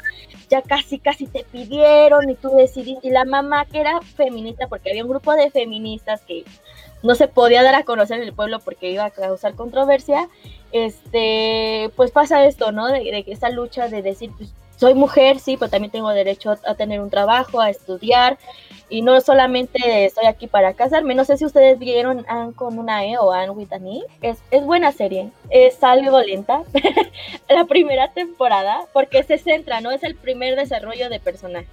Ya 0.49 0.63
casi 0.63 0.97
casi 0.97 1.27
te 1.27 1.43
pidieron 1.43 2.29
y 2.29 2.35
tú 2.35 2.49
decidiste. 2.49 3.09
Y 3.09 3.11
la 3.11 3.25
mamá 3.25 3.65
que 3.65 3.79
era 3.79 4.01
feminista, 4.01 4.67
porque 4.67 4.89
había 4.89 5.03
un 5.03 5.11
grupo 5.11 5.33
de 5.33 5.51
feministas 5.51 6.21
que 6.21 6.45
no 7.03 7.13
se 7.13 7.27
podía 7.27 7.61
dar 7.61 7.75
a 7.75 7.83
conocer 7.83 8.17
en 8.17 8.27
el 8.27 8.33
pueblo 8.33 8.59
porque 8.59 8.89
iba 8.89 9.05
a 9.05 9.11
causar 9.11 9.53
controversia, 9.55 10.29
este, 10.71 11.91
pues 11.95 12.11
pasa 12.11 12.45
esto, 12.45 12.71
¿no? 12.71 12.87
De, 12.87 12.99
de 12.99 13.23
esa 13.27 13.49
lucha 13.49 13.87
de 13.87 14.01
decir, 14.01 14.31
pues, 14.35 14.53
soy 14.79 14.93
mujer, 14.93 15.39
sí, 15.39 15.57
pero 15.57 15.69
también 15.69 15.91
tengo 15.91 16.09
derecho 16.11 16.55
a 16.65 16.73
tener 16.73 17.01
un 17.01 17.09
trabajo, 17.09 17.59
a 17.59 17.69
estudiar, 17.69 18.37
y 18.87 19.01
no 19.01 19.19
solamente 19.19 20.05
estoy 20.05 20.25
aquí 20.25 20.47
para 20.47 20.73
casarme. 20.73 21.15
No 21.15 21.25
sé 21.25 21.35
si 21.35 21.43
ustedes 21.43 21.77
vieron 21.77 22.25
Anne 22.29 22.53
con 22.53 22.79
una 22.79 23.05
E 23.05 23.17
o 23.17 23.33
Anne 23.33 23.49
with 23.49 23.73
an 23.73 23.85
E. 23.85 24.03
Es, 24.21 24.37
es 24.51 24.63
buena 24.63 24.93
serie, 24.93 25.31
es 25.49 25.83
algo 25.83 26.21
lenta 26.21 26.63
la 27.49 27.65
primera 27.65 28.13
temporada, 28.13 28.85
porque 28.93 29.21
se 29.23 29.37
centra, 29.37 29.81
¿no? 29.81 29.91
Es 29.91 30.03
el 30.03 30.15
primer 30.15 30.55
desarrollo 30.55 31.09
de 31.09 31.19
personajes. 31.19 31.67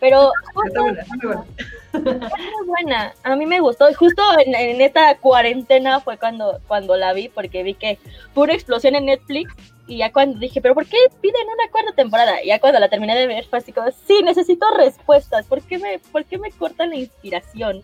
Pero 0.00 0.32
es 0.64 0.74
muy 0.74 2.66
buena. 2.66 3.12
A 3.22 3.36
mí 3.36 3.44
me 3.44 3.60
gustó. 3.60 3.92
Justo 3.92 4.22
en, 4.46 4.54
en, 4.54 4.80
esta 4.80 5.14
cuarentena 5.18 6.00
fue 6.00 6.16
cuando, 6.16 6.58
cuando 6.66 6.96
la 6.96 7.12
vi, 7.12 7.28
porque 7.28 7.62
vi 7.62 7.74
que 7.74 7.98
una 8.34 8.54
explosión 8.54 8.94
en 8.94 9.04
Netflix 9.04 9.54
y 9.90 9.96
ya 9.96 10.12
cuando 10.12 10.38
dije, 10.38 10.60
¿pero 10.60 10.74
por 10.74 10.86
qué 10.86 10.96
piden 11.20 11.48
una 11.48 11.70
cuarta 11.70 11.92
temporada? 11.92 12.42
Y 12.42 12.46
ya 12.46 12.60
cuando 12.60 12.78
la 12.78 12.88
terminé 12.88 13.18
de 13.18 13.26
ver 13.26 13.44
fue 13.46 13.58
así 13.58 13.72
como, 13.72 13.90
sí, 14.06 14.22
necesito 14.22 14.66
respuestas, 14.76 15.46
¿por 15.46 15.60
qué 15.62 15.78
me, 15.78 15.98
por 15.98 16.24
qué 16.24 16.38
me 16.38 16.52
cortan 16.52 16.90
la 16.90 16.96
inspiración? 16.96 17.82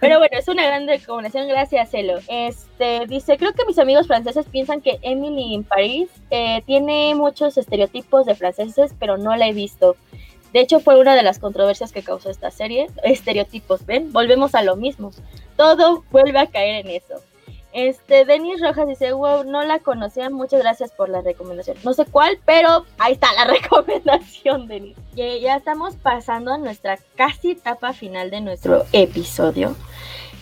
Pero 0.00 0.18
bueno, 0.18 0.36
es 0.38 0.48
una 0.48 0.64
gran 0.64 0.86
recomendación, 0.86 1.46
gracias, 1.46 1.92
Elo. 1.92 2.18
Este, 2.28 3.06
dice, 3.06 3.36
creo 3.36 3.52
que 3.52 3.66
mis 3.66 3.78
amigos 3.78 4.06
franceses 4.06 4.46
piensan 4.46 4.80
que 4.80 4.98
Emily 5.02 5.54
in 5.54 5.64
Paris 5.64 6.08
eh, 6.30 6.62
tiene 6.66 7.14
muchos 7.14 7.58
estereotipos 7.58 8.24
de 8.24 8.34
franceses, 8.34 8.94
pero 8.98 9.18
no 9.18 9.36
la 9.36 9.46
he 9.46 9.52
visto. 9.52 9.96
De 10.54 10.60
hecho, 10.60 10.80
fue 10.80 10.98
una 10.98 11.14
de 11.14 11.22
las 11.22 11.38
controversias 11.38 11.92
que 11.92 12.02
causó 12.02 12.30
esta 12.30 12.50
serie. 12.50 12.86
Estereotipos, 13.02 13.84
¿ven? 13.86 14.12
Volvemos 14.12 14.54
a 14.54 14.62
lo 14.62 14.76
mismo. 14.76 15.10
Todo 15.56 16.04
vuelve 16.10 16.38
a 16.38 16.46
caer 16.46 16.86
en 16.86 16.90
eso. 16.90 17.22
Este, 17.74 18.24
Denis 18.24 18.60
Rojas 18.60 18.86
dice, 18.86 19.12
wow, 19.12 19.42
no 19.42 19.64
la 19.64 19.80
conocía, 19.80 20.30
muchas 20.30 20.62
gracias 20.62 20.92
por 20.92 21.08
la 21.08 21.22
recomendación. 21.22 21.76
No 21.82 21.92
sé 21.92 22.06
cuál, 22.06 22.38
pero 22.44 22.86
ahí 22.98 23.14
está 23.14 23.32
la 23.32 23.44
recomendación, 23.52 24.68
Denis. 24.68 24.96
Ya, 25.16 25.56
estamos 25.56 25.96
pasando 25.96 26.52
a 26.52 26.58
nuestra 26.58 27.00
casi 27.16 27.50
etapa 27.50 27.92
final 27.92 28.30
de 28.30 28.40
nuestro 28.42 28.84
episodio. 28.92 29.74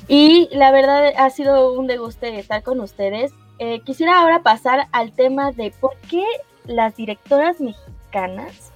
Y 0.09 0.51
la 0.53 0.73
verdad 0.73 1.15
ha 1.17 1.31
sido 1.31 1.73
un 1.73 1.87
deguste 1.87 2.39
estar 2.39 2.63
con 2.63 2.81
ustedes. 2.81 3.33
Eh, 3.59 3.81
quisiera 3.81 4.21
ahora 4.21 4.43
pasar 4.43 4.89
al 4.93 5.13
tema 5.13 5.53
de 5.53 5.73
por 5.81 5.97
qué 6.11 6.27
las 6.67 6.97
directoras 6.97 7.63
mexicanas 7.63 8.73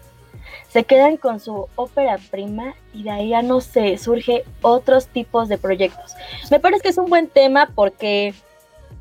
se 0.70 0.84
quedan 0.84 1.18
con 1.18 1.40
su 1.40 1.68
ópera 1.76 2.18
prima 2.30 2.74
y 2.94 3.02
de 3.02 3.11
ahí 3.11 3.28
ya 3.30 3.42
no 3.42 3.61
sé, 3.61 3.98
surge 3.98 4.44
otros 4.62 5.09
tipos 5.09 5.48
de 5.48 5.59
proyectos. 5.59 6.14
Me 6.50 6.59
parece 6.59 6.82
que 6.82 6.88
es 6.88 6.98
un 6.98 7.11
buen 7.11 7.28
tema 7.28 7.70
porque 7.74 8.34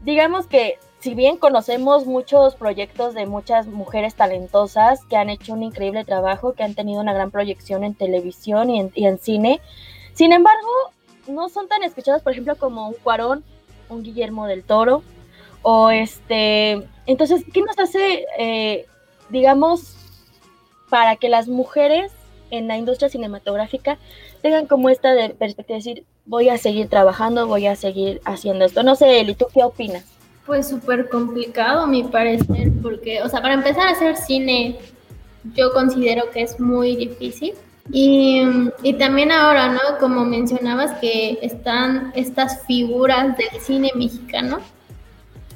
digamos 0.06 0.46
que 0.46 0.78
si 1.00 1.16
bien 1.16 1.38
conocemos 1.38 2.06
muchos 2.06 2.56
proyectos 2.56 3.14
de 3.14 3.26
muchas 3.26 3.68
mujeres 3.68 4.16
talentosas 4.16 5.04
que 5.06 5.18
han 5.18 5.30
hecho 5.30 5.54
un 5.54 5.64
increíble 5.64 6.06
trabajo, 6.06 6.54
que 6.54 6.64
han 6.64 6.76
tenido 6.76 7.02
una 7.02 7.14
gran 7.14 7.32
proyección 7.32 7.84
en 7.84 7.96
televisión 7.96 8.70
y 8.70 9.06
en, 9.06 9.20
cine, 9.20 9.62
sin 10.14 10.32
embargo, 10.32 10.70
no 11.28 11.50
son 11.50 11.68
tan 11.68 11.84
escuchados, 11.84 12.22
por 12.22 12.32
ejemplo, 12.32 12.56
como 12.56 12.88
un 12.88 12.94
Cuarón, 12.94 13.44
un 13.90 14.04
Guillermo 14.04 14.48
del 14.48 14.64
Toro, 14.64 15.04
o 15.64 15.90
este, 15.90 16.88
entonces, 17.08 17.44
¿qué 17.52 17.62
nos 17.62 17.78
hace, 17.78 18.26
eh, 18.38 18.86
digamos, 19.30 19.96
para 20.90 21.16
que 21.16 21.30
las 21.30 21.48
mujeres 21.48 22.12
en 22.52 22.68
la 22.68 22.78
industria 22.78 23.10
cinematográfica 23.10 23.98
tengan 24.44 24.68
como 24.68 24.90
esta 24.90 25.14
de 25.14 25.32
perspectiva 25.32 25.78
de 25.78 25.84
decir, 25.84 26.06
voy 26.26 26.50
a 26.50 26.58
seguir 26.58 26.90
trabajando, 26.90 27.48
voy 27.48 27.68
a 27.68 27.76
seguir 27.76 28.22
haciendo 28.26 28.66
esto. 28.66 28.84
No 28.84 28.96
sé, 28.96 29.20
Eli, 29.20 29.36
¿tú 29.36 29.46
qué 29.54 29.64
opinas? 29.64 30.04
Pues 30.46 30.68
súper 30.68 31.10
complicado, 31.10 31.82
a 31.82 31.88
mi 31.88 32.04
parecer, 32.04 32.72
porque, 32.82 33.22
o 33.22 33.30
sea, 33.30 33.42
para 33.42 33.56
empezar 33.56 33.88
a 33.88 33.92
hacer 33.92 34.16
cine, 34.16 34.78
yo 35.56 35.72
considero 35.74 36.30
que 36.32 36.42
es 36.42 36.60
muy 36.60 36.96
difícil. 36.96 37.54
Y, 37.92 38.42
y, 38.82 38.94
también 38.94 39.32
ahora, 39.32 39.70
¿no? 39.70 39.80
Como 40.00 40.26
mencionabas 40.26 41.00
que 41.00 41.38
están 41.44 42.12
estas 42.16 42.66
figuras 42.66 43.38
del 43.38 43.62
cine 43.62 43.92
mexicano. 43.96 44.58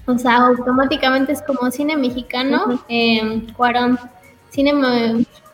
O 0.06 0.18
sea, 0.18 0.38
automáticamente 0.38 1.32
es 1.32 1.42
como 1.42 1.72
cine 1.72 1.98
mexicano, 1.98 2.84
eh, 2.88 3.48
Cuarón, 3.58 4.00
cine 4.50 4.74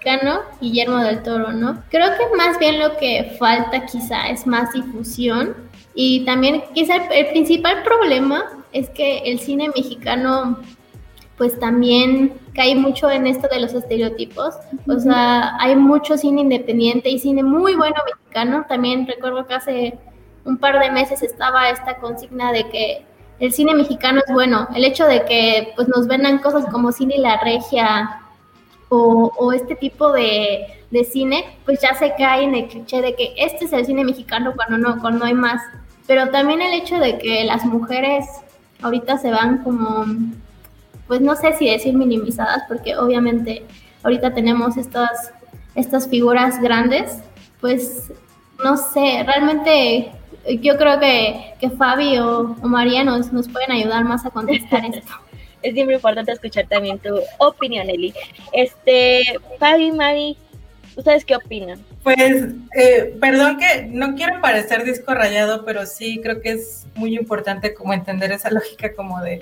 mexicano, 0.06 0.41
Guillermo 0.61 0.98
del 0.99 1.23
Toro, 1.23 1.52
¿no? 1.52 1.84
Creo 1.90 2.10
que 2.11 2.36
más 2.38 2.60
bien 2.60 2.80
lo 2.80 2.95
que 2.98 3.36
falta 3.40 3.86
quizá 3.86 4.30
es 4.30 4.45
más 4.45 4.72
difusión 4.73 5.56
y 5.95 6.23
también 6.26 6.64
quizá 6.73 6.98
el, 7.11 7.27
principal 7.27 7.84
problema 7.84 8.45
es 8.72 8.90
que 8.90 9.19
el 9.19 9.40
cine 9.40 9.69
mexicano 9.76 10.60
pues 11.38 11.60
también 11.60 12.34
cae 12.53 12.76
mucho 12.76 13.10
en 13.10 13.27
esto 13.27 13.48
de 13.52 13.60
los 13.60 13.73
estereotipos. 13.73 14.56
O 14.88 14.99
sea, 14.99 15.57
hay 15.60 15.76
mucho 15.76 16.18
cine 16.18 16.41
independiente 16.41 17.10
y 17.10 17.19
cine 17.19 17.44
muy 17.44 17.76
bueno 17.76 17.95
mexicano. 18.06 18.65
También 18.69 19.06
recuerdo 19.06 19.45
que 19.45 19.53
hace 19.53 19.98
un 20.45 20.57
par 20.57 20.80
de 20.80 20.91
meses 20.91 21.23
estaba 21.23 21.69
esta 21.69 21.98
consigna 21.98 22.53
de 22.53 22.69
que 22.69 23.06
el 23.40 23.52
cine 23.52 23.76
mexicano 23.76 24.22
es 24.26 24.34
bueno. 24.34 24.69
El 24.73 24.86
hecho 24.86 25.06
de 25.06 25.26
que 25.26 25.73
pues 25.76 25.90
nos 25.90 26.07
vendan 26.07 26.38
cosas 26.38 26.65
como 26.68 26.94
Cine 26.94 27.18
La 27.18 27.38
Regia 27.41 28.22
o, 28.95 29.53
este 29.53 29.76
tipo 29.76 30.11
de, 30.11 30.67
cine, 31.11 31.43
pues 31.65 31.81
ya 31.81 31.93
se 31.93 32.13
cae 32.17 32.43
en 32.43 32.55
el 32.55 32.67
cliché 32.67 33.01
de 33.01 33.15
que 33.15 33.34
este 33.38 33.65
es 33.65 33.73
el 33.73 33.85
cine 33.85 34.05
mexicano 34.05 34.53
cuando 34.55 34.77
no, 34.77 35.01
cuando 35.01 35.26
hay 35.26 35.34
más. 35.34 35.61
Pero 36.07 36.30
también 36.30 36.61
el 36.61 36.73
hecho 36.73 36.99
de 36.99 37.17
que 37.17 37.43
las 37.43 37.65
mujeres 37.65 38.26
ahorita 38.81 39.17
se 39.17 39.30
van 39.30 39.63
como, 39.63 40.05
pues 41.07 41.19
no 41.19 41.35
sé 41.35 41.53
si 41.57 41.69
decir 41.69 41.95
minimizadas, 41.95 42.63
porque 42.67 42.95
obviamente 42.95 43.65
ahorita 44.03 44.34
tenemos 44.34 44.77
estas, 44.77 45.34
estas 45.76 46.07
figuras 46.07 46.61
grandes, 46.61 47.19
pues 47.59 48.11
no 48.63 48.77
sé, 48.77 49.26
realmente 49.26 50.11
yo 50.61 50.77
creo 50.77 50.97
que, 50.99 51.55
que 51.59 51.72
Fabi 51.72 52.19
o, 52.19 52.55
o 52.61 52.67
María 52.67 53.03
nos, 53.03 53.34
nos 53.34 53.49
pueden 53.49 53.72
ayudar 53.72 54.05
más 54.05 54.26
a 54.26 54.30
contestar 54.30 54.85
esto 54.85 55.11
es 55.65 55.73
siempre 55.73 55.95
importante 55.95 56.31
escuchar 56.31 56.67
también 56.67 56.99
tu 56.99 57.19
opinión, 57.39 57.89
Eli. 57.89 58.13
Este, 58.53 59.23
Fabi, 59.59 59.91
Mari, 59.91 60.37
¿Ustedes 60.95 61.25
qué 61.25 61.35
opinan? 61.35 61.83
Pues, 62.03 62.45
eh, 62.75 63.15
perdón 63.19 63.57
que 63.57 63.85
no 63.89 64.15
quiero 64.15 64.39
parecer 64.39 64.85
disco 64.85 65.13
rayado, 65.13 65.65
pero 65.65 65.85
sí 65.85 66.21
creo 66.23 66.41
que 66.41 66.51
es 66.51 66.87
muy 66.95 67.17
importante 67.17 67.73
como 67.73 67.93
entender 67.93 68.31
esa 68.31 68.49
lógica 68.49 68.93
como 68.93 69.19
de, 69.21 69.41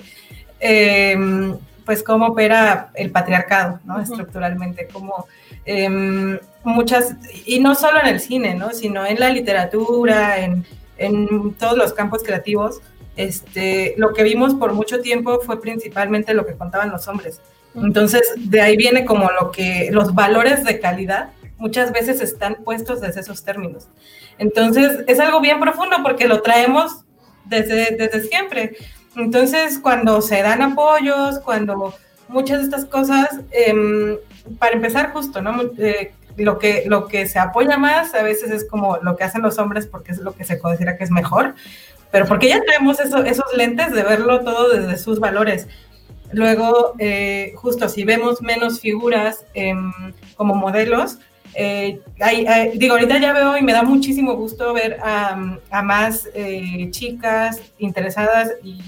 em, 0.58 1.56
pues, 1.84 2.02
cómo 2.02 2.26
opera 2.26 2.90
el 2.94 3.12
patriarcado, 3.12 3.78
¿no? 3.84 4.00
Estructuralmente, 4.00 4.88
como 4.88 5.26
em, 5.64 6.38
muchas, 6.64 7.14
y 7.46 7.60
no 7.60 7.74
solo 7.74 8.00
en 8.00 8.08
el 8.08 8.20
cine, 8.20 8.54
¿no? 8.54 8.72
Sino 8.72 9.06
en 9.06 9.20
la 9.20 9.30
literatura, 9.30 10.40
en, 10.40 10.66
en 10.98 11.54
todos 11.54 11.78
los 11.78 11.92
campos 11.92 12.22
creativos, 12.22 12.80
este, 13.16 13.94
lo 13.96 14.12
que 14.12 14.22
vimos 14.22 14.54
por 14.54 14.72
mucho 14.72 15.00
tiempo 15.00 15.40
fue 15.40 15.60
principalmente 15.60 16.34
lo 16.34 16.46
que 16.46 16.54
contaban 16.54 16.90
los 16.90 17.08
hombres. 17.08 17.40
Entonces, 17.74 18.22
de 18.36 18.60
ahí 18.60 18.76
viene 18.76 19.04
como 19.04 19.30
lo 19.30 19.50
que 19.50 19.88
los 19.90 20.14
valores 20.14 20.64
de 20.64 20.78
calidad 20.78 21.30
muchas 21.56 21.92
veces 21.92 22.20
están 22.20 22.56
puestos 22.64 23.00
desde 23.00 23.20
esos 23.20 23.42
términos. 23.44 23.88
Entonces, 24.38 25.04
es 25.06 25.20
algo 25.20 25.40
bien 25.40 25.60
profundo 25.60 25.96
porque 26.02 26.28
lo 26.28 26.42
traemos 26.42 27.04
desde, 27.44 27.96
desde 27.96 28.22
siempre. 28.22 28.76
Entonces, 29.16 29.78
cuando 29.78 30.20
se 30.20 30.42
dan 30.42 30.62
apoyos, 30.62 31.38
cuando 31.40 31.94
muchas 32.28 32.58
de 32.58 32.64
estas 32.64 32.84
cosas, 32.84 33.28
em, 33.50 34.16
para 34.58 34.74
empezar 34.74 35.12
justo, 35.12 35.40
¿no? 35.40 35.70
Eh, 35.78 36.12
lo, 36.36 36.58
que, 36.58 36.84
lo 36.86 37.06
que 37.06 37.28
se 37.28 37.38
apoya 37.38 37.78
más 37.78 38.14
a 38.14 38.22
veces 38.22 38.50
es 38.50 38.68
como 38.68 38.98
lo 39.02 39.16
que 39.16 39.24
hacen 39.24 39.42
los 39.42 39.58
hombres 39.58 39.86
porque 39.86 40.12
es 40.12 40.18
lo 40.18 40.34
que 40.34 40.44
se 40.44 40.58
considera 40.58 40.96
que 40.96 41.04
es 41.04 41.10
mejor, 41.10 41.54
pero 42.14 42.26
porque 42.26 42.48
ya 42.48 42.62
tenemos 42.62 43.00
esos 43.00 43.56
lentes 43.56 43.90
de 43.90 44.04
verlo 44.04 44.44
todo 44.44 44.68
desde 44.68 44.98
sus 44.98 45.18
valores. 45.18 45.66
Luego, 46.30 46.94
eh, 47.00 47.54
justo 47.56 47.88
si 47.88 48.04
vemos 48.04 48.40
menos 48.40 48.78
figuras 48.78 49.44
em, 49.52 49.92
como 50.36 50.54
modelos, 50.54 51.18
eh, 51.54 52.00
digo, 52.74 52.94
ahorita 52.94 53.18
ya 53.18 53.32
veo 53.32 53.58
y 53.58 53.62
me 53.62 53.72
da 53.72 53.82
muchísimo 53.82 54.36
gusto 54.36 54.72
ver 54.72 54.98
a, 55.02 55.82
más 55.82 56.28
eh, 56.34 56.86
chicas 56.92 57.60
interesadas 57.78 58.52
y, 58.62 58.80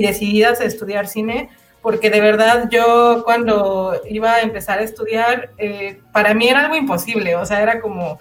decididas 0.00 0.60
a 0.60 0.64
estudiar 0.64 1.08
cine, 1.08 1.48
porque 1.82 2.10
de 2.10 2.20
verdad 2.20 2.68
yo 2.70 3.24
cuando 3.24 4.00
iba 4.08 4.34
a 4.34 4.42
empezar 4.42 4.78
a 4.78 4.84
estudiar, 4.84 5.50
eh, 5.58 6.00
para 6.12 6.32
mí 6.32 6.46
era 6.46 6.60
algo 6.60 6.76
imposible, 6.76 7.34
o 7.34 7.44
sea, 7.44 7.60
era 7.60 7.80
como, 7.80 8.20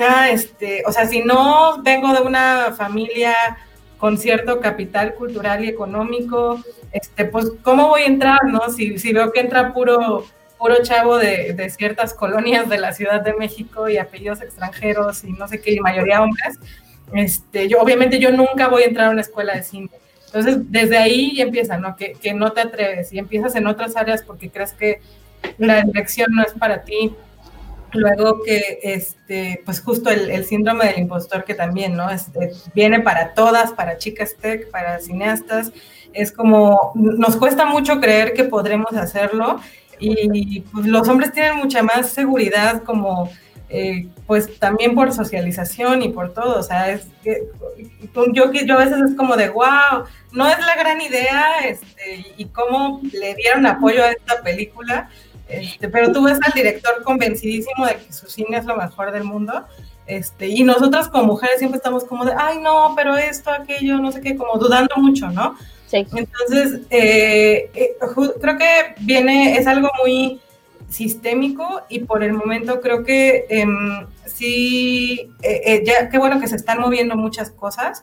ah, 0.00 0.30
este, 0.30 0.82
o 0.84 0.90
sea, 0.90 1.06
si 1.06 1.20
no 1.20 1.80
vengo 1.84 2.12
de 2.12 2.22
una 2.22 2.74
familia 2.76 3.36
con 4.04 4.18
cierto 4.18 4.60
capital 4.60 5.14
cultural 5.14 5.64
y 5.64 5.68
económico, 5.68 6.62
este, 6.92 7.24
pues, 7.24 7.52
¿cómo 7.62 7.88
voy 7.88 8.02
a 8.02 8.06
entrar, 8.06 8.44
no? 8.44 8.68
Si, 8.68 8.98
si 8.98 9.14
veo 9.14 9.32
que 9.32 9.40
entra 9.40 9.72
puro 9.72 10.26
puro 10.58 10.74
chavo 10.82 11.16
de, 11.16 11.70
ciertas 11.70 12.12
colonias 12.12 12.68
de 12.68 12.76
la 12.76 12.92
Ciudad 12.92 13.22
de 13.22 13.32
México 13.32 13.88
y 13.88 13.96
apellidos 13.96 14.42
extranjeros 14.42 15.24
y 15.24 15.32
no 15.32 15.48
sé 15.48 15.58
qué, 15.62 15.72
y 15.72 15.80
mayoría 15.80 16.20
hombres, 16.20 16.58
este, 17.14 17.66
yo 17.66 17.78
obviamente 17.80 18.18
yo 18.18 18.30
nunca 18.30 18.68
voy 18.68 18.82
a 18.82 18.86
entrar 18.88 19.06
a 19.06 19.10
una 19.10 19.22
escuela 19.22 19.54
de 19.54 19.62
cine. 19.62 19.88
Entonces, 20.26 20.58
desde 20.70 20.98
ahí 20.98 21.40
empieza, 21.40 21.78
¿no? 21.78 21.96
Que, 21.96 22.12
que 22.12 22.34
no 22.34 22.52
te 22.52 22.60
atreves 22.60 23.10
y 23.10 23.18
empiezas 23.18 23.56
en 23.56 23.66
otras 23.66 23.96
áreas 23.96 24.22
porque 24.22 24.50
crees 24.50 24.74
que 24.74 25.00
la 25.56 25.80
dirección 25.80 26.30
no 26.30 26.42
es 26.42 26.52
para 26.52 26.82
ti. 26.82 27.16
Luego 27.94 28.42
que, 28.42 28.80
este, 28.82 29.62
pues 29.64 29.80
justo 29.80 30.10
el, 30.10 30.30
el 30.30 30.44
síndrome 30.44 30.86
del 30.86 30.98
impostor 30.98 31.44
que 31.44 31.54
también, 31.54 31.96
¿no? 31.96 32.10
Este, 32.10 32.50
viene 32.74 33.00
para 33.00 33.34
todas, 33.34 33.72
para 33.72 33.98
chicas 33.98 34.36
tech, 34.40 34.70
para 34.70 34.98
cineastas. 35.00 35.72
Es 36.12 36.30
como, 36.32 36.92
nos 36.94 37.36
cuesta 37.36 37.64
mucho 37.64 38.00
creer 38.00 38.34
que 38.34 38.44
podremos 38.44 38.92
hacerlo 38.94 39.60
y 39.98 40.60
pues, 40.60 40.86
los 40.86 41.08
hombres 41.08 41.32
tienen 41.32 41.56
mucha 41.56 41.82
más 41.82 42.10
seguridad 42.10 42.82
como 42.82 43.30
eh, 43.76 44.06
pues 44.26 44.58
también 44.58 44.94
por 44.94 45.12
socialización 45.12 46.02
y 46.02 46.10
por 46.10 46.32
todo, 46.32 46.60
o 46.60 46.62
sea, 46.62 46.90
es 46.90 47.08
que 47.24 47.48
yo, 48.32 48.52
yo 48.52 48.74
a 48.74 48.84
veces 48.84 48.98
es 49.10 49.16
como 49.16 49.36
de, 49.36 49.48
wow, 49.48 50.04
no 50.32 50.48
es 50.48 50.58
la 50.58 50.76
gran 50.76 51.00
idea, 51.00 51.58
este, 51.66 52.24
y 52.36 52.44
cómo 52.46 53.00
le 53.02 53.34
dieron 53.34 53.66
apoyo 53.66 54.04
a 54.04 54.12
esta 54.12 54.42
película, 54.42 55.08
este, 55.48 55.88
pero 55.88 56.12
tú 56.12 56.24
ves 56.24 56.38
al 56.42 56.52
director 56.52 57.02
convencidísimo 57.02 57.86
de 57.86 57.96
que 57.96 58.12
su 58.12 58.26
cine 58.26 58.58
es 58.58 58.64
lo 58.64 58.76
mejor 58.76 59.12
del 59.12 59.24
mundo, 59.24 59.64
este, 60.06 60.48
y 60.48 60.62
nosotras 60.64 61.08
como 61.08 61.24
mujeres 61.24 61.58
siempre 61.58 61.78
estamos 61.78 62.04
como 62.04 62.24
de, 62.24 62.32
ay, 62.36 62.58
no, 62.58 62.92
pero 62.96 63.16
esto, 63.16 63.50
aquello, 63.50 63.98
no 63.98 64.12
sé 64.12 64.20
qué, 64.20 64.36
como 64.36 64.58
dudando 64.58 64.94
mucho, 64.96 65.30
¿no? 65.30 65.56
Entonces, 65.92 66.80
eh, 66.90 67.70
eh, 67.74 67.96
creo 68.40 68.58
que 68.58 68.94
viene, 69.00 69.56
es 69.56 69.66
algo 69.66 69.88
muy 70.02 70.40
sistémico 70.88 71.82
y 71.88 72.00
por 72.00 72.22
el 72.22 72.32
momento 72.32 72.80
creo 72.80 73.04
que 73.04 73.46
em, 73.48 74.06
sí, 74.26 75.30
eh, 75.42 75.82
ya 75.84 76.08
qué 76.08 76.18
bueno 76.18 76.40
que 76.40 76.48
se 76.48 76.56
están 76.56 76.80
moviendo 76.80 77.16
muchas 77.16 77.50
cosas, 77.50 78.02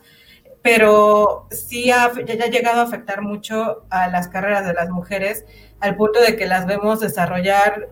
pero 0.62 1.48
sí 1.50 1.90
ha, 1.90 2.12
ya 2.24 2.44
ha 2.44 2.48
llegado 2.48 2.80
a 2.80 2.84
afectar 2.84 3.20
mucho 3.20 3.84
a 3.90 4.08
las 4.08 4.28
carreras 4.28 4.66
de 4.66 4.74
las 4.74 4.90
mujeres 4.90 5.44
al 5.80 5.96
punto 5.96 6.20
de 6.20 6.36
que 6.36 6.46
las 6.46 6.66
vemos 6.66 7.00
desarrollar 7.00 7.88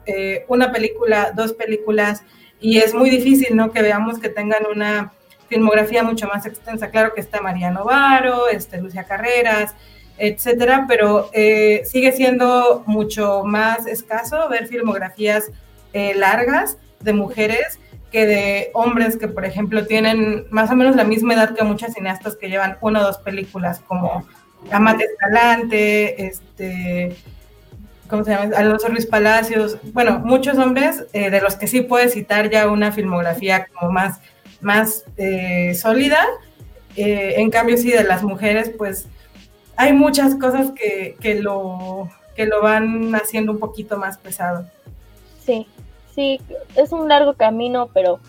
una 0.46 0.70
película, 0.70 1.32
dos 1.34 1.52
películas 1.54 2.22
y 2.60 2.78
es 2.78 2.94
muy 2.94 3.10
difícil, 3.10 3.56
¿no? 3.56 3.72
Que 3.72 3.82
veamos 3.82 4.20
que 4.20 4.28
tengan 4.28 4.66
una 4.66 5.12
filmografía 5.48 6.04
mucho 6.04 6.28
más 6.28 6.46
extensa. 6.46 6.90
Claro 6.90 7.12
que 7.12 7.20
está 7.20 7.40
María 7.40 7.70
Novaro, 7.70 8.48
este, 8.48 8.80
Lucia 8.80 9.04
Carreras, 9.04 9.74
etcétera, 10.16 10.84
pero 10.86 11.30
eh, 11.32 11.82
sigue 11.84 12.12
siendo 12.12 12.84
mucho 12.86 13.42
más 13.44 13.86
escaso 13.86 14.48
ver 14.48 14.68
filmografías 14.68 15.50
eh, 15.92 16.14
largas 16.14 16.76
de 17.00 17.14
mujeres 17.14 17.80
que 18.10 18.26
de 18.26 18.70
hombres 18.74 19.16
que, 19.16 19.28
por 19.28 19.44
ejemplo, 19.44 19.86
tienen 19.86 20.46
más 20.50 20.70
o 20.70 20.76
menos 20.76 20.96
la 20.96 21.04
misma 21.04 21.34
edad 21.34 21.54
que 21.54 21.64
muchas 21.64 21.94
cineastas 21.94 22.36
que 22.36 22.48
llevan 22.48 22.76
una 22.80 23.00
o 23.00 23.04
dos 23.04 23.18
películas, 23.18 23.80
como 23.80 24.26
Amate 24.70 25.04
Escalante, 25.04 26.26
este, 26.26 27.16
¿cómo 28.08 28.24
se 28.24 28.32
llama? 28.32 28.56
Alonso 28.56 28.88
Luis 28.88 29.06
Palacios, 29.06 29.78
bueno, 29.92 30.18
muchos 30.18 30.58
hombres 30.58 31.04
eh, 31.12 31.30
de 31.30 31.40
los 31.40 31.56
que 31.56 31.66
sí 31.66 31.82
puedes 31.82 32.12
citar 32.14 32.50
ya 32.50 32.68
una 32.68 32.92
filmografía 32.92 33.66
como 33.66 33.92
más 33.92 34.20
más 34.60 35.04
eh, 35.16 35.74
sólida. 35.74 36.24
Eh, 36.96 37.34
en 37.36 37.50
cambio, 37.50 37.76
sí, 37.76 37.90
de 37.90 38.04
las 38.04 38.22
mujeres, 38.22 38.70
pues 38.76 39.06
hay 39.76 39.92
muchas 39.92 40.34
cosas 40.34 40.72
que, 40.72 41.16
que, 41.20 41.36
lo, 41.36 42.08
que 42.36 42.46
lo 42.46 42.62
van 42.62 43.14
haciendo 43.14 43.52
un 43.52 43.58
poquito 43.58 43.96
más 43.96 44.18
pesado. 44.18 44.66
Sí, 45.44 45.66
es 46.76 46.92
un 46.92 47.08
largo 47.08 47.34
camino, 47.34 47.88
pero 47.92 48.20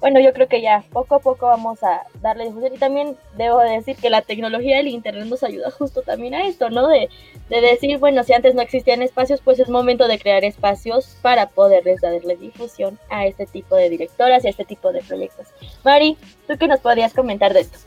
bueno, 0.00 0.20
yo 0.20 0.32
creo 0.32 0.46
que 0.46 0.60
ya 0.60 0.84
poco 0.92 1.16
a 1.16 1.20
poco 1.20 1.46
vamos 1.46 1.82
a 1.82 2.02
darle 2.20 2.44
difusión 2.44 2.74
y 2.74 2.78
también 2.78 3.16
debo 3.36 3.60
decir 3.60 3.96
que 3.96 4.10
la 4.10 4.22
tecnología 4.22 4.76
del 4.76 4.88
Internet 4.88 5.26
nos 5.26 5.42
ayuda 5.42 5.70
justo 5.70 6.02
también 6.02 6.34
a 6.34 6.46
esto, 6.46 6.68
¿no? 6.70 6.86
De, 6.88 7.08
de 7.48 7.60
decir, 7.60 7.98
bueno, 7.98 8.22
si 8.22 8.32
antes 8.34 8.54
no 8.54 8.62
existían 8.62 9.02
espacios, 9.02 9.40
pues 9.40 9.58
es 9.58 9.68
momento 9.68 10.06
de 10.06 10.18
crear 10.18 10.44
espacios 10.44 11.16
para 11.22 11.48
poderles 11.48 12.00
darle 12.02 12.36
difusión 12.36 12.98
a 13.08 13.26
este 13.26 13.46
tipo 13.46 13.74
de 13.74 13.88
directoras 13.88 14.44
y 14.44 14.48
a 14.48 14.50
este 14.50 14.64
tipo 14.64 14.92
de 14.92 15.02
proyectos. 15.02 15.46
Mari, 15.84 16.16
¿tú 16.46 16.58
qué 16.58 16.68
nos 16.68 16.80
podrías 16.80 17.14
comentar 17.14 17.54
de 17.54 17.60
esto? 17.60 17.78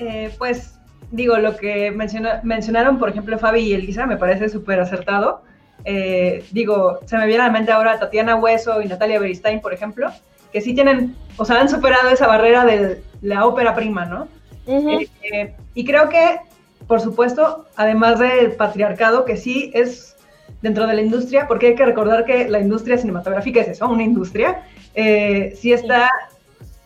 Eh, 0.00 0.34
pues 0.38 0.74
digo, 1.12 1.38
lo 1.38 1.56
que 1.56 1.92
mencionaron, 1.92 2.98
por 2.98 3.10
ejemplo, 3.10 3.38
Fabi 3.38 3.60
y 3.60 3.74
Elisa, 3.74 4.06
me 4.06 4.16
parece 4.16 4.48
súper 4.48 4.80
acertado. 4.80 5.42
Eh, 5.84 6.44
digo, 6.50 7.00
se 7.04 7.16
me 7.16 7.26
viene 7.26 7.42
a 7.42 7.46
la 7.46 7.52
mente 7.52 7.72
ahora 7.72 7.98
Tatiana 7.98 8.36
Hueso 8.36 8.80
y 8.80 8.86
Natalia 8.86 9.20
Beristain, 9.20 9.60
por 9.60 9.74
ejemplo, 9.74 10.10
que 10.52 10.60
sí 10.60 10.74
tienen, 10.74 11.14
o 11.36 11.44
sea, 11.44 11.60
han 11.60 11.68
superado 11.68 12.08
esa 12.10 12.26
barrera 12.26 12.64
de 12.64 13.02
la 13.20 13.46
ópera 13.46 13.74
prima, 13.74 14.04
¿no? 14.04 14.28
Eh, 14.66 15.08
eh, 15.22 15.54
y 15.74 15.84
creo 15.84 16.08
que, 16.08 16.38
por 16.86 17.00
supuesto, 17.00 17.66
además 17.76 18.18
del 18.18 18.52
patriarcado, 18.52 19.24
que 19.24 19.36
sí 19.36 19.70
es 19.74 20.16
dentro 20.62 20.86
de 20.86 20.94
la 20.94 21.02
industria, 21.02 21.46
porque 21.46 21.68
hay 21.68 21.74
que 21.74 21.84
recordar 21.84 22.24
que 22.24 22.48
la 22.48 22.60
industria 22.60 22.96
cinematográfica 22.96 23.60
es 23.60 23.68
eso, 23.68 23.88
una 23.88 24.02
industria, 24.02 24.62
sí 24.94 25.72
está 25.72 26.10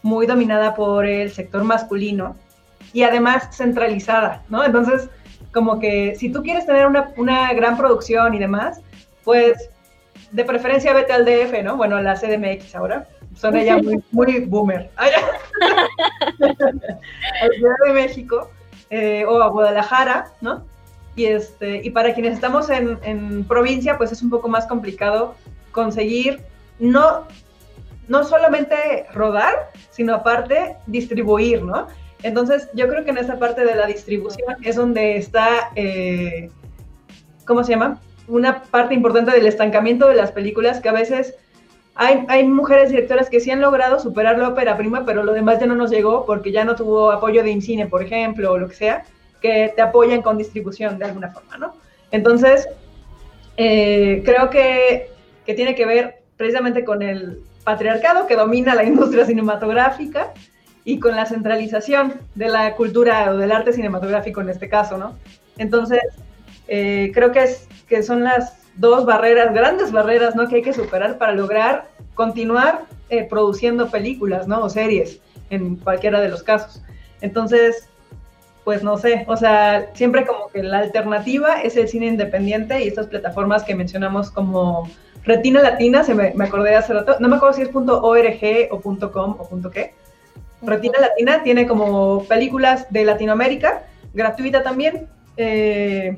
muy 0.02 0.27
dominada 0.27 0.74
por 0.74 1.06
el 1.06 1.31
sector 1.31 1.62
masculino 1.62 2.36
y 2.93 3.02
además 3.02 3.56
centralizada, 3.56 4.43
¿no? 4.48 4.65
Entonces, 4.65 5.09
como 5.59 5.80
que 5.80 6.14
si 6.14 6.30
tú 6.30 6.44
quieres 6.44 6.66
tener 6.66 6.86
una, 6.86 7.12
una 7.16 7.52
gran 7.52 7.76
producción 7.76 8.32
y 8.32 8.39
demás, 8.39 8.80
pues 9.24 9.70
de 10.30 10.44
preferencia 10.44 10.93
vete 10.93 11.12
al 11.12 11.24
DF, 11.24 11.64
¿no? 11.64 11.76
Bueno, 11.76 11.97
a 11.97 12.01
la 12.01 12.14
CDMX 12.14 12.76
ahora 12.76 13.09
son 13.35 13.56
ella 13.56 13.78
muy, 13.78 14.01
muy 14.12 14.39
boomer. 14.44 14.89
a 14.98 15.09
Ciudad 17.56 17.74
de 17.86 17.93
México 17.93 18.52
eh, 18.90 19.24
o 19.26 19.43
a 19.43 19.48
Guadalajara, 19.48 20.30
¿no? 20.40 20.64
Y, 21.16 21.24
este, 21.24 21.80
y 21.82 21.90
para 21.90 22.14
quienes 22.14 22.35
estamos 22.35 22.70
en, 22.70 22.97
en, 23.02 23.43
provincia, 23.43 23.98
pues 23.98 24.12
es 24.12 24.22
un 24.22 24.30
poco 24.30 24.48
más 24.48 24.64
complicado 24.66 25.35
conseguir 25.72 26.40
no, 26.78 27.26
no 28.06 28.22
solamente 28.22 29.06
rodar, 29.12 29.70
sino 29.90 30.14
aparte 30.14 30.76
distribuir, 30.86 31.64
¿no? 31.64 31.89
Entonces, 32.23 32.69
yo 32.74 32.89
creo 32.89 33.05
que 33.05 33.11
en 33.11 33.19
esa 33.19 33.39
parte 33.39 33.65
de 33.65 33.74
la 33.74 33.86
distribución 33.86 34.57
es 34.62 34.77
donde 34.77 35.16
está, 35.16 35.70
eh, 35.77 36.51
¿cómo 37.47 37.62
se 37.62 37.73
llama? 37.73 38.01
Una 38.27 38.62
parte 38.62 38.95
importante 38.95 39.31
del 39.31 39.47
estancamiento 39.47 40.09
de 40.09 40.16
las 40.16 40.32
películas 40.32 40.81
que 40.81 40.89
a 40.89 40.93
veces 40.93 41.35
hay, 41.95 42.24
hay 42.28 42.45
mujeres 42.45 42.90
directoras 42.90 43.31
que 43.31 43.40
sí 43.40 43.51
han 43.51 43.61
logrado 43.61 43.99
superar 43.99 44.39
la 44.39 44.49
ópera 44.49 44.77
prima, 44.77 45.05
pero 45.05 45.23
lo 45.23 45.32
demás 45.32 45.61
ya 45.61 45.66
no 45.66 45.74
nos 45.74 45.90
llegó 45.90 46.27
porque 46.27 46.53
ya 46.53 46.65
no 46.65 46.74
tuvo 46.77 47.11
apoyo 47.11 47.43
de 47.43 47.51
INCINE, 47.51 47.86
por 47.86 48.03
ejemplo, 48.03 48.53
o 48.53 48.59
lo 48.59 48.69
que 48.69 48.74
sea, 48.74 49.05
que 49.40 49.73
te 49.74 49.82
apoyan 49.82 50.23
con 50.23 50.39
distribución 50.39 50.99
de 50.99 51.07
alguna 51.07 51.31
forma, 51.31 51.57
¿no? 51.57 51.74
Entonces, 52.11 52.69
eh, 53.57 54.23
creo 54.24 54.51
que, 54.51 55.11
que 55.45 55.55
tiene 55.55 55.74
que 55.74 55.86
ver 55.86 56.23
precisamente 56.36 56.85
con 56.85 57.03
el 57.03 57.43
patriarcado 57.65 58.27
que 58.27 58.36
domina 58.36 58.74
la 58.74 58.85
industria 58.85 59.24
cinematográfica 59.24 60.32
y 60.89 60.98
con 61.01 61.15
la 61.15 61.27
centralización 61.27 62.15
de 62.35 62.48
la 62.48 62.74
cultura 62.74 63.31
o 63.31 63.36
del 63.36 63.52
arte 63.52 63.74
cinematográfico 63.74 64.40
en 64.40 64.48
este 64.48 64.70
caso, 64.70 64.97
¿no? 64.97 65.19
Entonces, 65.59 66.01
eh, 66.66 67.10
creo 67.12 67.31
que, 67.31 67.43
es, 67.43 67.69
que 67.86 68.02
son 68.02 68.24
las 68.24 68.56
dos 68.77 69.05
barreras, 69.05 69.52
grandes 69.52 69.93
barreras, 69.93 70.35
¿no? 70.35 70.48
Que 70.48 70.56
hay 70.56 70.62
que 70.62 70.73
superar 70.73 71.19
para 71.19 71.32
lograr 71.32 71.89
continuar 72.15 72.86
eh, 73.10 73.24
produciendo 73.24 73.90
películas, 73.90 74.48
¿no? 74.48 74.62
O 74.62 74.70
series, 74.70 75.20
en 75.51 75.77
cualquiera 75.77 76.23
de 76.23 76.31
los 76.31 76.43
casos. 76.43 76.82
Entonces, 77.20 77.90
pues 78.65 78.82
no 78.82 78.97
sé, 78.97 79.27
o 79.28 79.36
sea, 79.36 79.90
siempre 79.93 80.24
como 80.24 80.48
que 80.48 80.62
la 80.62 80.78
alternativa 80.78 81.60
es 81.60 81.77
el 81.77 81.89
cine 81.89 82.06
independiente 82.06 82.82
y 82.82 82.89
estas 82.89 83.09
plataformas 83.09 83.62
que 83.62 83.74
mencionamos 83.74 84.31
como 84.31 84.89
Retina 85.23 85.60
Latina, 85.60 86.02
se 86.02 86.15
me, 86.15 86.32
me 86.35 86.47
acordé 86.47 86.77
hace 86.77 86.94
rato, 86.94 87.16
no 87.20 87.28
me 87.28 87.36
acuerdo 87.36 87.56
si 87.56 87.62
es 87.62 87.69
.org 87.74 88.69
o 88.70 88.81
.com 88.81 89.36
o 89.39 89.70
.qué. 89.70 89.93
Retina 90.62 90.98
Latina 91.01 91.43
tiene 91.43 91.66
como 91.66 92.24
películas 92.24 92.86
de 92.90 93.05
Latinoamérica, 93.05 93.85
gratuita 94.14 94.62
también, 94.62 95.06
eh, 95.36 96.16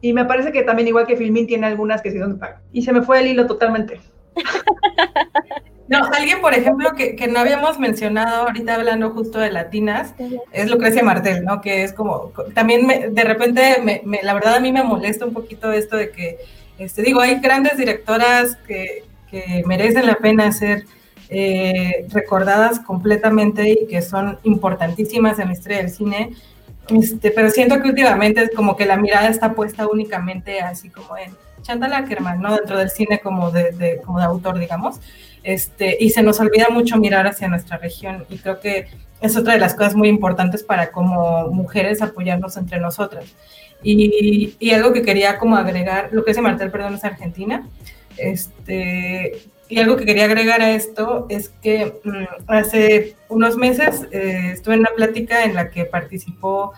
y 0.00 0.12
me 0.12 0.24
parece 0.24 0.52
que 0.52 0.62
también 0.62 0.88
igual 0.88 1.06
que 1.06 1.16
Filmin 1.16 1.46
tiene 1.46 1.66
algunas 1.66 2.02
que 2.02 2.10
sí 2.10 2.18
son 2.18 2.34
de 2.34 2.38
pago. 2.38 2.58
Y 2.72 2.82
se 2.82 2.92
me 2.92 3.02
fue 3.02 3.20
el 3.20 3.28
hilo 3.28 3.46
totalmente. 3.46 4.00
No, 5.86 6.02
alguien, 6.16 6.40
por 6.40 6.54
ejemplo, 6.54 6.94
que, 6.96 7.14
que, 7.14 7.28
no 7.28 7.40
habíamos 7.40 7.78
mencionado 7.78 8.46
ahorita 8.46 8.74
hablando 8.74 9.10
justo 9.10 9.38
de 9.38 9.50
latinas, 9.50 10.14
es 10.50 10.70
Lucrecia 10.70 11.02
Martel, 11.02 11.44
¿no? 11.44 11.60
Que 11.60 11.84
es 11.84 11.92
como, 11.92 12.32
también 12.54 12.86
me, 12.86 13.10
de 13.10 13.22
repente, 13.22 13.82
me, 13.82 14.00
me, 14.02 14.22
la 14.22 14.32
verdad 14.32 14.54
a 14.54 14.60
mí 14.60 14.72
me 14.72 14.82
molesta 14.82 15.26
un 15.26 15.34
poquito 15.34 15.72
esto 15.72 15.96
de 15.96 16.10
que, 16.10 16.38
este, 16.78 17.02
digo, 17.02 17.20
hay 17.20 17.38
grandes 17.38 17.76
directoras 17.76 18.56
que, 18.66 19.04
que 19.30 19.62
merecen 19.66 20.06
la 20.06 20.14
pena 20.16 20.50
ser 20.52 20.84
eh, 21.28 22.06
recordadas 22.10 22.80
completamente 22.80 23.70
y 23.70 23.86
que 23.86 24.02
son 24.02 24.38
importantísimas 24.44 25.38
en 25.38 25.48
la 25.48 25.54
historia 25.54 25.78
del 25.78 25.90
cine, 25.90 26.30
este, 26.88 27.30
pero 27.30 27.50
siento 27.50 27.80
que 27.80 27.88
últimamente 27.88 28.42
es 28.42 28.50
como 28.54 28.76
que 28.76 28.84
la 28.84 28.96
mirada 28.96 29.28
está 29.28 29.54
puesta 29.54 29.86
únicamente 29.86 30.60
así 30.60 30.90
como 30.90 31.16
en 31.16 31.34
Chantal 31.62 31.94
Ackerman, 31.94 32.40
¿no? 32.40 32.54
Dentro 32.56 32.78
del 32.78 32.90
cine 32.90 33.20
como 33.20 33.50
de, 33.50 33.72
de, 33.72 34.00
como 34.02 34.18
de 34.18 34.26
autor, 34.26 34.58
digamos. 34.58 35.00
Este, 35.42 35.96
y 35.98 36.10
se 36.10 36.22
nos 36.22 36.40
olvida 36.40 36.68
mucho 36.70 36.96
mirar 36.98 37.26
hacia 37.26 37.48
nuestra 37.48 37.78
región 37.78 38.24
y 38.30 38.38
creo 38.38 38.60
que 38.60 38.86
es 39.20 39.36
otra 39.36 39.54
de 39.54 39.60
las 39.60 39.74
cosas 39.74 39.94
muy 39.94 40.08
importantes 40.08 40.62
para 40.62 40.90
como 40.90 41.48
mujeres 41.48 42.02
apoyarnos 42.02 42.56
entre 42.56 42.78
nosotras. 42.78 43.24
Y, 43.82 44.54
y 44.58 44.70
algo 44.70 44.92
que 44.92 45.02
quería 45.02 45.38
como 45.38 45.56
agregar, 45.56 46.08
lo 46.12 46.24
que 46.24 46.30
dice 46.30 46.40
Martel, 46.40 46.70
perdón, 46.70 46.94
es 46.94 47.04
Argentina. 47.04 47.66
Este, 48.16 49.42
y 49.74 49.80
algo 49.80 49.96
que 49.96 50.04
quería 50.04 50.26
agregar 50.26 50.62
a 50.62 50.70
esto 50.70 51.26
es 51.28 51.48
que 51.48 52.00
mmm, 52.04 52.24
hace 52.46 53.16
unos 53.28 53.56
meses 53.56 54.06
eh, 54.12 54.50
estuve 54.52 54.74
en 54.74 54.80
una 54.80 54.90
plática 54.94 55.42
en 55.42 55.56
la 55.56 55.70
que 55.70 55.84
participó, 55.84 56.74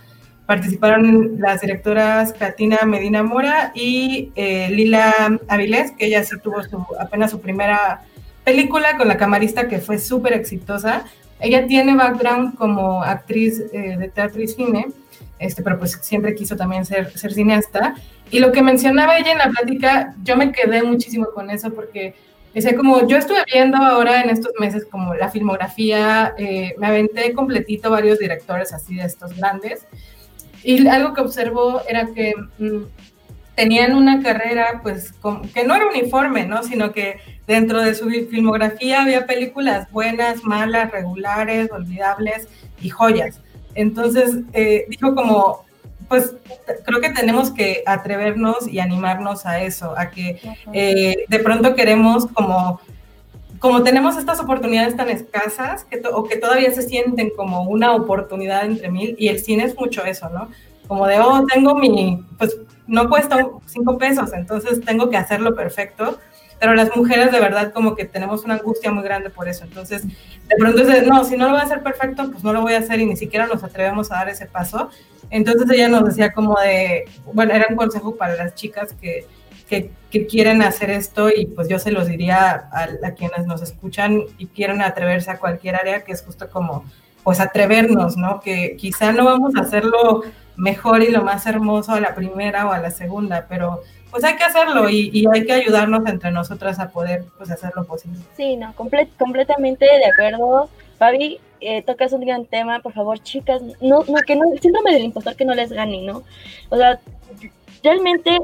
participaron 0.47 1.39
las 1.39 1.61
directoras 1.61 2.33
Katina 2.33 2.79
Medina 2.87 3.23
Mora 3.23 3.71
y 3.75 4.33
eh, 4.35 4.71
Lila 4.71 5.39
Avilés, 5.47 5.93
que 5.93 6.07
ella 6.07 6.25
sí 6.25 6.37
tuvo 6.43 6.63
su, 6.63 6.87
apenas 6.99 7.33
su 7.33 7.41
primera 7.43 8.01
película 8.45 8.97
con 8.97 9.09
la 9.09 9.19
camarista 9.19 9.69
que 9.69 9.79
fue 9.79 9.99
súper 9.99 10.33
exitosa. 10.33 11.05
Ella 11.39 11.67
tiene 11.67 11.95
background 11.97 12.57
como 12.57 13.03
actriz 13.03 13.63
eh, 13.75 13.99
de 13.99 14.09
teatro 14.09 14.41
y 14.41 14.49
cine, 14.49 14.87
este, 15.39 15.63
pero 15.63 15.79
pues 15.79 15.99
siempre 16.01 16.35
quiso 16.35 16.57
también 16.57 16.87
ser, 16.87 17.11
ser 17.19 17.35
cineasta. 17.35 17.95
Y 18.31 18.39
lo 18.39 18.53
que 18.53 18.63
mencionaba 18.63 19.19
ella 19.19 19.33
en 19.33 19.39
la 19.39 19.51
plática, 19.51 20.15
yo 20.25 20.35
me 20.35 20.51
quedé 20.51 20.83
muchísimo 20.83 21.27
con 21.35 21.51
eso 21.51 21.75
porque 21.75 22.15
decía 22.57 22.75
como, 22.75 23.07
yo 23.07 23.19
estuve 23.19 23.45
viendo 23.53 23.77
ahora 23.77 24.23
en 24.23 24.31
estos 24.31 24.53
meses 24.59 24.87
como 24.91 25.15
la 25.15 25.31
filmografía, 25.31 26.35
eh, 26.39 26.75
me 26.79 26.87
aventé 26.87 27.35
completito 27.35 27.91
varios 27.91 28.19
directores 28.19 28.73
así 28.73 28.97
de 28.97 29.05
estos 29.05 29.37
grandes. 29.37 29.87
Y 30.63 30.89
algo 30.89 31.13
que 31.13 31.21
observó 31.21 31.83
era 31.87 32.07
que 32.15 32.33
mmm, 32.59 32.85
tenían 33.55 33.95
una 33.95 34.23
carrera 34.23 34.81
pues 34.83 35.13
que 35.53 35.65
no 35.65 35.75
era 35.75 35.87
uniforme, 35.87 36.47
¿no? 36.47 36.63
Sino 36.63 36.93
que 36.93 37.19
dentro 37.47 37.83
de 37.83 37.95
su 37.95 38.09
filmografía 38.09 39.03
había 39.03 39.27
películas 39.27 39.91
buenas, 39.93 40.43
malas, 40.43 40.91
regulares, 40.91 41.71
olvidables 41.71 42.49
y 42.81 42.89
joyas. 42.89 43.39
Entonces, 43.75 44.39
eh, 44.55 44.87
dijo 44.89 45.15
como, 45.15 45.66
pues 46.09 46.35
creo 46.85 47.01
que 47.01 47.11
tenemos 47.11 47.51
que 47.51 47.83
atrevernos 47.87 48.69
y 48.69 48.79
animarnos 48.79 49.47
a 49.47 49.63
eso, 49.63 49.95
a 49.97 50.11
que 50.11 50.41
eh, 50.73 51.25
de 51.29 51.39
pronto 51.41 51.75
queremos 51.75 52.27
como, 52.27 52.81
como 53.59 53.83
tenemos 53.83 54.17
estas 54.17 54.41
oportunidades 54.41 54.97
tan 54.97 55.09
escasas 55.09 55.85
que 55.85 56.03
o 56.13 56.25
que 56.25 56.37
todavía 56.37 56.71
se 56.73 56.83
sienten 56.83 57.31
como 57.37 57.63
una 57.63 57.95
oportunidad 57.95 58.65
entre 58.65 58.91
mil, 58.91 59.17
y 59.19 59.29
el 59.29 59.41
cine 59.41 59.65
es 59.65 59.77
mucho 59.77 60.05
eso, 60.05 60.29
¿no? 60.31 60.49
Como 60.87 61.07
de, 61.07 61.19
oh, 61.19 61.45
tengo 61.53 61.75
mi, 61.75 62.25
pues 62.39 62.57
no 62.87 63.09
cuesta 63.09 63.49
cinco 63.67 63.99
pesos, 63.99 64.33
entonces 64.33 64.81
tengo 64.85 65.11
que 65.11 65.17
hacerlo 65.17 65.55
perfecto. 65.55 66.19
Pero 66.59 66.75
las 66.75 66.95
mujeres 66.97 67.33
de 67.33 67.41
verdad 67.41 67.73
como 67.73 67.95
que 67.95 68.05
tenemos 68.05 68.45
una 68.45 68.55
angustia 68.55 68.91
muy 68.91 69.05
grande 69.05 69.31
por 69.31 69.49
eso. 69.49 69.65
Entonces, 69.65 70.05
de 70.07 70.57
pronto 70.59 70.83
es 70.83 71.07
no, 71.07 71.25
si 71.25 71.37
no 71.37 71.47
lo 71.47 71.53
voy 71.53 71.61
a 71.61 71.65
hacer 71.65 71.83
perfecto, 71.83 72.31
pues 72.31 72.43
no 72.43 72.53
lo 72.53 72.63
voy 72.63 72.75
a 72.75 72.79
hacer 72.79 73.01
y 73.01 73.07
ni 73.07 73.17
siquiera 73.17 73.47
nos 73.47 73.63
atrevemos 73.63 74.11
a 74.11 74.17
dar 74.17 74.29
ese 74.29 74.47
paso. 74.47 74.91
Entonces 75.31 75.69
ella 75.71 75.89
nos 75.89 76.05
decía 76.05 76.33
como 76.33 76.59
de, 76.61 77.05
bueno, 77.33 77.53
era 77.53 77.67
un 77.69 77.77
consejo 77.77 78.17
para 78.17 78.37
las 78.37 78.55
chicas 78.55 78.95
que, 79.01 79.27
que, 79.69 79.91
que 80.11 80.27
quieren 80.27 80.63
hacer 80.63 80.91
esto 80.91 81.29
y 81.31 81.47
pues 81.47 81.69
yo 81.69 81.79
se 81.79 81.91
los 81.91 82.07
diría 82.07 82.69
a, 82.71 82.85
a, 82.85 83.11
quienes 83.13 83.47
nos 83.47 83.63
escuchan 83.63 84.23
y 84.39 84.47
quieren 84.47 84.81
atreverse 84.83 85.31
a 85.31 85.39
cualquier 85.39 85.77
área, 85.77 86.05
que 86.05 86.13
es 86.13 86.23
justo 86.23 86.49
como, 86.49 86.85
pues 87.25 87.41
atrevernos, 87.41 88.17
¿no? 88.17 88.41
Que 88.41 88.77
quizá 88.77 89.13
no 89.13 89.25
vamos 89.25 89.57
a 89.57 89.61
hacerlo 89.61 90.23
mejor 90.57 91.03
y 91.03 91.11
lo 91.11 91.23
más 91.23 91.47
hermoso 91.47 91.93
a 91.93 92.01
la 92.01 92.15
primera 92.15 92.67
o 92.67 92.73
a 92.73 92.79
la 92.79 92.91
segunda, 92.91 93.47
pero 93.49 93.83
pues 94.11 94.25
hay 94.25 94.37
que 94.37 94.45
hacerlo 94.45 94.89
y, 94.89 95.11
y, 95.13 95.27
hay 95.33 95.45
que 95.45 95.53
ayudarnos 95.53 96.07
entre 96.07 96.31
nosotras 96.31 96.79
a 96.79 96.89
poder 96.91 97.25
pues 97.37 97.51
hacer 97.51 97.73
lo 97.75 97.85
posible. 97.85 98.19
Sí, 98.37 98.57
no, 98.57 98.73
comple 98.75 99.09
completamente 99.19 99.85
de 99.85 100.07
acuerdo. 100.07 100.69
Fabi, 100.99 101.41
eh, 101.61 101.83
tocas 101.83 102.13
un 102.13 102.21
gran 102.21 102.47
tema, 102.47 102.81
por 102.81 102.93
favor, 102.93 103.19
chicas, 103.19 103.63
no, 103.81 104.05
no, 104.09 104.15
que 104.27 104.37
no, 104.37 104.45
síndrome 104.61 104.93
del 104.93 105.05
impostor 105.05 105.37
que 105.37 105.45
no 105.45 105.55
les 105.55 105.73
gane, 105.73 106.03
¿no? 106.03 106.23
O 106.69 106.77
sea, 106.77 107.01
realmente 107.83 108.39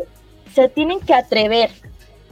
se 0.53 0.69
tienen 0.69 1.01
que 1.01 1.15
atrever. 1.15 1.71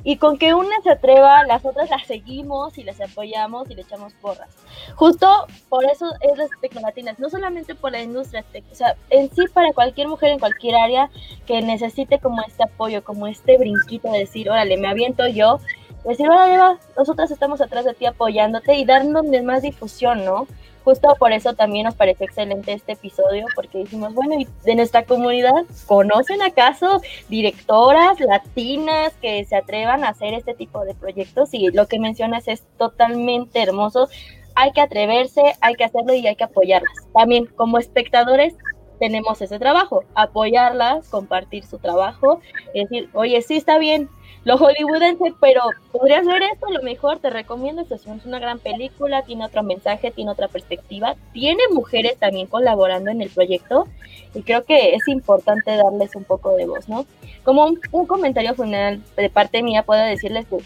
Y 0.02 0.16
con 0.16 0.38
que 0.38 0.54
una 0.54 0.80
se 0.82 0.90
atreva, 0.90 1.44
las 1.44 1.64
otras 1.64 1.90
las 1.90 2.06
seguimos 2.06 2.78
y 2.78 2.84
las 2.84 3.00
apoyamos 3.00 3.70
y 3.70 3.74
le 3.74 3.82
echamos 3.82 4.14
porras. 4.14 4.48
Justo 4.94 5.46
por 5.68 5.84
eso 5.84 6.12
es 6.20 6.38
las 6.38 6.50
tecnolatinas, 6.60 7.18
no 7.18 7.28
solamente 7.28 7.74
por 7.74 7.92
la 7.92 8.02
industria, 8.02 8.44
o 8.70 8.74
sea, 8.74 8.96
en 9.10 9.30
sí 9.30 9.44
para 9.52 9.72
cualquier 9.72 10.08
mujer 10.08 10.30
en 10.30 10.38
cualquier 10.38 10.76
área 10.76 11.10
que 11.46 11.60
necesite 11.62 12.18
como 12.18 12.40
este 12.46 12.64
apoyo, 12.64 13.04
como 13.04 13.26
este 13.26 13.58
brinquito 13.58 14.10
de 14.10 14.20
decir, 14.20 14.50
órale, 14.50 14.76
me 14.76 14.88
aviento 14.88 15.28
yo, 15.28 15.58
decir, 16.04 16.28
órale, 16.28 16.58
va, 16.58 16.78
nosotras 16.96 17.30
estamos 17.30 17.60
atrás 17.60 17.84
de 17.84 17.94
ti 17.94 18.06
apoyándote 18.06 18.74
y 18.74 18.84
dándoles 18.84 19.42
más 19.44 19.62
difusión, 19.62 20.24
¿no? 20.24 20.46
Justo 20.84 21.14
por 21.18 21.32
eso 21.32 21.54
también 21.54 21.84
nos 21.84 21.94
pareció 21.94 22.26
excelente 22.26 22.72
este 22.72 22.92
episodio, 22.92 23.46
porque 23.54 23.78
dijimos, 23.78 24.14
bueno, 24.14 24.34
¿y 24.38 24.46
de 24.64 24.74
nuestra 24.74 25.04
comunidad 25.04 25.64
conocen 25.86 26.42
acaso 26.42 27.00
directoras 27.28 28.18
latinas 28.20 29.12
que 29.20 29.44
se 29.44 29.56
atrevan 29.56 30.04
a 30.04 30.08
hacer 30.08 30.34
este 30.34 30.54
tipo 30.54 30.84
de 30.84 30.94
proyectos? 30.94 31.52
Y 31.52 31.70
lo 31.70 31.86
que 31.86 31.98
mencionas 31.98 32.48
es 32.48 32.64
totalmente 32.78 33.62
hermoso. 33.62 34.08
Hay 34.54 34.72
que 34.72 34.80
atreverse, 34.80 35.54
hay 35.60 35.74
que 35.74 35.84
hacerlo 35.84 36.14
y 36.14 36.26
hay 36.26 36.36
que 36.36 36.44
apoyarlas. 36.44 36.92
También 37.12 37.46
como 37.46 37.78
espectadores 37.78 38.54
tenemos 38.98 39.40
ese 39.40 39.58
trabajo, 39.58 40.04
apoyarlas, 40.14 41.08
compartir 41.08 41.64
su 41.64 41.78
trabajo, 41.78 42.40
decir, 42.74 43.08
oye, 43.14 43.40
sí 43.42 43.56
está 43.56 43.78
bien, 43.78 44.10
lo 44.44 44.56
hollywoodense, 44.56 45.34
pero 45.40 45.62
podrías 45.92 46.24
ver 46.26 46.42
esto, 46.42 46.66
a 46.66 46.72
lo 46.72 46.82
mejor 46.82 47.18
te 47.18 47.30
recomiendo, 47.30 47.82
esta 47.82 47.96
es 47.96 48.06
una 48.06 48.38
gran 48.38 48.58
película, 48.58 49.22
tiene 49.22 49.44
otro 49.44 49.62
mensaje, 49.62 50.10
tiene 50.10 50.30
otra 50.30 50.48
perspectiva, 50.48 51.14
tiene 51.32 51.62
mujeres 51.72 52.16
también 52.18 52.46
colaborando 52.46 53.10
en 53.10 53.20
el 53.20 53.28
proyecto 53.28 53.86
y 54.34 54.42
creo 54.42 54.64
que 54.64 54.94
es 54.94 55.06
importante 55.08 55.76
darles 55.76 56.16
un 56.16 56.24
poco 56.24 56.56
de 56.56 56.66
voz, 56.66 56.88
¿no? 56.88 57.04
Como 57.44 57.66
un, 57.66 57.80
un 57.92 58.06
comentario 58.06 58.54
final 58.54 59.02
de 59.16 59.28
parte 59.28 59.62
mía 59.62 59.82
puedo 59.82 60.02
decirles 60.02 60.46
que 60.46 60.58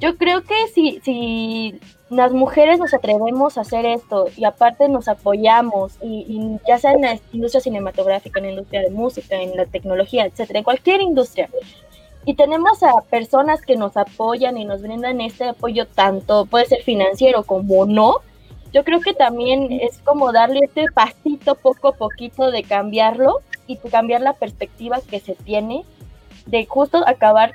yo 0.00 0.16
creo 0.16 0.42
que 0.42 0.54
si, 0.72 1.00
si 1.02 1.80
las 2.08 2.32
mujeres 2.32 2.78
nos 2.78 2.94
atrevemos 2.94 3.58
a 3.58 3.62
hacer 3.62 3.84
esto 3.84 4.26
y 4.36 4.44
aparte 4.44 4.88
nos 4.88 5.08
apoyamos, 5.08 5.98
y, 6.00 6.24
y, 6.28 6.68
ya 6.68 6.78
sea 6.78 6.92
en 6.92 7.02
la 7.02 7.18
industria 7.32 7.60
cinematográfica, 7.60 8.38
en 8.38 8.46
la 8.46 8.52
industria 8.52 8.82
de 8.82 8.90
música, 8.90 9.40
en 9.40 9.56
la 9.56 9.66
tecnología, 9.66 10.24
etcétera, 10.24 10.60
en 10.60 10.64
cualquier 10.64 11.00
industria, 11.00 11.48
y 12.24 12.34
tenemos 12.34 12.82
a 12.82 13.00
personas 13.02 13.62
que 13.62 13.76
nos 13.76 13.96
apoyan 13.96 14.58
y 14.58 14.64
nos 14.64 14.82
brindan 14.82 15.20
este 15.20 15.44
apoyo 15.44 15.86
tanto, 15.86 16.46
puede 16.46 16.66
ser 16.66 16.82
financiero 16.82 17.42
como 17.44 17.86
no, 17.86 18.16
yo 18.72 18.84
creo 18.84 19.00
que 19.00 19.14
también 19.14 19.68
es 19.72 19.98
como 19.98 20.32
darle 20.32 20.60
este 20.64 20.86
pasito 20.92 21.54
poco 21.54 21.88
a 21.88 21.92
poquito 21.92 22.50
de 22.50 22.62
cambiarlo 22.62 23.40
y 23.66 23.76
cambiar 23.76 24.20
la 24.20 24.34
perspectiva 24.34 25.00
que 25.00 25.20
se 25.20 25.34
tiene 25.34 25.84
de 26.46 26.66
justo 26.66 27.02
acabar 27.06 27.52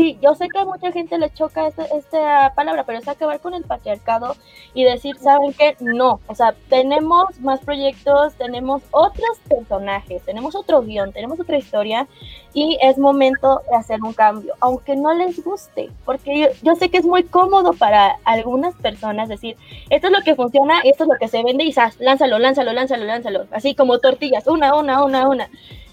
sí, 0.00 0.18
yo 0.22 0.34
sé 0.34 0.48
que 0.48 0.58
a 0.58 0.64
mucha 0.64 0.90
gente 0.92 1.18
le 1.18 1.30
choca 1.30 1.66
esta, 1.66 1.84
esta 1.84 2.54
palabra, 2.54 2.84
pero 2.84 2.98
es 2.98 3.06
acabar 3.06 3.38
con 3.40 3.52
el 3.52 3.64
patriarcado 3.64 4.34
y 4.72 4.84
decir, 4.84 5.16
¿saben 5.18 5.52
qué? 5.52 5.76
No, 5.80 6.20
o 6.26 6.34
sea, 6.34 6.54
tenemos 6.70 7.38
más 7.40 7.60
proyectos, 7.60 8.32
tenemos 8.34 8.82
otros 8.92 9.38
personajes, 9.46 10.22
tenemos 10.24 10.54
otro 10.54 10.80
guion, 10.80 11.12
tenemos 11.12 11.38
otra 11.38 11.58
historia 11.58 12.08
y 12.54 12.78
es 12.80 12.96
momento 12.96 13.60
de 13.70 13.76
hacer 13.76 14.00
un 14.02 14.14
cambio, 14.14 14.54
aunque 14.60 14.96
no 14.96 15.12
les 15.12 15.44
guste, 15.44 15.90
porque 16.06 16.50
yo, 16.62 16.74
sé 16.76 16.88
que 16.88 16.96
es 16.96 17.04
muy 17.04 17.24
cómodo 17.24 17.74
para 17.74 18.16
algunas 18.24 18.74
personas 18.76 19.28
decir, 19.28 19.58
esto 19.90 20.06
es 20.06 20.12
lo 20.14 20.22
que 20.24 20.34
funciona, 20.34 20.80
esto 20.80 21.04
es 21.04 21.10
lo 21.10 21.18
que 21.18 21.28
se 21.28 21.42
vende 21.42 21.64
y 21.64 21.74
¡zas! 21.74 22.00
lánzalo, 22.00 22.38
lánzalo, 22.38 22.72
lánzalo, 22.72 23.04
lánzalo, 23.04 23.46
así 23.50 23.74
como 23.74 23.98
tortillas, 23.98 24.46
una, 24.46 24.74
una, 24.74 25.04
una, 25.04 25.28
una. 25.28 25.50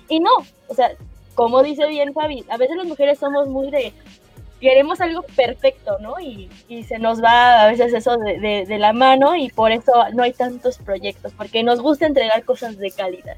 Y 0.08 0.22
no, 0.22 0.32
o 0.70 0.74
sea, 0.74 0.92
como 1.38 1.62
dice 1.62 1.86
bien 1.88 2.16
Fabi, 2.16 2.44
a 2.50 2.58
veces 2.58 2.78
las 2.78 2.88
mujeres 2.88 3.20
somos 3.20 3.48
muy 3.48 3.70
de, 3.70 3.94
queremos 4.60 5.00
algo 5.02 5.22
perfecto, 5.36 6.00
¿no? 6.00 6.20
Y, 6.20 6.50
se 6.84 6.98
nos 6.98 7.24
va 7.24 7.62
a 7.62 7.68
veces 7.68 7.94
eso 7.94 8.18
de, 8.18 8.66
la 8.80 8.92
mano 8.92 9.36
y 9.36 9.50
por 9.50 9.72
eso 9.72 9.92
no 10.16 10.24
hay 10.24 10.34
tantos 10.34 10.80
proyectos, 10.80 11.34
porque 11.38 11.62
nos 11.62 11.80
gusta 11.80 12.08
entregar 12.08 12.44
cosas 12.44 12.80
de 12.80 12.90
calidad. 12.90 13.38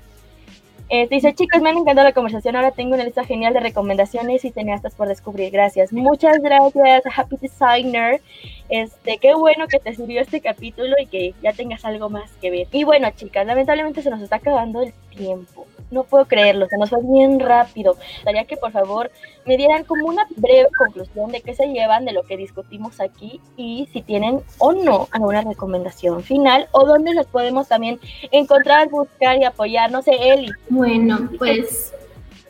Este, 0.88 1.16
dice, 1.16 1.36
chicas, 1.36 1.62
me 1.62 1.72
han 1.72 1.78
encantado 1.78 2.08
la 2.08 2.14
conversación. 2.14 2.56
Ahora 2.56 2.72
tengo 2.72 2.96
una 2.96 3.04
lista 3.04 3.26
genial 3.26 3.54
de 3.54 3.60
recomendaciones 3.60 4.44
y 4.46 4.50
cineastas 4.50 4.96
por 4.96 5.10
descubrir. 5.10 5.52
Gracias. 5.52 5.92
Muchas 5.92 6.40
gracias, 6.40 7.04
Happy 7.16 7.36
Designer. 7.36 8.22
Este, 8.70 9.18
qué 9.18 9.36
bueno 9.36 9.68
que 9.68 9.80
te 9.80 9.94
sirvió 9.94 10.22
este 10.22 10.42
capítulo 10.42 10.96
y 11.00 11.06
que 11.06 11.36
ya 11.44 11.52
tengas 11.52 11.84
algo 11.84 12.10
más 12.10 12.32
que 12.42 12.50
ver. 12.50 12.68
Y 12.72 12.86
bueno, 12.86 13.12
chicas, 13.12 13.46
lamentablemente 13.46 14.02
se 14.02 14.10
nos 14.10 14.22
está 14.22 14.38
acabando 14.38 14.82
el 14.82 14.94
tiempo. 15.16 15.68
No 15.92 16.04
puedo 16.04 16.26
creerlo, 16.26 16.68
se 16.68 16.78
nos 16.78 16.90
fue 16.90 17.00
bien 17.04 17.40
rápido. 17.40 17.96
Gustaría 18.16 18.46
que 18.46 18.58
por 18.58 18.72
favor 18.72 19.12
me 19.46 19.58
dieran 19.58 19.84
como 19.84 20.08
una 20.08 20.28
breve 20.36 20.68
conclusión 20.78 21.32
de 21.32 21.42
qué 21.42 21.56
se 21.56 21.68
llevan 21.68 22.06
de 22.06 22.14
lo 22.14 22.24
que 22.24 22.38
discutimos 22.38 23.00
aquí 23.00 23.42
y 23.58 23.88
si 23.92 24.02
tienen 24.02 24.42
o 24.60 24.74
no 24.74 25.08
alguna 25.12 25.42
recomendación 25.42 26.24
final 26.24 26.68
o 26.72 26.86
dónde 26.86 27.14
las 27.14 27.26
podemos 27.26 27.68
también 27.68 28.00
encontrar, 28.32 28.90
buscar 28.90 29.38
y 29.38 29.46
apoyar. 29.46 29.92
No 29.92 30.02
sé, 30.02 30.12
Eli. 30.12 30.52
Bueno, 30.70 31.30
pues 31.40 31.94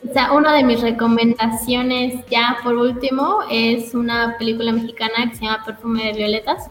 o 0.08 0.12
sea, 0.12 0.32
una 0.32 0.54
de 0.54 0.64
mis 0.64 0.80
recomendaciones 0.80 2.24
ya 2.30 2.56
por 2.62 2.74
último 2.74 3.40
es 3.50 3.94
una 3.94 4.36
película 4.38 4.72
mexicana 4.72 5.28
que 5.28 5.36
se 5.36 5.44
llama 5.44 5.62
Perfume 5.64 6.04
de 6.04 6.12
Violetas. 6.12 6.70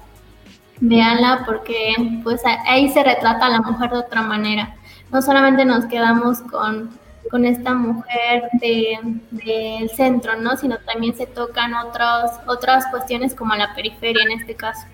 Véanla 0.82 1.44
porque 1.46 1.94
pues 2.24 2.41
ahí 2.66 2.90
se 2.90 3.04
retrata 3.04 3.46
a 3.46 3.50
la 3.50 3.62
mujer 3.62 3.91
de 3.91 3.98
otra 3.98 4.22
manera 4.22 4.76
no 5.11 5.22
solamente 5.22 5.65
nos 5.65 5.86
quedamos 5.86 6.40
con, 6.41 6.90
con 7.30 7.45
esta 7.45 7.73
mujer 7.73 8.44
del 8.53 9.22
de, 9.31 9.91
centro, 9.95 10.36
¿no? 10.38 10.57
Sino 10.57 10.77
también 10.80 11.15
se 11.15 11.26
tocan 11.26 11.73
otros, 11.73 12.31
otras 12.48 12.86
cuestiones 12.88 13.34
como 13.34 13.56
la 13.56 13.73
periferia 13.76 14.23
en 14.23 14.40
este 14.40 14.56
caso. 14.56 14.86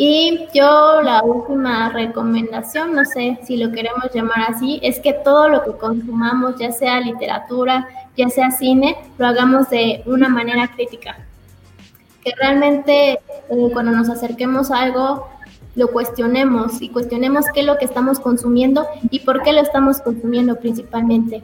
Y 0.00 0.46
yo 0.54 1.02
la 1.02 1.22
última 1.24 1.88
recomendación, 1.88 2.94
no 2.94 3.04
sé 3.04 3.40
si 3.44 3.56
lo 3.56 3.72
queremos 3.72 4.04
llamar 4.14 4.42
así, 4.48 4.78
es 4.80 5.00
que 5.00 5.12
todo 5.12 5.48
lo 5.48 5.64
que 5.64 5.72
consumamos, 5.72 6.56
ya 6.56 6.70
sea 6.70 7.00
literatura, 7.00 7.88
ya 8.16 8.28
sea 8.28 8.52
cine, 8.52 8.96
lo 9.18 9.26
hagamos 9.26 9.68
de 9.70 10.04
una 10.06 10.28
manera 10.28 10.68
crítica. 10.68 11.16
Que 12.24 12.32
realmente 12.40 13.12
eh, 13.14 13.70
cuando 13.72 13.90
nos 13.90 14.08
acerquemos 14.08 14.70
a 14.70 14.82
algo, 14.82 15.28
lo 15.74 15.88
cuestionemos 15.88 16.80
y 16.82 16.88
cuestionemos 16.88 17.46
qué 17.52 17.60
es 17.60 17.66
lo 17.66 17.78
que 17.78 17.84
estamos 17.84 18.18
consumiendo 18.18 18.86
y 19.10 19.20
por 19.20 19.42
qué 19.42 19.52
lo 19.52 19.60
estamos 19.60 20.00
consumiendo 20.00 20.56
principalmente. 20.56 21.42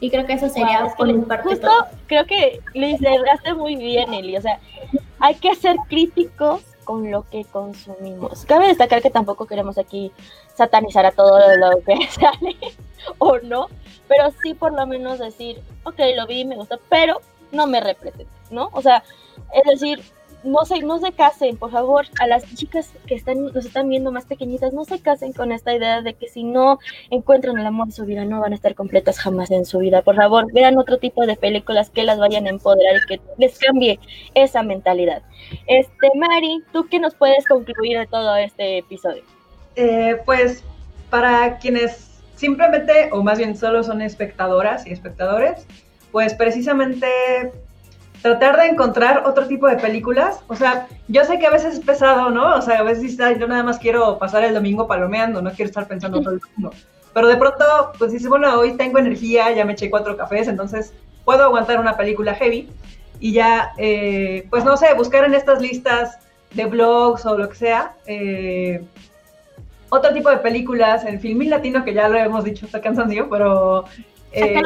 Y 0.00 0.10
creo 0.10 0.26
que 0.26 0.34
eso 0.34 0.48
sería 0.48 0.94
por 0.96 1.08
el 1.08 1.22
parte. 1.22 1.48
Justo 1.48 1.70
creo 2.06 2.26
que 2.26 2.60
lo 2.74 2.98
cerraste 2.98 3.54
muy 3.54 3.76
bien, 3.76 4.12
Eli. 4.12 4.36
O 4.36 4.42
sea, 4.42 4.58
hay 5.20 5.34
que 5.36 5.54
ser 5.54 5.76
críticos 5.88 6.62
con 6.84 7.10
lo 7.10 7.28
que 7.28 7.44
consumimos. 7.44 8.44
Cabe 8.46 8.68
destacar 8.68 9.02
que 9.02 9.10
tampoco 9.10 9.46
queremos 9.46 9.76
aquí 9.76 10.12
satanizar 10.54 11.04
a 11.04 11.12
todo 11.12 11.38
lo 11.56 11.80
que 11.82 12.06
sale 12.10 12.56
o 13.18 13.38
no, 13.38 13.68
pero 14.08 14.32
sí 14.42 14.54
por 14.54 14.72
lo 14.72 14.86
menos 14.86 15.18
decir, 15.18 15.60
ok, 15.84 15.98
lo 16.14 16.26
vi, 16.26 16.44
me 16.44 16.56
gustó, 16.56 16.78
pero 16.88 17.20
no 17.52 17.66
me 17.66 17.80
representa, 17.80 18.32
¿no? 18.50 18.70
O 18.72 18.82
sea, 18.82 19.02
es 19.52 19.64
decir, 19.64 20.02
no 20.44 20.64
se, 20.64 20.80
no 20.80 20.98
se 20.98 21.12
casen, 21.12 21.56
por 21.56 21.70
favor, 21.70 22.06
a 22.20 22.26
las 22.26 22.44
chicas 22.54 22.92
que 23.06 23.14
están, 23.14 23.46
nos 23.46 23.66
están 23.66 23.88
viendo 23.88 24.12
más 24.12 24.24
pequeñitas, 24.24 24.72
no 24.72 24.84
se 24.84 25.00
casen 25.00 25.32
con 25.32 25.52
esta 25.52 25.74
idea 25.74 26.02
de 26.02 26.14
que 26.14 26.28
si 26.28 26.44
no 26.44 26.78
encuentran 27.10 27.58
el 27.58 27.66
amor 27.66 27.88
en 27.88 27.92
su 27.92 28.04
vida, 28.04 28.24
no 28.24 28.40
van 28.40 28.52
a 28.52 28.54
estar 28.54 28.74
completas 28.74 29.18
jamás 29.18 29.50
en 29.50 29.64
su 29.64 29.78
vida. 29.78 30.02
Por 30.02 30.16
favor, 30.16 30.52
vean 30.52 30.78
otro 30.78 30.98
tipo 30.98 31.26
de 31.26 31.36
películas 31.36 31.90
que 31.90 32.04
las 32.04 32.18
vayan 32.18 32.46
a 32.46 32.50
empoderar 32.50 32.94
y 32.96 33.06
que 33.06 33.20
les 33.38 33.58
cambie 33.58 33.98
esa 34.34 34.62
mentalidad. 34.62 35.22
Este, 35.66 36.10
Mari, 36.14 36.62
¿tú 36.72 36.86
qué 36.88 37.00
nos 37.00 37.14
puedes 37.14 37.46
concluir 37.46 37.98
de 37.98 38.06
todo 38.06 38.36
este 38.36 38.78
episodio? 38.78 39.22
Eh, 39.74 40.20
pues 40.24 40.62
para 41.10 41.58
quienes 41.58 42.22
simplemente, 42.34 43.10
o 43.12 43.22
más 43.22 43.38
bien 43.38 43.56
solo 43.56 43.82
son 43.82 44.02
espectadoras 44.02 44.86
y 44.86 44.92
espectadores, 44.92 45.66
pues 46.12 46.34
precisamente 46.34 47.06
tratar 48.26 48.56
de 48.56 48.66
encontrar 48.66 49.22
otro 49.24 49.46
tipo 49.46 49.68
de 49.68 49.76
películas. 49.76 50.40
O 50.48 50.56
sea, 50.56 50.88
yo 51.06 51.24
sé 51.24 51.38
que 51.38 51.46
a 51.46 51.50
veces 51.50 51.74
es 51.74 51.80
pesado, 51.80 52.30
¿no? 52.30 52.56
O 52.56 52.62
sea, 52.62 52.80
a 52.80 52.82
veces 52.82 53.16
yo 53.16 53.46
nada 53.46 53.62
más 53.62 53.78
quiero 53.78 54.18
pasar 54.18 54.42
el 54.42 54.54
domingo 54.54 54.88
palomeando, 54.88 55.40
no 55.40 55.50
quiero 55.52 55.68
estar 55.68 55.86
pensando 55.86 56.20
todo 56.20 56.34
el 56.34 56.40
mundo. 56.56 56.76
Pero 57.14 57.28
de 57.28 57.36
pronto, 57.36 57.64
pues 57.98 58.10
dices, 58.10 58.28
bueno, 58.28 58.52
hoy 58.58 58.76
tengo 58.76 58.98
energía, 58.98 59.52
ya 59.52 59.64
me 59.64 59.74
eché 59.74 59.90
cuatro 59.90 60.16
cafés, 60.16 60.48
entonces 60.48 60.92
puedo 61.24 61.44
aguantar 61.44 61.78
una 61.78 61.96
película 61.96 62.34
heavy 62.34 62.68
y 63.20 63.32
ya, 63.32 63.72
eh, 63.78 64.46
pues 64.50 64.64
no 64.64 64.76
sé, 64.76 64.92
buscar 64.94 65.24
en 65.24 65.34
estas 65.34 65.62
listas 65.62 66.18
de 66.52 66.66
blogs 66.66 67.24
o 67.26 67.38
lo 67.38 67.48
que 67.48 67.54
sea, 67.54 67.94
eh, 68.06 68.84
otro 69.88 70.12
tipo 70.12 70.30
de 70.30 70.38
películas, 70.38 71.04
en 71.04 71.20
Filmín 71.20 71.50
Latino, 71.50 71.84
que 71.84 71.94
ya 71.94 72.08
lo 72.08 72.18
hemos 72.18 72.42
dicho, 72.42 72.66
está 72.66 72.80
cansancio, 72.80 73.30
pero 73.30 73.84
eh, 74.36 74.62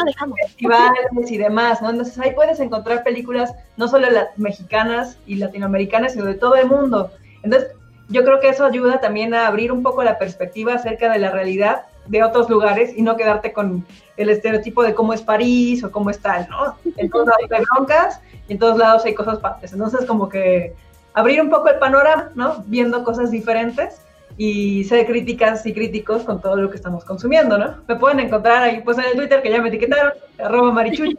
festivales 0.46 1.30
y 1.30 1.38
demás, 1.38 1.80
¿no? 1.80 1.90
Entonces 1.90 2.18
ahí 2.18 2.32
puedes 2.34 2.60
encontrar 2.60 3.04
películas 3.04 3.54
no 3.76 3.88
solo 3.88 4.10
las 4.10 4.36
mexicanas 4.36 5.18
y 5.26 5.36
latinoamericanas, 5.36 6.12
sino 6.12 6.24
de 6.24 6.34
todo 6.34 6.56
el 6.56 6.66
mundo. 6.66 7.10
Entonces 7.42 7.70
yo 8.08 8.24
creo 8.24 8.40
que 8.40 8.48
eso 8.48 8.64
ayuda 8.64 9.00
también 9.00 9.34
a 9.34 9.46
abrir 9.46 9.70
un 9.70 9.82
poco 9.82 10.02
la 10.02 10.18
perspectiva 10.18 10.74
acerca 10.74 11.12
de 11.12 11.18
la 11.18 11.30
realidad 11.30 11.82
de 12.06 12.24
otros 12.24 12.50
lugares 12.50 12.92
y 12.96 13.02
no 13.02 13.16
quedarte 13.16 13.52
con 13.52 13.86
el 14.16 14.30
estereotipo 14.30 14.82
de 14.82 14.94
cómo 14.94 15.12
es 15.12 15.22
París 15.22 15.84
o 15.84 15.92
cómo 15.92 16.10
es 16.10 16.18
tal, 16.18 16.48
¿no? 16.50 16.76
En 16.96 17.08
todos 17.08 17.26
lados 17.26 17.50
hay 17.50 17.64
broncas 17.64 18.20
y 18.48 18.54
en 18.54 18.58
todos 18.58 18.76
lados 18.76 19.04
hay 19.04 19.14
cosas 19.14 19.38
padres. 19.38 19.72
Entonces 19.72 20.04
como 20.06 20.28
que 20.28 20.74
abrir 21.14 21.40
un 21.40 21.50
poco 21.50 21.68
el 21.68 21.78
panorama, 21.78 22.30
¿no? 22.34 22.64
Viendo 22.66 23.04
cosas 23.04 23.30
diferentes 23.30 24.00
y 24.42 24.84
ser 24.84 25.04
críticas 25.04 25.66
y 25.66 25.74
críticos 25.74 26.22
con 26.22 26.40
todo 26.40 26.56
lo 26.56 26.70
que 26.70 26.76
estamos 26.76 27.04
consumiendo, 27.04 27.58
¿no? 27.58 27.74
Me 27.86 27.96
pueden 27.96 28.20
encontrar 28.20 28.62
ahí, 28.62 28.80
pues 28.80 28.96
en 28.96 29.04
el 29.04 29.12
Twitter 29.12 29.42
que 29.42 29.50
ya 29.50 29.60
me 29.60 29.68
etiquetaron, 29.68 30.14
arroba 30.38 30.72
marichucho. 30.72 31.18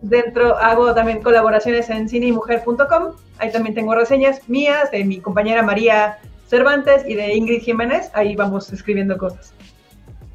Dentro 0.00 0.56
hago 0.56 0.94
también 0.94 1.22
colaboraciones 1.22 1.90
en 1.90 2.08
cineymujer.com. 2.08 3.12
Ahí 3.36 3.52
también 3.52 3.74
tengo 3.74 3.94
reseñas 3.94 4.48
mías 4.48 4.90
de 4.90 5.04
mi 5.04 5.20
compañera 5.20 5.62
María 5.62 6.18
Cervantes 6.46 7.06
y 7.06 7.14
de 7.14 7.34
Ingrid 7.34 7.60
Jiménez. 7.60 8.10
Ahí 8.14 8.36
vamos 8.36 8.72
escribiendo 8.72 9.18
cosas. 9.18 9.52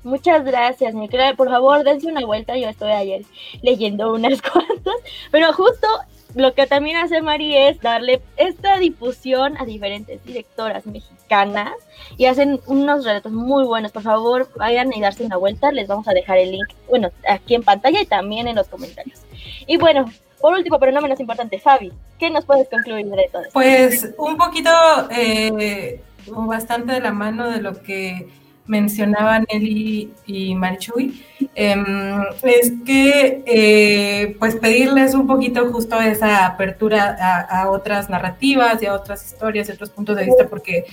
Muchas 0.03 0.45
gracias, 0.45 0.93
mi 0.93 1.09
Por 1.35 1.49
favor, 1.49 1.83
dense 1.83 2.05
una 2.05 2.23
vuelta. 2.23 2.55
Yo 2.55 2.69
estoy 2.69 2.91
ayer 2.91 3.23
leyendo 3.63 4.13
unas 4.13 4.39
cuantas. 4.43 4.93
Pero 5.31 5.51
justo 5.53 5.87
lo 6.37 6.53
que 6.53 6.67
también 6.67 6.97
hace 6.97 7.21
Mari 7.21 7.55
es 7.55 7.81
darle 7.81 8.21
esta 8.37 8.77
difusión 8.77 9.57
a 9.57 9.65
diferentes 9.65 10.23
directoras 10.23 10.85
mexicanas 10.85 11.73
y 12.15 12.25
hacen 12.25 12.59
unos 12.67 13.03
relatos 13.03 13.31
muy 13.31 13.65
buenos. 13.65 13.91
Por 13.91 14.03
favor, 14.03 14.47
vayan 14.55 14.93
y 14.93 15.01
darse 15.01 15.25
una 15.25 15.37
vuelta. 15.37 15.71
Les 15.71 15.87
vamos 15.87 16.07
a 16.07 16.13
dejar 16.13 16.37
el 16.37 16.51
link, 16.51 16.67
bueno, 16.87 17.09
aquí 17.27 17.55
en 17.55 17.63
pantalla 17.63 18.01
y 18.01 18.05
también 18.05 18.47
en 18.47 18.55
los 18.55 18.67
comentarios. 18.67 19.21
Y 19.65 19.77
bueno, 19.77 20.11
por 20.39 20.53
último, 20.53 20.79
pero 20.79 20.91
no 20.91 21.01
menos 21.01 21.19
importante, 21.19 21.59
Fabi, 21.59 21.91
¿qué 22.19 22.29
nos 22.29 22.45
puedes 22.45 22.69
concluir 22.69 23.07
de 23.07 23.29
todo 23.31 23.41
esto? 23.41 23.53
Pues 23.53 24.13
un 24.17 24.37
poquito, 24.37 24.69
eh, 25.09 26.01
bastante 26.27 26.93
de 26.93 26.99
la 26.99 27.11
mano 27.11 27.49
de 27.49 27.61
lo 27.61 27.81
que 27.81 28.27
mencionaban 28.67 29.45
Eli 29.49 30.11
y 30.25 30.53
Marichuy, 30.55 31.23
em, 31.55 32.21
es 32.43 32.73
que 32.85 33.43
eh, 33.45 34.35
pues 34.39 34.55
pedirles 34.55 35.13
un 35.13 35.25
poquito 35.25 35.71
justo 35.71 35.99
esa 35.99 36.45
apertura 36.45 37.17
a, 37.49 37.69
otras 37.69 38.09
narrativas 38.09 38.81
y 38.83 38.85
a 38.85 38.93
otras 38.93 39.25
historias 39.25 39.69
y 39.69 39.71
otros 39.71 39.89
puntos 39.89 40.15
de 40.17 40.25
vista, 40.25 40.47
porque 40.47 40.85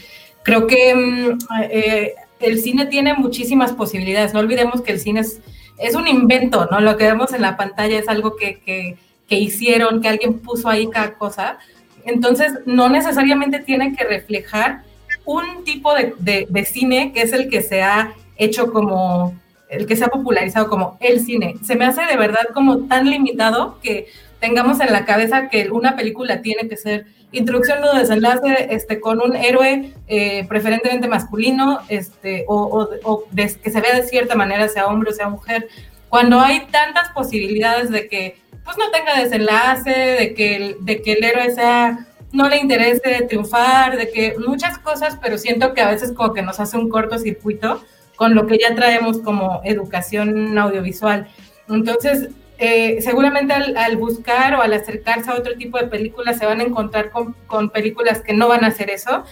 creo 0.43 0.67
que 0.67 0.91
em, 0.91 1.39
eh, 1.71 2.15
el 2.41 2.61
cine 2.61 2.87
tiene 2.87 3.15
muchísimas 3.15 3.73
posibilidades. 3.73 4.33
No 4.35 4.41
olvidemos 4.41 4.83
que 4.83 4.93
el 4.93 5.01
cine 5.01 5.21
es 5.21 5.41
es 5.79 5.95
un 5.95 6.07
invento, 6.07 6.69
¿no? 6.71 6.81
Lo 6.81 6.97
que 6.97 7.05
vemos 7.05 7.33
en 7.33 7.43
la 7.43 7.57
pantalla 7.57 7.99
es 7.99 8.09
algo 8.09 8.37
que, 8.37 8.61
que, 8.61 8.97
que 9.29 9.37
hicieron, 9.37 10.01
que 10.01 10.09
alguien 10.09 10.39
puso 10.39 10.69
ahí 10.69 10.89
cada 10.89 11.15
cosa. 11.15 11.59
Entonces, 12.05 12.53
no 12.67 12.89
necesariamente 12.89 13.61
tiene 13.61 13.95
que 13.95 14.05
reflejar 14.05 14.83
un 15.25 15.65
tipo 15.65 15.95
de, 15.95 16.47
de, 16.49 16.65
cine 16.65 17.13
que 17.13 17.23
es 17.23 17.33
el 17.33 17.49
que 17.49 17.63
se 17.63 17.83
ha 17.83 18.15
hecho 18.37 18.73
como, 18.73 19.35
el 19.69 19.87
que 19.87 19.97
se 19.97 20.05
ha 20.05 20.09
popularizado 20.09 20.69
como 20.69 20.99
el 21.01 21.21
cine. 21.21 21.57
Se 21.63 21.77
me 21.77 21.87
hace 21.87 22.05
de 22.05 22.17
verdad 22.17 22.47
como 22.53 22.87
tan 22.87 23.09
limitado 23.09 23.79
que 23.83 24.09
tengamos 24.41 24.81
en 24.81 24.93
la 24.93 25.05
cabeza 25.05 25.49
que 25.49 25.71
una 25.71 25.97
película 25.97 26.43
tiene 26.43 26.69
que 26.69 26.77
ser 26.77 27.07
introducción, 27.33 27.81
nudo, 27.81 27.95
desenlace, 27.95 28.69
este, 28.71 29.01
con 29.01 29.21
un 29.21 29.35
héroe 29.35 29.93
eh, 30.07 30.47
preferentemente 30.49 31.09
masculino, 31.09 31.81
este, 31.89 32.45
o, 32.47 32.89
o, 33.03 33.25
que 33.33 33.49
se 33.49 33.81
vea 33.81 33.97
de 33.97 34.07
cierta 34.07 34.35
manera, 34.35 34.69
sea 34.69 34.87
hombre 34.87 35.11
o 35.11 35.15
sea 35.15 35.29
mujer, 35.29 35.69
cuando 36.09 36.41
hay 36.41 36.67
tantas 36.71 37.11
posibilidades 37.11 37.91
de 37.91 38.07
que 38.07 38.37
pues 38.65 38.79
no 38.79 38.91
tenga 38.91 39.21
desenlace, 39.21 39.91
de 39.91 40.35
que, 40.35 40.77
de 40.81 41.03
que 41.03 41.13
el 41.13 41.25
héroe 41.25 41.51
sea 41.51 42.07
no 42.35 42.49
le 42.49 42.59
interese 42.59 43.25
triunfar, 43.29 43.97
de 43.97 44.11
que 44.11 44.35
muchas 44.45 44.79
cosas, 44.79 45.17
pero 45.23 45.39
siento 45.39 45.73
que 45.73 45.81
a 45.81 45.91
veces 45.91 46.13
como 46.13 46.35
que 46.35 46.43
nos 46.43 46.61
hace 46.61 46.77
un 46.77 46.89
cortocircuito 46.89 47.83
con 48.17 48.35
lo 48.35 48.47
que 48.47 48.59
ya 48.59 48.75
traemos 48.75 49.19
como 49.19 49.61
educación 49.65 50.59
audiovisual. 50.59 51.29
Entonces, 51.69 52.29
eh, 52.59 52.99
seguramente 53.01 53.55
al, 53.55 53.97
buscar 53.97 54.55
o 54.55 54.63
al 54.63 54.73
acercarse 54.73 55.31
a 55.31 55.35
otro 55.35 55.55
tipo 55.55 55.79
de 55.79 55.87
películas 55.87 56.39
se 56.39 56.47
van 56.47 56.61
a 56.61 56.65
encontrar 56.65 57.11
con, 57.11 57.35
con, 57.47 57.71
películas 57.71 58.21
que 58.21 58.33
no 58.33 58.49
van 58.49 58.65
a 58.65 58.69
hacer 58.69 58.91
eso, 58.91 59.25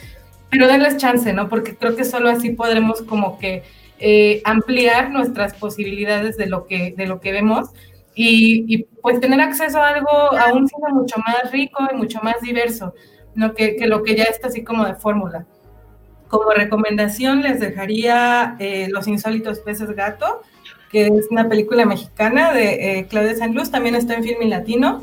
pero 0.49 0.69
denles 0.69 0.97
chance, 0.97 1.33
¿no? 1.33 1.49
Porque 1.49 1.77
creo 1.77 1.97
que 1.97 2.05
solo 2.05 2.31
así 2.31 2.51
podremos 2.51 3.03
como 3.03 3.39
que 3.39 3.63
eh, 3.99 4.43
ampliar 4.45 5.11
nuestras 5.11 5.55
posibilidades 5.55 6.37
de 6.37 6.47
lo 6.47 6.67
que, 6.67 6.95
de 6.97 7.07
lo 7.07 7.21
que 7.21 7.33
vemos 7.33 7.71
y, 8.15 8.85
pues 9.01 9.21
tener 9.21 9.41
acceso 9.41 9.81
a 9.81 9.89
algo, 9.89 10.11
a 10.11 10.53
un 10.53 10.69
cine 10.69 10.93
mucho 10.93 11.17
más 11.27 11.51
rico 11.51 11.83
y 11.93 11.97
mucho 11.97 12.21
más 12.23 12.41
diverso, 12.41 12.95
¿no? 13.35 13.55
que, 13.55 13.77
que 13.77 13.87
lo 13.87 14.03
que 14.03 14.17
ya 14.17 14.25
está 14.25 14.49
así 14.49 14.63
como 14.63 14.85
de 14.85 14.95
fórmula. 14.95 15.47
Como 16.29 16.51
recomendación 16.51 17.43
les 17.43 17.61
dejaría 17.61 18.57
eh, 18.59 18.89
Los 18.91 19.07
insólitos 19.07 19.61
peces 19.61 19.91
gato, 19.91 20.43
que 20.91 21.07
es 21.07 21.29
una 21.31 21.49
película 21.49 21.85
mexicana 21.85 22.53
de 22.53 23.01
eh, 23.01 23.07
Claudia 23.09 23.37
San 23.37 23.55
Luz, 23.55 23.71
también 23.71 23.95
está 23.95 24.15
en 24.15 24.25
Filmi 24.25 24.49
Latino. 24.49 25.03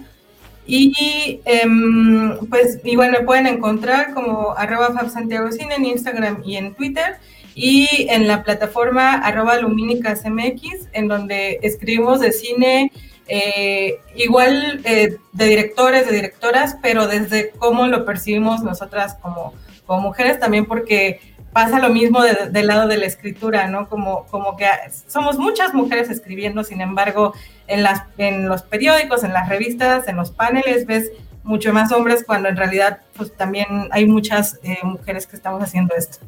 Y 0.65 1.41
em, 1.45 2.37
pues 2.47 2.79
igual 2.83 3.11
me 3.11 3.21
pueden 3.21 3.47
encontrar 3.47 4.13
como 4.13 4.55
arroba 4.55 4.93
Fab 4.93 5.09
Santiago 5.09 5.51
Cine 5.51 5.75
en 5.75 5.85
Instagram 5.85 6.43
y 6.45 6.57
en 6.57 6.75
Twitter 6.75 7.17
y 7.61 8.07
en 8.09 8.25
la 8.25 8.43
plataforma 8.43 9.15
arroba 9.15 9.59
MX, 9.59 10.87
en 10.93 11.09
donde 11.09 11.59
escribimos 11.61 12.21
de 12.21 12.31
cine, 12.31 12.93
eh, 13.27 13.99
igual 14.15 14.79
eh, 14.85 15.17
de 15.33 15.45
directores, 15.45 16.07
de 16.07 16.15
directoras, 16.15 16.77
pero 16.81 17.07
desde 17.07 17.49
cómo 17.49 17.87
lo 17.87 18.05
percibimos 18.05 18.63
nosotras 18.63 19.17
como, 19.21 19.53
como 19.85 19.99
mujeres, 19.99 20.39
también 20.39 20.67
porque 20.67 21.19
pasa 21.51 21.79
lo 21.79 21.89
mismo 21.89 22.23
del 22.23 22.67
lado 22.67 22.87
de 22.87 22.95
la 22.95 23.07
escritura, 23.07 23.67
¿no? 23.67 23.89
Como, 23.89 24.25
como 24.27 24.55
que 24.55 24.65
somos 25.07 25.37
muchas 25.37 25.73
mujeres 25.73 26.09
escribiendo, 26.09 26.63
sin 26.63 26.79
embargo, 26.79 27.33
en, 27.67 27.83
las, 27.83 28.03
en 28.17 28.47
los 28.47 28.61
periódicos, 28.61 29.25
en 29.25 29.33
las 29.33 29.49
revistas, 29.49 30.07
en 30.07 30.15
los 30.15 30.31
paneles, 30.31 30.85
ves 30.85 31.11
mucho 31.43 31.73
más 31.73 31.91
hombres 31.91 32.23
cuando 32.25 32.47
en 32.47 32.55
realidad 32.55 33.01
pues 33.17 33.35
también 33.35 33.89
hay 33.91 34.05
muchas 34.05 34.59
eh, 34.63 34.77
mujeres 34.81 35.27
que 35.27 35.35
estamos 35.35 35.61
haciendo 35.61 35.93
esto. 35.97 36.19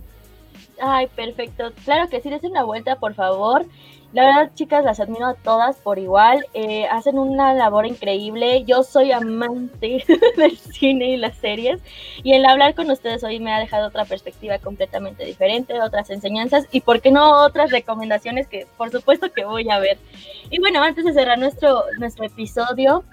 Ay, 0.84 1.08
perfecto. 1.16 1.72
Claro 1.86 2.10
que 2.10 2.22
sí, 2.22 2.30
des 2.30 2.44
una 2.44 2.64
vuelta, 2.64 2.95
por 2.95 3.14
favor. 3.14 3.66
La 4.14 4.26
verdad, 4.26 4.52
chicas, 4.56 4.84
las 4.84 4.99
admiro 4.99 5.28
a 5.28 5.36
todas 5.36 5.78
por 5.78 5.99
igual. 5.99 6.44
Eh, 6.56 6.86
hacen 6.88 7.20
una 7.20 7.53
labor 7.53 7.86
increíble. 7.86 8.64
Yo 8.66 8.82
soy 8.82 9.12
amante 9.12 10.03
del 10.38 10.58
cine 10.58 11.12
y 11.12 11.18
las 11.18 11.38
series. 11.38 11.80
Y 12.24 12.34
el 12.34 12.45
hablar 12.45 12.74
con 12.74 12.90
ustedes 12.90 13.24
hoy 13.24 13.40
me 13.40 13.53
ha 13.53 13.60
dejado 13.60 13.88
otra 13.88 14.06
perspectiva 14.06 14.58
completamente 14.58 15.24
diferente, 15.24 15.80
otras 15.82 16.10
enseñanzas 16.10 16.68
y, 16.72 16.82
¿por 16.82 16.99
qué 16.99 17.12
no, 17.12 17.45
otras 17.45 17.70
recomendaciones 17.70 18.48
que 18.48 18.66
por 18.76 18.90
supuesto 18.90 19.32
que 19.32 19.45
voy 19.45 19.70
a 19.70 19.80
ver? 19.80 19.99
Y 20.49 20.60
bueno, 20.60 20.82
antes 20.82 21.06
de 21.06 21.14
cerrar 21.14 21.38
nuestro, 21.38 21.84
nuestro 21.99 22.26
episodio, 22.26 23.03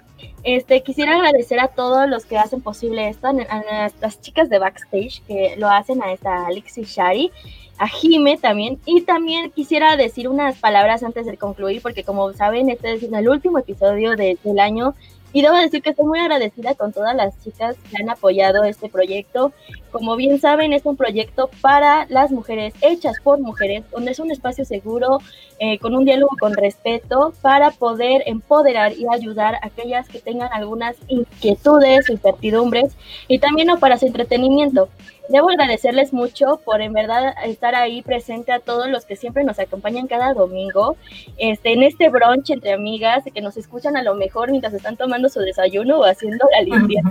este, 0.43 0.83
quisiera 0.83 1.17
agradecer 1.17 1.61
a 1.61 1.69
todos 1.69 2.09
los 2.09 2.25
que 2.25 2.39
hacen 2.39 2.61
posible 2.61 3.09
esto, 3.09 3.29
a, 3.29 3.33
nuestras 3.33 4.21
chicas 4.21 4.49
de 4.49 4.59
backstage 4.59 5.23
que 5.27 5.55
lo 5.57 5.69
hacen, 5.69 6.03
a 6.03 6.13
esta 6.13 6.47
Alexis 6.47 6.89
Shari, 6.89 7.31
a 7.79 7.87
Jime 7.87 8.37
también, 8.39 8.79
y 8.85 9.03
también 9.03 9.51
quisiera 9.51 9.97
decir 9.97 10.29
unas 10.29 10.59
palabras 10.59 11.03
antes 11.03 11.27
de 11.27 11.37
concluir, 11.37 11.81
porque 11.81 12.05
como 12.05 12.33
saben, 12.33 12.71
este 12.71 12.95
es 12.95 13.03
el 13.03 13.29
último 13.29 13.59
episodio 13.59 14.17
del 14.17 14.61
año 14.61 14.95
y 15.33 15.43
debo 15.43 15.57
decir 15.57 15.83
que 15.83 15.91
estoy 15.91 16.07
muy 16.07 16.19
agradecida 16.19 16.75
con 16.75 16.93
todas 16.93 17.15
las 17.15 17.39
chicas 17.43 17.77
que 17.91 18.03
han 18.03 18.09
apoyado 18.09 18.65
este 18.65 18.89
proyecto. 18.89 19.53
Como 19.91 20.17
bien 20.17 20.41
saben, 20.41 20.73
es 20.73 20.87
un 20.87 20.97
proyecto 20.97 21.51
para 21.61 22.07
las 22.09 22.31
mujeres, 22.31 22.75
hechas 22.81 23.17
por 23.23 23.39
mujeres, 23.39 23.85
donde 23.91 24.13
es 24.13 24.19
un 24.19 24.31
espacio 24.31 24.65
seguro, 24.65 25.19
eh, 25.59 25.79
con 25.79 25.95
un 25.95 26.05
diálogo 26.05 26.37
con 26.41 26.55
respeto, 26.55 27.33
para 27.43 27.71
poder 27.71 28.23
empoderar 28.27 28.93
y 28.93 29.07
ayudar 29.09 29.57
a 29.57 29.67
aquellas 29.67 30.09
que 30.09 30.21
tengan 30.21 30.53
algunas 30.53 30.97
inquietudes 31.09 32.09
incertidumbres, 32.09 32.97
y 33.29 33.39
también 33.39 33.69
para 33.79 33.99
su 33.99 34.07
entretenimiento. 34.07 34.89
Debo 35.29 35.51
agradecerles 35.51 36.13
mucho 36.13 36.61
por 36.65 36.81
en 36.81 36.93
verdad 36.93 37.35
estar 37.45 37.75
ahí 37.75 38.03
presente 38.03 38.53
a 38.53 38.61
todos 38.61 38.89
los 38.89 39.05
que 39.05 39.17
siempre 39.17 39.45
nos 39.45 39.59
acompañan 39.59 40.07
cada 40.07 40.33
domingo, 40.33 40.97
este, 41.37 41.73
en 41.73 41.83
este 41.83 42.09
brunch 42.09 42.51
entre 42.51 42.73
amigas, 42.73 43.25
que 43.35 43.41
nos 43.41 43.57
escuchan 43.57 43.97
a 43.97 44.03
lo 44.03 44.15
mejor 44.15 44.51
mientras 44.51 44.73
están 44.73 44.97
tomando 44.97 45.29
su 45.29 45.41
desayuno 45.41 45.99
o 45.99 46.05
haciendo 46.05 46.47
la 46.53 46.63
limpieza, 46.63 47.09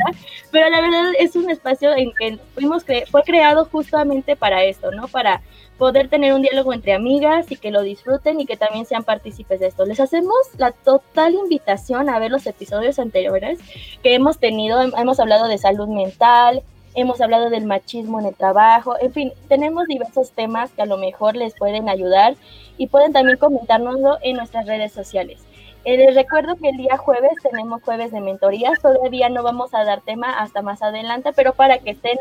pero 0.52 0.70
la 0.70 0.82
verdad 0.82 1.12
es 1.20 1.36
un 1.36 1.50
espacio 1.50 1.96
en 1.96 2.12
que 2.14 2.40
fuimos 2.54 2.84
fue 3.12 3.24
creado 3.24 3.66
justamente 3.66 4.36
para 4.36 4.64
esto, 4.64 4.92
¿no? 4.92 5.08
Para 5.08 5.42
poder 5.78 6.10
tener 6.10 6.34
un 6.34 6.42
diálogo 6.42 6.74
entre 6.74 6.94
amigas 6.94 7.52
y 7.52 7.56
que 7.56 7.72
lo 7.72 7.82
disfruten 7.82 8.40
y 8.40 8.46
que 8.46 8.58
también 8.58 8.86
sean 8.86 9.04
partícipes 9.04 9.60
de 9.60 9.68
esto. 9.68 9.86
Les 9.86 10.00
hacemos 10.00 10.36
la 10.58 10.72
total 10.72 11.36
invitación 11.36 12.10
a 12.10 12.20
ver 12.20 12.32
los 12.32 12.48
episodios 12.48 13.00
anteriores 13.00 13.60
que 14.02 14.16
hemos 14.16 14.40
tenido, 14.40 14.82
hemos 14.82 15.20
hablado 15.20 15.48
de 15.48 15.58
salud 15.58 15.88
mental, 15.88 16.64
hemos 16.98 17.22
hablado 17.22 17.50
del 17.50 17.66
machismo 17.66 18.20
en 18.20 18.26
el 18.26 18.36
trabajo, 18.36 18.96
en 19.00 19.14
fin, 19.14 19.32
tenemos 19.48 19.86
diversos 19.86 20.32
temas 20.32 20.72
que 20.72 20.82
a 20.82 20.88
lo 20.88 20.98
mejor 20.98 21.36
les 21.36 21.54
pueden 21.54 21.90
ayudar 21.90 22.36
y 22.78 22.88
pueden 22.88 23.14
también 23.14 23.38
comentárnoslo 23.38 24.18
en 24.24 24.36
nuestras 24.36 24.66
redes 24.66 24.92
sociales. 24.94 25.40
Eh, 25.86 25.96
les 25.96 26.16
recuerdo 26.16 26.56
que 26.56 26.70
el 26.70 26.78
día 26.78 26.98
jueves 26.98 27.32
tenemos 27.44 27.84
jueves 27.84 28.12
de 28.12 28.20
mentorías, 28.20 28.82
todavía 28.82 29.30
no 29.30 29.44
vamos 29.44 29.74
a 29.76 29.86
dar 29.86 30.02
tema 30.02 30.40
hasta 30.40 30.64
más 30.64 30.82
adelante, 30.82 31.32
pero 31.36 31.54
para 31.54 31.78
que 31.78 31.92
estén 31.92 32.18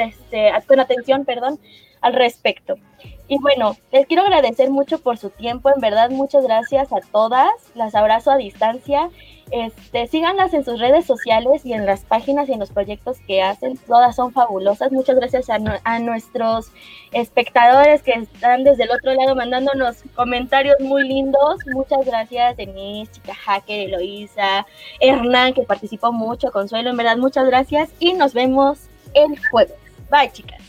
este, 0.00 0.50
con 0.66 0.80
atención, 0.80 1.24
perdón, 1.26 1.60
al 2.00 2.14
respecto. 2.14 2.76
Y 3.28 3.38
bueno, 3.40 3.76
les 3.92 4.06
quiero 4.06 4.22
agradecer 4.22 4.70
mucho 4.70 4.98
por 4.98 5.18
su 5.18 5.30
tiempo, 5.30 5.70
en 5.74 5.80
verdad 5.80 6.10
muchas 6.10 6.44
gracias 6.44 6.92
a 6.92 7.00
todas, 7.12 7.50
las 7.74 7.94
abrazo 7.94 8.30
a 8.30 8.36
distancia 8.36 9.10
este, 9.52 10.08
síganlas 10.08 10.52
en 10.54 10.64
sus 10.64 10.80
redes 10.80 11.04
sociales 11.04 11.64
y 11.64 11.72
en 11.72 11.86
las 11.86 12.00
páginas 12.00 12.48
y 12.48 12.52
en 12.52 12.58
los 12.58 12.70
proyectos 12.70 13.18
que 13.26 13.42
hacen. 13.42 13.76
Todas 13.76 14.16
son 14.16 14.32
fabulosas. 14.32 14.90
Muchas 14.90 15.16
gracias 15.16 15.48
a, 15.48 15.98
nuestros 16.00 16.72
espectadores 17.12 18.02
que 18.02 18.12
están 18.12 18.64
desde 18.64 18.84
el 18.84 18.90
otro 18.90 19.14
lado 19.14 19.36
mandándonos 19.36 20.02
comentarios 20.14 20.76
muy 20.80 21.06
lindos. 21.06 21.60
Muchas 21.72 22.04
gracias, 22.04 22.56
Denise, 22.56 23.12
Chica 23.12 23.34
Hacker, 23.34 23.88
Eloisa, 23.88 24.66
Hernán, 25.00 25.54
que 25.54 25.62
participó 25.62 26.12
mucho, 26.12 26.50
Consuelo, 26.50 26.90
en 26.90 26.96
verdad, 26.96 27.16
muchas 27.16 27.46
gracias. 27.46 27.90
Y 28.00 28.14
nos 28.14 28.34
vemos 28.34 28.88
el 29.14 29.38
jueves. 29.50 29.76
Bye, 30.10 30.32
chicas. 30.32 30.60